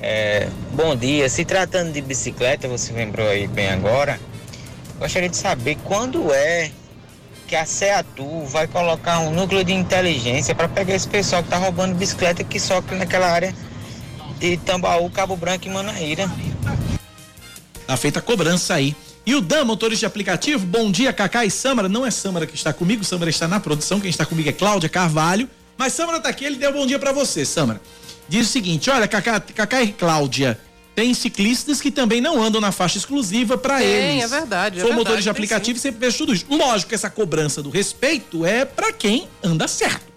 é, 0.02 0.48
bom 0.72 0.96
dia. 0.96 1.28
Se 1.28 1.44
tratando 1.44 1.92
de 1.92 2.00
bicicleta, 2.02 2.66
você 2.66 2.92
lembrou 2.92 3.28
aí 3.28 3.46
bem 3.46 3.68
agora. 3.70 4.20
Gostaria 4.98 5.28
de 5.28 5.36
saber 5.36 5.78
quando 5.84 6.32
é 6.32 6.72
que 7.46 7.54
a 7.54 7.64
Ceatu 7.64 8.44
vai 8.46 8.66
colocar 8.66 9.20
um 9.20 9.30
núcleo 9.30 9.64
de 9.64 9.72
inteligência 9.72 10.54
para 10.54 10.68
pegar 10.68 10.94
esse 10.94 11.08
pessoal 11.08 11.42
que 11.42 11.48
está 11.48 11.58
roubando 11.58 11.94
bicicleta 11.94 12.42
que 12.42 12.58
sofre 12.58 12.96
naquela 12.96 13.30
área 13.30 13.54
de 14.38 14.56
Tambaú, 14.56 15.08
Cabo 15.08 15.36
Branco 15.36 15.66
e 15.66 15.70
Manaíra. 15.70 16.30
Tá 17.86 17.96
feita 17.96 18.18
a 18.18 18.22
cobrança 18.22 18.74
aí. 18.74 18.94
E 19.30 19.34
o 19.36 19.40
Dan, 19.40 19.64
motorista 19.64 20.00
de 20.00 20.06
aplicativo, 20.06 20.66
bom 20.66 20.90
dia, 20.90 21.12
Cacá 21.12 21.44
e 21.44 21.50
Samara. 21.52 21.88
Não 21.88 22.04
é 22.04 22.10
Samara 22.10 22.48
que 22.48 22.56
está 22.56 22.72
comigo, 22.72 23.04
Samara 23.04 23.30
está 23.30 23.46
na 23.46 23.60
produção, 23.60 24.00
quem 24.00 24.10
está 24.10 24.26
comigo 24.26 24.48
é 24.48 24.52
Cláudia 24.52 24.88
Carvalho. 24.88 25.48
Mas 25.78 25.92
Samara 25.92 26.18
está 26.18 26.28
aqui, 26.28 26.44
ele 26.44 26.56
deu 26.56 26.70
um 26.70 26.72
bom 26.72 26.84
dia 26.84 26.98
para 26.98 27.12
você, 27.12 27.44
Samara. 27.44 27.80
Diz 28.28 28.48
o 28.48 28.50
seguinte: 28.50 28.90
olha, 28.90 29.06
Cacá, 29.06 29.38
Cacá 29.38 29.82
e 29.84 29.92
Cláudia, 29.92 30.58
tem 30.96 31.14
ciclistas 31.14 31.80
que 31.80 31.92
também 31.92 32.20
não 32.20 32.42
andam 32.42 32.60
na 32.60 32.72
faixa 32.72 32.98
exclusiva 32.98 33.56
para 33.56 33.80
eles. 33.84 34.24
É 34.24 34.26
verdade. 34.26 34.78
É 34.78 34.80
Sou 34.80 34.88
verdade, 34.88 34.98
motorista 34.98 35.22
de 35.22 35.30
aplicativo 35.30 35.78
e 35.78 35.80
sempre 35.80 36.00
vejo 36.00 36.18
tudo 36.18 36.34
isso. 36.34 36.46
Lógico 36.50 36.88
que 36.88 36.96
essa 36.96 37.08
cobrança 37.08 37.62
do 37.62 37.70
respeito 37.70 38.44
é 38.44 38.64
para 38.64 38.92
quem 38.92 39.28
anda 39.44 39.68
certo. 39.68 40.10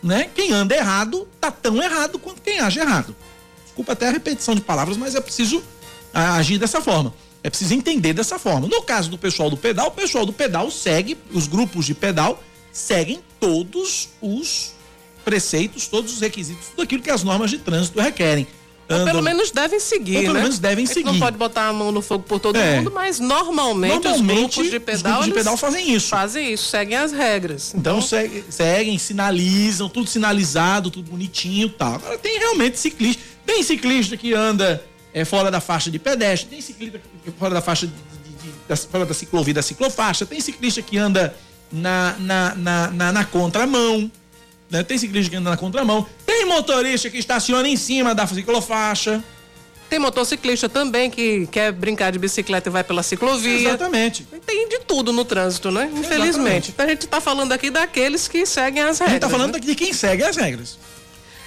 Né? 0.00 0.30
Quem 0.32 0.52
anda 0.52 0.76
errado 0.76 1.26
tá 1.40 1.50
tão 1.50 1.82
errado 1.82 2.20
quanto 2.20 2.40
quem 2.40 2.60
age 2.60 2.78
errado. 2.78 3.16
Desculpa 3.64 3.94
até 3.94 4.06
a 4.06 4.12
repetição 4.12 4.54
de 4.54 4.60
palavras, 4.60 4.96
mas 4.96 5.16
é 5.16 5.20
preciso 5.20 5.60
agir 6.14 6.56
dessa 6.56 6.80
forma. 6.80 7.12
É 7.42 7.50
preciso 7.50 7.74
entender 7.74 8.12
dessa 8.12 8.38
forma. 8.38 8.66
No 8.66 8.82
caso 8.82 9.10
do 9.10 9.18
pessoal 9.18 9.48
do 9.48 9.56
pedal, 9.56 9.88
o 9.88 9.90
pessoal 9.90 10.26
do 10.26 10.32
pedal 10.32 10.70
segue, 10.70 11.16
os 11.32 11.46
grupos 11.46 11.86
de 11.86 11.94
pedal 11.94 12.42
seguem 12.72 13.20
todos 13.38 14.08
os 14.20 14.72
preceitos, 15.24 15.86
todos 15.86 16.14
os 16.14 16.20
requisitos, 16.20 16.68
tudo 16.68 16.82
aquilo 16.82 17.02
que 17.02 17.10
as 17.10 17.22
normas 17.22 17.50
de 17.50 17.58
trânsito 17.58 18.00
requerem. 18.00 18.46
Andam, 18.90 19.04
pelo 19.04 19.22
menos 19.22 19.50
devem 19.50 19.78
seguir, 19.78 20.16
ou 20.16 20.22
pelo 20.22 20.34
né? 20.34 20.40
menos 20.40 20.58
devem 20.58 20.86
seguir. 20.86 21.04
Não 21.04 21.18
pode 21.18 21.36
botar 21.36 21.68
a 21.68 21.72
mão 21.74 21.92
no 21.92 22.00
fogo 22.00 22.24
por 22.24 22.40
todo 22.40 22.56
é. 22.56 22.76
mundo, 22.76 22.90
mas 22.90 23.20
normalmente, 23.20 24.08
normalmente, 24.08 24.60
os 24.60 24.66
grupos 24.66 24.70
de 24.70 24.80
pedal, 24.80 25.12
grupos 25.12 25.26
de 25.26 25.32
pedal 25.34 25.56
fazem 25.58 25.94
isso. 25.94 26.08
Fazem 26.08 26.52
isso, 26.54 26.70
seguem 26.70 26.96
as 26.96 27.12
regras. 27.12 27.74
Então, 27.74 27.98
então 27.98 28.08
segue, 28.08 28.44
seguem, 28.48 28.96
sinalizam, 28.96 29.90
tudo 29.90 30.08
sinalizado, 30.08 30.90
tudo 30.90 31.10
bonitinho 31.10 31.66
e 31.66 31.70
tal. 31.70 31.96
Agora 31.96 32.16
tem 32.16 32.38
realmente 32.38 32.78
ciclista. 32.78 33.22
Tem 33.44 33.62
ciclista 33.62 34.16
que 34.16 34.32
anda 34.32 34.82
é, 35.12 35.22
fora 35.24 35.50
da 35.50 35.60
faixa 35.60 35.90
de 35.90 35.98
pedestre, 35.98 36.48
tem 36.48 36.60
ciclista 36.62 36.98
fora 37.32 37.54
da 37.54 37.60
faixa 37.60 37.86
de, 37.86 37.92
de, 37.92 38.30
de, 38.42 38.52
da, 38.68 38.76
fora 38.76 39.06
da 39.06 39.14
ciclovia 39.14 39.54
da 39.54 39.62
ciclofaixa, 39.62 40.26
tem 40.26 40.40
ciclista 40.40 40.82
que 40.82 40.98
anda 40.98 41.34
na, 41.70 42.16
na, 42.18 42.54
na, 42.54 42.90
na, 42.90 43.12
na 43.12 43.24
contramão, 43.24 44.10
né? 44.70 44.82
Tem 44.82 44.98
ciclista 44.98 45.30
que 45.30 45.36
anda 45.36 45.50
na 45.50 45.56
contramão, 45.56 46.06
tem 46.26 46.44
motorista 46.46 47.10
que 47.10 47.18
estaciona 47.18 47.68
em 47.68 47.76
cima 47.76 48.14
da 48.14 48.26
ciclofaixa. 48.26 49.22
Tem 49.88 49.98
motociclista 49.98 50.68
também 50.68 51.10
que 51.10 51.46
quer 51.46 51.72
brincar 51.72 52.12
de 52.12 52.18
bicicleta 52.18 52.68
e 52.68 52.72
vai 52.72 52.84
pela 52.84 53.02
ciclovia. 53.02 53.70
Exatamente. 53.70 54.26
Tem 54.44 54.68
de 54.68 54.80
tudo 54.80 55.14
no 55.14 55.24
trânsito, 55.24 55.70
né? 55.70 55.90
Infelizmente. 55.94 56.28
Exatamente. 56.28 56.70
Então 56.72 56.86
a 56.86 56.88
gente 56.90 57.04
está 57.06 57.20
falando 57.22 57.52
aqui 57.52 57.70
daqueles 57.70 58.28
que 58.28 58.44
seguem 58.44 58.82
as 58.82 58.98
regras. 58.98 59.00
A 59.00 59.04
gente 59.06 59.24
está 59.24 59.30
falando 59.30 59.54
né? 59.54 59.60
de 59.60 59.74
quem 59.74 59.94
segue 59.94 60.22
as 60.22 60.36
regras. 60.36 60.78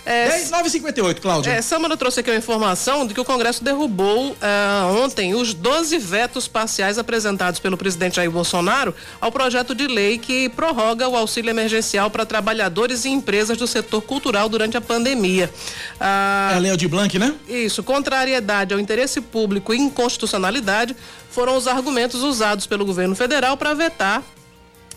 É, 0.06 0.30
10,958, 0.30 1.22
Cláudia. 1.22 1.52
É, 1.52 1.62
Samara 1.62 1.96
trouxe 1.96 2.22
aqui 2.22 2.32
uma 2.32 2.38
informação 2.38 3.06
de 3.06 3.14
que 3.14 3.20
o 3.20 3.26
Congresso 3.26 3.64
derrubou 3.64 4.32
uh, 4.32 5.04
ontem 5.04 5.36
os 5.36 5.54
12 5.54 5.98
vetos 6.00 6.48
parciais 6.48 6.98
apresentados 6.98 7.60
pelo 7.60 7.78
presidente 7.78 8.16
Jair 8.16 8.32
Bolsonaro 8.32 8.96
ao 9.20 9.32
projeto 9.32 9.76
de 9.76 9.86
lei 9.86 10.18
que 10.18 10.50
prorroga 10.50 11.08
o 11.08 11.16
auxílio 11.16 11.52
emergencial 11.52 12.10
para 12.10 12.26
trabalhadores 12.26 13.06
e 13.06 13.10
empresas 13.10 13.58
do 13.58 13.68
setor 13.68 14.02
cultural 14.02 14.50
durante 14.50 14.76
a 14.76 14.82
pandemia. 14.82 15.50
Uh, 16.00 16.52
é 16.52 16.56
a 16.56 16.60
Lei 16.60 16.76
de 16.76 16.88
Blanc, 16.88 17.20
né? 17.20 17.36
Isso, 17.48 17.84
contrariedade 17.84 18.74
ao 18.74 18.80
interesse 18.80 19.22
público 19.22 19.74
e 19.74 19.78
inconstitucionalidade 19.78 20.96
foram 21.30 21.56
os 21.56 21.68
argumentos 21.68 22.24
usados 22.24 22.66
pelo 22.66 22.86
governo 22.86 23.16
federal 23.16 23.56
para 23.56 23.74
vetar 23.76 24.24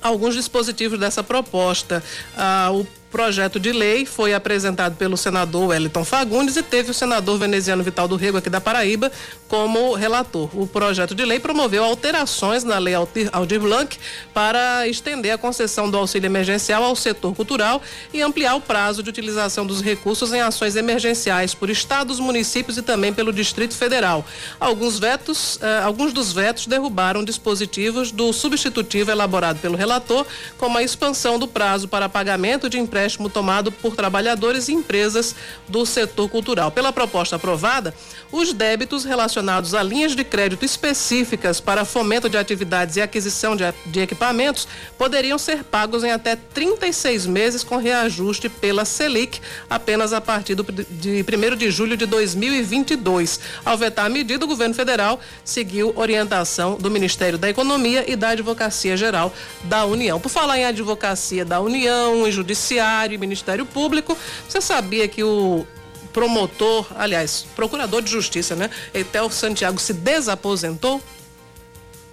alguns 0.02 0.34
dispositivos 0.34 0.98
dessa 0.98 1.22
proposta. 1.22 2.02
Uh, 2.36 2.80
o 2.80 2.86
projeto 3.14 3.60
de 3.60 3.70
lei 3.70 4.04
foi 4.04 4.34
apresentado 4.34 4.96
pelo 4.96 5.16
senador 5.16 5.68
Wellington 5.68 6.04
Fagundes 6.04 6.56
e 6.56 6.64
teve 6.64 6.90
o 6.90 6.94
senador 6.94 7.38
veneziano 7.38 7.80
Vital 7.80 8.08
do 8.08 8.16
Rego 8.16 8.38
aqui 8.38 8.50
da 8.50 8.60
Paraíba 8.60 9.12
como 9.48 9.94
relator. 9.94 10.48
O 10.54 10.66
projeto 10.66 11.14
de 11.14 11.24
lei 11.24 11.38
promoveu 11.38 11.84
alterações 11.84 12.64
na 12.64 12.78
lei 12.78 12.94
Aldir 12.94 13.60
Blanc 13.60 13.98
para 14.32 14.88
estender 14.88 15.32
a 15.32 15.38
concessão 15.38 15.90
do 15.90 15.96
auxílio 15.96 16.26
emergencial 16.26 16.82
ao 16.82 16.96
setor 16.96 17.34
cultural 17.34 17.82
e 18.12 18.22
ampliar 18.22 18.54
o 18.54 18.60
prazo 18.60 19.02
de 19.02 19.10
utilização 19.10 19.66
dos 19.66 19.80
recursos 19.80 20.32
em 20.32 20.40
ações 20.40 20.76
emergenciais 20.76 21.54
por 21.54 21.68
estados, 21.68 22.18
municípios 22.18 22.78
e 22.78 22.82
também 22.82 23.12
pelo 23.12 23.32
Distrito 23.32 23.74
Federal. 23.74 24.24
Alguns 24.58 24.98
vetos, 24.98 25.58
eh, 25.60 25.80
alguns 25.82 26.12
dos 26.12 26.32
vetos 26.32 26.66
derrubaram 26.66 27.22
dispositivos 27.22 28.10
do 28.10 28.32
substitutivo 28.32 29.10
elaborado 29.10 29.58
pelo 29.58 29.76
relator, 29.76 30.26
como 30.56 30.78
a 30.78 30.82
expansão 30.82 31.38
do 31.38 31.46
prazo 31.46 31.86
para 31.86 32.08
pagamento 32.08 32.68
de 32.70 32.78
empréstimo 32.78 33.28
tomado 33.28 33.70
por 33.70 33.94
trabalhadores 33.94 34.68
e 34.68 34.72
empresas 34.72 35.34
do 35.68 35.84
setor 35.84 36.28
cultural. 36.28 36.70
Pela 36.70 36.92
proposta 36.92 37.36
aprovada, 37.36 37.94
os 38.32 38.52
débitos 38.52 39.04
relacionados 39.04 39.34
a 39.52 39.82
linhas 39.82 40.14
de 40.14 40.24
crédito 40.24 40.64
específicas 40.64 41.60
para 41.60 41.84
fomento 41.84 42.28
de 42.28 42.36
atividades 42.36 42.96
e 42.96 43.02
aquisição 43.02 43.54
de, 43.56 43.64
de 43.86 44.00
equipamentos 44.00 44.66
poderiam 44.96 45.38
ser 45.38 45.64
pagos 45.64 46.02
em 46.04 46.10
até 46.10 46.36
36 46.36 47.26
meses 47.26 47.62
com 47.62 47.76
reajuste 47.76 48.48
pela 48.48 48.84
Selic 48.84 49.40
apenas 49.68 50.12
a 50.12 50.20
partir 50.20 50.54
do, 50.54 50.64
de 50.64 51.24
1 51.24 51.56
de 51.56 51.70
julho 51.70 51.96
de 51.96 52.06
2022. 52.06 53.40
Ao 53.64 53.76
vetar 53.76 54.06
a 54.06 54.08
medida, 54.08 54.44
o 54.44 54.48
governo 54.48 54.74
federal 54.74 55.20
seguiu 55.44 55.92
orientação 55.96 56.76
do 56.76 56.90
Ministério 56.90 57.38
da 57.38 57.48
Economia 57.48 58.04
e 58.10 58.16
da 58.16 58.30
Advocacia 58.30 58.96
Geral 58.96 59.32
da 59.64 59.84
União. 59.84 60.20
Por 60.20 60.28
falar 60.28 60.58
em 60.58 60.64
advocacia 60.64 61.44
da 61.44 61.60
União, 61.60 62.26
em 62.26 62.32
Judiciário 62.32 63.14
e 63.14 63.18
Ministério 63.18 63.66
Público. 63.66 64.16
Você 64.48 64.60
sabia 64.60 65.08
que 65.08 65.22
o 65.22 65.66
promotor, 66.14 66.86
aliás, 66.96 67.44
procurador 67.56 68.00
de 68.00 68.10
justiça, 68.10 68.54
né? 68.54 68.70
Etel 68.94 69.28
Santiago 69.28 69.78
se 69.80 69.92
desaposentou? 69.92 71.02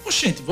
Oxente, 0.04 0.44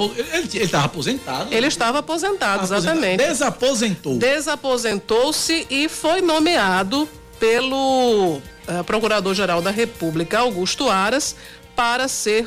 ele 0.54 0.64
estava 0.64 0.86
aposentado. 0.86 1.54
Ele 1.54 1.68
estava 1.68 2.00
aposentado, 2.00 2.64
exatamente. 2.64 3.18
Desaposentou. 3.18 4.18
Desaposentou-se 4.18 5.66
e 5.72 5.90
foi 5.90 6.22
nomeado 6.22 7.10
pelo 7.40 8.38
uh, 8.38 8.84
Procurador-Geral 8.86 9.60
da 9.60 9.72
República, 9.72 10.40
Augusto 10.40 10.88
Aras, 10.88 11.36
para 11.76 12.08
ser, 12.08 12.46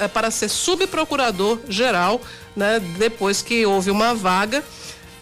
eh, 0.00 0.08
para 0.08 0.30
ser 0.30 0.48
subprocurador-geral, 0.48 2.20
né, 2.56 2.80
depois 2.98 3.40
que 3.42 3.64
houve 3.64 3.90
uma 3.90 4.14
vaga 4.14 4.64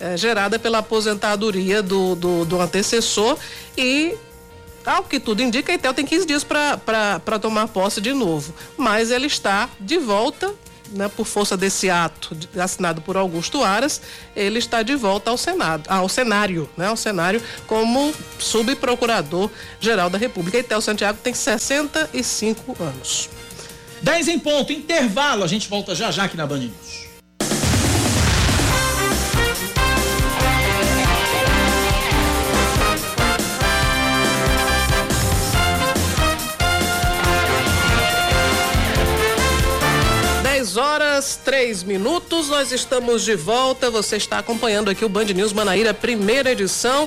uh, 0.01 0.17
gerada 0.17 0.59
pela 0.59 0.79
aposentadoria 0.79 1.83
do, 1.83 2.15
do, 2.15 2.45
do 2.47 2.61
antecessor 2.61 3.37
e 3.77 4.15
ao 4.85 5.05
que 5.05 5.21
tudo 5.21 5.43
indica, 5.43 5.73
a 5.73 5.75
Intel 5.75 5.95
tem 5.95 6.05
15 6.05 6.27
dias 6.27 6.45
para 6.45 7.39
tomar 7.41 7.69
posse 7.69 8.01
de 8.01 8.13
novo. 8.13 8.55
Mas 8.77 9.11
ele 9.11 9.27
está 9.27 9.69
de 9.79 9.99
volta, 9.99 10.55
né, 10.91 11.09
por 11.09 11.25
força 11.25 11.57
desse 11.57 11.89
ato 11.89 12.37
assinado 12.59 13.01
por 13.01 13.17
Augusto 13.17 13.63
Aras, 13.65 14.03
ele 14.37 14.59
está 14.59 14.83
de 14.83 14.95
volta 14.95 15.31
ao 15.31 15.39
Senado, 15.39 15.89
ao 15.89 16.09
cenário, 16.09 16.69
né, 16.77 16.87
ao 16.87 16.97
cenário 16.97 17.43
como 17.67 18.13
subprocurador-geral 18.39 20.11
da 20.11 20.19
República. 20.19 20.59
Intel 20.59 20.81
Santiago 20.81 21.19
tem 21.23 21.33
65 21.33 22.77
anos. 22.83 23.31
10 24.03 24.29
em 24.29 24.39
ponto, 24.39 24.73
intervalo. 24.73 25.45
A 25.45 25.47
gente 25.47 25.69
volta 25.69 25.95
já 25.95 26.11
já 26.11 26.25
aqui 26.25 26.37
na 26.37 26.47
Band 26.47 26.59
News. 26.59 27.12
10 40.73 40.77
horas, 40.79 41.39
3 41.45 41.83
minutos, 41.83 42.49
nós 42.49 42.73
estamos 42.73 43.23
de 43.23 43.35
volta. 43.37 43.91
Você 43.91 44.17
está 44.17 44.39
acompanhando 44.39 44.89
aqui 44.89 45.05
o 45.05 45.09
Band 45.09 45.27
News 45.27 45.53
Manaíra, 45.53 45.93
primeira 45.93 46.53
edição. 46.53 47.07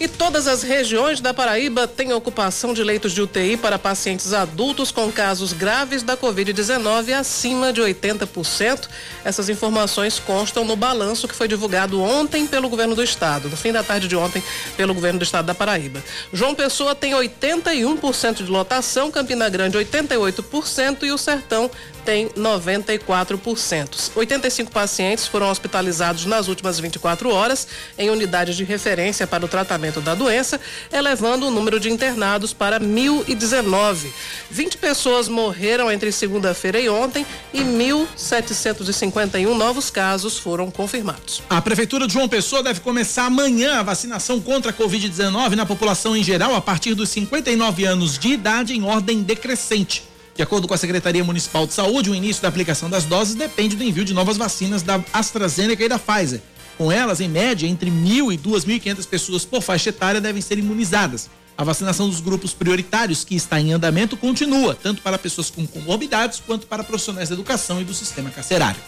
E 0.00 0.08
todas 0.08 0.48
as 0.48 0.62
regiões 0.62 1.20
da 1.20 1.32
Paraíba 1.32 1.86
têm 1.86 2.12
ocupação 2.12 2.74
de 2.74 2.82
leitos 2.82 3.12
de 3.12 3.22
UTI 3.22 3.56
para 3.56 3.78
pacientes 3.78 4.32
adultos 4.32 4.90
com 4.90 5.10
casos 5.12 5.52
graves 5.52 6.02
da 6.02 6.16
Covid-19 6.16 7.12
acima 7.12 7.72
de 7.72 7.80
80%. 7.80 8.88
Essas 9.24 9.48
informações 9.48 10.18
constam 10.18 10.64
no 10.64 10.74
balanço 10.74 11.28
que 11.28 11.34
foi 11.34 11.46
divulgado 11.46 12.00
ontem 12.02 12.46
pelo 12.46 12.68
governo 12.68 12.94
do 12.94 13.02
estado, 13.02 13.48
no 13.48 13.56
fim 13.56 13.72
da 13.72 13.82
tarde 13.82 14.08
de 14.08 14.16
ontem, 14.16 14.42
pelo 14.76 14.94
governo 14.94 15.20
do 15.20 15.24
estado 15.24 15.46
da 15.46 15.54
Paraíba. 15.54 16.02
João 16.32 16.54
Pessoa 16.54 16.94
tem 16.94 17.12
81% 17.12 18.42
de 18.42 18.50
lotação, 18.50 19.10
Campina 19.10 19.48
Grande 19.48 19.78
88% 19.78 21.04
e 21.04 21.12
o 21.12 21.18
Sertão 21.18 21.70
tem 22.04 22.28
94%. 22.30 24.10
85 24.14 24.70
pacientes 24.70 25.26
foram 25.26 25.48
hospitalizados 25.48 26.26
nas 26.26 26.48
últimas 26.48 26.78
24 26.78 27.30
horas 27.30 27.66
em 27.96 28.10
unidades 28.10 28.56
de 28.56 28.64
referência 28.64 29.26
para 29.26 29.44
o 29.44 29.48
tratamento 29.48 29.83
da 29.92 30.14
doença, 30.14 30.60
elevando 30.92 31.46
o 31.46 31.50
número 31.50 31.78
de 31.78 31.90
internados 31.90 32.52
para 32.52 32.80
1.019. 32.80 34.06
20 34.50 34.78
pessoas 34.78 35.28
morreram 35.28 35.90
entre 35.90 36.10
segunda-feira 36.12 36.80
e 36.80 36.88
ontem 36.88 37.26
e 37.52 37.60
1.751 37.60 39.54
novos 39.54 39.90
casos 39.90 40.38
foram 40.38 40.70
confirmados. 40.70 41.42
A 41.48 41.60
Prefeitura 41.60 42.06
de 42.06 42.12
João 42.12 42.28
Pessoa 42.28 42.62
deve 42.62 42.80
começar 42.80 43.26
amanhã 43.26 43.80
a 43.80 43.82
vacinação 43.82 44.40
contra 44.40 44.70
a 44.70 44.74
Covid-19 44.74 45.54
na 45.54 45.66
população 45.66 46.16
em 46.16 46.22
geral 46.22 46.54
a 46.54 46.60
partir 46.60 46.94
dos 46.94 47.08
59 47.10 47.84
anos 47.84 48.18
de 48.18 48.28
idade 48.28 48.74
em 48.74 48.82
ordem 48.84 49.22
decrescente. 49.22 50.14
De 50.34 50.42
acordo 50.42 50.66
com 50.66 50.74
a 50.74 50.76
Secretaria 50.76 51.22
Municipal 51.22 51.64
de 51.64 51.72
Saúde, 51.72 52.10
o 52.10 52.14
início 52.14 52.42
da 52.42 52.48
aplicação 52.48 52.90
das 52.90 53.04
doses 53.04 53.36
depende 53.36 53.76
do 53.76 53.84
envio 53.84 54.04
de 54.04 54.12
novas 54.12 54.36
vacinas 54.36 54.82
da 54.82 55.00
AstraZeneca 55.12 55.84
e 55.84 55.88
da 55.88 55.98
Pfizer. 55.98 56.40
Com 56.76 56.90
elas, 56.90 57.20
em 57.20 57.28
média, 57.28 57.66
entre 57.66 57.90
mil 57.90 58.32
e 58.32 58.36
duas 58.36 58.64
mil 58.64 58.76
e 58.76 58.80
quinhentas 58.80 59.06
pessoas 59.06 59.44
por 59.44 59.62
faixa 59.62 59.90
etária 59.90 60.20
devem 60.20 60.42
ser 60.42 60.58
imunizadas. 60.58 61.30
A 61.56 61.62
vacinação 61.62 62.08
dos 62.08 62.20
grupos 62.20 62.52
prioritários 62.52 63.24
que 63.24 63.36
está 63.36 63.60
em 63.60 63.72
andamento 63.72 64.16
continua, 64.16 64.74
tanto 64.74 65.00
para 65.00 65.16
pessoas 65.16 65.50
com 65.50 65.64
comorbidades 65.66 66.42
quanto 66.44 66.66
para 66.66 66.82
profissionais 66.82 67.28
da 67.28 67.34
educação 67.34 67.80
e 67.80 67.84
do 67.84 67.94
sistema 67.94 68.28
carcerário. 68.28 68.80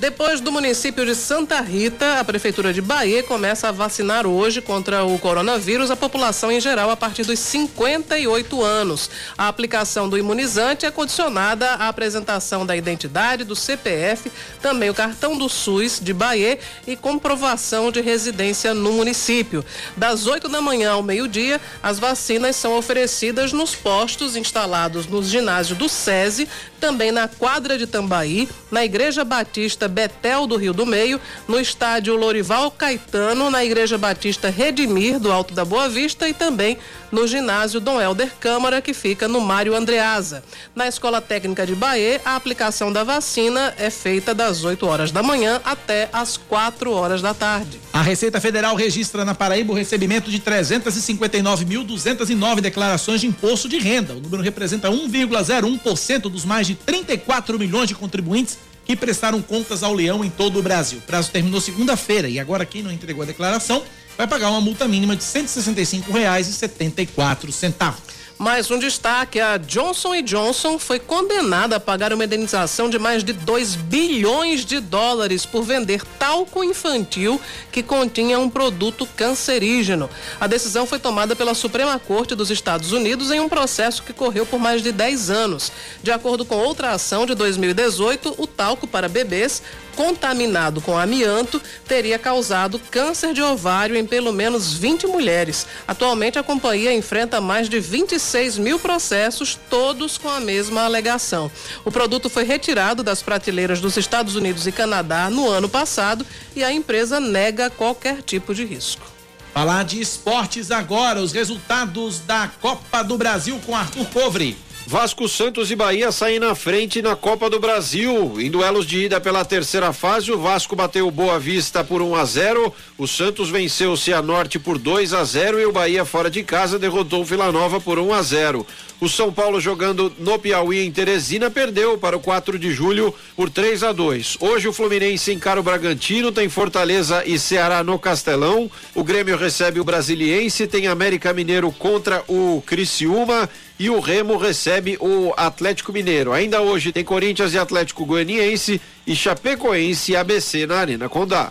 Depois 0.00 0.40
do 0.40 0.50
município 0.50 1.04
de 1.04 1.14
Santa 1.14 1.60
Rita, 1.60 2.20
a 2.20 2.24
Prefeitura 2.24 2.72
de 2.72 2.80
Bahia 2.80 3.22
começa 3.22 3.68
a 3.68 3.70
vacinar 3.70 4.26
hoje 4.26 4.62
contra 4.62 5.04
o 5.04 5.18
coronavírus 5.18 5.90
a 5.90 5.96
população 5.96 6.50
em 6.50 6.58
geral 6.58 6.88
a 6.88 6.96
partir 6.96 7.22
dos 7.22 7.38
58 7.38 8.62
anos. 8.62 9.10
A 9.36 9.46
aplicação 9.46 10.08
do 10.08 10.16
imunizante 10.16 10.86
é 10.86 10.90
condicionada 10.90 11.72
à 11.72 11.88
apresentação 11.88 12.64
da 12.64 12.74
identidade, 12.74 13.44
do 13.44 13.54
CPF, 13.54 14.32
também 14.62 14.88
o 14.88 14.94
cartão 14.94 15.36
do 15.36 15.50
SUS 15.50 16.00
de 16.00 16.14
Bahia 16.14 16.58
e 16.86 16.96
comprovação 16.96 17.92
de 17.92 18.00
residência 18.00 18.72
no 18.72 18.92
município. 18.92 19.62
Das 19.98 20.26
8 20.26 20.48
da 20.48 20.62
manhã 20.62 20.92
ao 20.92 21.02
meio-dia, 21.02 21.60
as 21.82 21.98
vacinas 21.98 22.56
são 22.56 22.74
oferecidas 22.74 23.52
nos 23.52 23.74
postos 23.74 24.34
instalados 24.34 25.06
no 25.06 25.22
ginásio 25.22 25.76
do 25.76 25.90
SESI, 25.90 26.48
também 26.80 27.12
na 27.12 27.28
quadra 27.28 27.76
de 27.76 27.86
Tambaí, 27.86 28.48
na 28.70 28.82
Igreja 28.82 29.22
Batista 29.24 29.89
Betel 29.90 30.46
do 30.46 30.56
Rio 30.56 30.72
do 30.72 30.86
Meio, 30.86 31.20
no 31.46 31.60
estádio 31.60 32.16
Lorival 32.16 32.70
Caetano, 32.70 33.50
na 33.50 33.64
Igreja 33.64 33.98
Batista 33.98 34.48
Redimir 34.48 35.18
do 35.18 35.30
Alto 35.30 35.52
da 35.52 35.64
Boa 35.64 35.88
Vista 35.88 36.28
e 36.28 36.32
também 36.32 36.78
no 37.10 37.26
ginásio 37.26 37.80
Dom 37.80 38.00
Helder 38.00 38.32
Câmara, 38.38 38.80
que 38.80 38.94
fica 38.94 39.26
no 39.26 39.40
Mário 39.40 39.74
Andreasa. 39.74 40.44
Na 40.74 40.86
Escola 40.86 41.20
Técnica 41.20 41.66
de 41.66 41.74
Bahia, 41.74 42.20
a 42.24 42.36
aplicação 42.36 42.92
da 42.92 43.02
vacina 43.02 43.74
é 43.76 43.90
feita 43.90 44.32
das 44.34 44.64
8 44.64 44.86
horas 44.86 45.10
da 45.10 45.22
manhã 45.22 45.60
até 45.64 46.08
as 46.12 46.36
4 46.36 46.92
horas 46.92 47.20
da 47.20 47.34
tarde. 47.34 47.80
A 47.92 48.02
Receita 48.02 48.40
Federal 48.40 48.76
registra 48.76 49.24
na 49.24 49.34
Paraíba 49.34 49.72
o 49.72 49.76
recebimento 49.76 50.30
de 50.30 50.38
359.209 50.38 52.60
declarações 52.60 53.20
de 53.20 53.26
imposto 53.26 53.68
de 53.68 53.78
renda. 53.78 54.14
O 54.14 54.20
número 54.20 54.42
representa 54.42 54.88
1,01% 54.88 56.22
dos 56.22 56.44
mais 56.44 56.66
de 56.66 56.74
34 56.74 57.58
milhões 57.58 57.88
de 57.88 57.94
contribuintes 57.94 58.58
que 58.84 58.94
prestaram 58.96 59.40
contas 59.42 59.82
ao 59.82 59.94
leão 59.94 60.24
em 60.24 60.30
todo 60.30 60.58
o 60.58 60.62
Brasil. 60.62 60.98
O 60.98 61.02
prazo 61.02 61.30
terminou 61.30 61.60
segunda-feira 61.60 62.28
e 62.28 62.40
agora 62.40 62.64
quem 62.64 62.82
não 62.82 62.90
entregou 62.90 63.22
a 63.22 63.26
declaração 63.26 63.84
vai 64.16 64.26
pagar 64.26 64.48
uma 64.50 64.60
multa 64.60 64.88
mínima 64.88 65.14
de 65.16 65.24
R$ 65.24 65.42
165,74. 65.42 67.94
Mais 68.40 68.70
um 68.70 68.78
destaque: 68.78 69.38
a 69.38 69.58
Johnson 69.58 70.22
Johnson 70.22 70.78
foi 70.78 70.98
condenada 70.98 71.76
a 71.76 71.80
pagar 71.80 72.10
uma 72.10 72.24
indenização 72.24 72.88
de 72.88 72.98
mais 72.98 73.22
de 73.22 73.34
2 73.34 73.76
bilhões 73.76 74.64
de 74.64 74.80
dólares 74.80 75.44
por 75.44 75.62
vender 75.62 76.02
talco 76.18 76.64
infantil 76.64 77.38
que 77.70 77.82
continha 77.82 78.38
um 78.38 78.48
produto 78.48 79.06
cancerígeno. 79.14 80.08
A 80.40 80.46
decisão 80.46 80.86
foi 80.86 80.98
tomada 80.98 81.36
pela 81.36 81.52
Suprema 81.52 81.98
Corte 81.98 82.34
dos 82.34 82.50
Estados 82.50 82.92
Unidos 82.92 83.30
em 83.30 83.40
um 83.40 83.48
processo 83.48 84.02
que 84.02 84.14
correu 84.14 84.46
por 84.46 84.58
mais 84.58 84.82
de 84.82 84.90
10 84.90 85.28
anos. 85.28 85.70
De 86.02 86.10
acordo 86.10 86.42
com 86.42 86.56
outra 86.56 86.92
ação 86.92 87.26
de 87.26 87.34
2018, 87.34 88.36
o 88.38 88.46
talco 88.46 88.86
para 88.86 89.06
bebês 89.06 89.62
contaminado 90.00 90.80
com 90.80 90.96
amianto 90.96 91.60
teria 91.86 92.18
causado 92.18 92.78
câncer 92.90 93.34
de 93.34 93.42
ovário 93.42 93.94
em 93.94 94.06
pelo 94.06 94.32
menos 94.32 94.72
20 94.72 95.06
mulheres. 95.06 95.66
Atualmente, 95.86 96.38
a 96.38 96.42
companhia 96.42 96.94
enfrenta 96.94 97.38
mais 97.38 97.68
de 97.68 97.78
26 97.78 98.56
mil 98.56 98.78
processos, 98.78 99.60
todos 99.68 100.16
com 100.16 100.30
a 100.30 100.40
mesma 100.40 100.84
alegação. 100.84 101.50
O 101.84 101.92
produto 101.92 102.30
foi 102.30 102.44
retirado 102.44 103.02
das 103.02 103.22
prateleiras 103.22 103.78
dos 103.78 103.98
Estados 103.98 104.36
Unidos 104.36 104.66
e 104.66 104.72
Canadá 104.72 105.28
no 105.28 105.46
ano 105.46 105.68
passado 105.68 106.24
e 106.56 106.64
a 106.64 106.72
empresa 106.72 107.20
nega 107.20 107.68
qualquer 107.68 108.22
tipo 108.22 108.54
de 108.54 108.64
risco. 108.64 109.06
Falar 109.52 109.84
de 109.84 110.00
esportes 110.00 110.70
agora, 110.70 111.20
os 111.20 111.32
resultados 111.32 112.20
da 112.20 112.48
Copa 112.62 113.02
do 113.04 113.18
Brasil 113.18 113.60
com 113.66 113.76
Arthur 113.76 114.06
Covre. 114.06 114.56
Vasco, 114.86 115.28
Santos 115.28 115.70
e 115.70 115.76
Bahia 115.76 116.10
saem 116.10 116.40
na 116.40 116.54
frente 116.54 117.00
na 117.00 117.14
Copa 117.14 117.48
do 117.48 117.60
Brasil. 117.60 118.40
Em 118.40 118.50
duelos 118.50 118.86
de 118.86 119.04
ida 119.04 119.20
pela 119.20 119.44
terceira 119.44 119.92
fase, 119.92 120.32
o 120.32 120.38
Vasco 120.38 120.74
bateu 120.74 121.08
Boa 121.10 121.38
Vista 121.38 121.84
por 121.84 122.02
1 122.02 122.16
a 122.16 122.24
0, 122.24 122.74
o 122.98 123.06
Santos 123.06 123.50
venceu 123.50 123.92
o 123.92 123.96
Cianorte 123.96 124.58
por 124.58 124.78
2 124.78 125.12
a 125.14 125.22
0 125.22 125.60
e 125.60 125.66
o 125.66 125.72
Bahia 125.72 126.04
fora 126.04 126.28
de 126.28 126.42
casa 126.42 126.78
derrotou 126.78 127.20
o 127.20 127.24
Vila 127.24 127.52
Nova 127.52 127.80
por 127.80 127.98
1 127.98 128.12
a 128.12 128.22
0. 128.22 128.66
O 129.00 129.08
São 129.08 129.32
Paulo 129.32 129.58
jogando 129.58 130.12
no 130.18 130.38
Piauí 130.38 130.80
em 130.80 130.92
Teresina 130.92 131.50
perdeu 131.50 131.96
para 131.96 132.14
o 132.14 132.20
4 132.20 132.58
de 132.58 132.70
julho 132.70 133.14
por 133.34 133.48
3 133.48 133.82
a 133.82 133.92
2. 133.92 134.36
Hoje 134.40 134.68
o 134.68 134.74
Fluminense 134.74 135.32
encara 135.32 135.58
o 135.58 135.62
Bragantino, 135.62 136.30
tem 136.30 136.50
Fortaleza 136.50 137.24
e 137.24 137.38
Ceará 137.38 137.82
no 137.82 137.98
Castelão. 137.98 138.70
O 138.94 139.02
Grêmio 139.02 139.38
recebe 139.38 139.80
o 139.80 139.84
Brasiliense, 139.84 140.66
tem 140.66 140.86
América 140.86 141.32
Mineiro 141.32 141.72
contra 141.72 142.22
o 142.28 142.62
Criciúma 142.66 143.48
e 143.78 143.88
o 143.88 144.00
Remo 144.00 144.36
recebe 144.36 144.98
o 145.00 145.32
Atlético 145.34 145.94
Mineiro. 145.94 146.34
Ainda 146.34 146.60
hoje 146.60 146.92
tem 146.92 147.02
Corinthians 147.02 147.54
e 147.54 147.58
Atlético 147.58 148.04
Goianiense 148.04 148.78
e 149.06 149.16
Chapecoense 149.16 150.12
e 150.12 150.16
ABC 150.16 150.66
na 150.66 150.76
Arena 150.76 151.08
Condá. 151.08 151.50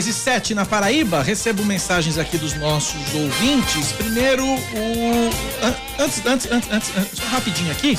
10 0.00 0.06
e 0.06 0.12
7 0.14 0.54
na 0.54 0.64
Paraíba. 0.64 1.22
Recebo 1.22 1.62
mensagens 1.62 2.16
aqui 2.16 2.38
dos 2.38 2.54
nossos 2.54 3.14
ouvintes. 3.14 3.92
Primeiro, 3.92 4.46
o. 4.46 5.30
Antes, 5.98 6.24
antes, 6.24 6.50
antes, 6.50 6.72
antes, 6.72 6.96
antes 6.96 7.18
rapidinho 7.18 7.70
aqui. 7.70 7.98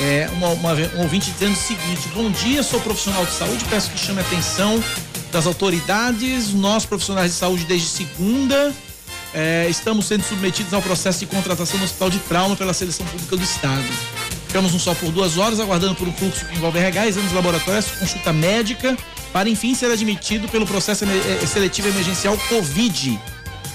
É, 0.00 0.30
uma, 0.34 0.50
uma, 0.50 0.72
um 0.72 1.02
ouvinte 1.02 1.32
dizendo 1.32 1.54
o 1.54 1.56
seguinte: 1.56 2.08
Bom 2.14 2.30
dia, 2.30 2.62
sou 2.62 2.80
profissional 2.80 3.24
de 3.26 3.32
saúde, 3.32 3.64
peço 3.64 3.90
que 3.90 3.98
chame 3.98 4.20
a 4.20 4.22
atenção 4.22 4.82
das 5.32 5.44
autoridades. 5.44 6.54
Nós, 6.54 6.86
profissionais 6.86 7.32
de 7.32 7.38
saúde, 7.38 7.64
desde 7.64 7.88
segunda, 7.88 8.72
é, 9.34 9.66
estamos 9.68 10.06
sendo 10.06 10.22
submetidos 10.22 10.72
ao 10.72 10.80
processo 10.80 11.18
de 11.18 11.26
contratação 11.26 11.76
no 11.76 11.84
Hospital 11.84 12.08
de 12.08 12.20
Trauma 12.20 12.54
pela 12.54 12.72
Seleção 12.72 13.04
Pública 13.06 13.36
do 13.36 13.42
Estado. 13.42 13.82
Ficamos 14.46 14.72
um 14.74 14.78
só 14.78 14.94
por 14.94 15.10
duas 15.10 15.38
horas, 15.38 15.58
aguardando 15.58 15.96
por 15.96 16.06
um 16.06 16.12
fluxo 16.12 16.46
que 16.46 16.54
envolve 16.54 16.78
RH, 16.78 17.08
exames 17.08 17.32
laboratórios, 17.32 17.86
consulta 17.98 18.32
médica, 18.32 18.96
para 19.32 19.48
enfim 19.48 19.74
ser 19.74 19.90
admitido 19.90 20.48
pelo 20.48 20.66
processo 20.66 21.04
eh, 21.04 21.46
seletivo 21.46 21.88
emergencial 21.88 22.36
Covid. 22.48 23.18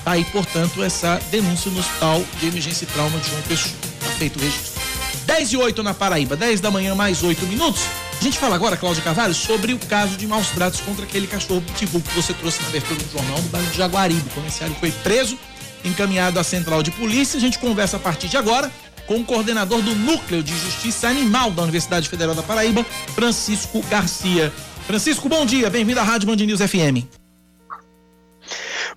Tá 0.03 0.11
aí, 0.11 0.23
portanto, 0.25 0.81
essa 0.83 1.19
denúncia 1.31 1.69
no 1.71 1.79
Hospital 1.79 2.23
de 2.39 2.47
Emergência 2.47 2.85
e 2.85 2.87
Trauma 2.87 3.19
de 3.19 3.29
João 3.29 3.41
Pessoa. 3.41 3.73
Tá 3.99 4.09
feito 4.11 4.37
o 4.37 4.41
registro. 4.41 4.81
10 5.25 5.51
e 5.51 5.57
8 5.57 5.83
na 5.83 5.93
Paraíba, 5.93 6.37
10 6.37 6.61
da 6.61 6.71
manhã, 6.71 6.95
mais 6.95 7.21
8 7.21 7.45
minutos. 7.47 7.81
A 8.19 8.23
gente 8.23 8.39
fala 8.39 8.55
agora, 8.55 8.77
Cláudia 8.77 9.03
Carvalho, 9.03 9.33
sobre 9.33 9.73
o 9.73 9.79
caso 9.79 10.15
de 10.15 10.25
maus 10.25 10.47
tratos 10.49 10.79
contra 10.79 11.03
aquele 11.03 11.27
cachorro 11.27 11.61
pitbull 11.61 12.01
que 12.01 12.15
você 12.15 12.33
trouxe 12.33 12.61
na 12.61 12.69
abertura 12.69 12.99
do 12.99 13.11
jornal 13.11 13.39
do 13.41 13.49
bairro 13.49 13.69
de 13.69 13.77
Jaguaribe. 13.77 14.23
O 14.27 14.33
comerciário 14.33 14.75
foi 14.79 14.91
preso, 14.91 15.37
encaminhado 15.83 16.39
à 16.39 16.43
central 16.43 16.81
de 16.81 16.91
polícia. 16.91 17.37
A 17.37 17.41
gente 17.41 17.59
conversa 17.59 17.97
a 17.97 17.99
partir 17.99 18.29
de 18.29 18.37
agora 18.37 18.71
com 19.05 19.17
o 19.17 19.25
coordenador 19.25 19.81
do 19.81 19.93
Núcleo 19.93 20.41
de 20.41 20.57
Justiça 20.57 21.07
Animal 21.07 21.51
da 21.51 21.63
Universidade 21.63 22.09
Federal 22.09 22.33
da 22.33 22.43
Paraíba, 22.43 22.85
Francisco 23.13 23.81
Garcia. 23.89 24.51
Francisco, 24.88 25.27
bom 25.27 25.45
dia, 25.45 25.69
bem-vindo 25.69 25.99
à 25.99 26.03
Rádio 26.03 26.27
Band 26.27 26.38
News 26.38 26.61
FM. 26.61 27.03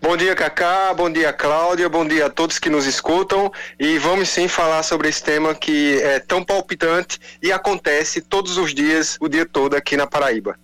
Bom 0.00 0.16
dia, 0.16 0.36
Cacá. 0.36 0.94
Bom 0.94 1.10
dia, 1.10 1.32
Cláudia. 1.32 1.88
Bom 1.88 2.06
dia 2.06 2.26
a 2.26 2.30
todos 2.30 2.60
que 2.60 2.70
nos 2.70 2.86
escutam. 2.86 3.50
E 3.78 3.98
vamos 3.98 4.28
sim 4.28 4.46
falar 4.46 4.84
sobre 4.84 5.08
esse 5.08 5.20
tema 5.20 5.52
que 5.52 6.00
é 6.00 6.20
tão 6.20 6.44
palpitante 6.44 7.18
e 7.42 7.50
acontece 7.50 8.20
todos 8.20 8.56
os 8.56 8.72
dias, 8.72 9.18
o 9.20 9.28
dia 9.28 9.44
todo 9.44 9.74
aqui 9.74 9.96
na 9.96 10.06
Paraíba. 10.06 10.56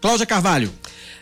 Cláudia 0.00 0.26
Carvalho. 0.26 0.68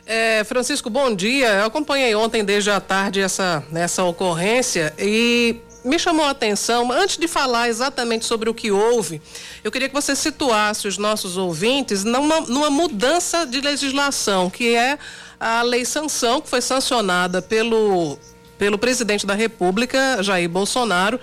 É, 0.06 0.42
Francisco, 0.44 0.88
bom 0.88 1.14
dia. 1.14 1.48
Eu 1.48 1.66
acompanhei 1.66 2.14
ontem 2.14 2.42
desde 2.42 2.70
a 2.70 2.80
tarde 2.80 3.20
essa, 3.20 3.62
essa 3.74 4.02
ocorrência 4.04 4.94
e 4.98 5.61
me 5.84 5.98
chamou 5.98 6.26
a 6.26 6.30
atenção, 6.30 6.90
antes 6.92 7.16
de 7.16 7.26
falar 7.26 7.68
exatamente 7.68 8.24
sobre 8.24 8.48
o 8.50 8.54
que 8.54 8.70
houve, 8.70 9.20
eu 9.64 9.70
queria 9.70 9.88
que 9.88 9.94
você 9.94 10.14
situasse 10.14 10.86
os 10.86 10.98
nossos 10.98 11.36
ouvintes 11.36 12.04
numa, 12.04 12.40
numa 12.42 12.70
mudança 12.70 13.46
de 13.46 13.60
legislação, 13.60 14.50
que 14.50 14.74
é 14.74 14.98
a 15.38 15.62
lei 15.62 15.84
sanção, 15.84 16.40
que 16.40 16.48
foi 16.48 16.60
sancionada 16.60 17.40
pelo, 17.40 18.18
pelo 18.58 18.78
presidente 18.78 19.26
da 19.26 19.34
República, 19.34 20.22
Jair 20.22 20.48
Bolsonaro, 20.48 21.18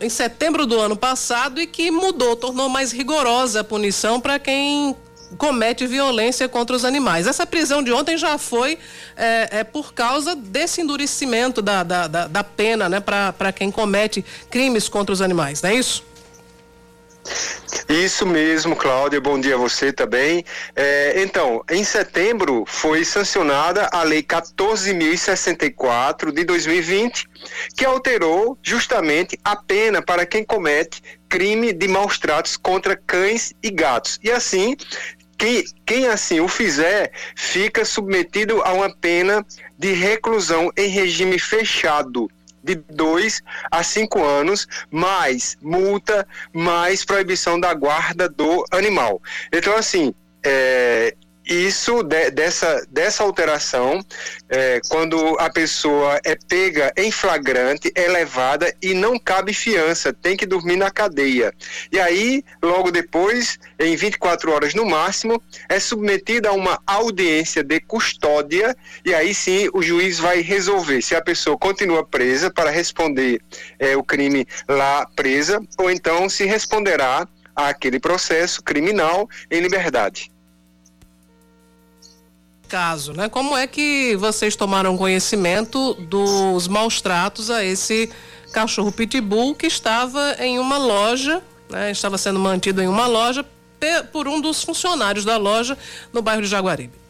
em 0.00 0.08
setembro 0.08 0.66
do 0.66 0.78
ano 0.78 0.96
passado 0.96 1.60
e 1.60 1.66
que 1.66 1.90
mudou, 1.90 2.36
tornou 2.36 2.68
mais 2.68 2.92
rigorosa 2.92 3.60
a 3.60 3.64
punição 3.64 4.20
para 4.20 4.38
quem 4.38 4.96
comete 5.38 5.86
violência 5.86 6.48
contra 6.48 6.74
os 6.74 6.84
animais. 6.84 7.26
Essa 7.26 7.46
prisão 7.46 7.82
de 7.82 7.92
ontem 7.92 8.16
já 8.16 8.38
foi 8.38 8.78
é, 9.16 9.60
é 9.60 9.64
por 9.64 9.92
causa 9.92 10.34
desse 10.34 10.80
endurecimento 10.80 11.60
da, 11.60 11.82
da, 11.82 12.06
da, 12.06 12.26
da 12.26 12.44
pena 12.44 12.88
né, 12.88 13.00
para 13.00 13.52
quem 13.52 13.70
comete 13.70 14.24
crimes 14.50 14.88
contra 14.88 15.12
os 15.12 15.20
animais, 15.20 15.62
não 15.62 15.70
é 15.70 15.74
isso? 15.74 16.02
Isso 17.88 18.26
mesmo, 18.26 18.76
Cláudia. 18.76 19.18
Bom 19.20 19.40
dia 19.40 19.54
a 19.54 19.58
você 19.58 19.92
também. 19.92 20.44
É, 20.76 21.22
então, 21.22 21.64
em 21.70 21.82
setembro 21.82 22.64
foi 22.66 23.02
sancionada 23.04 23.88
a 23.92 24.02
Lei 24.02 24.22
14.064 24.22 26.30
de 26.32 26.44
2020, 26.44 27.26
que 27.76 27.84
alterou 27.84 28.58
justamente 28.62 29.38
a 29.42 29.56
pena 29.56 30.02
para 30.02 30.26
quem 30.26 30.44
comete 30.44 31.02
crime 31.28 31.72
de 31.72 31.88
maus 31.88 32.18
tratos 32.18 32.56
contra 32.56 32.96
cães 32.96 33.52
e 33.62 33.70
gatos. 33.70 34.18
E 34.22 34.30
assim, 34.30 34.76
quem, 35.38 35.64
quem 35.86 36.08
assim 36.08 36.40
o 36.40 36.48
fizer 36.48 37.12
fica 37.36 37.84
submetido 37.84 38.62
a 38.62 38.72
uma 38.72 38.94
pena 38.94 39.44
de 39.78 39.92
reclusão 39.92 40.70
em 40.76 40.88
regime 40.88 41.38
fechado 41.38 42.28
de 42.62 42.76
dois 42.76 43.42
a 43.70 43.82
cinco 43.82 44.24
anos, 44.24 44.66
mais 44.90 45.56
multa, 45.60 46.26
mais 46.52 47.04
proibição 47.04 47.60
da 47.60 47.74
guarda 47.74 48.28
do 48.28 48.64
animal. 48.70 49.20
Então, 49.52 49.76
assim, 49.76 50.14
é, 50.42 51.14
isso 51.46 52.02
de, 52.02 52.30
dessa, 52.30 52.86
dessa 52.90 53.22
alteração, 53.22 54.04
é, 54.48 54.80
quando 54.88 55.16
a 55.38 55.50
pessoa 55.50 56.20
é 56.24 56.34
pega 56.34 56.92
em 56.96 57.10
flagrante, 57.10 57.92
é 57.94 58.08
levada 58.08 58.74
e 58.80 58.94
não 58.94 59.18
cabe 59.18 59.52
fiança, 59.52 60.12
tem 60.12 60.36
que 60.36 60.46
dormir 60.46 60.76
na 60.76 60.90
cadeia. 60.90 61.52
E 61.92 62.00
aí, 62.00 62.42
logo 62.62 62.90
depois, 62.90 63.58
em 63.78 63.94
24 63.96 64.52
horas 64.52 64.74
no 64.74 64.84
máximo, 64.84 65.42
é 65.68 65.78
submetida 65.78 66.48
a 66.48 66.52
uma 66.52 66.80
audiência 66.86 67.62
de 67.62 67.80
custódia, 67.80 68.76
e 69.04 69.14
aí 69.14 69.34
sim 69.34 69.68
o 69.72 69.82
juiz 69.82 70.18
vai 70.18 70.40
resolver 70.40 71.02
se 71.02 71.14
a 71.14 71.22
pessoa 71.22 71.58
continua 71.58 72.04
presa 72.04 72.50
para 72.50 72.70
responder 72.70 73.40
é, 73.78 73.96
o 73.96 74.02
crime 74.02 74.46
lá 74.68 75.06
presa, 75.14 75.60
ou 75.78 75.90
então 75.90 76.28
se 76.28 76.44
responderá 76.44 77.26
àquele 77.54 78.00
processo 78.00 78.62
criminal 78.62 79.28
em 79.50 79.60
liberdade 79.60 80.33
caso, 82.68 83.12
né? 83.12 83.28
Como 83.28 83.56
é 83.56 83.66
que 83.66 84.16
vocês 84.16 84.56
tomaram 84.56 84.96
conhecimento 84.96 85.94
dos 85.94 86.66
maus 86.68 87.00
tratos 87.00 87.50
a 87.50 87.64
esse 87.64 88.10
cachorro 88.52 88.92
pitbull 88.92 89.54
que 89.54 89.66
estava 89.66 90.36
em 90.38 90.58
uma 90.58 90.78
loja, 90.78 91.42
né? 91.68 91.90
Estava 91.90 92.18
sendo 92.18 92.38
mantido 92.38 92.82
em 92.82 92.88
uma 92.88 93.06
loja 93.06 93.44
por 94.12 94.26
um 94.26 94.40
dos 94.40 94.62
funcionários 94.62 95.24
da 95.24 95.36
loja 95.36 95.76
no 96.12 96.22
bairro 96.22 96.42
de 96.42 96.48
Jaguaribe. 96.48 97.03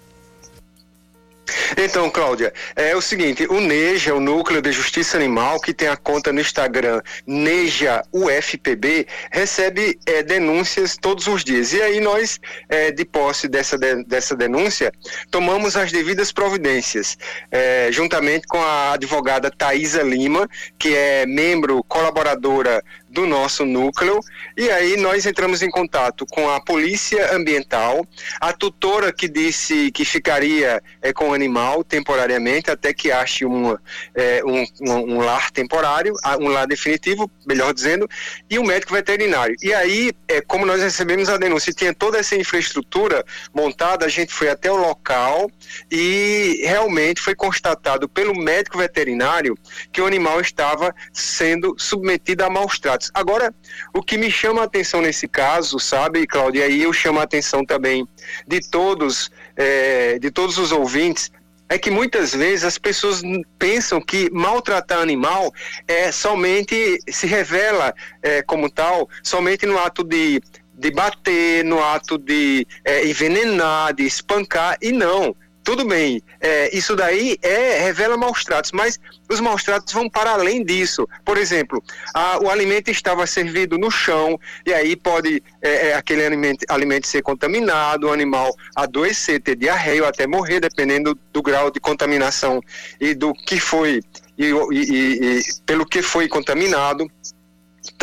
Então, 1.77 2.11
Cláudia, 2.11 2.53
é 2.75 2.97
o 2.97 3.01
seguinte, 3.01 3.47
o 3.51 3.61
NEJA, 3.61 4.15
o 4.15 4.21
Núcleo 4.21 4.63
de 4.63 4.73
Justiça 4.73 5.17
Animal, 5.17 5.61
que 5.61 5.75
tem 5.75 5.89
a 5.89 5.97
conta 5.97 6.33
no 6.33 6.41
Instagram 6.41 7.03
NEJA 7.27 8.03
UFPB, 8.13 9.07
recebe 9.31 9.99
é, 10.07 10.23
denúncias 10.23 10.97
todos 10.97 11.27
os 11.27 11.45
dias. 11.45 11.73
E 11.73 11.83
aí 11.83 12.01
nós, 12.01 12.41
é, 12.69 12.91
de 12.91 13.05
posse 13.05 13.49
dessa, 13.49 13.77
de, 13.77 14.05
dessa 14.05 14.35
denúncia, 14.35 14.93
tomamos 15.31 15.77
as 15.77 15.93
devidas 15.93 16.33
providências, 16.33 17.19
é, 17.51 17.89
juntamente 17.93 18.47
com 18.47 18.61
a 18.63 18.93
advogada 18.93 19.51
Thaisa 19.51 20.03
Lima, 20.03 20.49
que 20.79 20.95
é 20.95 21.27
membro 21.27 21.83
colaboradora 21.85 22.83
do 23.15 23.27
nosso 23.27 23.65
núcleo. 23.65 24.19
E 24.57 24.69
aí 24.69 24.97
nós 24.97 25.25
entramos 25.25 25.63
em 25.63 25.71
contato 25.71 26.27
com 26.27 26.51
a 26.51 26.61
Polícia 26.61 27.35
Ambiental, 27.35 28.05
a 28.41 28.53
tutora 28.53 29.13
que 29.13 29.29
disse 29.29 29.93
que 29.93 30.05
ficaria 30.05 30.83
é, 31.01 31.13
com 31.13 31.31
o 31.31 31.33
animal 31.33 31.85
temporariamente 31.85 32.71
até 32.71 32.93
que 32.93 33.13
ache 33.13 33.45
uma, 33.45 33.81
é, 34.15 34.43
um, 34.45 34.67
um, 34.81 35.15
um, 35.15 35.19
lar 35.21 35.51
temporário, 35.53 36.13
um 36.41 36.49
lar 36.49 36.67
definitivo, 36.67 37.31
melhor 37.47 37.73
dizendo, 37.73 38.09
e 38.51 38.59
o 38.59 38.65
médico 38.65 38.93
veterinário. 38.93 39.55
E 39.63 39.73
aí, 39.73 40.13
é, 40.27 40.41
como 40.41 40.67
nós 40.67 40.83
recebemos 40.83 41.29
a 41.29 41.37
denúncia 41.37 41.73
tinha 41.73 41.95
toda 41.95 42.19
essa 42.19 42.35
infraestrutura 42.35 43.25
montada, 43.55 44.05
a 44.05 44.09
gente 44.09 44.33
foi 44.33 44.49
até 44.51 44.71
o 44.73 44.77
local 44.77 45.49
e 45.89 46.63
realmente 46.65 47.21
foi 47.21 47.37
constatado 47.37 48.09
pelo 48.09 48.35
médico 48.35 48.77
veterinário 48.77 49.57
que 49.93 50.01
o 50.01 50.07
animal 50.07 50.41
estava 50.41 50.93
sendo 51.13 51.77
submetido 51.79 52.45
a 52.45 52.51
maus 52.51 52.81
tratos 52.81 53.04
Agora, 53.13 53.55
o 53.93 54.03
que 54.03 54.17
me 54.17 54.31
chama 54.31 54.63
a 54.63 54.65
atenção 54.65 55.03
nesse 55.03 55.29
caso, 55.29 55.79
sabe, 55.79 56.27
Cláudia, 56.27 56.61
e 56.61 56.63
aí 56.63 56.83
eu 56.83 56.93
chamo 56.93 57.21
a 57.21 57.25
atenção 57.25 57.65
também 57.65 58.07
de 58.47 58.61
todos, 58.61 59.31
é, 59.57 60.19
de 60.19 60.31
todos 60.31 60.57
os 60.59 60.73
ouvintes, 60.73 61.31
é 61.69 61.79
que 61.79 61.91
muitas 61.91 62.35
vezes 62.35 62.65
as 62.65 62.79
pessoas 62.79 63.23
pensam 63.59 64.01
que 64.01 64.31
maltratar 64.31 65.01
animal 65.01 65.53
é 65.89 66.13
somente 66.13 66.99
se 67.09 67.27
revela 67.27 67.95
é, 68.23 68.43
como 68.43 68.71
tal 68.71 69.09
somente 69.23 69.65
no 69.67 69.79
ato 69.79 70.05
de, 70.05 70.43
de 70.75 70.91
bater, 70.91 71.65
no 71.65 71.83
ato 71.83 72.19
de 72.19 72.67
é, 72.85 73.07
envenenar, 73.07 73.95
de 73.95 74.05
espancar 74.05 74.77
e 74.81 74.93
não 74.93 75.35
tudo 75.65 75.87
bem, 75.87 76.23
é, 76.43 76.77
isso 76.77 76.95
daí 76.95 77.39
é, 77.41 77.79
revela 77.79 78.19
maus 78.19 78.45
tratos, 78.45 78.71
mas 78.71 79.01
os 79.33 79.41
maus 79.41 79.63
tratos 79.63 79.95
vão 79.95 80.11
para 80.11 80.33
além 80.33 80.63
disso. 80.63 81.09
Por 81.25 81.39
exemplo, 81.39 81.83
a, 82.13 82.39
o 82.39 82.51
alimento 82.51 82.91
estava 82.91 83.27
servido 83.27 83.79
no 83.79 83.91
chão, 83.91 84.39
e 84.67 84.75
aí 84.75 84.95
pode 84.95 85.43
é, 85.63 85.89
é, 85.89 85.95
aquele 85.95 86.23
alimento, 86.23 86.67
alimento 86.69 87.07
ser 87.07 87.23
contaminado, 87.23 88.09
o 88.09 88.13
animal 88.13 88.55
adoecer, 88.77 89.41
ter 89.41 89.57
diarreia 89.57 90.03
ou 90.03 90.09
até 90.09 90.27
morrer, 90.27 90.61
dependendo 90.61 91.19
do 91.33 91.41
grau 91.41 91.71
de 91.71 91.81
contaminação 91.81 92.61
e 93.01 93.15
do 93.15 93.33
que 93.33 93.59
foi, 93.59 94.03
e, 94.37 94.51
e, 94.51 95.39
e 95.39 95.43
pelo 95.65 95.87
que 95.87 96.03
foi 96.03 96.29
contaminado. 96.29 97.11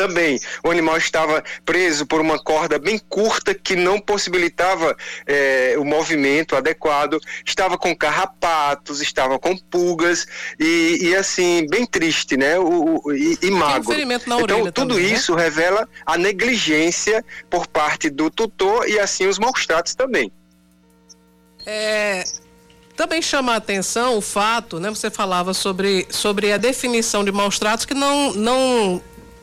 Também. 0.01 0.39
O 0.63 0.71
animal 0.71 0.97
estava 0.97 1.43
preso 1.63 2.07
por 2.07 2.19
uma 2.19 2.39
corda 2.39 2.79
bem 2.79 2.97
curta 2.97 3.53
que 3.53 3.75
não 3.75 3.99
possibilitava 3.99 4.95
é, 5.27 5.75
o 5.77 5.85
movimento 5.85 6.55
adequado. 6.55 7.19
Estava 7.45 7.77
com 7.77 7.95
carrapatos, 7.95 9.01
estava 9.01 9.37
com 9.37 9.55
pulgas 9.55 10.25
e, 10.59 10.97
e 11.01 11.15
assim, 11.15 11.67
bem 11.69 11.85
triste, 11.85 12.35
né? 12.35 12.57
O, 12.57 13.01
o 13.05 13.13
e, 13.13 13.37
e 13.43 13.51
magro. 13.51 13.93
então, 13.93 14.71
tudo 14.71 14.71
também, 14.71 14.97
né? 14.97 15.13
isso 15.13 15.35
né? 15.35 15.43
revela 15.43 15.87
a 16.05 16.17
negligência 16.17 17.23
por 17.49 17.67
parte 17.67 18.09
do 18.09 18.31
tutor 18.31 18.89
e 18.89 18.99
assim 18.99 19.27
os 19.27 19.37
maus 19.37 19.65
tratos 19.67 19.93
também. 19.93 20.31
É, 21.63 22.23
também 23.01 23.21
chama 23.21 23.53
a 23.53 23.55
atenção 23.55 24.17
o 24.17 24.21
fato, 24.21 24.79
né? 24.79 24.89
Você 24.89 25.09
falava 25.09 25.53
sobre, 25.53 26.07
sobre 26.09 26.51
a 26.51 26.57
definição 26.57 27.23
de 27.23 27.31
maus 27.31 27.57
tratos 27.57 27.85
que 27.85 27.93
não, 27.93 28.33
não 28.33 29.01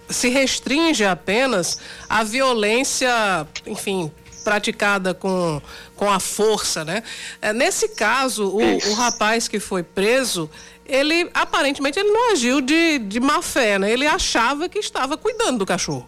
se 0.09 0.29
restringe 0.29 1.05
apenas 1.05 1.79
à 2.09 2.25
violência, 2.25 3.47
enfim, 3.67 4.11
praticada 4.43 5.13
com, 5.13 5.61
com 5.95 6.11
a 6.11 6.19
força, 6.19 6.85
né? 6.85 7.03
É, 7.41 7.53
nesse 7.53 7.89
caso, 7.91 8.49
o, 8.49 8.91
o 8.91 8.95
rapaz 8.95 9.47
que 9.47 9.61
foi 9.61 9.83
preso, 9.83 10.51
ele 10.87 11.31
aparentemente 11.35 11.99
ele 11.99 12.11
não 12.11 12.33
agiu 12.33 12.61
de, 12.61 12.99
de 12.99 13.21
má 13.21 13.43
fé, 13.43 13.79
né? 13.79 13.91
Ele 13.91 14.07
achava 14.07 14.69
que 14.69 14.79
estava 14.79 15.17
cuidando 15.17 15.59
do 15.59 15.67
cachorro. 15.67 16.07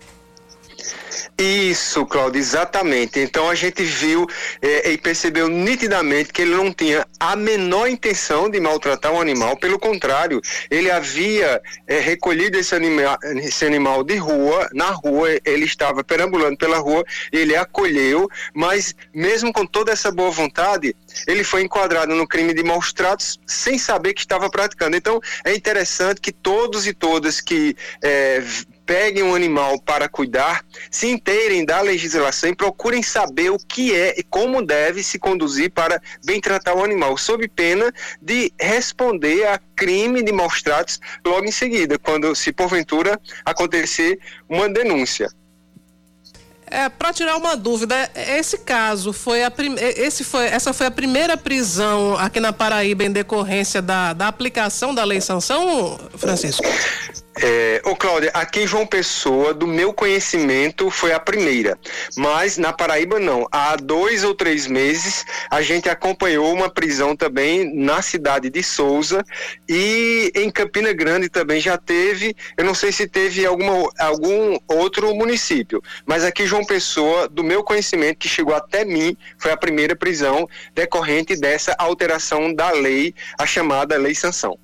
Isso, 1.39 2.05
Cláudio, 2.07 2.39
exatamente. 2.39 3.19
Então 3.19 3.49
a 3.49 3.55
gente 3.55 3.83
viu 3.83 4.27
é, 4.61 4.93
e 4.93 4.99
percebeu 4.99 5.49
nitidamente 5.49 6.33
que 6.33 6.43
ele 6.43 6.55
não 6.55 6.73
tinha 6.73 7.07
a 7.19 7.35
menor 7.35 7.89
intenção 7.89 8.51
de 8.51 8.61
maltratar 8.61 9.13
um 9.13 9.21
animal, 9.21 9.57
pelo 9.57 9.79
contrário, 9.79 10.41
ele 10.71 10.91
havia 10.91 11.61
é, 11.87 11.99
recolhido 11.99 12.59
esse, 12.59 12.75
anima, 12.75 13.19
esse 13.37 13.65
animal 13.65 14.05
de 14.05 14.17
rua, 14.17 14.69
na 14.73 14.91
rua, 14.91 15.31
ele 15.45 15.65
estava 15.65 16.05
perambulando 16.05 16.57
pela 16.59 16.79
rua, 16.79 17.05
ele 17.33 17.57
acolheu, 17.57 18.29
mas 18.55 18.95
mesmo 19.15 19.53
com 19.53 19.67
toda 19.67 19.93
essa 19.93 20.11
boa 20.11 20.31
vontade, 20.31 20.95
ele 21.27 21.43
foi 21.43 21.63
enquadrado 21.63 22.15
no 22.15 22.27
crime 22.27 22.53
de 22.53 22.63
maus 22.63 22.93
tratos 22.93 23.39
sem 23.47 23.79
saber 23.79 24.15
que 24.15 24.21
estava 24.21 24.51
praticando. 24.51 24.97
Então 24.97 25.21
é 25.45 25.55
interessante 25.55 26.21
que 26.21 26.33
todos 26.33 26.87
e 26.87 26.93
todas 26.93 27.41
que 27.41 27.77
é, 28.03 28.43
peguem 28.91 29.23
um 29.23 29.37
animal 29.37 29.81
para 29.81 30.09
cuidar, 30.09 30.65
se 30.91 31.07
inteirem 31.07 31.65
da 31.65 31.81
legislação 31.81 32.51
e 32.51 32.57
procurem 32.57 33.05
saber 33.05 33.49
o 33.49 33.57
que 33.57 33.95
é 33.95 34.19
e 34.19 34.25
como 34.25 34.67
deve 34.67 35.05
se 35.05 35.17
conduzir 35.17 35.71
para 35.71 36.03
bem 36.25 36.41
tratar 36.41 36.75
o 36.75 36.83
animal, 36.83 37.17
sob 37.17 37.47
pena 37.47 37.93
de 38.21 38.53
responder 38.61 39.47
a 39.47 39.61
crime 39.77 40.25
de 40.25 40.33
maus 40.33 40.61
tratos 40.61 40.99
logo 41.25 41.47
em 41.47 41.53
seguida, 41.53 42.01
quando 42.01 42.35
se 42.35 42.51
porventura 42.51 43.17
acontecer 43.45 44.19
uma 44.49 44.69
denúncia. 44.69 45.29
É, 46.67 46.89
para 46.89 47.13
tirar 47.13 47.37
uma 47.37 47.57
dúvida, 47.57 48.11
esse 48.15 48.59
caso 48.59 49.13
foi 49.13 49.45
a 49.45 49.53
prim... 49.53 49.77
esse 49.79 50.25
foi 50.25 50.47
essa 50.47 50.73
foi 50.73 50.87
a 50.87 50.91
primeira 50.91 51.37
prisão 51.37 52.17
aqui 52.17 52.41
na 52.41 52.53
Paraíba 52.53 53.05
em 53.05 53.13
decorrência 53.13 53.81
da, 53.81 54.13
da 54.13 54.27
aplicação 54.27 54.93
da 54.93 55.05
lei 55.05 55.21
sanção, 55.21 55.97
Francisco? 56.17 56.65
É, 57.37 57.81
ô 57.85 57.95
Cláudia, 57.95 58.31
aqui 58.35 58.61
em 58.61 58.67
João 58.67 58.85
Pessoa, 58.85 59.55
do 59.55 59.67
meu 59.67 59.93
conhecimento, 59.93 60.91
foi 60.91 61.13
a 61.13 61.21
primeira. 61.21 61.79
Mas 62.17 62.59
na 62.59 62.73
Paraíba 62.73 63.21
não. 63.21 63.47
Há 63.53 63.77
dois 63.77 64.25
ou 64.25 64.35
três 64.35 64.67
meses 64.67 65.25
a 65.49 65.63
gente 65.63 65.89
acompanhou 65.89 66.53
uma 66.53 66.69
prisão 66.69 67.15
também 67.15 67.73
na 67.73 68.03
cidade 68.03 68.51
de 68.51 68.63
Souza 68.63 69.25
e 69.69 70.33
em 70.35 70.51
Campina 70.51 70.93
Grande 70.93 71.29
também 71.29 71.61
já 71.61 71.79
teve. 71.79 72.35
Eu 72.57 72.65
não 72.65 72.75
sei 72.75 72.91
se 72.91 73.07
teve 73.07 73.47
alguma, 73.47 73.89
algum 73.99 74.59
outro 74.67 75.15
município, 75.15 75.81
mas 76.05 76.25
aqui 76.25 76.47
João 76.47 76.65
Pessoa, 76.65 77.29
do 77.29 77.45
meu 77.45 77.63
conhecimento, 77.63 78.19
que 78.19 78.29
chegou 78.29 78.55
até 78.55 78.85
mim, 78.85 79.17
foi 79.39 79.53
a 79.53 79.57
primeira 79.57 79.95
prisão 79.95 80.49
decorrente 80.75 81.37
dessa 81.37 81.77
alteração 81.79 82.53
da 82.53 82.71
lei, 82.73 83.15
a 83.39 83.47
chamada 83.47 83.97
Lei 83.97 84.15
Sanção. 84.15 84.59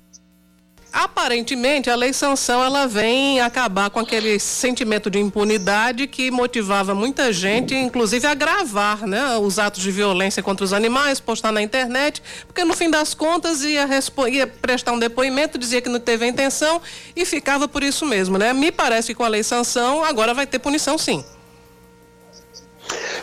Aparentemente, 0.99 1.91
a 1.91 1.95
lei 1.95 2.11
sanção 2.11 2.63
ela 2.63 2.87
vem 2.87 3.39
acabar 3.39 3.87
com 3.91 3.99
aquele 3.99 4.39
sentimento 4.39 5.11
de 5.11 5.19
impunidade 5.19 6.07
que 6.07 6.31
motivava 6.31 6.95
muita 6.95 7.31
gente, 7.31 7.75
inclusive 7.75 8.25
a 8.25 8.33
gravar, 8.33 9.05
né, 9.05 9.37
os 9.37 9.59
atos 9.59 9.83
de 9.83 9.91
violência 9.91 10.41
contra 10.41 10.65
os 10.65 10.73
animais, 10.73 11.19
postar 11.19 11.51
na 11.51 11.61
internet, 11.61 12.19
porque 12.47 12.63
no 12.63 12.73
fim 12.73 12.89
das 12.89 13.13
contas 13.13 13.63
ia, 13.63 13.87
ia 14.27 14.47
prestar 14.47 14.91
um 14.91 14.97
depoimento, 14.97 15.59
dizia 15.59 15.83
que 15.83 15.89
não 15.89 15.99
teve 15.99 16.25
a 16.25 16.27
intenção 16.27 16.81
e 17.15 17.25
ficava 17.25 17.67
por 17.67 17.83
isso 17.83 18.03
mesmo, 18.03 18.39
né? 18.39 18.51
Me 18.51 18.71
parece 18.71 19.09
que 19.09 19.15
com 19.15 19.23
a 19.23 19.27
lei 19.27 19.43
sanção 19.43 20.03
agora 20.03 20.33
vai 20.33 20.47
ter 20.47 20.57
punição 20.57 20.97
sim. 20.97 21.23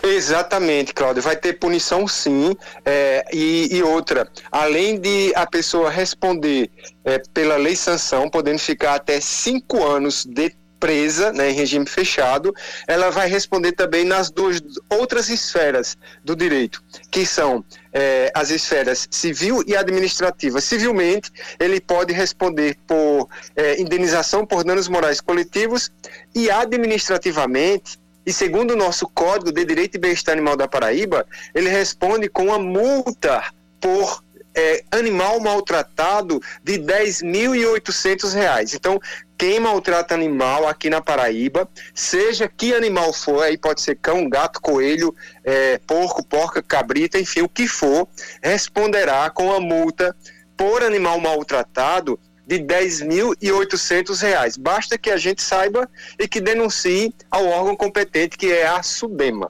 Exatamente, 0.02 0.92
Cláudio. 0.92 1.22
Vai 1.22 1.36
ter 1.36 1.54
punição 1.54 2.06
sim. 2.06 2.54
É, 2.84 3.24
e, 3.32 3.74
e, 3.76 3.82
outra, 3.82 4.28
além 4.50 5.00
de 5.00 5.32
a 5.34 5.46
pessoa 5.46 5.90
responder 5.90 6.70
é, 7.04 7.18
pela 7.32 7.56
lei 7.56 7.76
sanção, 7.76 8.28
podendo 8.28 8.58
ficar 8.58 8.94
até 8.94 9.20
cinco 9.20 9.82
anos 9.84 10.24
de 10.24 10.54
presa, 10.84 11.32
né, 11.32 11.50
em 11.50 11.54
regime 11.54 11.86
fechado, 11.86 12.54
ela 12.86 13.08
vai 13.08 13.26
responder 13.26 13.72
também 13.72 14.04
nas 14.04 14.30
duas 14.30 14.60
outras 14.90 15.30
esferas 15.30 15.96
do 16.22 16.36
direito, 16.36 16.84
que 17.10 17.24
são 17.24 17.64
é, 17.90 18.30
as 18.34 18.50
esferas 18.50 19.08
civil 19.10 19.64
e 19.66 19.74
administrativa. 19.74 20.60
Civilmente, 20.60 21.32
ele 21.58 21.80
pode 21.80 22.12
responder 22.12 22.76
por 22.86 23.26
é, 23.56 23.80
indenização 23.80 24.44
por 24.44 24.62
danos 24.62 24.86
morais 24.86 25.22
coletivos 25.22 25.90
e 26.34 26.50
administrativamente 26.50 27.98
e 28.26 28.32
segundo 28.32 28.72
o 28.72 28.76
nosso 28.76 29.08
Código 29.08 29.52
de 29.52 29.64
Direito 29.64 29.96
e 29.96 30.00
Bem-Estar 30.00 30.32
Animal 30.32 30.56
da 30.56 30.68
Paraíba, 30.68 31.26
ele 31.54 31.68
responde 31.68 32.28
com 32.28 32.46
uma 32.46 32.58
multa 32.58 33.42
por 33.80 34.24
é, 34.54 34.84
animal 34.90 35.40
maltratado 35.40 36.40
de 36.62 36.74
R$ 36.74 36.78
10.800. 36.78 38.74
Então, 38.74 39.00
quem 39.36 39.58
maltrata 39.58 40.14
animal 40.14 40.68
aqui 40.68 40.88
na 40.88 41.00
Paraíba, 41.00 41.68
seja 41.92 42.48
que 42.48 42.72
animal 42.72 43.12
for, 43.12 43.42
aí 43.42 43.58
pode 43.58 43.82
ser 43.82 43.96
cão, 43.96 44.28
gato, 44.28 44.60
coelho, 44.60 45.14
é, 45.42 45.78
porco, 45.86 46.24
porca, 46.24 46.62
cabrita, 46.62 47.18
enfim, 47.18 47.42
o 47.42 47.48
que 47.48 47.66
for, 47.66 48.08
responderá 48.42 49.28
com 49.28 49.52
a 49.52 49.60
multa 49.60 50.16
por 50.56 50.82
animal 50.82 51.20
maltratado 51.20 52.18
de 52.46 52.56
R$ 52.56 52.64
10.800. 52.64 54.58
Basta 54.58 54.98
que 54.98 55.10
a 55.10 55.16
gente 55.16 55.42
saiba 55.42 55.88
e 56.18 56.28
que 56.28 56.40
denuncie 56.40 57.14
ao 57.30 57.46
órgão 57.46 57.76
competente, 57.76 58.36
que 58.36 58.52
é 58.52 58.66
a 58.66 58.82
SUDEMA. 58.82 59.48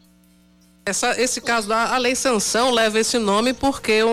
Essa, 0.86 1.18
esse 1.18 1.40
caso 1.40 1.66
da 1.66 1.96
lei 1.96 2.14
Sanção 2.14 2.70
leva 2.70 3.00
esse 3.00 3.18
nome 3.18 3.54
porque 3.54 4.04
um, 4.04 4.10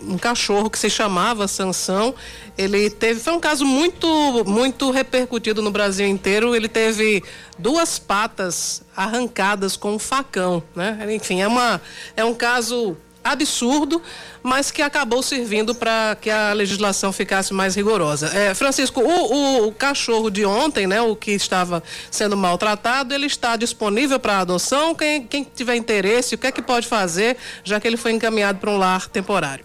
um, 0.00 0.12
um, 0.12 0.18
cachorro 0.18 0.70
que 0.70 0.78
se 0.78 0.88
chamava 0.88 1.48
Sansão, 1.48 2.14
ele 2.56 2.88
teve 2.88 3.18
foi 3.18 3.32
um 3.32 3.40
caso 3.40 3.64
muito 3.64 4.44
muito 4.46 4.92
repercutido 4.92 5.60
no 5.60 5.72
Brasil 5.72 6.06
inteiro. 6.06 6.54
Ele 6.54 6.68
teve 6.68 7.24
duas 7.58 7.98
patas 7.98 8.84
arrancadas 8.96 9.76
com 9.76 9.94
um 9.94 9.98
facão, 9.98 10.62
né? 10.76 11.04
Enfim, 11.10 11.42
é 11.42 11.48
uma 11.48 11.82
é 12.16 12.24
um 12.24 12.34
caso 12.34 12.96
absurdo, 13.24 14.02
mas 14.42 14.70
que 14.70 14.82
acabou 14.82 15.22
servindo 15.22 15.74
para 15.74 16.16
que 16.20 16.28
a 16.28 16.52
legislação 16.52 17.12
ficasse 17.12 17.54
mais 17.54 17.74
rigorosa. 17.74 18.28
É, 18.36 18.54
Francisco, 18.54 19.00
o, 19.00 19.06
o, 19.06 19.68
o, 19.68 19.72
cachorro 19.72 20.30
de 20.30 20.44
ontem, 20.44 20.86
né, 20.86 21.00
o 21.00 21.14
que 21.14 21.32
estava 21.32 21.82
sendo 22.10 22.36
maltratado, 22.36 23.14
ele 23.14 23.26
está 23.26 23.56
disponível 23.56 24.18
para 24.18 24.40
adoção? 24.40 24.94
Quem, 24.94 25.24
quem 25.24 25.44
tiver 25.44 25.76
interesse, 25.76 26.34
o 26.34 26.38
que 26.38 26.46
é 26.46 26.52
que 26.52 26.62
pode 26.62 26.86
fazer, 26.88 27.36
já 27.62 27.78
que 27.78 27.86
ele 27.86 27.96
foi 27.96 28.12
encaminhado 28.12 28.58
para 28.58 28.70
um 28.70 28.76
lar 28.76 29.08
temporário? 29.08 29.64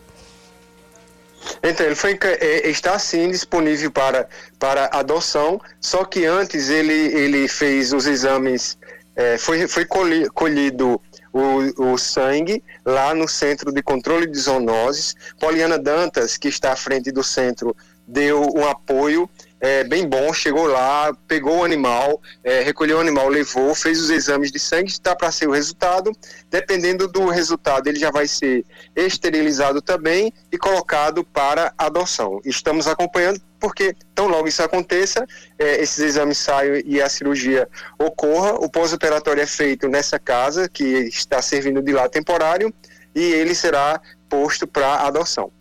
Então, 1.64 1.86
ele 1.86 1.95
foi, 1.95 2.18
é, 2.22 2.70
está 2.70 2.99
sim 2.99 3.30
disponível 3.32 3.89
para, 3.91 4.28
para 4.60 4.89
adoção, 4.91 5.60
só 5.80 6.03
que 6.03 6.26
antes 6.26 6.70
ele, 6.70 6.93
ele 6.93 7.47
fez 7.47 7.93
os 7.93 8.05
exames, 8.05 8.78
é, 9.16 9.38
foi, 9.38 9.68
foi 9.68 9.86
colhido 9.86 11.01
o, 11.38 11.93
o 11.93 11.97
sangue 11.97 12.63
lá 12.85 13.13
no 13.13 13.27
Centro 13.27 13.71
de 13.71 13.81
Controle 13.81 14.27
de 14.27 14.39
Zoonoses. 14.39 15.15
Poliana 15.39 15.77
Dantas, 15.77 16.38
que 16.38 16.47
está 16.47 16.73
à 16.73 16.75
frente 16.75 17.11
do 17.11 17.23
centro, 17.23 17.75
deu 18.07 18.41
um 18.55 18.65
apoio 18.65 19.29
é, 19.59 19.83
bem 19.83 20.07
bom, 20.07 20.31
chegou 20.33 20.67
lá, 20.67 21.11
pegou 21.27 21.59
o 21.59 21.63
animal, 21.63 22.21
é, 22.43 22.61
recolheu 22.61 22.97
o 22.97 23.01
animal, 23.01 23.27
levou, 23.27 23.73
fez 23.73 23.99
os 23.99 24.09
exames 24.09 24.51
de 24.51 24.59
sangue, 24.59 24.89
está 24.89 25.15
para 25.15 25.31
ser 25.31 25.47
o 25.47 25.51
resultado. 25.51 26.11
Dependendo 26.49 27.07
do 27.07 27.27
resultado, 27.27 27.88
ele 27.88 27.99
já 27.99 28.11
vai 28.11 28.27
ser 28.27 28.63
esterilizado 28.95 29.81
também 29.81 30.31
e 30.51 30.57
colocado 30.57 31.23
para 31.23 31.73
adoção. 31.77 32.39
Estamos 32.45 32.88
acompanhando 32.88 33.41
porque 33.60 33.95
tão 34.14 34.28
logo 34.28 34.47
isso 34.47 34.62
aconteça, 34.62 35.26
é, 35.58 35.82
esses 35.82 35.99
exames 35.99 36.38
saiam 36.38 36.82
e 36.86 37.01
a 37.01 37.10
cirurgia 37.10 37.68
ocorra, 37.97 38.53
o 38.53 38.70
pós-operatório 38.70 39.41
é 39.41 39.47
feito 39.47 39.88
nessa 39.88 40.20
casa, 40.20 40.70
que 40.70 40.84
está 40.84 41.41
servindo 41.41 41.82
de 41.82 41.91
lá 41.91 42.08
temporário, 42.08 42.74
e 43.16 43.22
ele 43.22 43.55
será 43.55 43.99
posto 44.30 44.68
para 44.68 45.08
adoção. 45.08 45.51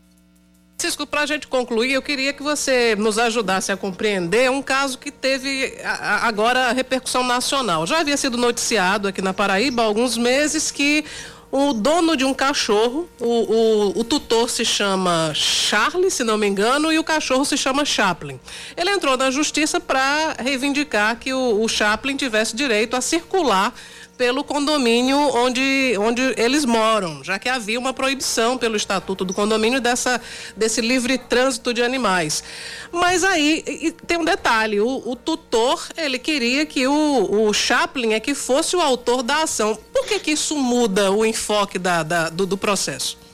Francisco, 0.78 1.06
para 1.06 1.22
a 1.22 1.26
gente 1.26 1.48
concluir, 1.48 1.92
eu 1.92 2.02
queria 2.02 2.34
que 2.34 2.42
você 2.42 2.94
nos 2.96 3.18
ajudasse 3.18 3.72
a 3.72 3.76
compreender 3.78 4.50
um 4.50 4.60
caso 4.60 4.98
que 4.98 5.10
teve 5.10 5.74
agora 5.82 6.70
repercussão 6.70 7.24
nacional. 7.24 7.86
Já 7.86 8.00
havia 8.00 8.16
sido 8.16 8.36
noticiado 8.36 9.08
aqui 9.08 9.22
na 9.22 9.32
Paraíba 9.32 9.82
há 9.82 9.86
alguns 9.86 10.18
meses 10.18 10.70
que 10.70 11.02
o 11.56 11.72
dono 11.72 12.16
de 12.18 12.24
um 12.24 12.34
cachorro, 12.34 13.08
o, 13.18 13.24
o, 13.24 14.00
o, 14.00 14.04
tutor 14.04 14.50
se 14.50 14.62
chama 14.62 15.32
Charlie, 15.34 16.10
se 16.10 16.22
não 16.22 16.36
me 16.36 16.46
engano, 16.46 16.92
e 16.92 16.98
o 16.98 17.04
cachorro 17.04 17.46
se 17.46 17.56
chama 17.56 17.82
Chaplin. 17.82 18.38
Ele 18.76 18.90
entrou 18.90 19.16
na 19.16 19.30
justiça 19.30 19.80
para 19.80 20.36
reivindicar 20.38 21.16
que 21.16 21.32
o, 21.32 21.62
o 21.62 21.66
Chaplin 21.66 22.14
tivesse 22.14 22.54
direito 22.54 22.94
a 22.94 23.00
circular 23.00 23.72
pelo 24.16 24.42
condomínio 24.42 25.18
onde, 25.18 25.94
onde 25.98 26.22
eles 26.36 26.64
moram, 26.64 27.22
já 27.22 27.38
que 27.38 27.48
havia 27.48 27.78
uma 27.78 27.92
proibição 27.92 28.56
pelo 28.56 28.76
estatuto 28.76 29.24
do 29.24 29.34
condomínio 29.34 29.80
dessa, 29.80 30.20
desse 30.56 30.80
livre 30.80 31.18
trânsito 31.18 31.72
de 31.72 31.82
animais. 31.82 32.42
Mas 32.90 33.22
aí 33.24 33.94
tem 34.06 34.16
um 34.16 34.24
detalhe: 34.24 34.80
o, 34.80 35.02
o, 35.04 35.16
tutor 35.16 35.86
ele 35.96 36.18
queria 36.18 36.64
que 36.64 36.86
o, 36.86 37.46
o 37.48 37.52
Chaplin 37.52 38.14
é 38.14 38.20
que 38.20 38.34
fosse 38.34 38.76
o 38.76 38.80
autor 38.80 39.22
da 39.22 39.42
ação. 39.42 39.78
Por 39.92 40.06
que, 40.06 40.18
que 40.18 40.30
isso 40.32 40.56
muda 40.56 41.12
o 41.12 41.24
enfoque 41.24 41.78
da, 41.78 42.02
da 42.02 42.28
do, 42.28 42.46
do 42.46 42.56
processo? 42.56 43.25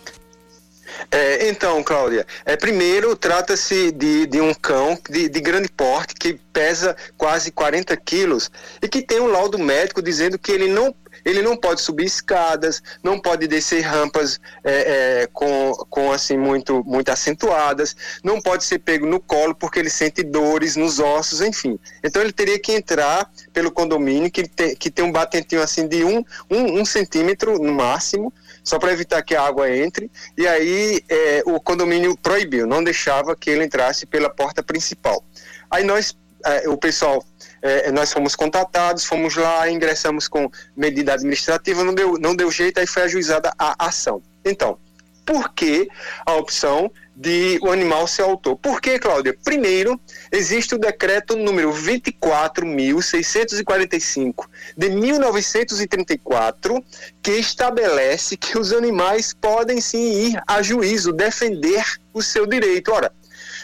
É, 1.10 1.48
então, 1.48 1.82
Cláudia, 1.82 2.26
é, 2.44 2.56
primeiro 2.56 3.14
trata-se 3.16 3.90
de, 3.92 4.26
de 4.26 4.40
um 4.40 4.54
cão 4.54 4.98
de, 5.08 5.28
de, 5.28 5.40
grande 5.40 5.68
porte 5.68 6.14
que 6.14 6.34
pesa 6.52 6.96
quase 7.16 7.50
40 7.50 7.96
quilos 7.96 8.50
e 8.80 8.88
que 8.88 9.02
tem 9.02 9.20
um 9.20 9.26
laudo 9.26 9.58
médico 9.58 10.02
dizendo 10.02 10.38
que 10.38 10.52
ele 10.52 10.68
não 10.68 10.94
ele 11.24 11.40
não 11.40 11.56
pode 11.56 11.80
subir 11.80 12.04
escadas, 12.04 12.82
não 13.02 13.20
pode 13.20 13.46
descer 13.46 13.80
rampas 13.80 14.40
é, 14.64 15.22
é, 15.22 15.28
com, 15.32 15.72
com 15.88 16.10
assim 16.10 16.36
muito 16.36 16.82
muito 16.84 17.10
acentuadas, 17.10 17.94
não 18.24 18.40
pode 18.40 18.64
ser 18.64 18.80
pego 18.80 19.06
no 19.06 19.20
colo 19.20 19.54
porque 19.54 19.78
ele 19.78 19.90
sente 19.90 20.22
dores 20.22 20.74
nos 20.74 20.98
ossos, 20.98 21.40
enfim. 21.40 21.78
Então 22.02 22.20
ele 22.22 22.32
teria 22.32 22.58
que 22.58 22.72
entrar 22.72 23.30
pelo 23.52 23.70
condomínio 23.70 24.30
que 24.30 24.48
tem, 24.48 24.74
que 24.74 24.90
tem 24.90 25.04
um 25.04 25.12
batentinho 25.12 25.62
assim 25.62 25.86
de 25.86 26.04
um, 26.04 26.24
um, 26.50 26.80
um 26.80 26.84
centímetro 26.84 27.58
no 27.58 27.72
máximo 27.72 28.32
só 28.62 28.78
para 28.78 28.92
evitar 28.92 29.22
que 29.22 29.34
a 29.34 29.42
água 29.42 29.70
entre. 29.70 30.10
E 30.36 30.46
aí 30.46 31.02
é, 31.08 31.42
o 31.46 31.60
condomínio 31.60 32.16
proibiu, 32.16 32.66
não 32.66 32.82
deixava 32.82 33.34
que 33.36 33.50
ele 33.50 33.64
entrasse 33.64 34.06
pela 34.06 34.30
porta 34.30 34.62
principal. 34.62 35.24
Aí 35.70 35.84
nós, 35.84 36.16
é, 36.44 36.68
o 36.68 36.76
pessoal, 36.76 37.24
é, 37.60 37.90
nós 37.90 38.12
fomos 38.12 38.36
contatados, 38.36 39.04
fomos 39.04 39.36
lá, 39.36 39.70
ingressamos 39.70 40.28
com 40.28 40.50
medida 40.76 41.14
administrativa, 41.14 41.82
não 41.84 41.94
deu, 41.94 42.18
não 42.18 42.34
deu 42.34 42.50
jeito, 42.50 42.78
aí 42.78 42.86
foi 42.86 43.02
ajuizada 43.02 43.52
a 43.58 43.86
ação. 43.86 44.22
Então, 44.44 44.78
por 45.24 45.54
que 45.54 45.88
a 46.26 46.34
opção 46.34 46.90
de 47.14 47.58
o 47.62 47.70
animal 47.70 48.06
ser 48.06 48.22
autor. 48.22 48.56
Por 48.56 48.80
que, 48.80 48.98
Cláudia? 48.98 49.36
Primeiro, 49.44 50.00
existe 50.30 50.74
o 50.74 50.78
decreto 50.78 51.36
número 51.36 51.70
24.645 51.72 54.46
de 54.76 54.90
1934, 54.90 56.82
que 57.22 57.32
estabelece 57.32 58.36
que 58.36 58.56
os 58.58 58.72
animais 58.72 59.34
podem 59.34 59.80
sim 59.80 60.28
ir 60.28 60.40
a 60.46 60.62
juízo 60.62 61.12
defender 61.12 61.84
o 62.14 62.22
seu 62.22 62.46
direito. 62.46 62.92
Ora, 62.92 63.12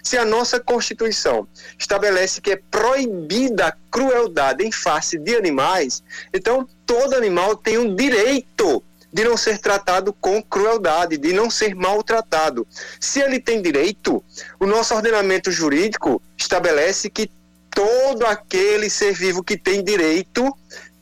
se 0.02 0.16
a 0.16 0.24
nossa 0.24 0.59
Constituição 0.61 1.46
estabelece 1.78 2.40
que 2.40 2.52
é 2.52 2.61
proibida 2.70 3.66
a 3.66 3.76
crueldade 3.90 4.64
em 4.64 4.70
face 4.70 5.18
de 5.18 5.34
animais, 5.36 6.04
então 6.32 6.68
todo 6.86 7.16
animal 7.16 7.56
tem 7.56 7.78
um 7.78 7.92
direito 7.94 8.82
de 9.12 9.24
não 9.24 9.36
ser 9.36 9.59
tratado 9.59 10.12
com 10.12 10.42
crueldade, 10.42 11.16
de 11.16 11.32
não 11.32 11.50
ser 11.50 11.74
maltratado. 11.74 12.66
Se 13.00 13.20
ele 13.20 13.40
tem 13.40 13.62
direito, 13.62 14.22
o 14.61 14.66
nosso 14.66 14.94
ordenamento 14.94 15.50
jurídico 15.50 16.20
estabelece 16.36 17.09
que 17.09 17.30
todo 17.70 18.26
aquele 18.26 18.90
ser 18.90 19.12
vivo 19.14 19.42
que 19.42 19.56
tem 19.56 19.82
direito 19.82 20.52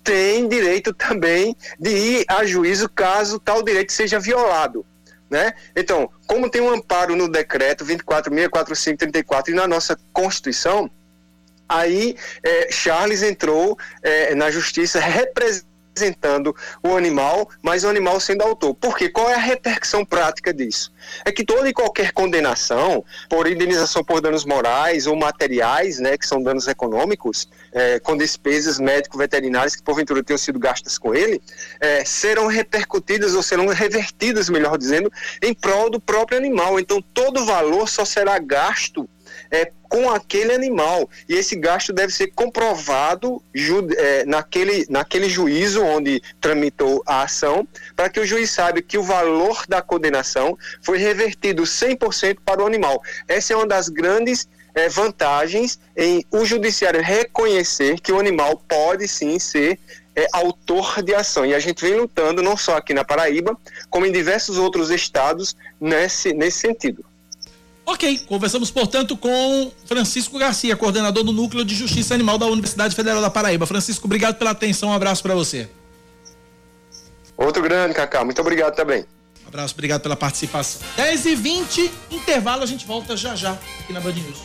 tem 0.04 0.46
direito 0.46 0.94
também 0.94 1.56
de 1.80 1.90
ir 1.90 2.24
a 2.28 2.44
juízo 2.44 2.88
caso 2.88 3.40
tal 3.40 3.60
direito 3.60 3.92
seja 3.92 4.20
violado. 4.20 4.86
Né? 5.28 5.52
Então, 5.74 6.08
como 6.28 6.48
tem 6.48 6.62
um 6.62 6.70
amparo 6.70 7.16
no 7.16 7.28
decreto 7.28 7.84
24.64534 7.84 9.48
e 9.48 9.54
na 9.54 9.66
nossa 9.66 9.98
Constituição, 10.12 10.88
aí 11.68 12.16
é, 12.44 12.70
Charles 12.70 13.22
entrou 13.22 13.76
é, 14.00 14.36
na 14.36 14.48
justiça 14.52 15.00
representando 15.00 15.65
representando 15.96 16.54
o 16.82 16.94
animal, 16.94 17.48
mas 17.62 17.82
o 17.82 17.88
animal 17.88 18.20
sendo 18.20 18.42
autor. 18.42 18.74
Porque 18.74 19.08
qual 19.08 19.30
é 19.30 19.34
a 19.34 19.38
repercussão 19.38 20.04
prática 20.04 20.52
disso? 20.52 20.92
É 21.24 21.32
que 21.32 21.44
toda 21.44 21.68
e 21.68 21.72
qualquer 21.72 22.12
condenação 22.12 23.02
por 23.28 23.50
indenização 23.50 24.04
por 24.04 24.20
danos 24.20 24.44
morais 24.44 25.06
ou 25.06 25.16
materiais, 25.16 25.98
né, 25.98 26.18
que 26.18 26.26
são 26.26 26.42
danos 26.42 26.68
econômicos, 26.68 27.48
é, 27.72 27.98
com 27.98 28.16
despesas 28.16 28.78
médico-veterinárias 28.78 29.74
que 29.74 29.82
porventura 29.82 30.22
tenham 30.22 30.38
sido 30.38 30.58
gastas 30.58 30.98
com 30.98 31.14
ele, 31.14 31.40
é, 31.80 32.04
serão 32.04 32.46
repercutidas 32.46 33.34
ou 33.34 33.42
serão 33.42 33.66
revertidas, 33.68 34.50
melhor 34.50 34.76
dizendo, 34.76 35.10
em 35.42 35.54
prol 35.54 35.88
do 35.90 36.00
próprio 36.00 36.36
animal. 36.36 36.78
Então 36.78 37.02
todo 37.14 37.46
valor 37.46 37.88
só 37.88 38.04
será 38.04 38.38
gasto 38.38 39.08
é, 39.50 39.70
com 39.88 40.10
aquele 40.10 40.52
animal. 40.52 41.08
E 41.28 41.34
esse 41.34 41.56
gasto 41.56 41.92
deve 41.92 42.12
ser 42.12 42.28
comprovado 42.28 43.42
é, 43.96 44.24
naquele, 44.24 44.86
naquele 44.88 45.28
juízo 45.28 45.82
onde 45.82 46.22
tramitou 46.40 47.02
a 47.06 47.22
ação, 47.22 47.66
para 47.94 48.08
que 48.08 48.20
o 48.20 48.26
juiz 48.26 48.50
saiba 48.50 48.82
que 48.82 48.98
o 48.98 49.02
valor 49.02 49.64
da 49.68 49.82
condenação 49.82 50.56
foi 50.82 50.98
revertido 50.98 51.62
100% 51.62 52.38
para 52.44 52.62
o 52.62 52.66
animal. 52.66 53.02
Essa 53.28 53.52
é 53.52 53.56
uma 53.56 53.66
das 53.66 53.88
grandes 53.88 54.48
é, 54.74 54.88
vantagens 54.88 55.80
em 55.96 56.24
o 56.30 56.44
judiciário 56.44 57.02
reconhecer 57.02 57.98
que 58.00 58.12
o 58.12 58.20
animal 58.20 58.62
pode 58.68 59.08
sim 59.08 59.38
ser 59.38 59.78
é, 60.14 60.26
autor 60.32 61.02
de 61.02 61.14
ação. 61.14 61.44
E 61.44 61.54
a 61.54 61.58
gente 61.58 61.82
vem 61.82 61.94
lutando 61.94 62.42
não 62.42 62.56
só 62.56 62.76
aqui 62.76 62.94
na 62.94 63.04
Paraíba, 63.04 63.56
como 63.90 64.06
em 64.06 64.12
diversos 64.12 64.58
outros 64.58 64.90
estados 64.90 65.56
nesse, 65.80 66.32
nesse 66.32 66.58
sentido. 66.58 67.04
Ok, 67.88 68.18
conversamos, 68.26 68.68
portanto, 68.68 69.16
com 69.16 69.70
Francisco 69.84 70.36
Garcia, 70.40 70.76
coordenador 70.76 71.22
do 71.22 71.32
Núcleo 71.32 71.64
de 71.64 71.72
Justiça 71.72 72.14
Animal 72.14 72.36
da 72.36 72.46
Universidade 72.46 72.96
Federal 72.96 73.22
da 73.22 73.30
Paraíba. 73.30 73.64
Francisco, 73.64 74.06
obrigado 74.06 74.34
pela 74.36 74.50
atenção, 74.50 74.88
um 74.88 74.92
abraço 74.92 75.22
para 75.22 75.36
você. 75.36 75.68
Outro 77.36 77.62
grande, 77.62 77.94
Cacá, 77.94 78.24
muito 78.24 78.40
obrigado 78.40 78.74
também. 78.74 79.04
Um 79.44 79.48
abraço, 79.48 79.72
obrigado 79.74 80.02
pela 80.02 80.16
participação. 80.16 80.82
10 80.96 81.26
e 81.26 81.34
20 81.36 81.90
intervalo, 82.10 82.64
a 82.64 82.66
gente 82.66 82.84
volta 82.84 83.16
já 83.16 83.36
já 83.36 83.52
aqui 83.52 83.92
na 83.92 84.00
Band 84.00 84.14
News. 84.14 84.38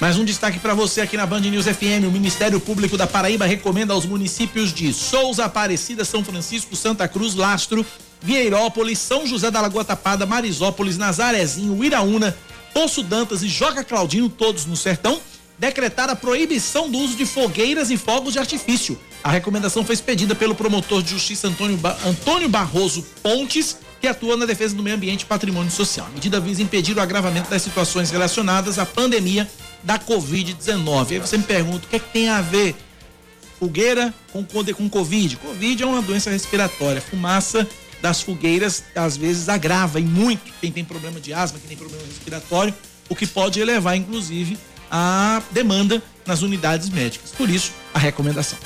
Mais 0.00 0.16
um 0.16 0.24
destaque 0.24 0.60
para 0.60 0.74
você 0.74 1.00
aqui 1.00 1.16
na 1.16 1.26
Band 1.26 1.40
News 1.40 1.66
FM. 1.66 2.06
O 2.06 2.10
Ministério 2.12 2.60
Público 2.60 2.96
da 2.96 3.04
Paraíba 3.04 3.46
recomenda 3.46 3.92
aos 3.92 4.06
municípios 4.06 4.72
de 4.72 4.92
Souza, 4.92 5.44
Aparecida, 5.44 6.04
São 6.04 6.22
Francisco, 6.22 6.76
Santa 6.76 7.08
Cruz, 7.08 7.34
Lastro 7.34 7.84
Vieirópolis, 8.22 9.00
São 9.00 9.26
José 9.26 9.50
da 9.50 9.60
Lagoa 9.60 9.84
Tapada, 9.84 10.24
Marisópolis, 10.24 10.96
Nazarezinho, 10.96 11.82
Iraúna, 11.82 12.36
Poço 12.72 13.02
Dantas 13.02 13.42
e 13.42 13.48
Joga 13.48 13.82
Claudino, 13.82 14.28
todos 14.28 14.66
no 14.66 14.76
sertão, 14.76 15.20
decretaram 15.58 16.12
a 16.12 16.16
proibição 16.16 16.88
do 16.88 16.98
uso 16.98 17.16
de 17.16 17.26
fogueiras 17.26 17.90
e 17.90 17.96
fogos 17.96 18.34
de 18.34 18.38
artifício. 18.38 18.96
A 19.24 19.30
recomendação 19.30 19.84
foi 19.84 19.94
expedida 19.94 20.32
pelo 20.32 20.54
promotor 20.54 21.02
de 21.02 21.10
justiça 21.10 21.48
Antônio, 21.48 21.76
ba 21.76 21.98
Antônio 22.06 22.48
Barroso 22.48 23.04
Pontes, 23.20 23.78
que 24.00 24.06
atua 24.06 24.36
na 24.36 24.46
defesa 24.46 24.76
do 24.76 24.82
meio 24.82 24.94
ambiente 24.94 25.22
e 25.22 25.26
patrimônio 25.26 25.72
social. 25.72 26.06
A 26.06 26.10
medida 26.10 26.38
visa 26.38 26.62
impedir 26.62 26.96
o 26.96 27.00
agravamento 27.00 27.50
das 27.50 27.62
situações 27.62 28.12
relacionadas 28.12 28.78
à 28.78 28.86
pandemia 28.86 29.50
da 29.88 29.98
Covid-19. 29.98 31.12
Aí 31.12 31.18
você 31.18 31.38
me 31.38 31.44
pergunta, 31.44 31.86
o 31.86 31.88
que, 31.88 31.96
é 31.96 31.98
que 31.98 32.12
tem 32.12 32.28
a 32.28 32.42
ver 32.42 32.76
fogueira 33.58 34.12
com, 34.30 34.44
com 34.44 34.88
Covid? 34.90 35.36
Covid 35.36 35.82
é 35.82 35.86
uma 35.86 36.02
doença 36.02 36.28
respiratória. 36.28 37.00
Fumaça 37.00 37.66
das 38.02 38.20
fogueiras 38.20 38.84
às 38.94 39.16
vezes 39.16 39.48
agrava 39.48 39.98
e 39.98 40.04
muito 40.04 40.52
quem 40.60 40.70
tem 40.70 40.84
problema 40.84 41.18
de 41.18 41.32
asma, 41.32 41.58
quem 41.58 41.68
tem 41.68 41.76
problema 41.78 42.04
respiratório, 42.06 42.74
o 43.08 43.16
que 43.16 43.26
pode 43.26 43.60
elevar 43.60 43.96
inclusive 43.96 44.58
a 44.90 45.42
demanda 45.52 46.02
nas 46.26 46.42
unidades 46.42 46.90
médicas. 46.90 47.30
Por 47.30 47.48
isso, 47.48 47.72
a 47.94 47.98
recomendação. 47.98 48.58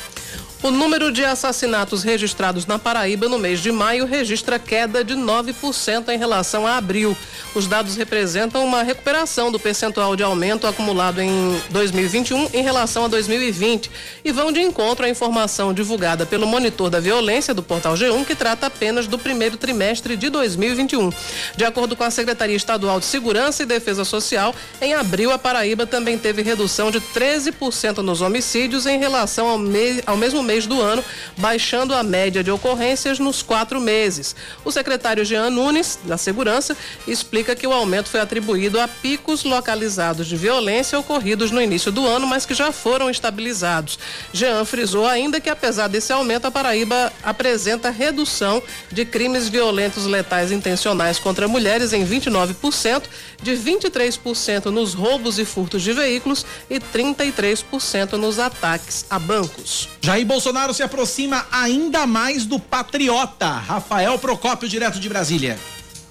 O 0.63 0.71
número 0.71 1.11
de 1.11 1.25
assassinatos 1.25 2.05
registrados 2.05 2.67
na 2.67 2.79
Paraíba 2.79 3.29
no 3.29 3.37
mês 3.37 3.59
de 3.59 3.73
maio 3.73 4.07
registra 4.07 4.61
queda 4.61 5.03
de 5.03 5.15
9% 5.15 6.09
em 6.09 6.17
relação 6.17 6.65
a 6.65 6.77
abril. 6.77 7.17
Os 7.53 7.67
dados 7.67 7.97
representam 7.97 8.65
uma 8.65 8.85
recuperação 8.85 9.51
do 9.51 9.59
percentual 9.59 10.15
de 10.15 10.23
aumento 10.23 10.65
acumulado 10.65 11.21
em 11.21 11.61
2021 11.71 12.51
em 12.55 12.63
relação 12.63 13.07
a 13.07 13.09
2020 13.09 13.91
e 14.25 14.31
vão 14.31 14.53
de 14.53 14.61
encontro 14.61 15.05
à 15.05 15.09
informação 15.09 15.75
divulgada 15.75 16.25
pelo 16.25 16.47
monitor 16.47 16.89
da 16.89 17.01
violência 17.01 17.53
do 17.53 17.63
portal 17.63 17.95
G1, 17.95 18.25
que 18.25 18.37
trata 18.37 18.67
apenas 18.67 19.09
do 19.09 19.19
primeiro 19.19 19.57
trimestre 19.57 20.17
de 20.17 20.31
2021. 20.31 21.11
De 21.57 21.65
acordo 21.65 21.97
com 21.97 22.05
a 22.05 22.11
Secretaria 22.11 22.57
Estadual 22.57 23.01
de 23.01 23.07
Segurança 23.07 23.65
e 23.65 23.67
Defesa 23.67 24.05
Social, 24.05 24.55
em 24.81 24.95
abril 24.95 25.33
a 25.33 25.39
Paraíba 25.39 25.87
também 25.87 26.17
teve 26.17 26.41
redução 26.41 26.89
de 26.89 27.01
13% 27.01 27.99
nos 27.99 28.21
homicídios 28.21 28.87
em 28.87 28.99
relação 29.01 29.49
ao, 29.49 29.59
me 29.59 30.01
ao 30.07 30.17
mesmo 30.17 30.41
mês 30.41 30.52
mês 30.53 30.67
do 30.67 30.83
ano, 30.83 31.03
baixando 31.39 31.95
a 31.95 32.03
média 32.03 32.45
de 32.45 32.51
ocorrências 32.51 33.19
nos 33.19 33.43
quatro 33.43 33.81
meses. 33.81 34.37
O 34.65 34.71
secretário 34.71 35.25
Jean 35.25 35.49
Nunes, 35.49 35.99
da 36.05 36.19
Segurança, 36.19 36.77
explica 37.09 37.57
que 37.57 37.67
o 37.67 37.73
aumento 37.73 38.11
foi 38.11 38.21
atribuído 38.21 38.79
a 38.79 38.87
picos 38.87 39.45
localizados 39.45 40.27
de 40.27 40.37
violência 40.37 40.99
ocorridos 40.99 41.51
no 41.51 41.63
início 41.63 41.91
do 41.91 42.07
ano, 42.07 42.27
mas 42.27 42.45
que 42.45 42.53
já 42.53 42.71
foram 42.71 43.09
estabilizados. 43.09 43.99
Jean 44.31 44.63
frisou 44.67 45.07
ainda 45.07 45.41
que, 45.41 45.49
apesar 45.49 45.89
desse 45.89 46.13
aumento, 46.13 46.47
a 46.47 46.51
Paraíba 46.51 47.11
apresenta 47.23 47.89
redução 47.89 48.63
de 48.91 49.07
crimes 49.07 49.49
violentos 49.49 50.05
letais 50.05 50.53
intencionais 50.53 51.19
contra 51.19 51.49
mulheres 51.49 51.95
em 51.95 52.05
29%, 52.05 53.05
de 53.43 53.53
23% 53.53 54.67
nos 54.67 54.93
roubos 54.93 55.39
e 55.39 55.45
furtos 55.47 55.83
de 55.83 55.95
veículos 55.95 56.45
e 56.69 56.79
33% 56.79 58.13
nos 58.13 58.39
ataques 58.39 59.07
a 59.09 59.19
bancos. 59.19 59.89
Jair 60.01 60.27
Bolsonaro 60.27 60.42
se 60.75 60.83
aproxima 60.83 61.47
ainda 61.53 62.07
mais 62.07 62.45
do 62.45 62.59
patriota. 62.59 63.49
Rafael 63.49 64.19
Procópio, 64.19 64.69
direto 64.69 64.99
de 64.99 65.09
Brasília. 65.09 65.59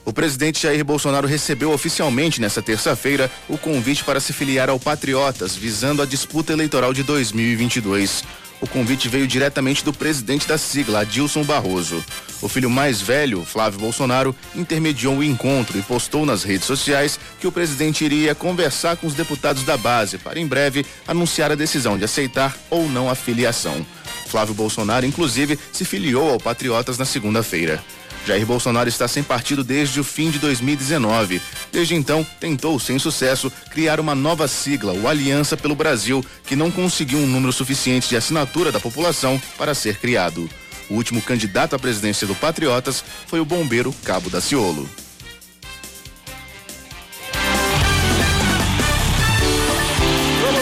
O 0.06 0.14
presidente 0.14 0.64
Jair 0.64 0.84
Bolsonaro 0.84 1.28
recebeu 1.28 1.72
oficialmente 1.72 2.40
nesta 2.40 2.62
terça-feira 2.62 3.30
o 3.48 3.58
convite 3.58 4.04
para 4.04 4.20
se 4.20 4.34
filiar 4.34 4.70
ao 4.70 4.80
Patriotas, 4.80 5.56
visando 5.56 6.02
a 6.02 6.06
disputa 6.06 6.54
eleitoral 6.54 6.94
de 6.94 7.04
2022. 7.04 8.24
O 8.62 8.68
convite 8.68 9.10
veio 9.10 9.28
diretamente 9.28 9.84
do 9.84 9.92
presidente 9.92 10.48
da 10.48 10.58
sigla, 10.58 11.02
Adilson 11.02 11.44
Barroso. 11.44 12.04
O 12.42 12.48
filho 12.48 12.70
mais 12.70 13.02
velho, 13.02 13.44
Flávio 13.44 13.80
Bolsonaro, 13.80 14.36
intermediou 14.56 15.18
o 15.18 15.24
encontro 15.24 15.78
e 15.78 15.82
postou 15.82 16.26
nas 16.26 16.44
redes 16.44 16.66
sociais 16.66 17.20
que 17.40 17.48
o 17.48 17.52
presidente 17.52 18.06
iria 18.06 18.36
conversar 18.36 18.98
com 18.98 19.08
os 19.08 19.16
deputados 19.16 19.64
da 19.64 19.78
base 19.78 20.20
para, 20.20 20.40
em 20.40 20.46
breve, 20.46 20.86
anunciar 21.08 21.52
a 21.52 21.56
decisão 21.56 21.98
de 21.98 22.06
aceitar 22.06 22.56
ou 22.70 22.88
não 22.88 23.10
a 23.10 23.16
filiação. 23.16 23.84
Flávio 24.32 24.56
Bolsonaro, 24.56 25.06
inclusive, 25.06 25.60
se 25.74 25.84
filiou 25.84 26.30
ao 26.32 26.40
Patriotas 26.40 26.98
na 26.98 27.04
segunda-feira. 27.04 27.84
Jair 28.26 28.46
Bolsonaro 28.46 28.88
está 28.88 29.08
sem 29.08 29.24
partido 29.24 29.64
desde 29.64 30.00
o 30.00 30.04
fim 30.04 30.30
de 30.30 30.40
2019. 30.40 31.42
Desde 31.72 31.96
então, 31.96 32.26
tentou, 32.40 32.80
sem 32.80 32.98
sucesso, 32.98 33.52
criar 33.72 34.00
uma 34.00 34.16
nova 34.16 34.48
sigla, 34.48 34.94
o 34.94 35.08
Aliança 35.08 35.58
pelo 35.58 35.76
Brasil, 35.76 36.24
que 36.46 36.56
não 36.56 36.72
conseguiu 36.72 37.20
um 37.20 37.28
número 37.28 37.52
suficiente 37.52 38.08
de 38.08 38.16
assinatura 38.16 38.72
da 38.72 38.80
população 38.80 39.42
para 39.58 39.74
ser 39.74 39.98
criado. 39.98 40.50
O 40.90 40.96
último 40.96 41.22
candidato 41.22 41.76
à 41.76 41.80
presidência 41.80 42.26
do 42.26 42.36
Patriotas 42.36 43.04
foi 43.28 43.40
o 43.40 43.46
bombeiro 43.46 43.94
Cabo 44.04 44.30
Daciolo. 44.30 44.90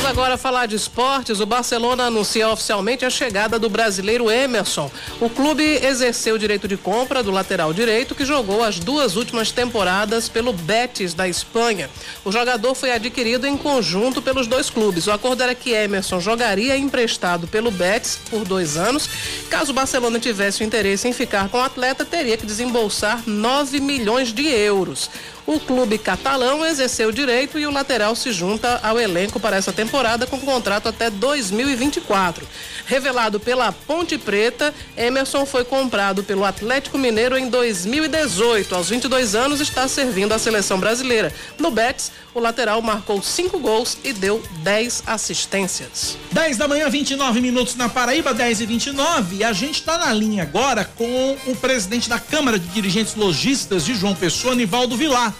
Agora 0.10 0.38
falar 0.38 0.66
de 0.66 0.76
esportes. 0.76 1.40
O 1.40 1.46
Barcelona 1.46 2.06
anuncia 2.06 2.50
oficialmente 2.50 3.06
a 3.06 3.12
chegada 3.12 3.60
do 3.60 3.70
brasileiro 3.70 4.30
Emerson. 4.30 4.90
O 5.22 5.30
clube 5.30 5.64
exerceu 5.64 6.34
o 6.34 6.40
direito 6.40 6.68
de 6.68 6.76
compra 6.76 7.22
do 7.22 7.30
lateral 7.30 7.72
direito, 7.72 8.16
que 8.16 8.26
jogou 8.26 8.64
as 8.64 8.80
duas 8.80 9.16
últimas 9.16 9.52
temporadas 9.52 10.28
pelo 10.28 10.52
Betis 10.52 11.14
da 11.14 11.28
Espanha. 11.28 11.92
O 12.26 12.32
jogador 12.32 12.74
foi 12.74 12.92
adquirido 12.92 13.46
em 13.46 13.56
conjunto 13.56 14.20
pelos 14.20 14.48
dois 14.48 14.68
clubes. 14.70 15.06
O 15.06 15.12
acordo 15.12 15.44
era 15.44 15.54
que 15.54 15.74
Emerson 15.74 16.20
jogaria 16.20 16.76
emprestado 16.76 17.48
pelo 17.48 17.70
Betis 17.70 18.20
por 18.32 18.44
dois 18.44 18.78
anos. 18.78 19.08
Caso 19.48 19.72
o 19.72 19.76
Barcelona 19.76 20.20
tivesse 20.20 20.64
o 20.64 20.66
interesse 20.66 21.08
em 21.08 21.14
ficar 21.14 21.50
com 21.50 21.60
o 21.60 21.62
atleta, 21.64 22.04
teria 22.04 22.36
que 22.36 22.48
desembolsar 22.48 23.22
9 23.28 23.80
milhões 23.80 24.34
de 24.34 24.48
euros. 24.48 25.10
O 25.50 25.60
clube 25.60 25.98
catalão 25.98 26.64
exerceu 26.64 27.10
o 27.10 27.12
direito 27.12 27.58
e 27.58 27.66
o 27.66 27.72
lateral 27.72 28.16
se 28.16 28.32
junta 28.32 28.80
ao 28.84 29.00
elenco 29.00 29.40
para 29.40 29.58
essa 29.58 29.74
temporada 29.74 30.28
com 30.28 30.40
contrato 30.40 30.88
até 30.88 31.10
2024. 31.10 32.48
Revelado 32.86 33.40
pela 33.40 33.72
Ponte 33.72 34.16
Preta, 34.16 34.72
Emerson 34.96 35.48
foi 35.48 35.66
comprado 35.66 36.24
pelo 36.24 36.46
Atlético 36.46 37.00
Mineiro 37.00 37.36
em 37.36 37.50
2018. 37.50 38.76
Aos 38.76 38.90
22 38.90 39.34
anos, 39.34 39.60
está 39.60 39.88
servindo 39.88 40.34
a 40.34 40.38
seleção 40.38 40.80
brasileira. 40.80 41.34
No 41.58 41.72
Betis, 41.72 42.12
o 42.36 42.40
lateral 42.40 42.80
marcou 42.84 43.20
cinco 43.24 43.58
gols 43.58 43.98
e 44.04 44.14
deu 44.14 44.44
10 44.62 45.02
assistências. 45.08 46.16
10 46.32 46.58
da 46.58 46.68
manhã, 46.68 46.88
29 46.88 47.42
minutos 47.42 47.76
na 47.76 47.90
Paraíba, 47.90 48.36
10 48.36 48.62
e 48.62 48.66
29. 48.68 49.38
E 49.38 49.44
a 49.44 49.52
gente 49.52 49.80
está 49.80 49.98
na 49.98 50.14
linha 50.14 50.44
agora 50.44 50.86
com 50.86 51.36
o 51.48 51.56
presidente 51.56 52.08
da 52.08 52.20
Câmara 52.20 52.60
de 52.60 52.68
Dirigentes 52.68 53.16
Logistas 53.16 53.84
de 53.84 53.96
João 53.96 54.14
Pessoa, 54.14 54.54
Nivaldo 54.54 54.96
Vilar. 54.96 55.39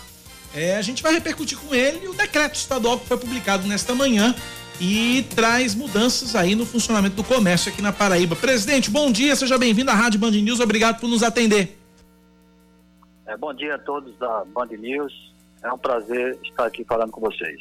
É, 0.54 0.76
a 0.76 0.82
gente 0.82 1.04
vai 1.04 1.14
repercutir 1.14 1.58
com 1.58 1.74
ele 1.74 2.08
o 2.08 2.14
decreto 2.14 2.56
estadual 2.56 3.00
que 3.00 3.08
foi 3.08 3.18
publicado 3.18 3.68
nesta 3.68 3.94
manhã 3.94 4.34
e 4.82 5.26
traz 5.36 5.76
mudanças 5.76 6.36
aí 6.36 6.56
no 6.56 6.66
funcionamento 6.66 7.16
do 7.16 7.24
comércio 7.24 7.72
aqui 7.72 7.82
na 7.82 7.92
Paraíba. 7.92 8.36
Presidente, 8.36 8.90
bom 8.90 9.12
dia, 9.12 9.36
seja 9.36 9.58
bem-vindo 9.58 9.92
à 9.92 9.94
Rádio 9.94 10.20
Band 10.20 10.32
News, 10.32 10.60
obrigado 10.60 11.00
por 11.00 11.08
nos 11.08 11.22
atender. 11.22 11.78
É, 13.28 13.38
bom 13.38 13.54
dia 13.54 13.76
a 13.76 13.78
todos 13.78 14.18
da 14.18 14.44
Band 14.46 14.70
News, 14.78 15.14
é 15.62 15.72
um 15.72 15.78
prazer 15.78 16.40
estar 16.44 16.66
aqui 16.66 16.84
falando 16.84 17.12
com 17.12 17.22
vocês. 17.22 17.60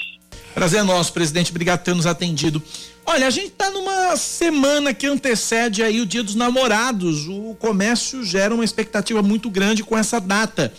Prazer 0.54 0.80
é 0.80 0.82
nosso, 0.82 1.12
presidente, 1.12 1.50
obrigado 1.50 1.80
por 1.80 1.84
ter 1.84 1.94
nos 1.94 2.06
atendido. 2.06 2.62
Olha, 3.04 3.26
a 3.26 3.30
gente 3.30 3.48
está 3.48 3.70
numa 3.70 4.16
semana 4.16 4.94
que 4.94 5.06
antecede 5.06 5.82
aí 5.82 6.00
o 6.00 6.06
Dia 6.06 6.22
dos 6.22 6.34
Namorados, 6.34 7.26
o 7.28 7.54
comércio 7.58 8.24
gera 8.24 8.54
uma 8.54 8.64
expectativa 8.64 9.22
muito 9.22 9.50
grande 9.50 9.82
com 9.84 9.96
essa 9.96 10.20
data. 10.20 10.72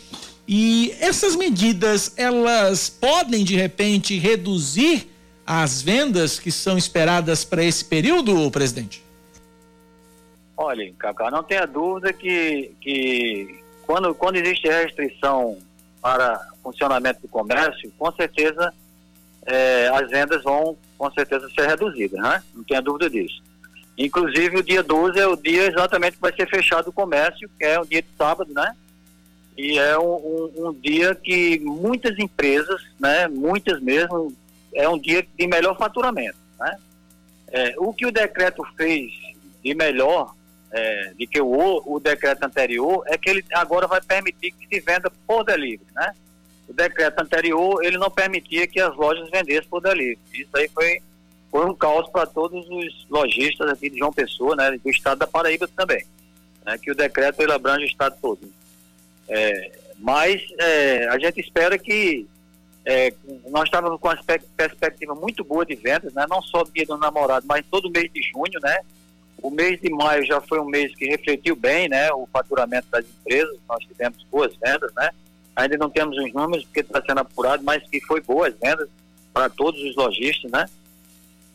E 0.51 0.95
essas 0.99 1.35
medidas, 1.35 2.11
elas 2.17 2.89
podem 2.89 3.43
de 3.43 3.55
repente 3.55 4.17
reduzir 4.17 5.07
as 5.45 5.79
vendas 5.79 6.39
que 6.39 6.51
são 6.51 6.75
esperadas 6.75 7.45
para 7.45 7.63
esse 7.63 7.85
período, 7.85 8.49
presidente? 8.49 9.03
Olha, 10.57 10.91
Cacá, 10.97 11.29
não 11.29 11.43
tenha 11.43 11.67
dúvida 11.67 12.11
que, 12.11 12.73
que 12.81 13.59
quando, 13.85 14.15
quando 14.15 14.37
existe 14.37 14.67
restrição 14.67 15.59
para 16.01 16.43
funcionamento 16.63 17.21
do 17.21 17.27
comércio, 17.27 17.93
com 17.95 18.11
certeza 18.13 18.73
é, 19.45 19.87
as 19.89 20.09
vendas 20.09 20.41
vão 20.41 20.75
com 20.97 21.11
certeza 21.11 21.47
ser 21.51 21.67
reduzidas, 21.67 22.19
né? 22.19 22.41
Não 22.55 22.63
tenha 22.63 22.81
dúvida 22.81 23.07
disso. 23.07 23.39
Inclusive 23.95 24.57
o 24.57 24.63
dia 24.63 24.81
12 24.81 25.19
é 25.19 25.27
o 25.27 25.35
dia 25.35 25.67
exatamente 25.67 26.15
que 26.15 26.21
vai 26.21 26.33
ser 26.33 26.49
fechado 26.49 26.87
o 26.87 26.93
comércio, 26.93 27.47
que 27.55 27.63
é 27.63 27.79
o 27.79 27.85
dia 27.85 28.01
de 28.01 28.09
sábado, 28.17 28.51
né? 28.51 28.75
E 29.61 29.77
é 29.77 29.99
um, 29.99 30.15
um, 30.15 30.67
um, 30.69 30.73
dia 30.73 31.13
que 31.13 31.59
muitas 31.59 32.17
empresas, 32.17 32.81
né, 32.97 33.27
muitas 33.27 33.81
mesmo, 33.81 34.33
é 34.73 34.87
um 34.87 34.97
dia 34.97 35.27
de 35.37 35.47
melhor 35.47 35.77
faturamento. 35.77 36.37
Né? 36.57 36.77
É, 37.51 37.75
o 37.77 37.93
que 37.93 38.05
o 38.05 38.11
decreto 38.11 38.63
fez 38.77 39.11
de 39.61 39.75
melhor 39.75 40.33
é, 40.71 41.11
de 41.17 41.27
que 41.27 41.41
o, 41.41 41.83
o 41.85 41.99
decreto 41.99 42.41
anterior 42.45 43.03
é 43.07 43.17
que 43.17 43.29
ele 43.29 43.43
agora 43.51 43.85
vai 43.85 43.99
permitir 43.99 44.53
que 44.53 44.65
se 44.65 44.79
venda 44.79 45.11
por 45.27 45.43
delivery. 45.43 45.91
Né? 45.93 46.15
O 46.69 46.73
decreto 46.73 47.19
anterior 47.19 47.83
ele 47.83 47.97
não 47.97 48.09
permitia 48.09 48.65
que 48.65 48.79
as 48.79 48.95
lojas 48.95 49.29
vendessem 49.29 49.69
por 49.69 49.81
delivery. 49.81 50.19
Isso 50.33 50.55
aí 50.55 50.69
foi, 50.69 51.01
foi 51.51 51.65
um 51.65 51.75
caos 51.75 52.09
para 52.09 52.25
todos 52.25 52.65
os 52.69 53.05
lojistas 53.09 53.69
aqui 53.69 53.89
de 53.89 53.99
João 53.99 54.13
Pessoa, 54.13 54.55
né, 54.55 54.79
do 54.81 54.89
estado 54.89 55.19
da 55.19 55.27
Paraíba 55.27 55.67
também. 55.75 56.05
Né, 56.65 56.77
que 56.77 56.89
o 56.89 56.95
decreto 56.95 57.41
ele 57.41 57.51
abrange 57.51 57.83
o 57.83 57.87
estado 57.87 58.15
todo. 58.21 58.58
É, 59.29 59.71
mas 59.99 60.41
é, 60.57 61.07
a 61.07 61.19
gente 61.19 61.39
espera 61.39 61.77
que 61.77 62.27
é, 62.85 63.13
nós 63.49 63.65
estávamos 63.65 63.99
com 63.99 64.07
uma 64.07 64.19
perspectiva 64.57 65.13
muito 65.13 65.43
boa 65.43 65.65
de 65.65 65.75
vendas, 65.75 66.13
né? 66.13 66.25
não 66.29 66.41
só 66.41 66.63
dia 66.63 66.85
do 66.85 66.97
namorado, 66.97 67.45
mas 67.47 67.65
todo 67.69 67.91
mês 67.91 68.11
de 68.11 68.21
junho, 68.23 68.59
né? 68.61 68.79
O 69.41 69.49
mês 69.49 69.79
de 69.79 69.89
maio 69.89 70.25
já 70.25 70.41
foi 70.41 70.59
um 70.59 70.65
mês 70.65 70.93
que 70.95 71.05
refletiu 71.05 71.55
bem, 71.55 71.87
né? 71.87 72.11
O 72.11 72.27
faturamento 72.31 72.87
das 72.91 73.05
empresas, 73.05 73.57
nós 73.69 73.79
tivemos 73.85 74.21
boas 74.29 74.53
vendas, 74.57 74.91
né? 74.95 75.11
Ainda 75.55 75.77
não 75.77 75.89
temos 75.89 76.17
os 76.17 76.33
números 76.33 76.65
porque 76.65 76.81
está 76.81 77.01
sendo 77.01 77.19
apurado, 77.19 77.63
mas 77.63 77.87
que 77.87 78.01
foi 78.01 78.21
boas 78.21 78.53
vendas 78.61 78.89
para 79.33 79.49
todos 79.49 79.81
os 79.81 79.95
lojistas, 79.95 80.51
né? 80.51 80.65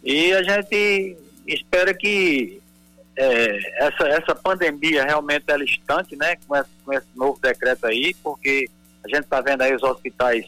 E 0.03 0.33
a 0.33 0.43
gente 0.43 1.17
espera 1.47 1.93
que 1.93 2.61
é, 3.17 3.87
essa, 3.87 4.09
essa 4.09 4.35
pandemia 4.35 5.05
realmente 5.05 5.45
é 5.49 5.59
distante, 5.59 6.17
né? 6.17 6.37
Com 6.47 6.57
esse, 6.57 6.71
com 6.85 6.93
esse 6.93 7.07
novo 7.15 7.39
decreto 7.41 7.87
aí, 7.87 8.15
porque 8.23 8.69
a 9.05 9.09
gente 9.09 9.25
está 9.25 9.41
vendo 9.41 9.63
aí 9.63 9.75
os 9.75 9.83
hospitais 9.83 10.47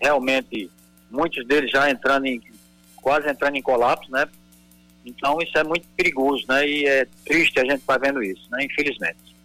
realmente, 0.00 0.70
muitos 1.10 1.46
deles 1.46 1.70
já 1.70 1.90
entrando 1.90 2.26
em, 2.26 2.40
quase 2.96 3.28
entrando 3.28 3.56
em 3.56 3.62
colapso, 3.62 4.10
né? 4.10 4.26
Então 5.04 5.38
isso 5.40 5.56
é 5.56 5.64
muito 5.64 5.86
perigoso, 5.96 6.44
né? 6.48 6.68
E 6.68 6.86
é 6.86 7.06
triste 7.24 7.58
a 7.58 7.64
gente 7.64 7.80
estar 7.80 7.98
tá 7.98 8.06
vendo 8.06 8.22
isso, 8.22 8.46
né? 8.50 8.64
Infelizmente. 8.64 9.36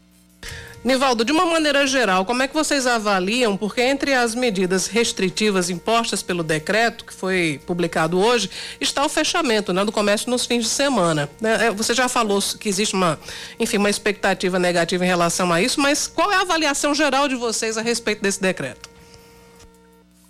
Nivaldo, 0.84 1.24
de 1.24 1.32
uma 1.32 1.46
maneira 1.46 1.88
geral, 1.88 2.26
como 2.26 2.44
é 2.44 2.48
que 2.48 2.54
vocês 2.54 2.86
avaliam? 2.86 3.56
Porque 3.56 3.82
entre 3.82 4.14
as 4.14 4.36
medidas 4.36 4.88
restritivas 4.88 5.70
impostas 5.70 6.22
pelo 6.22 6.44
decreto, 6.44 7.06
que 7.06 7.14
foi 7.14 7.62
publicado 7.66 8.20
hoje, 8.20 8.50
está 8.82 9.06
o 9.06 9.10
fechamento 9.10 9.72
né, 9.72 9.86
do 9.86 9.94
comércio 9.94 10.30
nos 10.30 10.46
fins 10.46 10.64
de 10.64 10.70
semana. 10.70 11.30
Né? 11.40 11.68
É, 11.68 11.72
você 11.72 11.94
já 11.94 12.10
falou 12.10 12.40
que 12.60 12.68
existe 12.68 12.96
uma, 12.96 13.18
enfim, 13.58 13.78
uma 13.78 13.90
expectativa 13.90 14.60
negativa 14.60 15.06
em 15.06 15.08
relação 15.08 15.54
a 15.54 15.62
isso, 15.62 15.80
mas 15.80 16.06
qual 16.06 16.30
é 16.32 16.36
a 16.36 16.42
avaliação 16.42 16.94
geral 16.94 17.30
de 17.30 17.36
vocês 17.36 17.78
a 17.78 17.82
respeito 17.82 18.22
desse 18.22 18.42
decreto? 18.42 18.90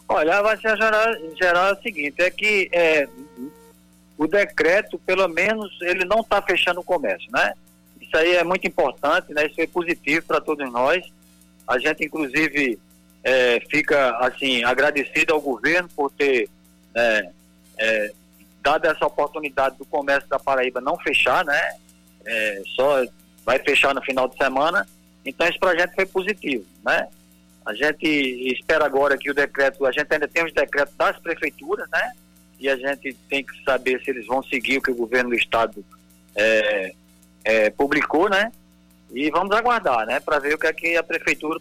Olha, 0.07 0.35
a 0.35 0.39
avaliação 0.39 0.77
geral, 0.77 1.05
geral 1.35 1.67
é 1.69 1.73
o 1.73 1.81
seguinte, 1.81 2.21
é 2.21 2.29
que 2.29 2.69
é, 2.71 3.07
o 4.17 4.27
decreto, 4.27 4.99
pelo 4.99 5.27
menos, 5.27 5.71
ele 5.81 6.05
não 6.05 6.19
está 6.19 6.39
fechando 6.43 6.79
o 6.79 6.83
comércio, 6.83 7.31
né? 7.31 7.53
Isso 8.13 8.21
aí 8.21 8.35
é 8.35 8.43
muito 8.43 8.67
importante, 8.67 9.33
né? 9.33 9.47
Isso 9.47 9.59
é 9.59 9.65
positivo 9.65 10.23
para 10.27 10.39
todos 10.39 10.71
nós. 10.71 11.03
A 11.67 11.79
gente, 11.79 12.05
inclusive, 12.05 12.77
é, 13.23 13.59
fica, 13.71 14.15
assim, 14.19 14.63
agradecido 14.63 15.33
ao 15.33 15.41
governo 15.41 15.89
por 15.95 16.11
ter 16.11 16.47
é, 16.93 17.29
é, 17.75 18.11
dado 18.61 18.85
essa 18.85 19.03
oportunidade 19.03 19.79
do 19.79 19.85
comércio 19.85 20.29
da 20.29 20.37
Paraíba 20.37 20.79
não 20.79 20.95
fechar, 20.99 21.43
né? 21.43 21.59
É, 22.23 22.61
só 22.75 23.03
vai 23.43 23.57
fechar 23.57 23.95
no 23.95 24.01
final 24.03 24.27
de 24.27 24.37
semana. 24.37 24.87
Então, 25.25 25.47
esse 25.47 25.57
projeto 25.57 25.95
foi 25.95 26.05
positivo, 26.05 26.65
né? 26.85 27.07
A 27.65 27.73
gente 27.73 28.05
espera 28.05 28.85
agora 28.85 29.17
que 29.17 29.31
o 29.31 29.33
decreto, 29.33 29.87
a 29.87 29.91
gente 29.91 30.13
ainda 30.13 30.27
tem 30.27 30.45
os 30.45 30.53
decretos 30.53 30.93
das 30.95 31.17
prefeituras, 31.17 31.89
né? 31.89 32.11
E 32.59 32.69
a 32.69 32.75
gente 32.75 33.17
tem 33.27 33.43
que 33.43 33.63
saber 33.63 33.99
se 34.03 34.11
eles 34.11 34.27
vão 34.27 34.43
seguir 34.43 34.77
o 34.77 34.81
que 34.83 34.91
o 34.91 34.95
governo 34.95 35.31
do 35.31 35.35
estado 35.35 35.83
é, 36.35 36.93
é, 37.43 37.69
publicou, 37.69 38.29
né? 38.29 38.51
E 39.11 39.29
vamos 39.29 39.55
aguardar, 39.55 40.05
né? 40.05 40.19
Para 40.19 40.39
ver 40.39 40.55
o 40.55 40.57
que 40.57 40.67
é 40.67 40.73
que 40.73 40.97
a 40.97 41.03
prefeitura, 41.03 41.59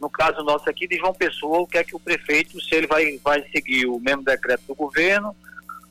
no 0.00 0.08
caso 0.08 0.42
nosso 0.42 0.68
aqui 0.68 0.86
de 0.86 0.96
João 0.96 1.12
Pessoa, 1.12 1.60
o 1.60 1.66
que 1.66 1.78
é 1.78 1.84
que 1.84 1.94
o 1.94 2.00
prefeito, 2.00 2.60
se 2.62 2.74
ele 2.74 2.86
vai, 2.86 3.18
vai 3.22 3.42
seguir 3.50 3.86
o 3.86 4.00
mesmo 4.00 4.22
decreto 4.22 4.62
do 4.66 4.74
governo 4.74 5.34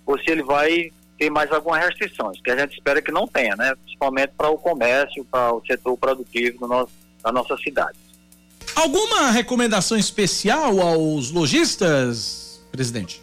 ou 0.05 0.17
se 0.17 0.30
ele 0.30 0.43
vai 0.43 0.91
ter 1.17 1.30
mais 1.30 1.51
algumas 1.51 1.84
restrições, 1.84 2.39
que 2.41 2.51
a 2.51 2.57
gente 2.57 2.73
espera 2.73 3.01
que 3.01 3.11
não 3.11 3.28
tenha, 3.28 3.55
né? 3.55 3.75
Principalmente 3.84 4.34
para 4.38 4.49
o 4.49 4.57
comércio, 4.57 5.25
para 5.25 5.53
o 5.53 5.63
setor 5.65 5.97
produtivo 5.97 6.59
do 6.59 6.67
nosso, 6.67 6.91
da 7.23 7.32
nossa 7.32 7.57
cidade. 7.57 7.97
Alguma 8.75 9.32
recomendação 9.32 9.97
especial 9.97 10.80
aos 10.80 11.32
lojistas, 11.32 12.63
presidente? 12.71 13.21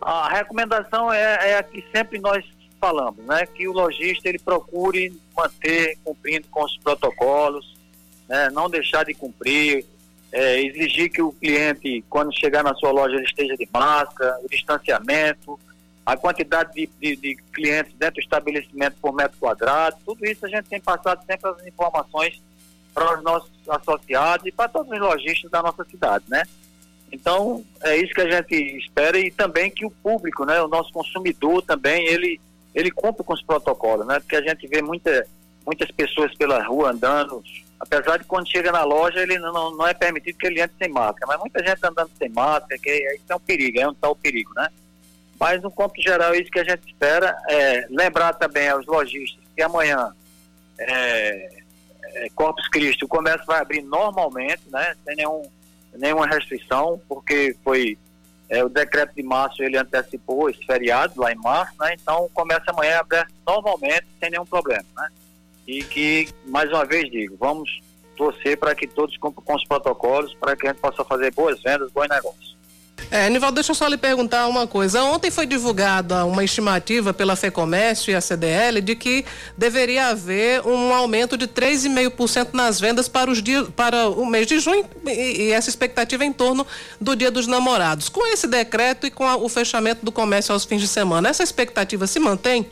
A 0.00 0.28
recomendação 0.28 1.12
é, 1.12 1.50
é 1.50 1.58
a 1.58 1.62
que 1.62 1.84
sempre 1.94 2.18
nós 2.18 2.44
falamos, 2.86 3.24
né? 3.24 3.46
Que 3.46 3.66
o 3.66 3.72
lojista 3.72 4.28
ele 4.28 4.38
procure 4.38 5.12
manter 5.36 5.98
cumprindo 6.04 6.46
com 6.48 6.64
os 6.64 6.78
protocolos, 6.78 7.76
né? 8.28 8.48
Não 8.50 8.70
deixar 8.70 9.04
de 9.04 9.12
cumprir, 9.12 9.84
é, 10.30 10.60
exigir 10.60 11.10
que 11.10 11.20
o 11.20 11.32
cliente, 11.32 12.04
quando 12.08 12.32
chegar 12.32 12.62
na 12.62 12.74
sua 12.74 12.92
loja, 12.92 13.16
ele 13.16 13.24
esteja 13.24 13.56
de 13.56 13.68
máscara, 13.72 14.38
o 14.42 14.48
distanciamento, 14.48 15.58
a 16.04 16.16
quantidade 16.16 16.72
de, 16.72 16.88
de, 17.00 17.16
de, 17.16 17.36
clientes 17.52 17.92
dentro 17.98 18.14
do 18.14 18.20
estabelecimento 18.20 18.96
por 19.00 19.12
metro 19.12 19.36
quadrado, 19.38 19.96
tudo 20.04 20.24
isso 20.24 20.46
a 20.46 20.48
gente 20.48 20.66
tem 20.66 20.80
passado 20.80 21.24
sempre 21.26 21.50
as 21.50 21.66
informações 21.66 22.40
para 22.94 23.18
os 23.18 23.24
nossos 23.24 23.50
associados 23.68 24.46
e 24.46 24.52
para 24.52 24.68
todos 24.68 24.92
os 24.92 24.98
lojistas 25.00 25.50
da 25.50 25.60
nossa 25.60 25.84
cidade, 25.84 26.24
né? 26.28 26.44
Então, 27.10 27.64
é 27.82 27.96
isso 27.96 28.12
que 28.14 28.20
a 28.20 28.30
gente 28.30 28.54
espera 28.78 29.18
e 29.18 29.30
também 29.30 29.70
que 29.70 29.84
o 29.84 29.90
público, 29.90 30.44
né, 30.44 30.60
o 30.60 30.68
nosso 30.68 30.92
consumidor 30.92 31.62
também, 31.62 32.04
ele 32.06 32.40
ele 32.76 32.90
cumpre 32.90 33.24
com 33.24 33.32
os 33.32 33.42
protocolos, 33.42 34.06
né? 34.06 34.20
Porque 34.20 34.36
a 34.36 34.42
gente 34.42 34.66
vê 34.68 34.82
muita, 34.82 35.26
muitas 35.64 35.90
pessoas 35.90 36.34
pela 36.36 36.62
rua 36.62 36.90
andando, 36.90 37.42
apesar 37.80 38.18
de 38.18 38.24
quando 38.24 38.50
chega 38.50 38.70
na 38.70 38.84
loja 38.84 39.18
ele 39.20 39.38
não, 39.38 39.74
não 39.74 39.88
é 39.88 39.94
permitido 39.94 40.36
que 40.36 40.46
ele 40.46 40.60
entre 40.60 40.76
sem 40.76 40.88
máscara, 40.90 41.26
mas 41.26 41.40
muita 41.40 41.66
gente 41.66 41.80
andando 41.82 42.10
sem 42.18 42.28
máscara, 42.28 42.78
que 42.78 42.90
isso 42.90 43.24
é 43.30 43.34
um 43.34 43.40
perigo, 43.40 43.80
é 43.80 43.90
está 43.90 44.10
o 44.10 44.14
perigo, 44.14 44.52
né? 44.54 44.68
Mas 45.40 45.62
no 45.62 45.70
ponto 45.70 46.00
geral 46.00 46.34
é 46.34 46.38
isso 46.38 46.50
que 46.50 46.60
a 46.60 46.64
gente 46.64 46.86
espera, 46.86 47.34
é, 47.48 47.86
lembrar 47.88 48.34
também 48.34 48.68
aos 48.68 48.86
lojistas 48.86 49.46
que 49.56 49.62
amanhã 49.62 50.12
é, 50.78 51.62
é, 52.14 52.28
Corpus 52.34 52.68
Christi 52.68 53.06
o 53.06 53.08
comércio 53.08 53.46
vai 53.46 53.60
abrir 53.60 53.82
normalmente, 53.82 54.62
né? 54.66 54.94
Sem 55.02 55.16
nenhum, 55.16 55.42
nenhuma 55.94 56.26
restrição, 56.26 57.00
porque 57.08 57.56
foi 57.64 57.96
é, 58.48 58.64
o 58.64 58.68
decreto 58.68 59.14
de 59.14 59.22
março 59.22 59.62
ele 59.62 59.76
antecipou 59.76 60.48
esse 60.48 60.64
feriado 60.64 61.20
lá 61.20 61.32
em 61.32 61.36
março, 61.36 61.74
né? 61.80 61.94
Então 62.00 62.28
começa 62.32 62.70
amanhã 62.70 62.98
aberto 62.98 63.32
normalmente, 63.46 64.06
sem 64.20 64.30
nenhum 64.30 64.46
problema, 64.46 64.84
né? 64.96 65.08
E 65.66 65.82
que, 65.82 66.28
mais 66.44 66.70
uma 66.70 66.84
vez 66.84 67.10
digo, 67.10 67.36
vamos 67.38 67.80
torcer 68.16 68.56
para 68.56 68.74
que 68.74 68.86
todos 68.86 69.16
cumpram 69.18 69.44
com 69.44 69.54
os 69.54 69.64
protocolos, 69.64 70.34
para 70.34 70.56
que 70.56 70.66
a 70.66 70.72
gente 70.72 70.80
possa 70.80 71.04
fazer 71.04 71.32
boas 71.32 71.60
vendas, 71.62 71.90
bons 71.90 72.08
negócios. 72.08 72.55
É, 73.10 73.30
Nivaldo, 73.30 73.54
deixa 73.54 73.70
eu 73.70 73.74
só 73.74 73.86
lhe 73.86 73.96
perguntar 73.96 74.46
uma 74.48 74.66
coisa. 74.66 75.02
Ontem 75.04 75.30
foi 75.30 75.46
divulgada 75.46 76.24
uma 76.24 76.42
estimativa 76.42 77.14
pela 77.14 77.36
FEComércio 77.36 78.10
e 78.10 78.14
a 78.14 78.20
CDL 78.20 78.80
de 78.80 78.96
que 78.96 79.24
deveria 79.56 80.08
haver 80.08 80.66
um 80.66 80.92
aumento 80.92 81.36
de 81.36 81.46
3,5% 81.46 82.48
nas 82.52 82.80
vendas 82.80 83.08
para, 83.08 83.30
os 83.30 83.42
dias, 83.42 83.68
para 83.76 84.08
o 84.08 84.26
mês 84.26 84.46
de 84.46 84.58
junho 84.58 84.84
e, 85.06 85.44
e, 85.44 85.52
essa 85.52 85.70
expectativa 85.70 86.24
em 86.24 86.32
torno 86.32 86.66
do 87.00 87.14
Dia 87.14 87.30
dos 87.30 87.46
Namorados. 87.46 88.08
Com 88.08 88.26
esse 88.26 88.46
decreto 88.46 89.06
e 89.06 89.10
com 89.10 89.26
a, 89.26 89.36
o 89.36 89.48
fechamento 89.48 90.04
do 90.04 90.10
comércio 90.10 90.52
aos 90.52 90.64
fins 90.64 90.80
de 90.80 90.88
semana, 90.88 91.28
essa 91.28 91.42
expectativa 91.42 92.06
se 92.06 92.18
mantém? 92.18 92.68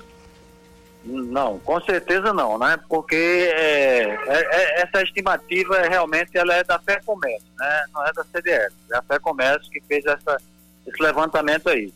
Não, 1.05 1.59
com 1.59 1.79
certeza 1.83 2.33
não, 2.33 2.59
né? 2.59 2.79
Porque 2.89 3.15
é, 3.15 4.05
é, 4.05 4.27
é 4.27 4.83
essa 4.83 5.03
estimativa 5.03 5.83
realmente 5.83 6.37
ela 6.37 6.55
é 6.55 6.65
da 6.65 6.79
Fé 6.79 6.99
Comércio, 7.05 7.47
né? 7.59 7.85
Não 7.93 8.07
é 8.07 8.13
da 8.13 8.25
CDL, 8.25 8.73
é 8.91 8.97
a 8.97 9.03
Fé 9.03 9.19
Comércio 9.19 9.71
que 9.71 9.83
fez 9.83 10.05
essa, 10.07 10.41
esse 10.87 11.03
levantamento 11.03 11.69
aí. 11.69 11.93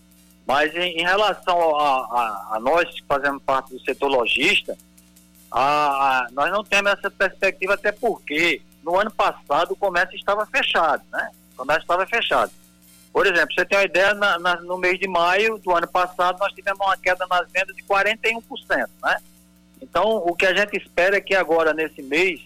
Mas 0.46 0.74
em, 0.74 0.98
em 0.98 1.02
relação 1.02 1.76
a, 1.76 2.00
a, 2.00 2.56
a, 2.56 2.60
nós 2.60 2.88
que 2.88 3.04
fazemos 3.06 3.42
parte 3.42 3.72
do 3.72 3.80
setor 3.80 4.08
lojista, 4.08 4.76
a, 5.50 6.26
nós 6.32 6.50
não 6.52 6.62
temos 6.62 6.92
essa 6.92 7.10
perspectiva 7.10 7.74
até 7.74 7.92
porque 7.92 8.60
no 8.82 8.98
ano 8.98 9.10
passado 9.10 9.72
o 9.72 9.76
comércio 9.76 10.16
estava 10.16 10.44
fechado, 10.46 11.02
né? 11.10 11.30
O 11.54 11.58
comércio 11.58 11.82
estava 11.82 12.06
fechado. 12.06 12.52
Por 13.12 13.26
exemplo, 13.26 13.54
você 13.54 13.64
tem 13.64 13.78
uma 13.78 13.84
ideia, 13.84 14.14
na, 14.14 14.38
na, 14.38 14.60
no 14.60 14.78
mês 14.78 14.98
de 14.98 15.08
maio 15.08 15.58
do 15.58 15.74
ano 15.74 15.88
passado, 15.88 16.38
nós 16.38 16.52
tivemos 16.52 16.80
uma 16.80 16.96
queda 16.96 17.26
nas 17.28 17.50
vendas 17.50 17.74
de 17.74 17.82
41%, 17.82 18.42
né? 19.02 19.16
Então, 19.80 20.16
o 20.16 20.34
que 20.34 20.46
a 20.46 20.54
gente 20.54 20.76
espera 20.76 21.16
é 21.16 21.20
que 21.20 21.34
agora, 21.34 21.72
nesse 21.72 22.02
mês, 22.02 22.40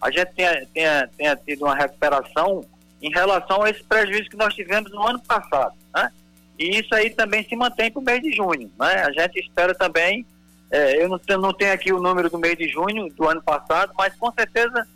a 0.00 0.10
gente 0.10 0.32
tenha, 0.34 0.66
tenha, 0.72 1.10
tenha 1.16 1.36
tido 1.36 1.64
uma 1.64 1.74
recuperação 1.74 2.64
em 3.02 3.10
relação 3.10 3.62
a 3.62 3.70
esse 3.70 3.82
prejuízo 3.82 4.30
que 4.30 4.36
nós 4.36 4.54
tivemos 4.54 4.90
no 4.92 5.06
ano 5.06 5.20
passado, 5.20 5.74
né? 5.94 6.10
E 6.58 6.78
isso 6.78 6.94
aí 6.94 7.10
também 7.10 7.44
se 7.44 7.54
mantém 7.54 7.90
para 7.90 8.00
o 8.00 8.04
mês 8.04 8.20
de 8.20 8.32
junho, 8.32 8.70
né? 8.78 9.04
A 9.04 9.12
gente 9.12 9.38
espera 9.38 9.74
também, 9.74 10.26
é, 10.70 11.02
eu 11.02 11.08
não, 11.08 11.20
não 11.38 11.52
tenho 11.52 11.72
aqui 11.72 11.92
o 11.92 12.00
número 12.00 12.28
do 12.28 12.38
mês 12.38 12.56
de 12.56 12.68
junho 12.68 13.08
do 13.12 13.28
ano 13.28 13.42
passado, 13.42 13.92
mas 13.96 14.14
com 14.16 14.32
certeza 14.32 14.86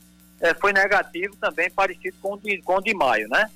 é, 0.40 0.52
foi 0.54 0.72
negativo 0.72 1.36
também, 1.36 1.70
parecido 1.70 2.16
com 2.20 2.34
o 2.34 2.38
de, 2.38 2.60
com 2.62 2.76
o 2.76 2.82
de 2.82 2.92
maio, 2.94 3.28
né? 3.28 3.48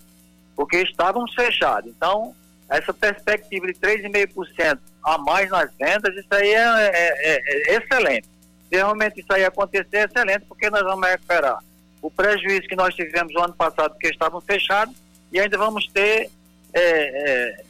Porque 0.57 0.79
estávamos 0.79 1.33
fechados. 1.35 1.93
Então, 1.95 2.35
essa 2.69 2.93
perspectiva 2.93 3.67
de 3.67 3.75
3,5% 3.75 4.79
a 5.05 5.19
mais 5.19 5.49
nas 5.51 5.71
vendas, 5.79 6.17
isso 6.17 6.35
aí 6.35 6.49
é, 6.49 6.57
é, 6.57 7.35
é, 7.35 7.75
é, 7.75 7.77
excelente. 7.77 8.27
Se 8.69 8.75
realmente 8.75 9.21
isso 9.21 9.33
aí 9.33 9.45
acontecer, 9.45 9.97
é 9.99 10.05
excelente, 10.05 10.45
porque 10.49 10.69
nós 10.71 10.83
vamos 10.83 11.07
recuperar 11.09 11.59
o 12.03 12.11
prejuízo 12.11 12.69
que 12.69 12.75
nós 12.75 12.95
tivemos 12.95 13.33
no 13.33 13.43
ano 13.43 13.55
passado, 13.55 13.93
porque 13.93 14.09
estavam 14.09 14.41
fechados, 14.41 14.95
e 15.33 15.39
ainda 15.39 15.57
vamos 15.57 15.87
ter 15.89 16.31
é, 16.73 16.81
é, 16.81 17.65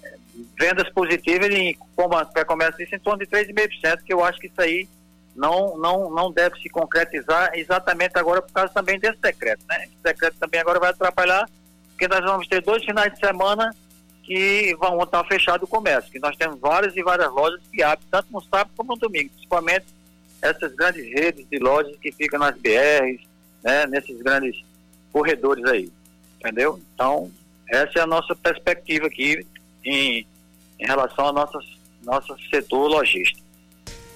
vendas 0.58 0.88
positivas, 0.90 1.50
em, 1.50 1.76
como 1.94 2.16
a 2.16 2.44
comércio 2.44 2.78
disse, 2.78 2.96
em 2.96 3.00
torno 3.00 3.18
de 3.18 3.26
3,5%, 3.26 4.02
que 4.02 4.12
eu 4.12 4.24
acho 4.24 4.38
que 4.38 4.46
isso 4.46 4.60
aí 4.60 4.88
não, 5.34 5.76
não, 5.76 6.10
não 6.10 6.32
deve 6.32 6.58
se 6.60 6.68
concretizar 6.70 7.50
exatamente 7.54 8.18
agora 8.18 8.40
por 8.40 8.52
causa 8.52 8.72
também 8.72 8.98
desse 8.98 9.20
decreto. 9.20 9.62
Né? 9.68 9.84
Esse 9.84 10.02
decreto 10.02 10.36
também 10.38 10.60
agora 10.60 10.80
vai 10.80 10.90
atrapalhar, 10.90 11.46
porque 11.96 12.08
nós 12.08 12.20
vamos 12.20 12.46
ter 12.46 12.62
dois 12.62 12.84
finais 12.84 13.12
de 13.14 13.18
semana 13.18 13.74
que 14.22 14.76
vão 14.78 15.02
estar 15.02 15.24
fechado 15.24 15.64
o 15.64 15.68
comércio, 15.68 16.12
que 16.12 16.18
nós 16.18 16.36
temos 16.36 16.60
várias 16.60 16.94
e 16.94 17.02
várias 17.02 17.32
lojas 17.32 17.60
que 17.72 17.82
abrem, 17.82 18.06
tanto 18.10 18.30
no 18.30 18.42
sábado 18.42 18.70
como 18.76 18.92
no 18.92 18.98
domingo, 18.98 19.30
principalmente 19.30 19.86
essas 20.42 20.74
grandes 20.74 21.06
redes 21.10 21.48
de 21.48 21.58
lojas 21.58 21.96
que 21.96 22.12
ficam 22.12 22.38
nas 22.38 22.54
BRs, 22.56 23.22
né, 23.64 23.86
nesses 23.86 24.20
grandes 24.20 24.62
corredores 25.10 25.64
aí, 25.64 25.90
entendeu? 26.38 26.78
Então, 26.94 27.32
essa 27.70 27.98
é 27.98 28.02
a 28.02 28.06
nossa 28.06 28.36
perspectiva 28.36 29.06
aqui 29.06 29.46
em, 29.82 30.26
em 30.78 30.86
relação 30.86 31.26
ao 31.26 31.32
nosso, 31.32 31.58
nosso 32.02 32.36
setor 32.50 32.88
logístico. 32.88 33.45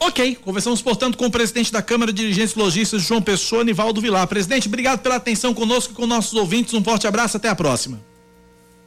Ok, 0.02 0.36
conversamos, 0.36 0.80
portanto, 0.80 1.18
com 1.18 1.26
o 1.26 1.30
presidente 1.30 1.70
da 1.70 1.82
Câmara 1.82 2.10
de 2.10 2.22
Dirigentes 2.22 2.54
Lojistas, 2.54 3.02
João 3.02 3.20
Pessoa, 3.20 3.62
Nivaldo 3.62 4.00
Vilar. 4.00 4.26
Presidente, 4.26 4.66
obrigado 4.66 5.00
pela 5.00 5.16
atenção 5.16 5.52
conosco 5.52 5.92
e 5.92 5.94
com 5.94 6.06
nossos 6.06 6.32
ouvintes. 6.32 6.72
Um 6.72 6.82
forte 6.82 7.06
abraço, 7.06 7.36
até 7.36 7.50
a 7.50 7.54
próxima. 7.54 8.00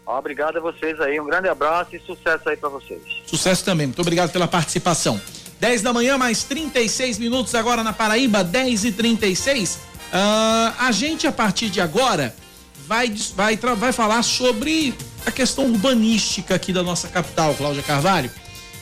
Obrigado 0.07 0.57
a 0.57 0.59
vocês 0.59 0.99
aí, 0.99 1.19
um 1.19 1.25
grande 1.25 1.47
abraço 1.47 1.95
e 1.95 1.99
sucesso 1.99 2.49
aí 2.49 2.57
para 2.57 2.67
vocês. 2.67 3.01
Sucesso 3.27 3.63
também, 3.63 3.85
muito 3.85 4.01
obrigado 4.01 4.31
pela 4.31 4.47
participação. 4.47 5.21
10 5.59 5.83
da 5.83 5.93
manhã, 5.93 6.17
mais 6.17 6.43
36 6.43 7.19
minutos 7.19 7.53
agora 7.53 7.83
na 7.83 7.93
Paraíba, 7.93 8.43
10 8.43 8.85
e 8.85 8.91
36. 8.91 9.75
Uh, 9.75 9.79
a 10.79 10.91
gente, 10.91 11.27
a 11.27 11.31
partir 11.31 11.69
de 11.69 11.79
agora, 11.79 12.35
vai, 12.87 13.13
vai, 13.35 13.55
vai 13.55 13.93
falar 13.93 14.23
sobre 14.23 14.95
a 15.25 15.31
questão 15.31 15.65
urbanística 15.65 16.55
aqui 16.55 16.73
da 16.73 16.81
nossa 16.81 17.07
capital, 17.07 17.53
Cláudia 17.53 17.83
Carvalho. 17.83 18.31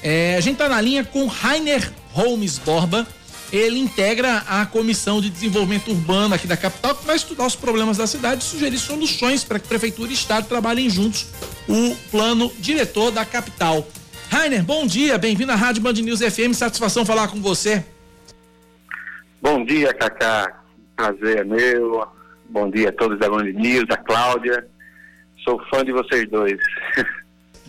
É, 0.02 0.36
a 0.38 0.42
gente 0.42 0.54
está 0.54 0.68
na 0.68 0.82
linha 0.82 1.04
com 1.04 1.28
Rainer 1.28 1.92
Holmes 2.14 2.58
Borba. 2.58 3.08
Ele 3.52 3.80
integra 3.80 4.44
a 4.48 4.66
Comissão 4.66 5.20
de 5.20 5.30
Desenvolvimento 5.30 5.92
Urbano 5.92 6.34
aqui 6.34 6.48
da 6.48 6.56
capital, 6.56 6.96
que 6.96 7.06
vai 7.06 7.18
estudar 7.18 7.46
os 7.46 7.56
problemas 7.56 7.98
da 7.98 8.08
cidade 8.08 8.42
e 8.42 8.46
sugerir 8.46 8.78
soluções 8.78 9.44
para 9.44 9.60
que 9.60 9.68
Prefeitura 9.68 10.10
e 10.10 10.14
Estado 10.14 10.48
trabalhem 10.48 10.90
juntos 10.90 11.28
o 11.68 11.96
plano 12.10 12.52
diretor 12.60 13.12
da 13.12 13.26
capital. 13.26 13.86
Rainer, 14.30 14.64
bom 14.64 14.88
dia, 14.88 15.18
bem-vindo 15.18 15.52
à 15.52 15.56
Rádio 15.56 15.84
Band 15.84 15.94
News 15.94 16.22
FM, 16.22 16.54
satisfação 16.54 17.06
falar 17.06 17.28
com 17.28 17.42
você. 17.42 17.84
Bom 19.42 19.66
dia, 19.66 19.94
Cacá, 19.94 20.62
prazer 20.96 21.40
é 21.40 21.44
meu, 21.44 22.08
bom 22.50 22.70
dia 22.70 22.88
a 22.88 22.94
todos 22.94 23.20
da 23.20 23.30
Band 23.30 23.44
News, 23.44 23.86
a 23.90 23.98
Cláudia, 23.98 24.66
sou 25.44 25.62
fã 25.70 25.84
de 25.84 25.92
vocês 25.92 26.30
dois. 26.30 26.58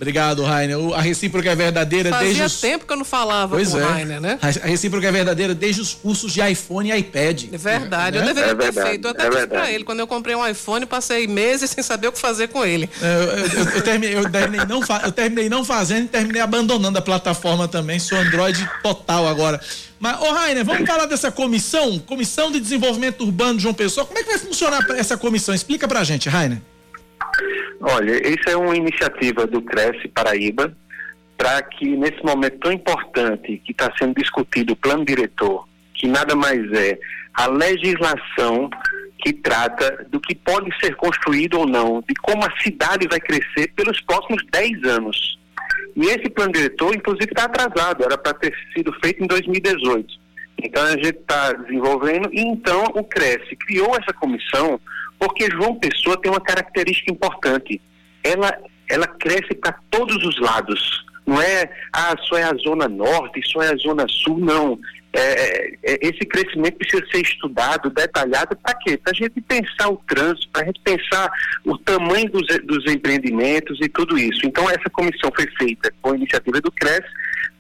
Obrigado, 0.03 0.43
Rainer. 0.43 0.77
A 0.95 1.01
recíproca 1.01 1.49
é 1.49 1.55
verdadeira 1.55 2.11
Fazia 2.11 2.27
desde 2.27 2.43
os... 2.43 2.61
tempo 2.61 2.85
que 2.85 2.93
eu 2.93 2.97
não 2.97 3.05
falava 3.05 3.55
pois 3.55 3.71
com 3.71 3.79
é. 3.79 3.85
o 3.85 3.89
Rainer, 3.89 4.21
né? 4.21 4.37
A 4.43 4.67
recíproca 4.67 5.07
é 5.07 5.13
verdadeira 5.13 5.55
desde 5.55 5.81
os 5.81 5.95
cursos 5.95 6.33
de 6.33 6.41
iPhone 6.41 6.91
e 6.91 6.97
iPad. 6.99 7.45
É 7.53 7.57
verdade, 7.57 8.19
né? 8.19 8.25
eu 8.25 8.35
deveria 8.35 8.51
É 8.51 8.55
ter 8.57 8.63
verdade, 8.65 8.89
feito. 8.89 9.05
Eu 9.07 9.11
até 9.13 9.27
é 9.27 9.31
disse 9.31 9.47
pra 9.47 9.71
ele, 9.71 9.85
quando 9.85 10.01
eu 10.01 10.07
comprei 10.09 10.35
um 10.35 10.45
iPhone, 10.45 10.87
passei 10.87 11.29
meses 11.29 11.71
sem 11.71 11.85
saber 11.85 12.09
o 12.09 12.13
que 12.13 12.19
fazer 12.19 12.49
com 12.49 12.65
ele. 12.67 12.91
É, 13.01 13.15
Eu, 13.15 13.23
eu- 13.23 13.71
eu 13.77 13.83
terminei, 13.83 14.19
eu 14.19 14.29
terminei 14.29 14.67
não 14.67 14.83
fa- 14.83 15.03
eu 15.05 15.13
terminei 15.13 15.49
não 15.49 15.65
fazendo 15.65 16.07
e 16.07 16.09
terminei 16.09 16.43
abandonando 16.43 16.99
a 16.99 17.03
plataforma 17.03 17.69
também. 17.69 18.01
Sou 18.01 18.19
Android 18.19 18.69
total 18.83 19.29
agora. 19.29 19.61
Mas, 20.01 20.21
ô 20.21 20.33
Rainer, 20.33 20.65
vamos 20.65 20.85
falar 20.85 21.07
dessa 21.07 21.31
comissão, 21.31 22.01
Comissão 22.01 22.51
de 22.51 22.59
Desenvolvimento 22.59 23.23
Urbano 23.23 23.57
de 23.59 23.63
João 23.63 23.73
Pessoa. 23.75 24.05
Como 24.05 24.19
é 24.19 24.25
que 24.25 24.31
vai 24.31 24.39
funcionar 24.41 24.85
essa 24.97 25.17
comissão? 25.17 25.55
Explica 25.55 25.87
pra 25.87 26.03
gente, 26.03 26.29
Rainer. 26.29 26.59
Olha, 27.81 28.29
isso 28.29 28.49
é 28.49 28.57
uma 28.57 28.77
iniciativa 28.77 29.47
do 29.47 29.63
Cresce 29.63 30.09
Paraíba 30.09 30.77
para 31.37 31.63
que 31.63 31.97
nesse 31.97 32.23
momento 32.25 32.59
tão 32.59 32.73
importante 32.73 33.61
que 33.65 33.73
está 33.73 33.93
sendo 33.99 34.15
discutido 34.15 34.75
o 34.75 34.77
plano 34.77 35.05
diretor, 35.05 35.67
que 35.95 36.07
nada 36.07 36.37
mais 36.37 36.61
é 36.73 36.99
a 37.35 37.47
legislação 37.47 38.71
que 39.19 39.33
trata 39.33 40.07
do 40.11 40.21
que 40.21 40.35
pode 40.35 40.71
ser 40.81 40.95
construído 40.97 41.59
ou 41.61 41.67
não, 41.67 42.03
de 42.07 42.15
como 42.15 42.45
a 42.45 42.61
cidade 42.61 43.09
vai 43.09 43.21
crescer 43.21 43.73
pelos 43.75 44.01
próximos 44.03 44.45
10 44.53 44.85
anos. 44.85 45.39
E 45.97 46.07
esse 46.07 46.29
plano 46.31 46.53
diretor, 46.53 46.95
inclusive, 46.95 47.31
está 47.31 47.45
atrasado, 47.45 48.05
era 48.05 48.19
para 48.19 48.35
ter 48.35 48.55
sido 48.75 48.93
feito 49.03 49.23
em 49.23 49.27
2018. 49.27 50.23
Então 50.63 50.83
a 50.85 50.91
gente 50.91 51.19
está 51.19 51.53
desenvolvendo 51.53 52.31
e 52.33 52.41
então 52.41 52.85
o 52.95 53.05
Cresce 53.05 53.57
criou 53.57 53.97
essa 53.97 54.13
comissão 54.13 54.81
porque 55.23 55.49
João 55.53 55.77
Pessoa 55.77 56.21
tem 56.21 56.33
uma 56.33 56.41
característica 56.41 57.13
importante. 57.13 57.81
Ela, 58.25 58.59
ela 58.91 59.07
cresce 59.07 59.55
para 59.55 59.73
todos 59.89 60.17
os 60.27 60.41
lados. 60.41 61.07
Não 61.25 61.41
é, 61.41 61.71
ah, 61.93 62.13
só 62.29 62.37
é 62.37 62.43
a 62.43 62.55
zona 62.55 62.89
norte, 62.89 63.41
só 63.47 63.63
é 63.63 63.73
a 63.73 63.77
zona 63.77 64.05
sul, 64.09 64.39
não. 64.39 64.77
É, 65.13 65.75
é, 65.85 65.99
esse 66.01 66.27
crescimento 66.27 66.77
precisa 66.77 67.07
ser 67.13 67.21
estudado, 67.21 67.89
detalhado, 67.91 68.57
para 68.57 68.75
quê? 68.79 68.97
Para 68.97 69.13
a 69.13 69.15
gente 69.15 69.41
pensar 69.43 69.91
o 69.91 70.03
trânsito, 70.09 70.49
para 70.53 70.63
a 70.63 70.65
gente 70.65 70.81
pensar 70.81 71.31
o 71.65 71.79
tamanho 71.79 72.29
dos, 72.29 72.45
dos 72.65 72.93
empreendimentos 72.93 73.79
e 73.81 73.89
tudo 73.89 74.19
isso. 74.19 74.41
Então, 74.45 74.69
essa 74.69 74.91
comissão 74.91 75.31
foi 75.37 75.47
feita 75.57 75.95
com 76.03 76.11
a 76.11 76.17
iniciativa 76.17 76.61
do 76.61 76.73
CRES, 76.73 77.05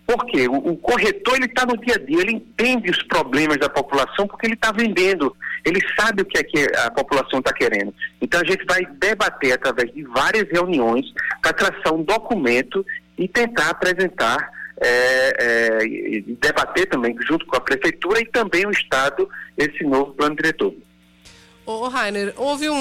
porque 0.06 0.48
o, 0.48 0.54
o 0.54 0.76
corretor 0.76 1.36
ele 1.36 1.46
está 1.46 1.64
no 1.64 1.76
dia 1.76 1.94
a 1.94 1.98
dia, 1.98 2.20
ele 2.20 2.32
entende 2.32 2.90
os 2.90 3.02
problemas 3.04 3.58
da 3.58 3.68
população 3.68 4.26
porque 4.26 4.46
ele 4.46 4.54
está 4.54 4.72
vendendo, 4.72 5.34
ele 5.64 5.80
sabe 5.98 6.22
o 6.22 6.24
que 6.24 6.38
é 6.38 6.42
que 6.42 6.66
a 6.76 6.90
população 6.90 7.38
está 7.38 7.52
querendo. 7.52 7.94
Então 8.20 8.40
a 8.40 8.44
gente 8.44 8.64
vai 8.64 8.84
debater 8.98 9.52
através 9.52 9.92
de 9.92 10.02
várias 10.04 10.48
reuniões 10.50 11.06
para 11.40 11.52
traçar 11.52 11.94
um 11.94 12.02
documento 12.02 12.84
e 13.16 13.28
tentar 13.28 13.70
apresentar 13.70 14.50
é, 14.80 15.36
é, 15.38 15.84
e 15.84 16.36
debater 16.40 16.86
também 16.86 17.16
junto 17.28 17.46
com 17.46 17.56
a 17.56 17.60
prefeitura 17.60 18.20
e 18.20 18.26
também 18.26 18.66
o 18.66 18.70
estado 18.70 19.28
esse 19.56 19.84
novo 19.84 20.12
plano 20.12 20.34
diretor. 20.34 20.74
Ô, 21.64 21.86
Rainer, 21.88 22.34
houve 22.36 22.68
um. 22.68 22.74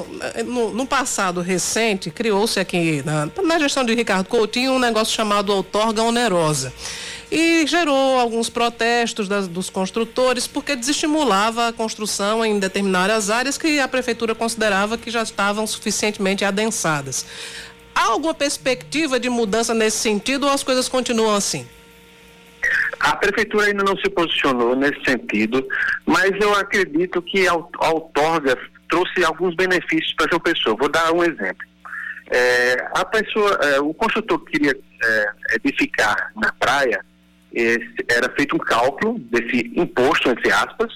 um- 0.00 0.04
no, 0.46 0.72
no 0.72 0.86
passado 0.86 1.40
recente, 1.40 2.08
criou-se 2.10 2.58
aqui, 2.60 3.02
na, 3.04 3.28
na 3.42 3.58
gestão 3.58 3.84
de 3.84 3.94
Ricardo 3.94 4.28
Coutinho, 4.28 4.72
um 4.72 4.78
negócio 4.78 5.12
chamado 5.14 5.50
outorga 5.52 6.02
onerosa. 6.04 6.72
E 7.30 7.66
gerou 7.66 8.18
alguns 8.18 8.48
protestos 8.48 9.28
das- 9.28 9.48
dos 9.48 9.68
construtores, 9.68 10.46
porque 10.46 10.76
desestimulava 10.76 11.68
a 11.68 11.72
construção 11.72 12.44
em 12.46 12.58
determinadas 12.58 13.28
áreas 13.28 13.58
que 13.58 13.80
a 13.80 13.88
prefeitura 13.88 14.34
considerava 14.34 14.96
que 14.96 15.10
já 15.10 15.22
estavam 15.22 15.66
suficientemente 15.66 16.44
adensadas. 16.44 17.26
Há 17.94 18.04
alguma 18.06 18.32
perspectiva 18.34 19.18
de 19.18 19.28
mudança 19.28 19.74
nesse 19.74 19.98
sentido 19.98 20.46
ou 20.46 20.52
as 20.52 20.62
coisas 20.62 20.88
continuam 20.88 21.34
assim? 21.34 21.66
A 23.00 23.16
prefeitura 23.16 23.66
ainda 23.66 23.84
não 23.84 23.96
se 23.96 24.10
posicionou 24.10 24.74
nesse 24.74 25.02
sentido, 25.04 25.66
mas 26.04 26.30
eu 26.40 26.54
acredito 26.54 27.22
que 27.22 27.46
a 27.46 27.54
outorga 27.54 28.58
trouxe 28.88 29.24
alguns 29.24 29.54
benefícios 29.54 30.12
para 30.14 30.28
João 30.28 30.40
Pessoa. 30.40 30.76
Vou 30.76 30.88
dar 30.88 31.12
um 31.12 31.22
exemplo. 31.22 31.66
É, 32.30 32.88
a 32.94 33.04
pessoa, 33.04 33.58
é, 33.62 33.80
o 33.80 33.94
construtor 33.94 34.38
que 34.40 34.52
queria 34.52 34.72
é, 34.72 35.26
edificar 35.54 36.32
na 36.36 36.52
praia, 36.52 37.04
era 38.08 38.30
feito 38.36 38.54
um 38.54 38.58
cálculo 38.58 39.18
desse 39.18 39.72
imposto, 39.74 40.28
entre 40.28 40.52
aspas, 40.52 40.92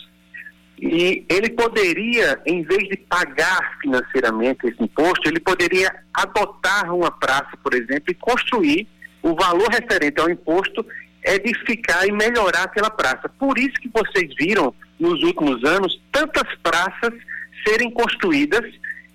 e 0.79 1.25
ele 1.29 1.49
poderia, 1.51 2.41
em 2.45 2.63
vez 2.63 2.89
de 2.89 2.97
pagar 3.09 3.79
financeiramente 3.81 4.67
esse 4.67 4.83
imposto, 4.83 5.29
ele 5.29 5.39
poderia 5.39 5.89
adotar 6.13 6.93
uma 6.93 7.11
praça, 7.11 7.57
por 7.63 7.73
exemplo, 7.73 8.11
e 8.11 8.15
construir 8.15 8.89
o 9.23 9.35
valor 9.35 9.69
referente 9.69 10.21
ao 10.21 10.29
imposto, 10.29 10.85
edificar 11.25 12.07
e 12.07 12.13
melhorar 12.13 12.65
aquela 12.65 12.91
praça. 12.91 13.29
Por 13.29 13.59
isso 13.59 13.75
que 13.75 13.89
vocês 13.89 14.35
viram 14.39 14.75
nos 14.99 15.23
últimos 15.23 15.63
anos 15.65 16.01
tantas 16.11 16.55
praças 16.63 17.13
serem 17.67 17.91
construídas 17.91 18.65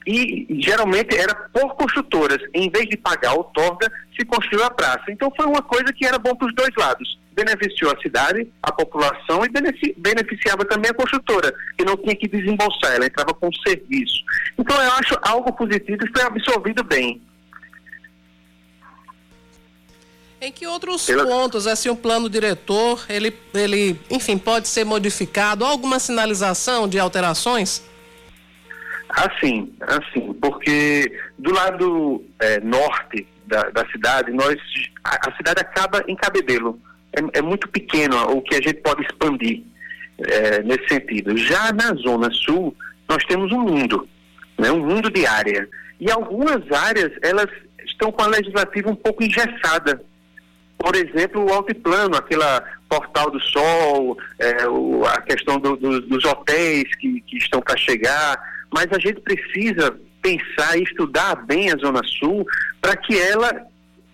e 0.05 0.47
geralmente 0.61 1.17
era 1.17 1.35
por 1.35 1.75
construtoras. 1.75 2.41
Em 2.53 2.69
vez 2.69 2.87
de 2.87 2.95
pagar 2.95 3.31
a 3.31 3.33
outorga, 3.33 3.91
se 4.17 4.25
construiu 4.25 4.63
a 4.63 4.71
praça. 4.71 5.03
Então 5.09 5.31
foi 5.35 5.45
uma 5.45 5.61
coisa 5.61 5.91
que 5.93 6.05
era 6.05 6.17
bom 6.17 6.33
para 6.33 6.47
os 6.47 6.55
dois 6.55 6.71
lados. 6.77 7.19
Beneficiou 7.33 7.91
a 7.91 8.01
cidade, 8.01 8.47
a 8.63 8.71
população 8.71 9.45
e 9.45 9.49
benefi- 9.49 9.93
beneficiava 9.97 10.65
também 10.65 10.89
a 10.89 10.93
construtora, 10.93 11.53
que 11.77 11.83
não 11.85 11.95
tinha 11.97 12.15
que 12.15 12.27
desembolsar, 12.27 12.95
ela 12.95 13.05
entrava 13.05 13.33
com 13.33 13.49
serviço. 13.67 14.23
Então 14.57 14.81
eu 14.81 14.91
acho 14.93 15.15
algo 15.21 15.51
positivo 15.53 15.99
e 16.03 16.11
foi 16.17 16.25
absorvido 16.25 16.83
bem. 16.83 17.21
Em 20.39 20.51
que 20.51 20.67
outros 20.67 21.05
Pela- 21.05 21.25
pontos, 21.25 21.65
assim, 21.65 21.89
o 21.89 21.95
plano 21.95 22.29
diretor, 22.29 23.05
ele, 23.09 23.35
ele, 23.53 23.99
enfim, 24.09 24.37
pode 24.37 24.67
ser 24.67 24.83
modificado? 24.85 25.65
Alguma 25.65 25.99
sinalização 25.99 26.87
de 26.87 26.99
alterações? 26.99 27.83
Assim, 29.09 29.73
assim, 29.81 30.33
porque 30.33 31.11
do 31.39 31.51
lado 31.51 32.23
eh, 32.39 32.59
norte 32.59 33.27
da, 33.47 33.63
da 33.69 33.85
cidade, 33.87 34.31
nós 34.31 34.57
a, 35.03 35.29
a 35.29 35.35
cidade 35.37 35.61
acaba 35.61 36.03
em 36.07 36.15
Cabedelo. 36.15 36.79
É, 37.13 37.39
é 37.39 37.41
muito 37.41 37.67
pequeno 37.69 38.15
o 38.31 38.41
que 38.41 38.53
a 38.55 38.61
gente 38.61 38.75
pode 38.75 39.01
expandir 39.03 39.63
eh, 40.19 40.61
nesse 40.63 40.87
sentido. 40.89 41.35
Já 41.37 41.71
na 41.71 41.93
zona 41.95 42.29
sul, 42.31 42.75
nós 43.09 43.23
temos 43.25 43.51
um 43.51 43.61
mundo, 43.61 44.07
né, 44.57 44.71
um 44.71 44.85
mundo 44.85 45.09
de 45.09 45.25
área. 45.25 45.67
E 45.99 46.11
algumas 46.11 46.69
áreas, 46.71 47.11
elas 47.23 47.49
estão 47.85 48.11
com 48.11 48.21
a 48.21 48.27
legislativa 48.27 48.91
um 48.91 48.95
pouco 48.95 49.23
engessada. 49.23 49.99
Por 50.77 50.95
exemplo, 50.95 51.43
o 51.43 51.53
Altiplano, 51.53 52.15
aquela 52.15 52.63
Portal 52.87 53.31
do 53.31 53.39
Sol, 53.41 54.17
é, 54.39 54.67
o, 54.67 55.05
a 55.05 55.21
questão 55.21 55.59
do, 55.59 55.75
do, 55.75 56.01
dos 56.01 56.23
hotéis 56.25 56.83
que, 56.97 57.21
que 57.21 57.37
estão 57.37 57.61
para 57.61 57.75
chegar, 57.77 58.37
mas 58.71 58.87
a 58.91 58.99
gente 58.99 59.19
precisa 59.21 59.97
pensar 60.21 60.77
e 60.77 60.83
estudar 60.83 61.35
bem 61.45 61.71
a 61.71 61.77
Zona 61.77 62.01
Sul 62.03 62.45
para 62.81 62.95
que 62.95 63.19
ela 63.19 63.65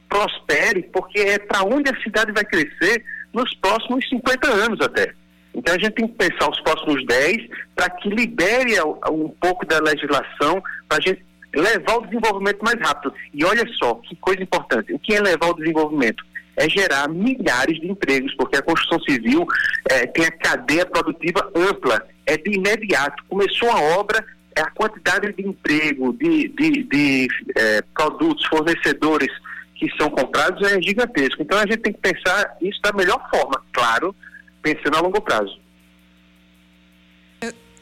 prospere, 0.07 0.83
porque 0.83 1.19
é 1.19 1.39
para 1.39 1.63
onde 1.63 1.89
a 1.89 2.01
cidade 2.01 2.31
vai 2.31 2.45
crescer 2.45 3.03
nos 3.33 3.53
próximos 3.55 4.07
50 4.09 4.47
anos 4.47 4.79
até. 4.81 5.13
Então 5.55 5.75
a 5.75 5.77
gente 5.77 5.93
tem 5.93 6.07
que 6.07 6.15
pensar 6.15 6.49
os 6.49 6.59
próximos 6.61 7.05
10 7.05 7.47
para 7.75 7.89
que 7.89 8.09
libere 8.09 8.73
um 9.11 9.29
pouco 9.29 9.65
da 9.65 9.79
legislação 9.79 10.61
para 10.87 10.97
a 10.97 11.01
gente 11.01 11.23
levar 11.53 11.97
o 11.97 12.05
desenvolvimento 12.05 12.63
mais 12.63 12.79
rápido. 12.79 13.13
E 13.33 13.43
olha 13.45 13.63
só, 13.75 13.95
que 13.95 14.15
coisa 14.15 14.41
importante. 14.41 14.93
O 14.93 14.99
que 14.99 15.13
é 15.13 15.21
levar 15.21 15.49
o 15.49 15.55
desenvolvimento? 15.55 16.23
É 16.55 16.69
gerar 16.69 17.09
milhares 17.09 17.79
de 17.79 17.89
empregos, 17.89 18.33
porque 18.35 18.57
a 18.57 18.61
construção 18.61 18.99
civil 19.01 19.45
é, 19.89 20.05
tem 20.07 20.25
a 20.25 20.31
cadeia 20.31 20.85
produtiva 20.85 21.51
ampla, 21.55 22.05
é 22.25 22.37
de 22.37 22.55
imediato. 22.55 23.23
Começou 23.27 23.69
a 23.71 23.81
obra, 23.97 24.23
é 24.55 24.61
a 24.61 24.69
quantidade 24.69 25.33
de 25.33 25.47
emprego, 25.47 26.13
de, 26.13 26.49
de, 26.49 26.83
de 26.83 27.27
é, 27.55 27.81
produtos, 27.93 28.45
fornecedores 28.45 29.31
que 29.75 29.89
são 29.97 30.09
comprados 30.09 30.61
é 30.69 30.81
gigantesco. 30.81 31.41
Então 31.41 31.57
a 31.57 31.65
gente 31.65 31.77
tem 31.77 31.93
que 31.93 31.99
pensar 31.99 32.55
isso 32.61 32.79
da 32.81 32.93
melhor 32.93 33.19
forma, 33.29 33.61
claro, 33.73 34.15
pensando 34.61 34.95
a 34.95 35.01
longo 35.01 35.21
prazo. 35.21 35.59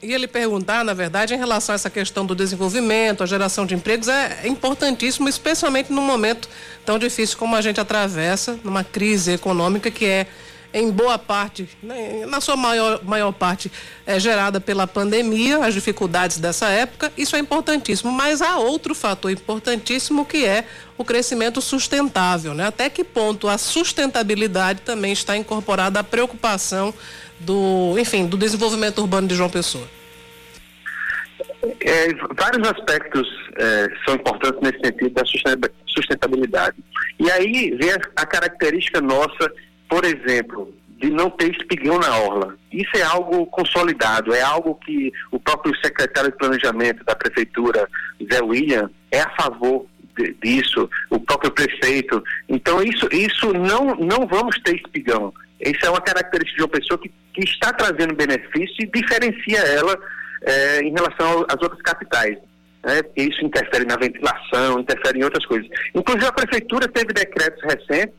Ia 0.04 0.18
lhe 0.18 0.28
perguntar, 0.28 0.84
na 0.84 0.94
verdade, 0.94 1.36
em 1.36 1.38
relação 1.38 1.74
a 1.74 1.76
essa 1.76 1.90
questão 1.90 2.26
do 2.26 2.34
desenvolvimento, 2.34 3.22
a 3.22 3.26
geração 3.28 3.68
de 3.68 3.76
empregos, 3.76 4.08
é 4.08 4.48
importantíssimo, 4.48 5.30
especialmente 5.30 5.94
num 5.94 6.02
momento 6.02 6.50
tão 6.84 6.98
difícil 6.98 7.38
como 7.38 7.56
a 7.56 7.62
gente 7.62 7.80
atravessa, 7.80 8.60
numa 8.64 8.84
crise 8.84 9.34
econômica 9.34 9.92
que 9.92 10.06
é 10.06 10.26
em 10.74 10.90
boa 10.90 11.20
parte, 11.20 11.68
né, 11.84 12.26
na 12.26 12.40
sua 12.40 12.56
maior, 12.56 13.04
maior 13.04 13.32
parte, 13.32 13.72
é 14.06 14.20
gerada 14.20 14.60
pela 14.60 14.88
pandemia, 14.88 15.66
as 15.66 15.74
dificuldades 15.74 16.38
dessa 16.38 16.70
época, 16.70 17.12
isso 17.18 17.36
é 17.36 17.40
importantíssimo. 17.40 18.12
Mas 18.12 18.42
há 18.42 18.58
outro 18.58 18.96
fator 18.96 19.30
importantíssimo 19.32 20.26
que 20.26 20.46
é 20.46 20.66
o 20.98 21.04
crescimento 21.04 21.62
sustentável. 21.62 22.54
Né? 22.54 22.66
Até 22.66 22.90
que 22.90 23.04
ponto 23.04 23.50
a 23.50 23.58
sustentabilidade 23.58 24.82
também 24.82 25.12
está 25.12 25.36
incorporada 25.36 26.00
à 26.00 26.04
preocupação 26.04 26.94
do, 27.46 27.96
enfim, 27.98 28.26
do 28.26 28.38
desenvolvimento 28.38 29.00
urbano 29.00 29.28
de 29.28 29.36
João 29.36 29.50
Pessoa? 29.50 29.88
É, 31.80 32.14
vários 32.36 32.68
aspectos 32.68 33.28
é, 33.58 33.88
são 34.06 34.16
importantes 34.16 34.60
nesse 34.62 34.80
sentido 34.80 35.12
da 35.12 35.24
sustentabilidade. 35.86 36.78
E 37.20 37.30
aí 37.32 37.76
vem 37.76 37.92
a, 37.92 38.26
característica 38.26 39.00
nossa 39.00 39.52
por 39.92 40.06
exemplo, 40.06 40.74
de 41.02 41.10
não 41.10 41.30
ter 41.30 41.52
espigão 41.52 42.00
na 42.00 42.18
orla. 42.18 42.56
Isso 42.72 42.96
é 42.96 43.02
algo 43.02 43.46
consolidado, 43.48 44.34
é 44.34 44.42
algo 44.42 44.76
que 44.76 45.12
o 45.30 45.38
próprio 45.38 45.76
secretário 45.84 46.32
de 46.32 46.38
planejamento 46.38 47.04
da 47.04 47.14
prefeitura, 47.14 47.86
Zé 48.32 48.42
William, 48.42 48.90
é 49.12 49.20
a 49.20 49.30
favor 49.32 49.86
de, 50.18 50.34
disso, 50.42 50.90
o 51.10 51.20
próprio 51.20 51.52
prefeito. 51.52 52.24
Então 52.48 52.82
isso, 52.82 53.10
isso 53.12 53.52
não, 53.52 53.94
não 53.96 54.26
vamos 54.26 54.58
ter 54.62 54.78
espigão. 54.78 55.34
Isso 55.60 55.86
é 55.86 55.90
uma 55.90 56.00
característica 56.00 56.56
de 56.56 56.64
uma 56.64 56.70
pessoa 56.70 56.98
que, 56.98 57.12
que 57.34 57.44
está 57.44 57.72
trazendo 57.74 58.16
benefício 58.16 58.76
e 58.80 58.86
diferencia 58.88 59.60
ela 59.60 59.98
é, 60.44 60.82
em 60.82 60.92
relação 60.92 61.46
às 61.48 61.62
outras 61.62 61.82
capitais. 61.82 62.38
Né? 62.84 63.02
Isso 63.16 63.44
interfere 63.46 63.86
na 63.86 63.96
ventilação, 63.96 64.80
interfere 64.80 65.20
em 65.20 65.24
outras 65.24 65.46
coisas. 65.46 65.70
Inclusive 65.94 66.26
a 66.26 66.34
prefeitura 66.34 66.88
teve 66.88 67.14
decretos 67.14 67.62
recentes 67.64 68.16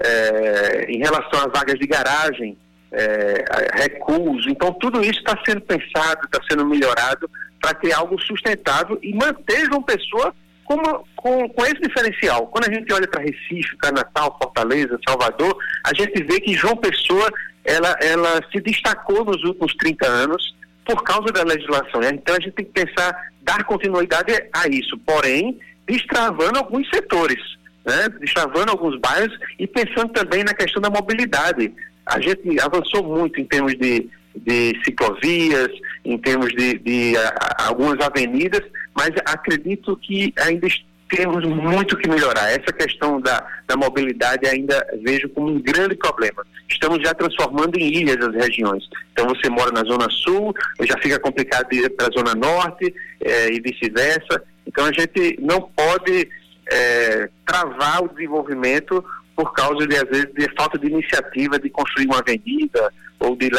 é, 0.00 0.84
em 0.88 0.98
relação 0.98 1.46
às 1.46 1.52
vagas 1.52 1.78
de 1.78 1.86
garagem, 1.86 2.56
é, 2.92 3.44
recuos. 3.74 4.46
Então, 4.46 4.72
tudo 4.74 5.00
isso 5.00 5.18
está 5.18 5.36
sendo 5.44 5.60
pensado, 5.62 6.20
está 6.24 6.40
sendo 6.48 6.64
melhorado 6.64 7.28
para 7.60 7.74
ter 7.74 7.92
algo 7.92 8.20
sustentável 8.20 8.98
e 9.02 9.14
manter 9.14 9.68
uma 9.68 9.82
pessoa 9.82 10.34
com, 10.64 11.48
com 11.48 11.64
esse 11.64 11.80
diferencial. 11.80 12.46
Quando 12.48 12.68
a 12.68 12.72
gente 12.72 12.92
olha 12.92 13.06
para 13.06 13.22
Recife, 13.22 13.76
para 13.78 13.92
Natal, 13.92 14.36
Fortaleza, 14.40 14.98
Salvador, 15.06 15.56
a 15.84 15.94
gente 15.94 16.22
vê 16.24 16.40
que 16.40 16.54
João 16.54 16.76
Pessoa 16.76 17.30
ela, 17.64 17.96
ela 18.02 18.40
se 18.52 18.60
destacou 18.60 19.24
nos 19.24 19.42
últimos 19.44 19.74
30 19.76 20.06
anos 20.06 20.54
por 20.84 21.02
causa 21.02 21.32
da 21.32 21.42
legislação. 21.42 22.02
Então 22.02 22.36
a 22.36 22.40
gente 22.40 22.52
tem 22.52 22.64
que 22.64 22.84
pensar, 22.84 23.14
dar 23.42 23.64
continuidade 23.64 24.32
a 24.52 24.68
isso, 24.68 24.98
porém, 24.98 25.58
destravando 25.86 26.58
alguns 26.58 26.88
setores 26.90 27.38
né, 27.84 28.08
destravando 28.18 28.70
alguns 28.70 28.98
bairros 28.98 29.36
e 29.58 29.66
pensando 29.66 30.08
também 30.12 30.42
na 30.42 30.54
questão 30.54 30.80
da 30.80 30.90
mobilidade. 30.90 31.72
A 32.06 32.20
gente 32.20 32.58
avançou 32.60 33.02
muito 33.02 33.40
em 33.40 33.44
termos 33.44 33.74
de, 33.74 34.08
de 34.34 34.80
ciclovias, 34.84 35.68
em 36.04 36.16
termos 36.18 36.48
de, 36.54 36.78
de 36.78 37.16
a, 37.16 37.66
algumas 37.68 38.00
avenidas, 38.00 38.62
mas 38.94 39.10
acredito 39.26 39.96
que 39.98 40.32
ainda 40.38 40.66
temos 41.14 41.44
muito 41.46 41.96
que 41.96 42.08
melhorar. 42.08 42.50
Essa 42.50 42.72
questão 42.72 43.20
da, 43.20 43.46
da 43.66 43.76
mobilidade 43.76 44.46
ainda 44.46 44.84
vejo 45.02 45.28
como 45.28 45.48
um 45.48 45.60
grande 45.60 45.94
problema. 45.94 46.44
Estamos 46.68 46.98
já 47.02 47.14
transformando 47.14 47.78
em 47.78 47.86
ilhas 47.86 48.16
as 48.26 48.34
regiões. 48.34 48.84
Então 49.12 49.26
você 49.28 49.48
mora 49.48 49.70
na 49.70 49.84
zona 49.84 50.08
sul, 50.10 50.52
já 50.82 50.98
fica 50.98 51.18
complicado 51.20 51.72
ir 51.72 51.88
para 51.90 52.08
a 52.08 52.10
zona 52.10 52.34
norte 52.34 52.92
eh, 53.20 53.52
e 53.52 53.60
vice-versa. 53.60 54.42
Então 54.66 54.84
a 54.86 54.92
gente 54.92 55.38
não 55.40 55.62
pode 55.62 56.28
é, 56.70 57.28
travar 57.46 58.02
o 58.02 58.08
desenvolvimento 58.08 59.04
por 59.36 59.52
causa 59.52 59.86
de, 59.86 59.96
às 59.96 60.08
vezes, 60.08 60.32
de 60.34 60.48
falta 60.56 60.78
de 60.78 60.86
iniciativa 60.86 61.58
de 61.58 61.68
construir 61.70 62.06
uma 62.06 62.18
avenida 62.18 62.92
ou 63.18 63.36
de 63.36 63.50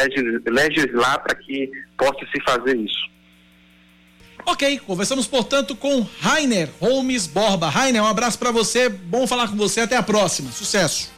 legislar 0.45 1.23
para 1.23 1.35
que 1.35 1.69
possa 1.97 2.25
se 2.33 2.41
fazer 2.43 2.75
isso. 2.77 3.14
Ok, 4.45 4.79
conversamos, 4.85 5.25
portanto, 5.25 5.75
com 5.75 6.05
Rainer 6.19 6.69
Holmes 6.79 7.25
Borba. 7.25 7.67
Rainer, 7.67 8.03
um 8.03 8.07
abraço 8.07 8.37
para 8.37 8.51
você, 8.51 8.87
bom 8.87 9.25
falar 9.25 9.47
com 9.47 9.55
você, 9.55 9.81
até 9.81 9.97
a 9.97 10.03
próxima, 10.03 10.51
sucesso. 10.51 11.09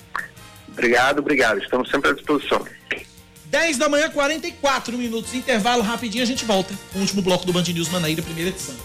Obrigado, 0.69 1.19
obrigado, 1.19 1.59
estamos 1.59 1.89
sempre 1.89 2.11
à 2.11 2.13
disposição. 2.13 2.65
10 3.45 3.77
da 3.77 3.89
manhã, 3.89 4.09
44 4.09 4.97
minutos, 4.97 5.33
intervalo 5.33 5.81
rapidinho, 5.81 6.23
a 6.23 6.27
gente 6.27 6.45
volta 6.45 6.73
com 6.91 6.99
o 6.99 7.01
último 7.01 7.21
bloco 7.21 7.45
do 7.45 7.51
Band 7.51 7.63
News 7.63 7.89
Manaíra, 7.89 8.21
primeira 8.21 8.49
edição. 8.49 8.75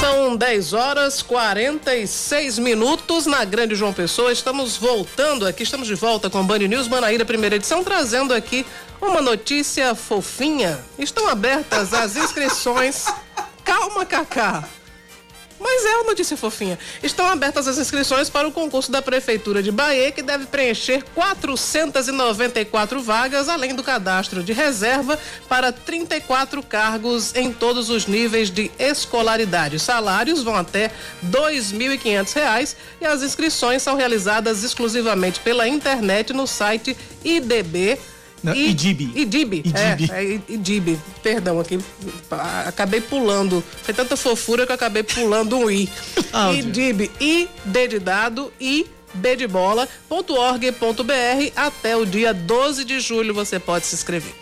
São 0.00 0.36
10 0.36 0.72
horas 0.72 1.22
46 1.22 2.58
minutos 2.58 3.26
na 3.26 3.44
Grande 3.44 3.74
João 3.74 3.92
Pessoa. 3.92 4.30
Estamos 4.30 4.76
voltando 4.76 5.46
aqui, 5.46 5.62
estamos 5.62 5.88
de 5.88 5.94
volta 5.94 6.28
com 6.28 6.40
o 6.40 6.44
Band 6.44 6.58
News 6.58 6.86
Manaíra, 6.86 7.24
primeira 7.24 7.56
edição, 7.56 7.82
trazendo 7.82 8.34
aqui 8.34 8.66
uma 9.00 9.20
notícia 9.20 9.94
fofinha. 9.94 10.78
Estão 10.98 11.28
abertas 11.28 11.92
as 11.92 12.16
inscrições. 12.16 13.06
Calma, 13.64 14.04
Cacá. 14.04 14.68
Mas 15.58 15.84
é 15.86 15.96
uma 15.96 16.10
notícia 16.10 16.36
fofinha. 16.36 16.78
Estão 17.02 17.26
abertas 17.26 17.66
as 17.66 17.78
inscrições 17.78 18.28
para 18.28 18.46
o 18.46 18.52
concurso 18.52 18.92
da 18.92 19.00
Prefeitura 19.00 19.62
de 19.62 19.72
Bahia, 19.72 20.12
que 20.12 20.22
deve 20.22 20.46
preencher 20.46 21.02
494 21.14 23.00
vagas, 23.00 23.48
além 23.48 23.74
do 23.74 23.82
cadastro 23.82 24.42
de 24.42 24.52
reserva 24.52 25.18
para 25.48 25.72
34 25.72 26.62
cargos 26.62 27.34
em 27.34 27.52
todos 27.52 27.88
os 27.88 28.06
níveis 28.06 28.50
de 28.50 28.70
escolaridade. 28.78 29.76
Os 29.76 29.82
salários 29.82 30.42
vão 30.42 30.54
até 30.54 30.88
R$ 31.22 31.30
2.500 31.30 32.76
e 33.00 33.06
as 33.06 33.22
inscrições 33.22 33.82
são 33.82 33.96
realizadas 33.96 34.62
exclusivamente 34.62 35.40
pela 35.40 35.66
internet 35.66 36.34
no 36.34 36.46
site 36.46 36.94
IDB 37.24 37.98
não, 38.42 38.54
Idib. 38.54 39.00
Idib. 39.14 39.54
Idib. 39.54 40.10
É, 40.10 40.22
é 40.22 40.40
Idib. 40.48 40.98
Perdão, 41.22 41.58
aqui. 41.58 41.78
Acabei 42.66 43.00
pulando. 43.00 43.62
Foi 43.82 43.94
tanta 43.94 44.16
fofura 44.16 44.66
que 44.66 44.72
eu 44.72 44.76
acabei 44.76 45.02
pulando 45.02 45.56
um 45.58 45.70
I. 45.70 45.88
Idib. 46.58 47.10
I, 47.20 47.48
D 47.64 47.88
de 47.88 47.98
dado, 47.98 48.52
I, 48.60 48.86
B 49.14 49.36
de 49.36 49.46
bola, 49.46 49.88
.org.br 50.08 51.52
até 51.56 51.96
o 51.96 52.04
dia 52.04 52.32
12 52.34 52.84
de 52.84 53.00
julho 53.00 53.34
você 53.34 53.58
pode 53.58 53.86
se 53.86 53.94
inscrever. 53.94 54.34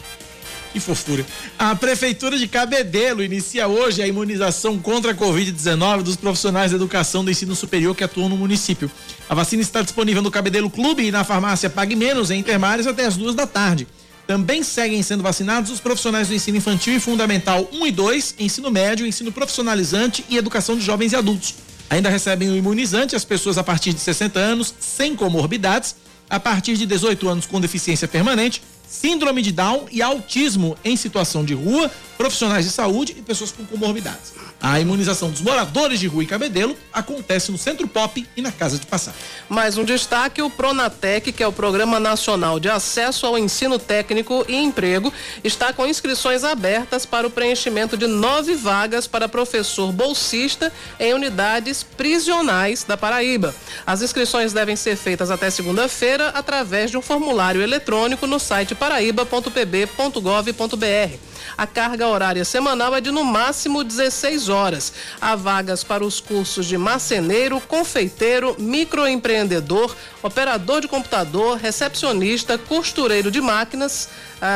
Que 0.74 0.80
fofura. 0.80 1.24
A 1.56 1.76
Prefeitura 1.76 2.36
de 2.36 2.48
Cabedelo 2.48 3.22
inicia 3.22 3.68
hoje 3.68 4.02
a 4.02 4.08
imunização 4.08 4.76
contra 4.76 5.12
a 5.12 5.14
Covid-19 5.14 6.02
dos 6.02 6.16
profissionais 6.16 6.72
da 6.72 6.76
educação 6.76 7.24
do 7.24 7.30
ensino 7.30 7.54
superior 7.54 7.94
que 7.94 8.02
atuam 8.02 8.28
no 8.28 8.36
município. 8.36 8.90
A 9.28 9.36
vacina 9.36 9.62
está 9.62 9.82
disponível 9.82 10.20
no 10.20 10.32
Cabedelo 10.32 10.68
Clube 10.68 11.04
e 11.04 11.12
na 11.12 11.22
farmácia 11.22 11.70
Pague 11.70 11.94
Menos, 11.94 12.32
em 12.32 12.40
Intermares, 12.40 12.88
até 12.88 13.06
as 13.06 13.16
duas 13.16 13.36
da 13.36 13.46
tarde. 13.46 13.86
Também 14.26 14.64
seguem 14.64 15.00
sendo 15.04 15.22
vacinados 15.22 15.70
os 15.70 15.78
profissionais 15.78 16.26
do 16.26 16.34
ensino 16.34 16.58
infantil 16.58 16.96
e 16.96 16.98
fundamental 16.98 17.68
1 17.72 17.86
e 17.86 17.92
2, 17.92 18.34
ensino 18.40 18.68
médio, 18.68 19.06
ensino 19.06 19.30
profissionalizante 19.30 20.24
e 20.28 20.36
educação 20.36 20.76
de 20.76 20.84
jovens 20.84 21.12
e 21.12 21.16
adultos. 21.16 21.54
Ainda 21.88 22.08
recebem 22.08 22.50
o 22.50 22.56
imunizante 22.56 23.14
as 23.14 23.24
pessoas 23.24 23.58
a 23.58 23.62
partir 23.62 23.92
de 23.92 24.00
60 24.00 24.40
anos 24.40 24.74
sem 24.80 25.14
comorbidades, 25.14 25.94
a 26.28 26.40
partir 26.40 26.76
de 26.76 26.84
18 26.84 27.28
anos 27.28 27.46
com 27.46 27.60
deficiência 27.60 28.08
permanente 28.08 28.60
síndrome 28.88 29.42
de 29.42 29.52
Down 29.52 29.86
e 29.90 30.02
autismo 30.02 30.76
em 30.84 30.96
situação 30.96 31.44
de 31.44 31.54
rua 31.54 31.90
profissionais 32.16 32.64
de 32.64 32.70
saúde 32.70 33.14
e 33.16 33.22
pessoas 33.22 33.52
com 33.52 33.64
comorbidades. 33.64 34.32
A 34.60 34.80
imunização 34.80 35.30
dos 35.30 35.42
moradores 35.42 36.00
de 36.00 36.06
rua 36.06 36.22
e 36.22 36.26
cabedelo 36.26 36.74
acontece 36.90 37.52
no 37.52 37.58
Centro 37.58 37.86
Pop 37.86 38.26
e 38.34 38.40
na 38.40 38.50
Casa 38.50 38.78
de 38.78 38.86
Passagem. 38.86 39.20
Mais 39.48 39.76
um 39.76 39.84
destaque, 39.84 40.40
o 40.40 40.48
Pronatec, 40.48 41.32
que 41.32 41.42
é 41.42 41.46
o 41.46 41.52
Programa 41.52 42.00
Nacional 42.00 42.58
de 42.58 42.70
Acesso 42.70 43.26
ao 43.26 43.36
Ensino 43.36 43.78
Técnico 43.78 44.42
e 44.48 44.56
Emprego, 44.56 45.12
está 45.42 45.70
com 45.72 45.86
inscrições 45.86 46.44
abertas 46.44 47.04
para 47.04 47.26
o 47.26 47.30
preenchimento 47.30 47.96
de 47.96 48.06
nove 48.06 48.54
vagas 48.54 49.06
para 49.06 49.28
professor 49.28 49.92
bolsista 49.92 50.72
em 50.98 51.12
unidades 51.12 51.82
prisionais 51.82 52.84
da 52.84 52.96
Paraíba. 52.96 53.54
As 53.86 54.00
inscrições 54.00 54.54
devem 54.54 54.76
ser 54.76 54.96
feitas 54.96 55.30
até 55.30 55.50
segunda-feira 55.50 56.30
através 56.30 56.90
de 56.90 56.96
um 56.96 57.02
formulário 57.02 57.60
eletrônico 57.60 58.26
no 58.26 58.38
site 58.38 58.74
paraíba.pb.gov.br. 58.74 61.33
A 61.56 61.66
carga 61.66 62.08
horária 62.08 62.44
semanal 62.44 62.94
é 62.96 63.00
de 63.00 63.10
no 63.10 63.24
máximo 63.24 63.82
16 63.84 64.48
horas. 64.48 64.92
Há 65.20 65.36
vagas 65.36 65.84
para 65.84 66.04
os 66.04 66.20
cursos 66.20 66.66
de 66.66 66.76
marceneiro, 66.76 67.60
confeiteiro, 67.60 68.56
microempreendedor, 68.58 69.94
operador 70.22 70.80
de 70.80 70.88
computador, 70.88 71.58
recepcionista, 71.58 72.58
costureiro 72.58 73.30
de 73.30 73.40
máquinas, 73.40 74.08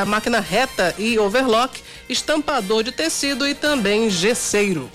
máquina 0.08 0.40
reta 0.40 0.92
e 0.98 1.16
overlock, 1.18 1.80
estampador 2.08 2.82
de 2.82 2.90
tecido 2.90 3.46
e 3.46 3.54
também 3.54 4.10
gesseiro. 4.10 4.90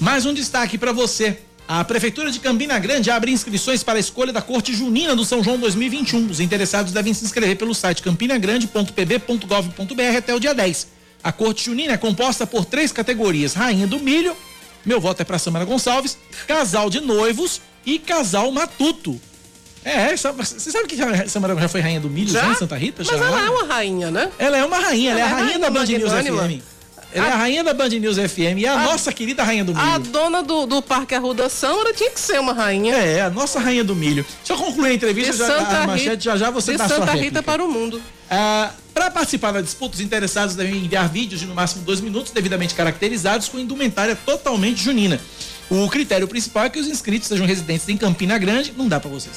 Mais 0.00 0.24
um 0.24 0.32
destaque 0.32 0.78
para 0.78 0.92
você. 0.92 1.40
A 1.66 1.84
Prefeitura 1.84 2.30
de 2.30 2.40
Campina 2.40 2.78
Grande 2.78 3.10
abre 3.10 3.30
inscrições 3.30 3.82
para 3.82 3.98
a 3.98 4.00
escolha 4.00 4.32
da 4.32 4.40
Corte 4.40 4.72
Junina 4.72 5.14
do 5.14 5.22
São 5.22 5.44
João 5.44 5.58
2021. 5.58 6.30
Os 6.30 6.40
interessados 6.40 6.92
devem 6.92 7.12
se 7.12 7.26
inscrever 7.26 7.58
pelo 7.58 7.74
site 7.74 8.02
campinagrande.pb.gov.br 8.02 10.16
até 10.16 10.34
o 10.34 10.40
dia 10.40 10.54
10. 10.54 10.97
A 11.22 11.32
Corte 11.32 11.64
Junina 11.66 11.92
é 11.94 11.96
composta 11.96 12.46
por 12.46 12.64
três 12.64 12.92
categorias: 12.92 13.54
Rainha 13.54 13.86
do 13.86 13.98
Milho, 13.98 14.36
meu 14.84 15.00
voto 15.00 15.20
é 15.20 15.24
para 15.24 15.38
Samara 15.38 15.64
Gonçalves, 15.64 16.16
Casal 16.46 16.88
de 16.88 17.00
Noivos 17.00 17.60
e 17.84 17.98
Casal 17.98 18.50
Matuto. 18.52 19.20
É, 19.84 20.12
essa- 20.12 20.32
você 20.32 20.70
sabe 20.70 20.86
que 20.88 21.00
a 21.00 21.28
Samara 21.28 21.54
já 21.56 21.68
foi 21.68 21.80
rainha 21.80 22.00
do 22.00 22.10
milho 22.10 22.30
já, 22.30 22.50
em 22.50 22.54
Santa 22.56 22.76
Rita? 22.76 23.02
Mas 23.06 23.18
já? 23.18 23.26
ela 23.26 23.46
é 23.46 23.50
uma 23.50 23.64
rainha, 23.64 24.10
né? 24.10 24.30
Ela 24.38 24.58
é 24.58 24.64
uma 24.64 24.78
rainha, 24.78 25.12
ela, 25.12 25.20
é 25.20 25.22
a 25.22 25.26
Ela 25.26 25.38
é 25.38 25.42
rainha 25.42 25.58
da 25.58 25.68
rainha 25.68 25.98
Band 25.98 25.98
News. 25.98 26.12
FM. 26.60 26.62
Ela 27.12 27.26
é 27.28 27.32
a 27.32 27.36
rainha 27.36 27.64
da 27.64 27.72
Band 27.72 27.88
News 27.88 28.16
FM 28.16 28.58
e 28.58 28.66
a, 28.66 28.76
nossa 28.82 29.12
querida 29.12 29.42
rainha 29.42 29.64
do 29.64 29.74
milho. 29.74 29.86
A 29.86 29.98
dona 29.98 30.42
do, 30.42 30.66
do 30.66 30.82
Parque 30.82 31.14
Arruda 31.14 31.48
Sâmara 31.48 31.92
tinha 31.94 32.10
que 32.10 32.20
ser 32.20 32.38
uma 32.38 32.52
rainha. 32.52 32.94
É, 32.94 33.22
a 33.22 33.30
nossa 33.30 33.58
rainha 33.58 33.82
do 33.82 33.94
milho. 33.96 34.24
Deixa 34.38 34.52
eu 34.52 34.56
concluir 34.58 34.90
a 34.90 34.94
entrevista, 34.94 35.32
De 35.32 35.38
já, 35.38 35.46
Santa 35.46 35.78
a 35.78 35.86
manchete, 35.86 36.10
Rita- 36.10 36.20
já 36.22 36.36
já 36.36 36.50
você 36.50 36.72
de 36.72 36.78
dá 36.78 36.84
a 36.84 36.88
sua 36.88 36.98
Santa. 36.98 37.12
Rita 37.12 37.42
para 37.42 37.64
o 37.64 37.70
mundo. 37.70 38.00
Ah, 38.30 38.70
para 38.92 39.10
participar 39.10 39.52
da 39.52 39.62
disputa, 39.62 39.94
os 39.94 40.00
interessados 40.00 40.54
devem 40.54 40.76
enviar 40.84 41.08
vídeos 41.08 41.40
de 41.40 41.46
no 41.46 41.54
máximo 41.54 41.82
dois 41.82 42.00
minutos, 42.00 42.30
devidamente 42.30 42.74
caracterizados, 42.74 43.48
com 43.48 43.58
indumentária 43.58 44.14
totalmente 44.14 44.82
junina. 44.82 45.18
O 45.70 45.88
critério 45.88 46.28
principal 46.28 46.64
é 46.64 46.68
que 46.70 46.78
os 46.78 46.86
inscritos 46.86 47.28
sejam 47.28 47.46
residentes 47.46 47.88
em 47.88 47.96
Campina 47.96 48.36
Grande, 48.38 48.74
não 48.76 48.86
dá 48.86 49.00
para 49.00 49.10
vocês. 49.10 49.36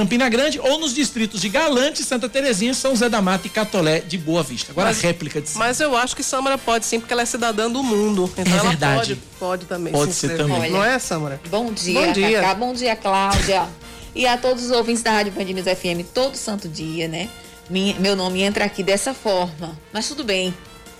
Campina 0.00 0.30
Grande 0.30 0.58
ou 0.58 0.78
nos 0.80 0.94
distritos 0.94 1.42
de 1.42 1.50
Galante, 1.50 2.02
Santa 2.02 2.26
Terezinha, 2.26 2.72
São 2.72 2.96
Zé 2.96 3.06
da 3.10 3.20
Mata 3.20 3.46
e 3.46 3.50
Catolé 3.50 4.00
de 4.00 4.16
Boa 4.16 4.42
Vista. 4.42 4.72
Agora 4.72 4.88
Mas- 4.88 4.98
a 4.98 5.02
réplica 5.02 5.42
de 5.42 5.50
Mas 5.58 5.78
eu 5.78 5.94
acho 5.94 6.16
que 6.16 6.22
Samara 6.22 6.56
pode 6.56 6.86
sim, 6.86 6.98
porque 6.98 7.12
ela 7.12 7.20
é 7.20 7.26
cidadã 7.26 7.70
do 7.70 7.82
mundo. 7.82 8.32
Então 8.38 8.50
É 8.54 8.56
ela 8.58 8.68
verdade. 8.70 8.96
pode, 8.98 9.16
pode 9.38 9.66
também 9.66 9.92
Pode 9.92 10.14
se 10.14 10.20
ser 10.26 10.38
também. 10.38 10.70
Não 10.70 10.82
é, 10.82 10.98
Samara? 10.98 11.38
Bom 11.50 11.70
dia, 11.70 12.00
Bom 12.06 12.12
dia. 12.12 12.40
Cacá. 12.40 12.54
Bom 12.54 12.72
dia, 12.72 12.96
Cláudia. 12.96 13.68
E 14.14 14.26
a 14.26 14.38
todos 14.38 14.64
os 14.64 14.70
ouvintes 14.70 15.02
da 15.02 15.10
Rádio 15.12 15.32
Band 15.32 15.44
News 15.44 15.66
FM, 15.66 16.02
todo 16.14 16.34
santo 16.34 16.66
dia, 16.66 17.06
né? 17.06 17.28
Minha- 17.68 17.94
meu 18.00 18.16
nome 18.16 18.40
entra 18.40 18.64
aqui 18.64 18.82
dessa 18.82 19.12
forma. 19.12 19.78
Mas 19.92 20.08
tudo 20.08 20.24
bem. 20.24 20.54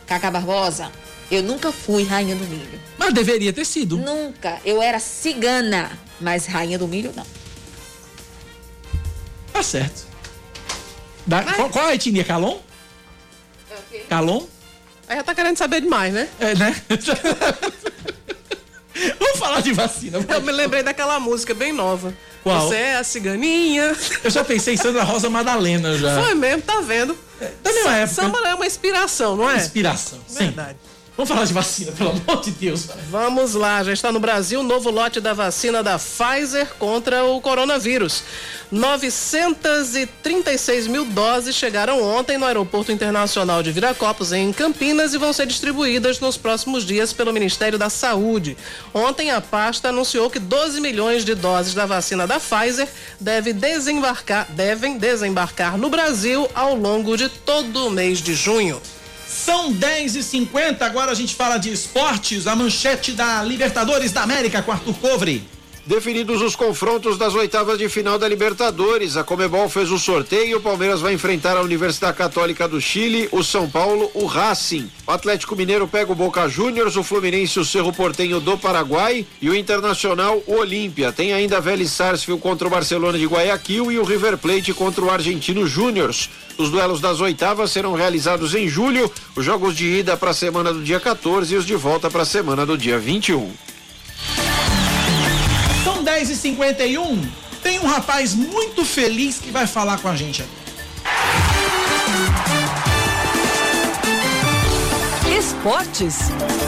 Cacá 0.07 0.31
Barbosa, 0.31 0.93
eu 1.31 1.43
nunca 1.43 1.73
fui 1.73 2.05
rainha 2.05 2.37
do 2.37 2.45
milho. 2.45 2.79
Mas 2.99 3.15
deveria 3.15 3.51
ter 3.51 3.65
sido. 3.65 3.97
Nunca. 3.97 4.59
Eu 4.63 4.83
era 4.83 4.99
cigana, 4.99 5.91
mas 6.21 6.45
rainha 6.45 6.79
do 6.79 6.87
milho 6.87 7.13
não. 7.17 7.25
Tá 9.53 9.63
certo. 9.63 10.07
Da- 11.27 11.43
qual, 11.43 11.69
qual 11.71 11.87
a 11.87 11.95
etnia? 11.95 12.25
Calon? 12.25 12.59
Calon? 14.09 14.47
Aí 15.09 15.17
já 15.17 15.23
tá 15.25 15.35
querendo 15.35 15.57
saber 15.57 15.81
demais, 15.81 16.13
né? 16.13 16.29
É, 16.39 16.55
né? 16.55 16.75
Vamos 19.19 19.39
falar 19.39 19.61
de 19.63 19.73
vacina. 19.73 20.19
Eu 20.29 20.41
me 20.43 20.53
lembrei 20.53 20.83
daquela 20.83 21.19
música 21.21 21.55
bem 21.55 21.73
nova. 21.73 22.13
Qual? 22.43 22.69
Você 22.69 22.75
é 22.77 22.97
a 22.97 23.05
ciganinha. 23.05 23.97
Eu 24.25 24.31
já 24.31 24.45
pensei 24.45 24.75
em 24.75 24.77
Sandra 24.77 25.03
Rosa 25.05 25.31
Madalena 25.31 25.97
já. 25.97 26.23
Foi 26.23 26.35
mesmo, 26.35 26.63
tá 26.63 26.81
vendo? 26.81 27.17
da 27.63 27.73
mesma 27.73 27.91
Sa- 27.91 27.97
época. 27.97 28.15
Samara 28.23 28.49
é 28.51 28.55
uma 28.55 28.67
inspiração, 28.67 29.37
não 29.37 29.49
é? 29.51 29.57
Inspiração, 29.57 30.19
sim. 30.27 30.39
Verdade. 30.45 30.77
Vamos 31.21 31.29
falar 31.29 31.45
de 31.45 31.53
vacina, 31.53 31.93
pelo 31.93 32.13
amor 32.13 32.41
de 32.41 32.51
Deus. 32.53 32.87
Vamos 33.11 33.53
lá, 33.53 33.85
já 33.85 33.93
está 33.93 34.11
no 34.11 34.19
Brasil 34.19 34.63
novo 34.63 34.89
lote 34.89 35.21
da 35.21 35.35
vacina 35.35 35.83
da 35.83 35.99
Pfizer 35.99 36.67
contra 36.79 37.27
o 37.27 37.39
coronavírus. 37.43 38.25
936 38.73 40.87
mil 40.87 41.05
doses 41.05 41.55
chegaram 41.55 42.03
ontem 42.03 42.39
no 42.39 42.47
Aeroporto 42.47 42.91
Internacional 42.91 43.63
de 43.63 43.71
Viracopos, 43.71 44.33
em 44.33 44.51
Campinas, 44.51 45.13
e 45.13 45.19
vão 45.19 45.35
ser 45.35 45.47
distribuídas 45.47 46.21
nos 46.21 46.39
próximos 46.39 46.87
dias 46.87 47.13
pelo 47.13 47.35
Ministério 47.35 47.79
da 47.79 47.91
Saúde. 47.91 48.57
Ontem 48.95 49.31
a 49.31 49.43
pasta 49.43 49.91
anunciou 49.91 50.31
que 50.31 50.39
12 50.39 50.81
milhões 50.81 51.23
de 51.23 51.35
doses 51.35 51.75
da 51.75 51.85
vacina 51.85 52.27
da 52.27 52.41
Pfizer 52.41 52.89
deve 53.21 53.53
desembarcar, 53.53 54.47
devem 54.53 54.97
desembarcar 54.97 55.77
no 55.77 55.91
Brasil 55.91 56.49
ao 56.55 56.75
longo 56.75 57.15
de 57.15 57.29
todo 57.29 57.89
o 57.89 57.91
mês 57.91 58.23
de 58.23 58.33
junho. 58.33 58.81
São 59.31 59.73
10h50, 59.73 60.83
agora 60.83 61.13
a 61.13 61.15
gente 61.15 61.37
fala 61.37 61.57
de 61.57 61.73
esportes. 61.73 62.49
A 62.49 62.57
manchete 62.57 63.13
da 63.13 63.45
Libertadores 63.45 64.11
da 64.11 64.23
América 64.23 64.61
com 64.61 64.73
Arthur 64.73 64.95
Covre. 64.95 65.45
Definidos 65.91 66.41
os 66.41 66.55
confrontos 66.55 67.19
das 67.19 67.35
oitavas 67.35 67.77
de 67.77 67.89
final 67.89 68.17
da 68.17 68.29
Libertadores, 68.29 69.17
a 69.17 69.25
Comebol 69.25 69.69
fez 69.69 69.91
o 69.91 69.99
sorteio. 69.99 70.59
O 70.59 70.61
Palmeiras 70.61 71.01
vai 71.01 71.15
enfrentar 71.15 71.57
a 71.57 71.63
Universidade 71.63 72.17
Católica 72.17 72.69
do 72.69 72.81
Chile, 72.81 73.29
o 73.33 73.43
São 73.43 73.69
Paulo, 73.69 74.09
o 74.15 74.25
Racing. 74.25 74.89
O 75.05 75.11
Atlético 75.11 75.57
Mineiro 75.57 75.89
pega 75.89 76.13
o 76.13 76.15
Boca 76.15 76.49
Juniors, 76.49 76.95
o 76.95 77.03
Fluminense, 77.03 77.59
o 77.59 77.65
Cerro 77.65 77.93
Portenho 77.93 78.39
do 78.39 78.57
Paraguai 78.57 79.27
e 79.43 79.51
o 79.51 79.57
Internacional, 79.57 80.41
o 80.47 80.61
Olímpia. 80.61 81.11
Tem 81.11 81.33
ainda 81.33 81.61
Vélez 81.61 81.91
Sarsfield 81.91 82.41
contra 82.41 82.69
o 82.69 82.71
Barcelona 82.71 83.19
de 83.19 83.27
Guayaquil 83.27 83.91
e 83.91 83.99
o 83.99 84.05
River 84.05 84.39
Plate 84.39 84.73
contra 84.73 85.05
o 85.05 85.11
Argentino 85.11 85.67
Júniors. 85.67 86.31
Os 86.57 86.71
duelos 86.71 87.01
das 87.01 87.21
oitavas 87.21 87.73
serão 87.73 87.95
realizados 87.95 88.55
em 88.55 88.69
julho, 88.69 89.11
os 89.35 89.45
jogos 89.45 89.77
de 89.77 89.87
ida 89.87 90.17
para 90.17 90.31
a 90.31 90.35
semana 90.35 90.73
do 90.73 90.85
dia 90.85 91.01
14 91.01 91.53
e 91.53 91.59
os 91.59 91.67
de 91.67 91.75
volta 91.75 92.09
para 92.09 92.23
a 92.23 92.25
semana 92.25 92.65
do 92.65 92.79
dia 92.79 92.97
21. 92.97 93.51
São 95.93 96.05
10h51. 96.05 97.19
Tem 97.65 97.81
um 97.81 97.87
rapaz 97.87 98.33
muito 98.33 98.85
feliz 98.85 99.39
que 99.39 99.51
vai 99.51 99.67
falar 99.67 99.99
com 99.99 100.07
a 100.07 100.15
gente 100.15 100.41
aqui. 100.41 100.51
Esportes 105.37 106.17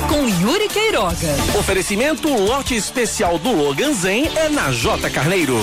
com 0.08 0.28
Yuri 0.28 0.68
Queiroga. 0.68 1.28
Oferecimento 1.56 2.28
lote 2.28 2.74
especial 2.74 3.38
do 3.38 3.52
Logan 3.52 3.94
Zen 3.94 4.28
é 4.36 4.48
na 4.48 4.72
J 4.72 5.08
Carneiro. 5.08 5.56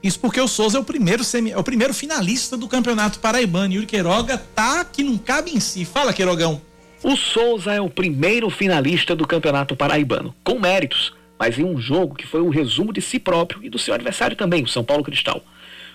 Isso 0.00 0.20
porque 0.20 0.40
o 0.40 0.46
Souza 0.46 0.78
é 0.78 0.80
o 0.80 0.84
primeiro, 0.84 1.24
semi, 1.24 1.50
é 1.50 1.58
o 1.58 1.64
primeiro 1.64 1.92
finalista 1.92 2.56
do 2.56 2.68
Campeonato 2.68 3.18
Paraibano. 3.18 3.74
Yuri 3.74 3.86
Queiroga 3.86 4.38
tá 4.54 4.84
que 4.84 5.02
não 5.02 5.18
cabe 5.18 5.50
em 5.50 5.58
si. 5.58 5.84
Fala, 5.84 6.12
Queirogão. 6.12 6.62
O 7.04 7.16
Souza 7.16 7.72
é 7.72 7.80
o 7.80 7.90
primeiro 7.90 8.48
finalista 8.48 9.16
do 9.16 9.26
Campeonato 9.26 9.74
Paraibano, 9.74 10.32
com 10.44 10.60
méritos, 10.60 11.12
mas 11.36 11.58
em 11.58 11.64
um 11.64 11.76
jogo 11.76 12.14
que 12.14 12.24
foi 12.24 12.40
um 12.40 12.48
resumo 12.48 12.92
de 12.92 13.02
si 13.02 13.18
próprio 13.18 13.64
e 13.64 13.68
do 13.68 13.76
seu 13.76 13.92
adversário 13.92 14.36
também, 14.36 14.62
o 14.62 14.68
São 14.68 14.84
Paulo 14.84 15.02
Cristal. 15.02 15.44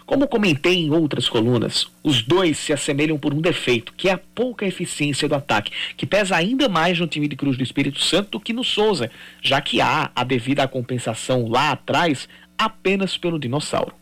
Como 0.05 0.27
comentei 0.27 0.75
em 0.75 0.91
outras 0.91 1.29
colunas, 1.29 1.87
os 2.03 2.21
dois 2.21 2.57
se 2.57 2.73
assemelham 2.73 3.17
por 3.17 3.33
um 3.33 3.39
defeito, 3.39 3.93
que 3.95 4.09
é 4.09 4.13
a 4.13 4.17
pouca 4.17 4.65
eficiência 4.65 5.29
do 5.29 5.35
ataque, 5.35 5.71
que 5.95 6.05
pesa 6.05 6.35
ainda 6.35 6.67
mais 6.67 6.99
no 6.99 7.07
time 7.07 7.29
de 7.29 7.37
Cruz 7.37 7.55
do 7.55 7.63
Espírito 7.63 8.01
Santo 8.01 8.31
do 8.31 8.39
que 8.41 8.51
no 8.51 8.63
Souza, 8.63 9.09
já 9.41 9.61
que 9.61 9.79
há 9.79 10.11
a 10.13 10.25
devida 10.25 10.67
compensação 10.67 11.47
lá 11.47 11.71
atrás 11.71 12.27
apenas 12.57 13.17
pelo 13.17 13.39
dinossauro. 13.39 13.93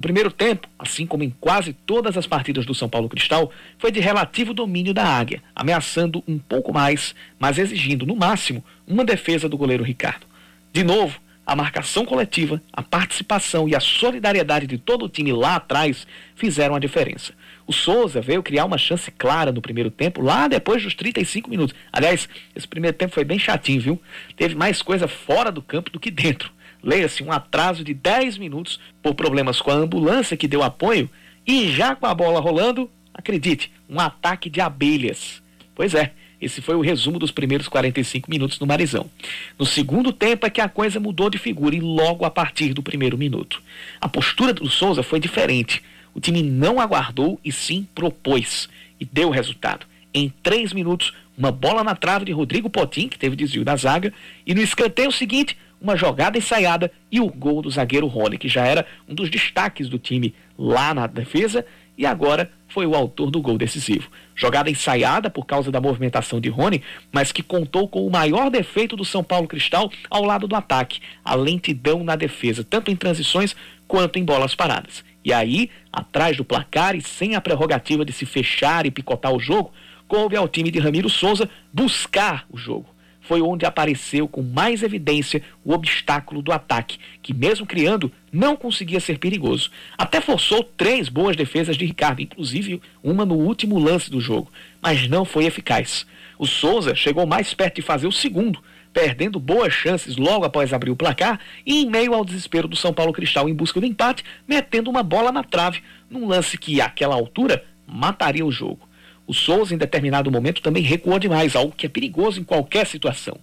O 0.00 0.08
primeiro 0.10 0.32
tempo, 0.32 0.66
assim 0.78 1.04
como 1.04 1.22
em 1.22 1.28
quase 1.28 1.74
todas 1.74 2.16
as 2.16 2.26
partidas 2.26 2.64
do 2.64 2.74
São 2.74 2.88
Paulo 2.88 3.06
Cristal, 3.06 3.52
foi 3.76 3.92
de 3.92 4.00
relativo 4.00 4.54
domínio 4.54 4.94
da 4.94 5.04
Águia, 5.04 5.42
ameaçando 5.54 6.24
um 6.26 6.38
pouco 6.38 6.72
mais, 6.72 7.14
mas 7.38 7.58
exigindo, 7.58 8.06
no 8.06 8.16
máximo, 8.16 8.64
uma 8.86 9.04
defesa 9.04 9.46
do 9.46 9.58
goleiro 9.58 9.84
Ricardo. 9.84 10.26
De 10.72 10.82
novo, 10.82 11.20
a 11.44 11.54
marcação 11.54 12.06
coletiva, 12.06 12.62
a 12.72 12.82
participação 12.82 13.68
e 13.68 13.76
a 13.76 13.80
solidariedade 13.80 14.66
de 14.66 14.78
todo 14.78 15.04
o 15.04 15.08
time 15.08 15.34
lá 15.34 15.56
atrás 15.56 16.06
fizeram 16.34 16.74
a 16.74 16.78
diferença. 16.78 17.34
O 17.66 17.72
Souza 17.72 18.22
veio 18.22 18.42
criar 18.42 18.64
uma 18.64 18.78
chance 18.78 19.10
clara 19.10 19.52
no 19.52 19.60
primeiro 19.60 19.90
tempo, 19.90 20.22
lá 20.22 20.48
depois 20.48 20.82
dos 20.82 20.94
35 20.94 21.50
minutos. 21.50 21.76
Aliás, 21.92 22.26
esse 22.56 22.66
primeiro 22.66 22.96
tempo 22.96 23.12
foi 23.12 23.22
bem 23.22 23.38
chatinho, 23.38 23.82
viu? 23.82 24.02
Teve 24.34 24.54
mais 24.54 24.80
coisa 24.80 25.06
fora 25.06 25.52
do 25.52 25.60
campo 25.60 25.90
do 25.90 26.00
que 26.00 26.10
dentro. 26.10 26.50
Leia-se 26.82 27.22
um 27.22 27.32
atraso 27.32 27.84
de 27.84 27.94
10 27.94 28.38
minutos 28.38 28.80
por 29.02 29.14
problemas 29.14 29.60
com 29.60 29.70
a 29.70 29.74
ambulância 29.74 30.36
que 30.36 30.48
deu 30.48 30.62
apoio 30.62 31.10
e 31.46 31.70
já 31.70 31.94
com 31.94 32.06
a 32.06 32.14
bola 32.14 32.40
rolando, 32.40 32.90
Acredite, 33.12 33.70
um 33.88 34.00
ataque 34.00 34.48
de 34.48 34.60
abelhas. 34.60 35.42
Pois 35.74 35.94
é, 35.94 36.12
esse 36.40 36.62
foi 36.62 36.74
o 36.74 36.80
resumo 36.80 37.18
dos 37.18 37.30
primeiros 37.30 37.68
45 37.68 38.30
minutos 38.30 38.58
no 38.58 38.66
Marizão. 38.66 39.10
No 39.58 39.66
segundo 39.66 40.12
tempo 40.12 40.46
é 40.46 40.50
que 40.50 40.60
a 40.60 40.68
coisa 40.68 40.98
mudou 40.98 41.28
de 41.28 41.36
figura 41.36 41.74
e 41.74 41.80
logo 41.80 42.24
a 42.24 42.30
partir 42.30 42.72
do 42.72 42.82
primeiro 42.82 43.18
minuto. 43.18 43.62
A 44.00 44.08
postura 44.08 44.54
do 44.54 44.68
Souza 44.70 45.02
foi 45.02 45.20
diferente. 45.20 45.82
O 46.14 46.20
time 46.20 46.42
não 46.42 46.80
aguardou 46.80 47.38
e 47.44 47.52
sim 47.52 47.86
propôs. 47.94 48.68
E 48.98 49.04
deu 49.04 49.30
resultado. 49.30 49.86
Em 50.12 50.32
três 50.42 50.72
minutos, 50.72 51.12
uma 51.36 51.52
bola 51.52 51.84
na 51.84 51.94
trave 51.94 52.24
de 52.24 52.32
Rodrigo 52.32 52.70
Potim, 52.70 53.08
que 53.08 53.18
teve 53.18 53.36
desvio 53.36 53.64
da 53.64 53.76
zaga, 53.76 54.12
e 54.46 54.54
no 54.54 54.60
escanteio 54.60 55.12
seguinte, 55.12 55.56
uma 55.80 55.96
jogada 55.96 56.36
ensaiada 56.36 56.92
e 57.10 57.20
o 57.20 57.28
gol 57.28 57.62
do 57.62 57.70
zagueiro 57.70 58.06
Rony, 58.06 58.36
que 58.36 58.48
já 58.48 58.66
era 58.66 58.86
um 59.08 59.14
dos 59.14 59.30
destaques 59.30 59.88
do 59.88 59.98
time 59.98 60.34
lá 60.58 60.92
na 60.92 61.06
defesa 61.06 61.64
e 61.96 62.06
agora 62.06 62.50
foi 62.68 62.86
o 62.86 62.94
autor 62.94 63.30
do 63.30 63.40
gol 63.40 63.58
decisivo. 63.58 64.10
Jogada 64.34 64.70
ensaiada 64.70 65.28
por 65.28 65.44
causa 65.44 65.70
da 65.70 65.80
movimentação 65.80 66.40
de 66.40 66.48
Rony, 66.48 66.82
mas 67.12 67.32
que 67.32 67.42
contou 67.42 67.88
com 67.88 68.06
o 68.06 68.10
maior 68.10 68.50
defeito 68.50 68.96
do 68.96 69.04
São 69.04 69.24
Paulo 69.24 69.48
Cristal 69.48 69.90
ao 70.08 70.24
lado 70.24 70.46
do 70.46 70.54
ataque, 70.54 71.00
a 71.24 71.34
lentidão 71.34 72.04
na 72.04 72.16
defesa, 72.16 72.64
tanto 72.64 72.90
em 72.90 72.96
transições 72.96 73.56
quanto 73.88 74.18
em 74.18 74.24
bolas 74.24 74.54
paradas. 74.54 75.04
E 75.24 75.32
aí, 75.32 75.68
atrás 75.92 76.36
do 76.36 76.44
placar 76.44 76.94
e 76.94 77.02
sem 77.02 77.34
a 77.34 77.40
prerrogativa 77.40 78.04
de 78.04 78.12
se 78.12 78.24
fechar 78.24 78.86
e 78.86 78.90
picotar 78.90 79.32
o 79.32 79.40
jogo, 79.40 79.72
coube 80.08 80.36
ao 80.36 80.48
time 80.48 80.70
de 80.70 80.78
Ramiro 80.78 81.08
Souza 81.08 81.50
buscar 81.72 82.46
o 82.50 82.56
jogo 82.56 82.89
foi 83.30 83.40
onde 83.40 83.64
apareceu 83.64 84.26
com 84.26 84.42
mais 84.42 84.82
evidência 84.82 85.40
o 85.64 85.72
obstáculo 85.72 86.42
do 86.42 86.50
ataque, 86.50 86.98
que 87.22 87.32
mesmo 87.32 87.64
criando, 87.64 88.10
não 88.32 88.56
conseguia 88.56 88.98
ser 88.98 89.20
perigoso. 89.20 89.70
Até 89.96 90.20
forçou 90.20 90.64
três 90.64 91.08
boas 91.08 91.36
defesas 91.36 91.76
de 91.76 91.86
Ricardo, 91.86 92.20
inclusive 92.20 92.82
uma 93.04 93.24
no 93.24 93.36
último 93.36 93.78
lance 93.78 94.10
do 94.10 94.20
jogo, 94.20 94.50
mas 94.82 95.06
não 95.06 95.24
foi 95.24 95.44
eficaz. 95.44 96.04
O 96.40 96.44
Souza 96.44 96.92
chegou 96.96 97.24
mais 97.24 97.54
perto 97.54 97.76
de 97.76 97.82
fazer 97.82 98.08
o 98.08 98.12
segundo, 98.12 98.60
perdendo 98.92 99.38
boas 99.38 99.72
chances 99.72 100.16
logo 100.16 100.44
após 100.44 100.72
abrir 100.72 100.90
o 100.90 100.96
placar 100.96 101.38
e 101.64 101.84
em 101.84 101.88
meio 101.88 102.14
ao 102.14 102.24
desespero 102.24 102.66
do 102.66 102.74
São 102.74 102.92
Paulo 102.92 103.12
Cristal 103.12 103.48
em 103.48 103.54
busca 103.54 103.78
do 103.78 103.86
empate, 103.86 104.24
metendo 104.44 104.90
uma 104.90 105.04
bola 105.04 105.30
na 105.30 105.44
trave, 105.44 105.84
num 106.10 106.26
lance 106.26 106.58
que, 106.58 106.80
àquela 106.80 107.14
altura, 107.14 107.64
mataria 107.86 108.44
o 108.44 108.50
jogo. 108.50 108.89
O 109.30 109.32
Souza, 109.32 109.72
em 109.72 109.78
determinado 109.78 110.28
momento, 110.28 110.60
também 110.60 110.82
recuou 110.82 111.16
demais, 111.16 111.54
algo 111.54 111.72
que 111.72 111.86
é 111.86 111.88
perigoso 111.88 112.40
em 112.40 112.42
qualquer 112.42 112.84
situação. 112.84 113.38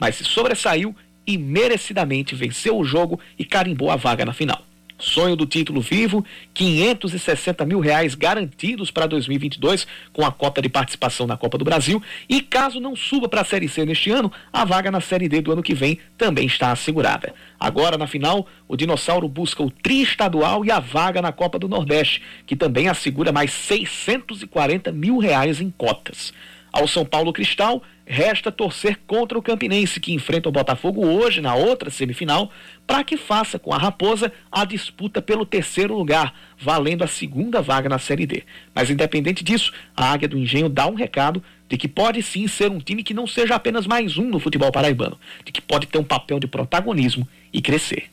Mas 0.00 0.14
se 0.14 0.24
sobressaiu 0.24 0.96
e 1.26 1.36
merecidamente 1.36 2.34
venceu 2.34 2.78
o 2.78 2.82
jogo 2.82 3.20
e 3.38 3.44
carimbou 3.44 3.90
a 3.90 3.96
vaga 3.96 4.24
na 4.24 4.32
final. 4.32 4.64
Sonho 4.98 5.36
do 5.36 5.46
título 5.46 5.80
vivo, 5.80 6.24
560 6.54 7.64
mil 7.66 7.80
reais 7.80 8.14
garantidos 8.14 8.90
para 8.90 9.06
2022 9.06 9.86
com 10.12 10.24
a 10.24 10.32
cota 10.32 10.62
de 10.62 10.68
participação 10.68 11.26
na 11.26 11.36
Copa 11.36 11.58
do 11.58 11.64
Brasil. 11.64 12.02
E 12.28 12.40
caso 12.40 12.80
não 12.80 12.96
suba 12.96 13.28
para 13.28 13.42
a 13.42 13.44
Série 13.44 13.68
C 13.68 13.84
neste 13.84 14.10
ano, 14.10 14.32
a 14.52 14.64
vaga 14.64 14.90
na 14.90 15.00
Série 15.00 15.28
D 15.28 15.40
do 15.40 15.52
ano 15.52 15.62
que 15.62 15.74
vem 15.74 15.98
também 16.16 16.46
está 16.46 16.72
assegurada. 16.72 17.34
Agora, 17.58 17.98
na 17.98 18.06
final, 18.06 18.46
o 18.68 18.76
Dinossauro 18.76 19.28
busca 19.28 19.62
o 19.62 19.70
tri 19.70 20.02
estadual 20.02 20.64
e 20.64 20.70
a 20.70 20.80
vaga 20.80 21.20
na 21.20 21.32
Copa 21.32 21.58
do 21.58 21.68
Nordeste, 21.68 22.22
que 22.46 22.56
também 22.56 22.88
assegura 22.88 23.32
mais 23.32 23.52
640 23.52 24.92
mil 24.92 25.18
reais 25.18 25.60
em 25.60 25.70
cotas. 25.70 26.32
Ao 26.72 26.86
São 26.86 27.04
Paulo 27.04 27.32
Cristal, 27.32 27.82
resta 28.06 28.52
torcer 28.52 29.00
contra 29.04 29.36
o 29.36 29.42
Campinense, 29.42 29.98
que 29.98 30.14
enfrenta 30.14 30.48
o 30.48 30.52
Botafogo 30.52 31.04
hoje 31.04 31.40
na 31.40 31.56
outra 31.56 31.90
semifinal, 31.90 32.50
para 32.86 33.02
que 33.02 33.16
faça 33.16 33.58
com 33.58 33.74
a 33.74 33.78
Raposa 33.78 34.32
a 34.50 34.64
disputa 34.64 35.20
pelo 35.20 35.44
terceiro 35.44 35.92
lugar, 35.92 36.32
valendo 36.56 37.02
a 37.02 37.08
segunda 37.08 37.60
vaga 37.60 37.88
na 37.88 37.98
Série 37.98 38.24
D. 38.24 38.44
Mas 38.72 38.88
independente 38.88 39.42
disso, 39.42 39.72
a 39.96 40.12
Águia 40.12 40.28
do 40.28 40.38
Engenho 40.38 40.68
dá 40.68 40.86
um 40.86 40.94
recado 40.94 41.42
de 41.68 41.76
que 41.76 41.88
pode 41.88 42.22
sim 42.22 42.46
ser 42.46 42.70
um 42.70 42.78
time 42.78 43.02
que 43.02 43.12
não 43.12 43.26
seja 43.26 43.56
apenas 43.56 43.86
mais 43.86 44.16
um 44.16 44.28
no 44.28 44.38
futebol 44.38 44.70
paraibano, 44.70 45.18
de 45.44 45.50
que 45.50 45.60
pode 45.60 45.88
ter 45.88 45.98
um 45.98 46.04
papel 46.04 46.38
de 46.38 46.46
protagonismo 46.46 47.28
e 47.52 47.60
crescer. 47.60 48.08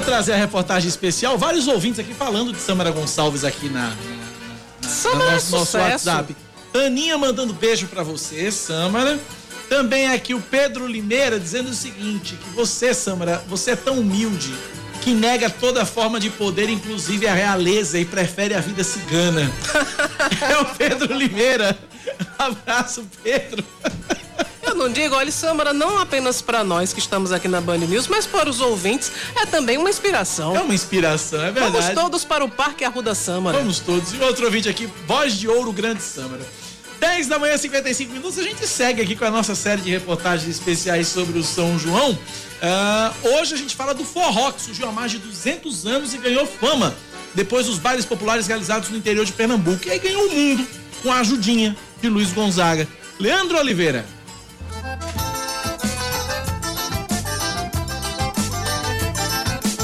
Eu 0.00 0.04
trazer 0.04 0.32
a 0.32 0.36
reportagem 0.36 0.88
especial, 0.88 1.36
vários 1.36 1.68
ouvintes 1.68 2.00
aqui 2.00 2.14
falando 2.14 2.52
de 2.52 2.58
Samara 2.58 2.90
Gonçalves 2.90 3.44
aqui 3.44 3.68
na, 3.68 3.94
na, 4.82 4.88
Samara 4.88 5.30
é 5.30 5.34
nosso, 5.34 5.50
nosso. 5.52 5.78
WhatsApp. 5.78 6.36
Aninha 6.74 7.18
mandando 7.18 7.52
beijo 7.52 7.86
pra 7.86 8.02
você, 8.02 8.50
Samara. 8.50 9.18
Também 9.68 10.08
aqui 10.08 10.34
o 10.34 10.40
Pedro 10.40 10.86
Limeira 10.86 11.38
dizendo 11.38 11.70
o 11.70 11.74
seguinte, 11.74 12.34
que 12.34 12.50
você, 12.50 12.94
Samara, 12.94 13.44
você 13.46 13.72
é 13.72 13.76
tão 13.76 13.98
humilde 13.98 14.54
que 15.02 15.12
nega 15.12 15.50
toda 15.50 15.84
forma 15.84 16.18
de 16.18 16.30
poder, 16.30 16.68
inclusive 16.68 17.26
a 17.26 17.34
realeza, 17.34 17.98
e 17.98 18.04
prefere 18.04 18.54
a 18.54 18.60
vida 18.60 18.82
cigana. 18.82 19.50
é 20.50 20.58
o 20.58 20.64
Pedro 20.76 21.14
Limeira. 21.14 21.78
Abraço, 22.38 23.06
Pedro. 23.22 23.64
Digo, 24.88 25.14
olha, 25.14 25.30
Samara, 25.30 25.72
não 25.72 25.98
apenas 25.98 26.40
para 26.40 26.64
nós 26.64 26.92
que 26.92 26.98
estamos 26.98 27.32
aqui 27.32 27.46
na 27.46 27.60
Band 27.60 27.78
News, 27.78 28.08
mas 28.08 28.26
para 28.26 28.48
os 28.48 28.60
ouvintes 28.60 29.12
é 29.36 29.44
também 29.44 29.76
uma 29.76 29.90
inspiração. 29.90 30.56
É 30.56 30.60
uma 30.60 30.74
inspiração, 30.74 31.40
é 31.40 31.50
verdade. 31.50 31.72
Vamos 31.72 31.94
todos 31.94 32.24
para 32.24 32.44
o 32.44 32.48
Parque 32.48 32.84
Arruda 32.84 33.14
Samara. 33.14 33.58
Vamos 33.58 33.80
todos. 33.80 34.12
E 34.14 34.18
outro 34.20 34.46
ouvinte 34.46 34.68
aqui, 34.68 34.88
Voz 35.06 35.34
de 35.34 35.48
Ouro 35.48 35.72
Grande 35.72 36.02
Samara. 36.02 36.46
10 36.98 37.28
da 37.28 37.38
manhã, 37.38 37.56
55 37.56 38.12
minutos, 38.12 38.38
a 38.38 38.42
gente 38.42 38.66
segue 38.66 39.00
aqui 39.00 39.16
com 39.16 39.24
a 39.24 39.30
nossa 39.30 39.54
série 39.54 39.80
de 39.80 39.90
reportagens 39.90 40.48
especiais 40.48 41.08
sobre 41.08 41.38
o 41.38 41.42
São 41.42 41.78
João. 41.78 42.18
Ah, 42.62 43.12
hoje 43.22 43.54
a 43.54 43.56
gente 43.56 43.74
fala 43.74 43.94
do 43.94 44.04
forró, 44.04 44.52
que 44.52 44.60
surgiu 44.60 44.86
há 44.86 44.92
mais 44.92 45.10
de 45.10 45.18
200 45.18 45.86
anos 45.86 46.12
e 46.12 46.18
ganhou 46.18 46.46
fama 46.46 46.94
depois 47.34 47.66
dos 47.66 47.78
bailes 47.78 48.04
populares 48.04 48.46
realizados 48.46 48.90
no 48.90 48.98
interior 48.98 49.24
de 49.24 49.32
Pernambuco. 49.32 49.86
E 49.86 49.90
aí 49.90 49.98
ganhou 49.98 50.26
o 50.26 50.30
mundo 50.30 50.66
com 51.02 51.10
a 51.10 51.20
ajudinha 51.20 51.76
de 52.02 52.08
Luiz 52.08 52.32
Gonzaga. 52.32 52.86
Leandro 53.18 53.58
Oliveira. 53.58 54.04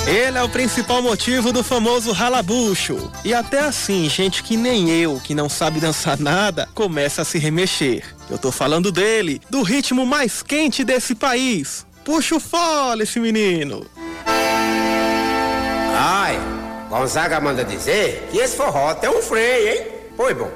Ele 0.06 0.38
é 0.38 0.42
o 0.42 0.48
principal 0.48 1.02
motivo 1.02 1.52
do 1.52 1.64
famoso 1.64 2.12
ralabucho. 2.12 3.10
E 3.24 3.34
até 3.34 3.58
assim, 3.58 4.08
gente 4.08 4.40
que 4.40 4.56
nem 4.56 4.88
eu, 4.88 5.18
que 5.18 5.34
não 5.34 5.48
sabe 5.48 5.80
dançar 5.80 6.16
nada, 6.16 6.68
começa 6.74 7.22
a 7.22 7.24
se 7.24 7.38
remexer. 7.38 8.04
Eu 8.30 8.38
tô 8.38 8.52
falando 8.52 8.92
dele, 8.92 9.40
do 9.50 9.62
ritmo 9.62 10.06
mais 10.06 10.42
quente 10.42 10.84
desse 10.84 11.16
país. 11.16 11.84
Puxa 12.04 12.36
o 12.36 12.40
fole, 12.40 13.02
esse 13.02 13.18
menino. 13.18 13.84
Ai, 15.98 16.38
Gonzaga 16.88 17.40
manda 17.40 17.64
dizer 17.64 18.28
que 18.30 18.38
esse 18.38 18.56
forró 18.56 18.94
tem 18.94 19.10
um 19.10 19.20
freio, 19.20 19.68
hein? 19.68 19.86
Foi 20.16 20.32
bom. 20.34 20.50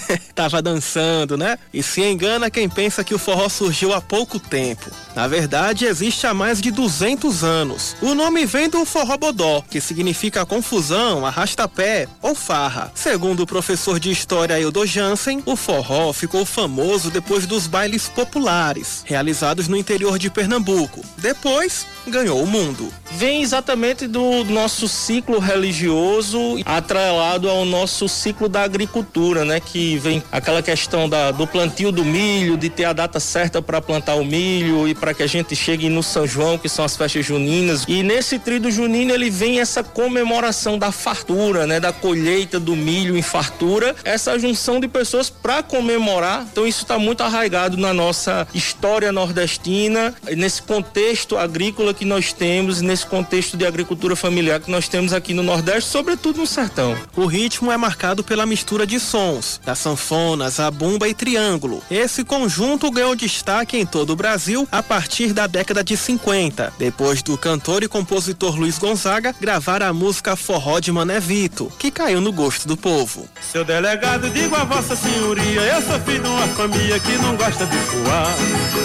Tava 0.34 0.60
dançando, 0.62 1.36
né? 1.36 1.58
E 1.72 1.82
se 1.82 2.02
engana 2.02 2.50
quem 2.50 2.68
pensa 2.68 3.04
que 3.04 3.14
o 3.14 3.18
forró 3.18 3.48
surgiu 3.48 3.92
há 3.92 4.00
pouco 4.00 4.38
tempo. 4.38 4.90
Na 5.14 5.26
verdade, 5.26 5.86
existe 5.86 6.26
há 6.26 6.34
mais 6.34 6.60
de 6.60 6.70
200 6.70 7.42
anos. 7.42 7.96
O 8.02 8.14
nome 8.14 8.44
vem 8.44 8.68
do 8.68 8.84
forró 8.84 9.16
bodó, 9.16 9.62
que 9.70 9.80
significa 9.80 10.44
confusão, 10.44 11.24
arrasta-pé 11.24 12.06
ou 12.20 12.34
farra. 12.34 12.92
Segundo 12.94 13.40
o 13.40 13.46
professor 13.46 13.98
de 13.98 14.10
história 14.10 14.60
Eudo 14.60 14.86
Jansen, 14.86 15.42
o 15.46 15.56
forró 15.56 16.12
ficou 16.12 16.44
famoso 16.44 17.10
depois 17.10 17.46
dos 17.46 17.66
bailes 17.66 18.08
populares, 18.08 19.02
realizados 19.06 19.68
no 19.68 19.76
interior 19.76 20.18
de 20.18 20.30
Pernambuco. 20.30 21.02
Depois, 21.18 21.86
ganhou 22.06 22.42
o 22.42 22.46
mundo. 22.46 22.92
Vem 23.12 23.42
exatamente 23.42 24.06
do 24.06 24.44
nosso 24.44 24.88
ciclo 24.88 25.38
religioso 25.38 26.58
atrelado 26.64 27.48
ao 27.48 27.64
nosso 27.64 28.08
ciclo 28.08 28.48
da 28.48 28.62
agricultura, 28.62 29.44
né? 29.44 29.60
Que 29.60 29.85
vem 29.98 30.22
aquela 30.32 30.62
questão 30.62 31.08
da, 31.08 31.30
do 31.30 31.46
plantio 31.46 31.92
do 31.92 32.04
milho, 32.04 32.56
de 32.56 32.68
ter 32.68 32.84
a 32.84 32.92
data 32.92 33.20
certa 33.20 33.62
para 33.62 33.80
plantar 33.80 34.14
o 34.14 34.24
milho 34.24 34.88
e 34.88 34.94
para 34.94 35.14
que 35.14 35.22
a 35.22 35.26
gente 35.26 35.54
chegue 35.54 35.88
no 35.88 36.02
São 36.02 36.26
João, 36.26 36.58
que 36.58 36.68
são 36.68 36.84
as 36.84 36.96
festas 36.96 37.24
juninas. 37.24 37.84
E 37.86 38.02
nesse 38.02 38.38
trido 38.38 38.70
junino 38.70 39.12
ele 39.12 39.30
vem 39.30 39.60
essa 39.60 39.84
comemoração 39.84 40.78
da 40.78 40.90
fartura, 40.90 41.66
né? 41.66 41.78
Da 41.78 41.92
colheita 41.92 42.58
do 42.58 42.74
milho 42.74 43.16
em 43.16 43.22
fartura, 43.22 43.94
essa 44.04 44.38
junção 44.38 44.80
de 44.80 44.88
pessoas 44.88 45.30
para 45.30 45.62
comemorar. 45.62 46.46
Então 46.50 46.66
isso 46.66 46.82
está 46.82 46.98
muito 46.98 47.22
arraigado 47.22 47.76
na 47.76 47.92
nossa 47.94 48.48
história 48.52 49.12
nordestina, 49.12 50.14
nesse 50.36 50.62
contexto 50.62 51.36
agrícola 51.36 51.94
que 51.94 52.04
nós 52.04 52.32
temos, 52.32 52.80
nesse 52.80 53.06
contexto 53.06 53.56
de 53.56 53.66
agricultura 53.66 54.16
familiar 54.16 54.60
que 54.60 54.70
nós 54.70 54.88
temos 54.88 55.12
aqui 55.12 55.32
no 55.32 55.42
Nordeste, 55.42 55.90
sobretudo 55.90 56.38
no 56.38 56.46
sertão. 56.46 56.96
O 57.14 57.26
ritmo 57.26 57.70
é 57.70 57.76
marcado 57.76 58.24
pela 58.24 58.46
mistura 58.46 58.86
de 58.86 58.98
sons, 58.98 59.60
da 59.64 59.74
a 59.76 59.78
sanfona, 59.78 60.48
zabumba 60.48 61.06
e 61.06 61.12
triângulo. 61.12 61.82
Esse 61.90 62.24
conjunto 62.24 62.90
ganhou 62.90 63.14
destaque 63.14 63.76
em 63.76 63.84
todo 63.84 64.10
o 64.10 64.16
Brasil 64.16 64.66
a 64.72 64.82
partir 64.82 65.34
da 65.34 65.46
década 65.46 65.84
de 65.84 65.96
50, 65.96 66.72
depois 66.78 67.22
do 67.22 67.36
cantor 67.36 67.82
e 67.82 67.88
compositor 67.88 68.56
Luiz 68.56 68.78
Gonzaga 68.78 69.34
gravar 69.38 69.82
a 69.82 69.92
música 69.92 70.34
Forró 70.34 70.80
de 70.80 70.90
Mané 70.90 71.20
Vito, 71.20 71.70
que 71.78 71.90
caiu 71.90 72.20
no 72.22 72.32
gosto 72.32 72.66
do 72.66 72.76
povo. 72.76 73.28
Seu 73.52 73.64
delegado, 73.64 74.30
digo 74.30 74.56
a 74.56 74.64
vossa 74.64 74.96
senhoria, 74.96 75.60
eu 75.60 75.82
sou 75.82 76.00
filho 76.00 76.22
de 76.22 76.28
uma 76.28 76.46
família 76.48 76.98
que 76.98 77.12
não 77.18 77.36
gosta 77.36 77.66
de 77.66 77.76
voar. 77.76 78.34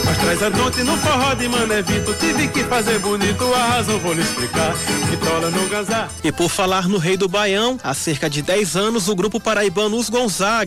Mas 0.05 0.18
traz 0.18 0.43
a 0.43 0.49
noite 0.49 0.84
no 0.84 0.97
forró 0.97 1.34
de 1.34 1.47
Mané 1.47 1.81
Vito, 1.81 2.13
tive 2.15 2.49
que 2.49 2.63
fazer 2.65 2.99
bonito, 2.99 3.45
a 3.53 3.65
razão 3.68 3.97
vou 3.99 4.13
lhe 4.13 4.22
explicar. 4.22 4.73
Vitola 5.09 5.49
no 5.49 5.69
gazar. 5.69 6.11
E 6.23 6.31
por 6.31 6.49
falar 6.49 6.88
no 6.88 6.97
Rei 6.97 7.15
do 7.15 7.30
Baião, 7.30 7.80
há 7.81 7.93
cerca 7.93 8.30
de 8.30 8.41
10 8.41 8.76
anos 8.76 9.07
o 9.07 9.15
grupo 9.15 9.39
paraibano 9.39 9.97
Os 9.97 10.09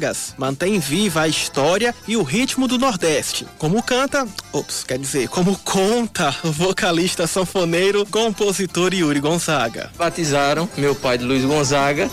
Gonzagas 0.05 0.35
mantém 0.37 0.79
viva 0.79 1.23
a 1.23 1.29
história 1.29 1.95
e 2.07 2.17
o 2.17 2.23
ritmo 2.23 2.69
do 2.69 2.79
Nordeste. 2.79 3.47
Como 3.59 3.83
canta, 3.83 4.27
ops, 4.53 4.85
quer 4.85 4.99
dizer, 4.99 5.29
como 5.29 5.57
conta 5.59 6.35
o 6.45 6.53
vocalista 6.53 7.27
sanfoneiro, 7.27 8.05
compositor 8.07 8.93
Yuri 8.93 9.21
Gonzaga. 9.21 9.91
Batizaram 9.97 10.69
meu 10.77 10.95
pai 10.95 11.17
de 11.17 11.25
Luiz 11.25 11.45
Gonzaga, 11.45 12.11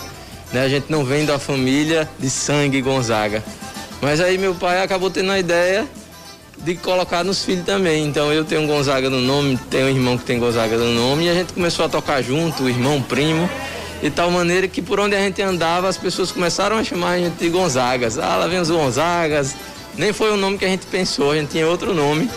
né? 0.52 0.64
A 0.64 0.68
gente 0.68 0.86
não 0.88 1.04
vem 1.04 1.26
da 1.26 1.38
família 1.38 2.08
de 2.18 2.30
sangue 2.30 2.80
Gonzaga. 2.80 3.44
Mas 4.00 4.20
aí 4.20 4.38
meu 4.38 4.54
pai 4.54 4.82
acabou 4.82 5.10
tendo 5.10 5.30
a 5.30 5.38
ideia 5.38 5.86
de 6.58 6.74
colocar 6.76 7.22
nos 7.22 7.44
filhos 7.44 7.64
também. 7.64 8.04
Então 8.06 8.32
eu 8.32 8.44
tenho 8.44 8.66
Gonzaga 8.66 9.10
no 9.10 9.20
nome, 9.20 9.58
tenho 9.70 9.86
um 9.86 9.90
irmão 9.90 10.16
que 10.16 10.24
tem 10.24 10.38
Gonzaga 10.38 10.78
no 10.78 10.92
nome 10.92 11.26
e 11.26 11.28
a 11.28 11.34
gente 11.34 11.52
começou 11.52 11.84
a 11.84 11.88
tocar 11.88 12.22
junto, 12.22 12.68
irmão, 12.68 13.02
primo, 13.02 13.48
de 14.02 14.10
tal 14.10 14.30
maneira 14.32 14.66
que 14.66 14.82
por 14.82 14.98
onde 14.98 15.14
a 15.14 15.20
gente 15.20 15.40
andava 15.40 15.88
as 15.88 15.96
pessoas 15.96 16.32
começaram 16.32 16.76
a 16.76 16.82
chamar 16.82 17.10
a 17.12 17.18
gente 17.18 17.36
de 17.36 17.48
Gonzagas. 17.48 18.18
Ah, 18.18 18.36
lá 18.36 18.48
vem 18.48 18.58
os 18.58 18.68
Gonzagas. 18.68 19.54
Nem 19.96 20.12
foi 20.12 20.32
o 20.32 20.36
nome 20.36 20.58
que 20.58 20.64
a 20.64 20.68
gente 20.68 20.86
pensou, 20.86 21.30
a 21.30 21.36
gente 21.36 21.50
tinha 21.50 21.66
outro 21.68 21.94
nome. 21.94 22.28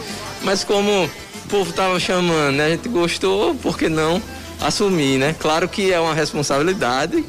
Mas 0.44 0.64
como 0.64 1.06
o 1.06 1.10
povo 1.50 1.72
estava 1.72 2.00
chamando, 2.00 2.56
né? 2.56 2.66
A 2.66 2.70
gente 2.70 2.88
gostou, 2.88 3.56
por 3.56 3.78
que 3.78 3.90
não 3.90 4.22
assumir, 4.62 5.18
né? 5.18 5.36
Claro 5.40 5.68
que 5.68 5.92
é 5.92 6.00
uma 6.00 6.14
responsabilidade 6.14 7.26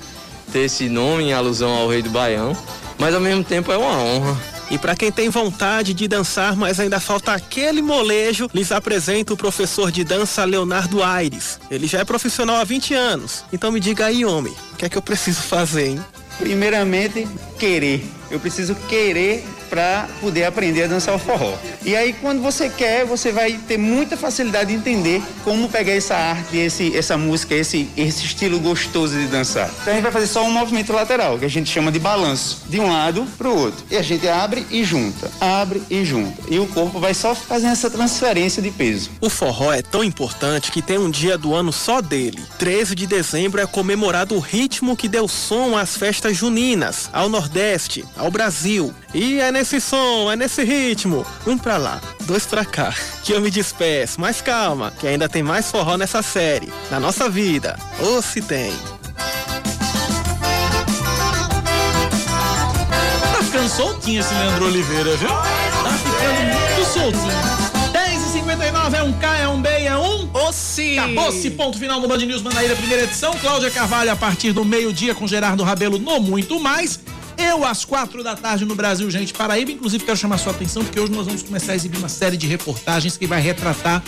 ter 0.53 0.61
esse 0.61 0.89
nome 0.89 1.25
em 1.25 1.33
alusão 1.33 1.71
ao 1.71 1.89
rei 1.89 2.03
do 2.03 2.11
Baião, 2.11 2.55
mas 2.99 3.15
ao 3.15 3.21
mesmo 3.21 3.43
tempo 3.43 3.73
é 3.73 3.77
uma 3.79 3.99
honra. 3.99 4.56
E 4.71 4.79
para 4.79 4.97
quem 4.97 5.13
tem 5.13 5.29
vontade 5.29 5.95
de 5.95 6.09
dançar, 6.09 6.57
mas 6.57 6.81
ainda 6.81 6.99
falta 6.99 7.33
aquele 7.33 7.81
molejo, 7.81 8.49
lhes 8.53 8.73
apresento 8.73 9.35
o 9.35 9.37
professor 9.37 9.93
de 9.93 10.03
dança 10.03 10.45
Leonardo 10.45 11.03
Aires. 11.03 11.61
Ele 11.71 11.87
já 11.87 12.01
é 12.01 12.05
profissional 12.05 12.57
há 12.57 12.65
20 12.65 12.95
anos. 12.95 13.45
Então 13.53 13.71
me 13.71 13.79
diga 13.79 14.07
aí, 14.07 14.25
homem, 14.25 14.55
o 14.73 14.77
que 14.77 14.85
é 14.85 14.89
que 14.89 14.99
eu 14.99 15.03
preciso 15.03 15.43
fazer, 15.43 15.91
hein? 15.91 16.05
Primeiramente, 16.39 17.27
querer. 17.59 18.05
Eu 18.31 18.41
preciso 18.41 18.75
querer 18.89 19.45
para 19.69 20.09
poder 20.21 20.45
aprender 20.45 20.85
a 20.85 20.87
dançar 20.87 21.15
o 21.15 21.19
forró. 21.19 21.55
E 21.85 21.95
aí, 21.95 22.13
quando 22.13 22.41
você 22.43 22.69
quer, 22.69 23.05
você 23.05 23.33
vai 23.33 23.53
ter 23.67 23.79
muita 23.79 24.17
facilidade 24.17 24.71
de 24.71 24.77
entender 24.77 25.23
como 25.45 25.69
pegar 25.69 25.93
essa 25.93 26.17
arte, 26.17 26.57
esse, 26.57 26.97
essa 26.97 27.17
música, 27.17 27.55
esse, 27.55 27.89
esse 27.97 28.25
estilo 28.25 28.59
gostoso 28.59 29.19
de 29.19 29.27
dançar. 29.27 29.71
Então 29.83 29.93
a 29.93 29.95
gente 29.95 30.03
vai 30.03 30.13
fazer 30.13 30.27
só 30.27 30.45
um 30.45 30.51
movimento 30.51 30.93
lateral, 30.93 31.39
que 31.39 31.45
a 31.45 31.51
gente 31.51 31.71
chama 31.71 31.93
de 31.93 31.99
balanço, 31.99 32.63
de 32.69 32.81
um 32.81 32.91
lado 32.91 33.27
para 33.37 33.49
o 33.49 33.57
outro. 33.57 33.85
E 33.91 33.97
a 33.97 34.03
gente 34.03 34.27
abre 34.29 34.67
e 34.71 34.85
junta, 34.85 35.31
abre 35.41 35.83
e 35.91 36.05
junta. 36.05 36.43
E 36.49 36.59
o 36.59 36.67
corpo 36.67 36.99
vai 36.99 37.15
só 37.15 37.35
fazendo 37.35 37.73
essa 37.73 37.91
transferência 37.91 38.63
de 38.63 38.71
peso. 38.71 39.11
O 39.21 39.29
forró 39.29 39.73
é 39.73 39.83
tão 39.83 40.03
importante 40.03 40.71
que 40.73 40.83
tem 40.83 40.99
um 40.99 41.11
dia 41.11 41.37
do 41.37 41.55
ano 41.55 41.73
só 41.73 42.01
dele. 42.01 42.43
13 42.59 42.95
de 42.95 43.07
dezembro 43.07 43.61
é 43.61 43.67
comemorado 43.67 44.35
o 44.35 44.41
ritmo 44.41 44.97
que 44.97 45.09
deu 45.09 45.29
som 45.29 45.77
às 45.77 45.97
festas 45.97 46.37
juninas, 46.37 47.09
ao 47.13 47.29
Nordeste, 47.29 48.05
ao 48.17 48.31
Brasil. 48.31 48.93
E 49.15 49.41
é 49.41 49.51
nesse 49.57 49.81
som, 49.81 50.31
é 50.31 50.37
nesse 50.37 50.62
ritmo. 50.62 51.24
Um 51.47 51.57
pra 51.57 51.78
lá, 51.78 51.99
dois 52.27 52.45
pra 52.45 52.62
cá. 52.62 52.95
Que 53.24 53.33
eu 53.33 53.41
me 53.41 53.51
despeço, 53.51 54.20
mas 54.20 54.43
calma, 54.43 54.93
que 55.01 55.07
ainda 55.07 55.31
tem 55.31 55.43
mais 55.43 55.70
forró 55.70 55.97
nessa 55.97 56.20
série. 56.20 56.70
Na 56.91 57.01
nossa 57.01 57.27
vida. 57.31 57.78
Ou 58.01 58.20
se 58.20 58.43
tem. 58.43 58.70
Tá 63.33 63.43
ficando 63.43 63.69
soltinho 63.70 64.20
esse 64.20 64.35
Leandro 64.35 64.66
Oliveira, 64.66 65.16
viu? 65.16 65.28
Tá 65.28 65.91
ficando 66.05 66.41
muito 66.53 66.85
soltinho. 66.93 67.66
10h59 67.95 68.95
é 68.95 69.03
um 69.03 69.12
K, 69.15 69.39
é 69.39 69.49
um 69.49 69.62
B, 69.62 69.69
é 69.70 69.97
um. 69.97 70.28
Ossi! 70.35 70.99
Acabou-se, 70.99 71.51
ponto 71.53 71.78
final 71.78 71.99
no 71.99 72.07
Band 72.07 72.19
News 72.19 72.43
Manaíra, 72.43 72.77
primeira 72.77 73.05
edição. 73.05 73.33
Cláudia 73.39 73.70
Carvalho 73.70 74.12
a 74.12 74.16
partir 74.16 74.53
do 74.53 74.66
meio-dia 74.66 75.15
com 75.15 75.27
Gerardo 75.27 75.65
Rabelo 75.65 75.99
no 75.99 76.20
Muito 76.20 76.61
Mais. 76.61 77.01
Eu 77.39 77.65
às 77.65 77.85
quatro 77.85 78.23
da 78.25 78.35
tarde 78.35 78.65
no 78.65 78.75
Brasil, 78.75 79.11
gente, 79.11 79.33
Paraíba. 79.33 79.71
Inclusive, 79.71 80.05
quero 80.05 80.17
chamar 80.17 80.39
sua 80.39 80.53
atenção 80.53 80.83
porque 80.85 80.99
hoje 80.99 81.13
nós 81.13 81.27
vamos 81.27 81.43
começar 81.43 81.73
a 81.73 81.75
exibir 81.75 81.99
uma 81.99 82.09
série 82.09 82.37
de 82.37 82.47
reportagens 82.47 83.17
que 83.17 83.27
vai 83.27 83.41
retratar 83.41 84.03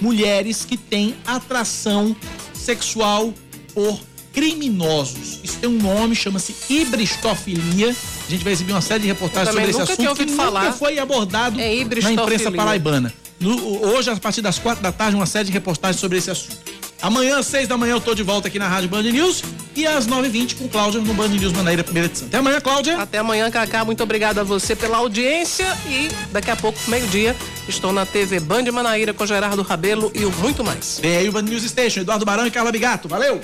mulheres 0.00 0.64
que 0.64 0.76
têm 0.76 1.14
atração 1.26 2.14
sexual 2.54 3.32
por 3.74 3.98
criminosos. 4.32 5.40
Isso 5.42 5.56
tem 5.58 5.70
um 5.70 5.78
nome, 5.78 6.14
chama-se 6.14 6.54
hibristofilia. 6.68 7.96
A 8.26 8.30
gente 8.30 8.44
vai 8.44 8.52
exibir 8.52 8.72
uma 8.72 8.82
série 8.82 9.00
de 9.00 9.06
reportagens 9.06 9.54
sobre 9.54 9.70
esse 9.70 9.80
assunto 9.80 10.26
que 10.26 10.32
falar. 10.32 10.64
nunca 10.64 10.72
foi 10.74 10.98
abordado 10.98 11.58
É 11.58 11.82
na 12.02 12.12
imprensa 12.12 12.50
paraibana. 12.52 13.14
No- 13.40 13.86
hoje, 13.94 14.10
a 14.10 14.16
partir 14.16 14.42
das 14.42 14.58
quatro 14.58 14.82
da 14.82 14.92
tarde, 14.92 15.16
uma 15.16 15.26
série 15.26 15.46
de 15.46 15.52
reportagens 15.52 15.98
sobre 16.00 16.18
esse 16.18 16.30
assunto. 16.30 16.58
Amanhã, 17.06 17.38
às 17.38 17.46
seis 17.46 17.68
da 17.68 17.76
manhã, 17.76 17.92
eu 17.92 18.00
tô 18.00 18.16
de 18.16 18.24
volta 18.24 18.48
aqui 18.48 18.58
na 18.58 18.66
Rádio 18.66 18.88
Band 18.88 19.04
News 19.04 19.40
e 19.76 19.86
às 19.86 20.08
nove 20.08 20.26
e 20.26 20.30
vinte 20.30 20.56
com 20.56 20.66
Cláudia 20.66 21.00
no 21.00 21.14
Band 21.14 21.28
News 21.28 21.52
Manaíra, 21.52 21.84
primeira 21.84 22.08
edição. 22.08 22.26
Até 22.26 22.38
amanhã, 22.38 22.60
Cláudia. 22.60 22.98
Até 22.98 23.18
amanhã, 23.18 23.48
Cacá. 23.48 23.84
Muito 23.84 24.02
obrigado 24.02 24.40
a 24.40 24.42
você 24.42 24.74
pela 24.74 24.96
audiência. 24.96 25.66
E 25.88 26.08
daqui 26.32 26.50
a 26.50 26.56
pouco, 26.56 26.76
meio-dia, 26.88 27.36
estou 27.68 27.92
na 27.92 28.04
TV 28.04 28.40
Band 28.40 28.64
Manaíra 28.72 29.14
com 29.14 29.24
Gerardo 29.24 29.62
Rabelo 29.62 30.10
e 30.16 30.24
o 30.24 30.32
muito 30.32 30.64
mais. 30.64 30.98
Vem 31.00 31.16
aí 31.16 31.28
o 31.28 31.32
Band 31.32 31.42
News 31.42 31.62
Station, 31.62 32.00
Eduardo 32.00 32.24
Barão 32.24 32.44
e 32.44 32.50
Carla 32.50 32.72
Bigato. 32.72 33.06
Valeu! 33.06 33.40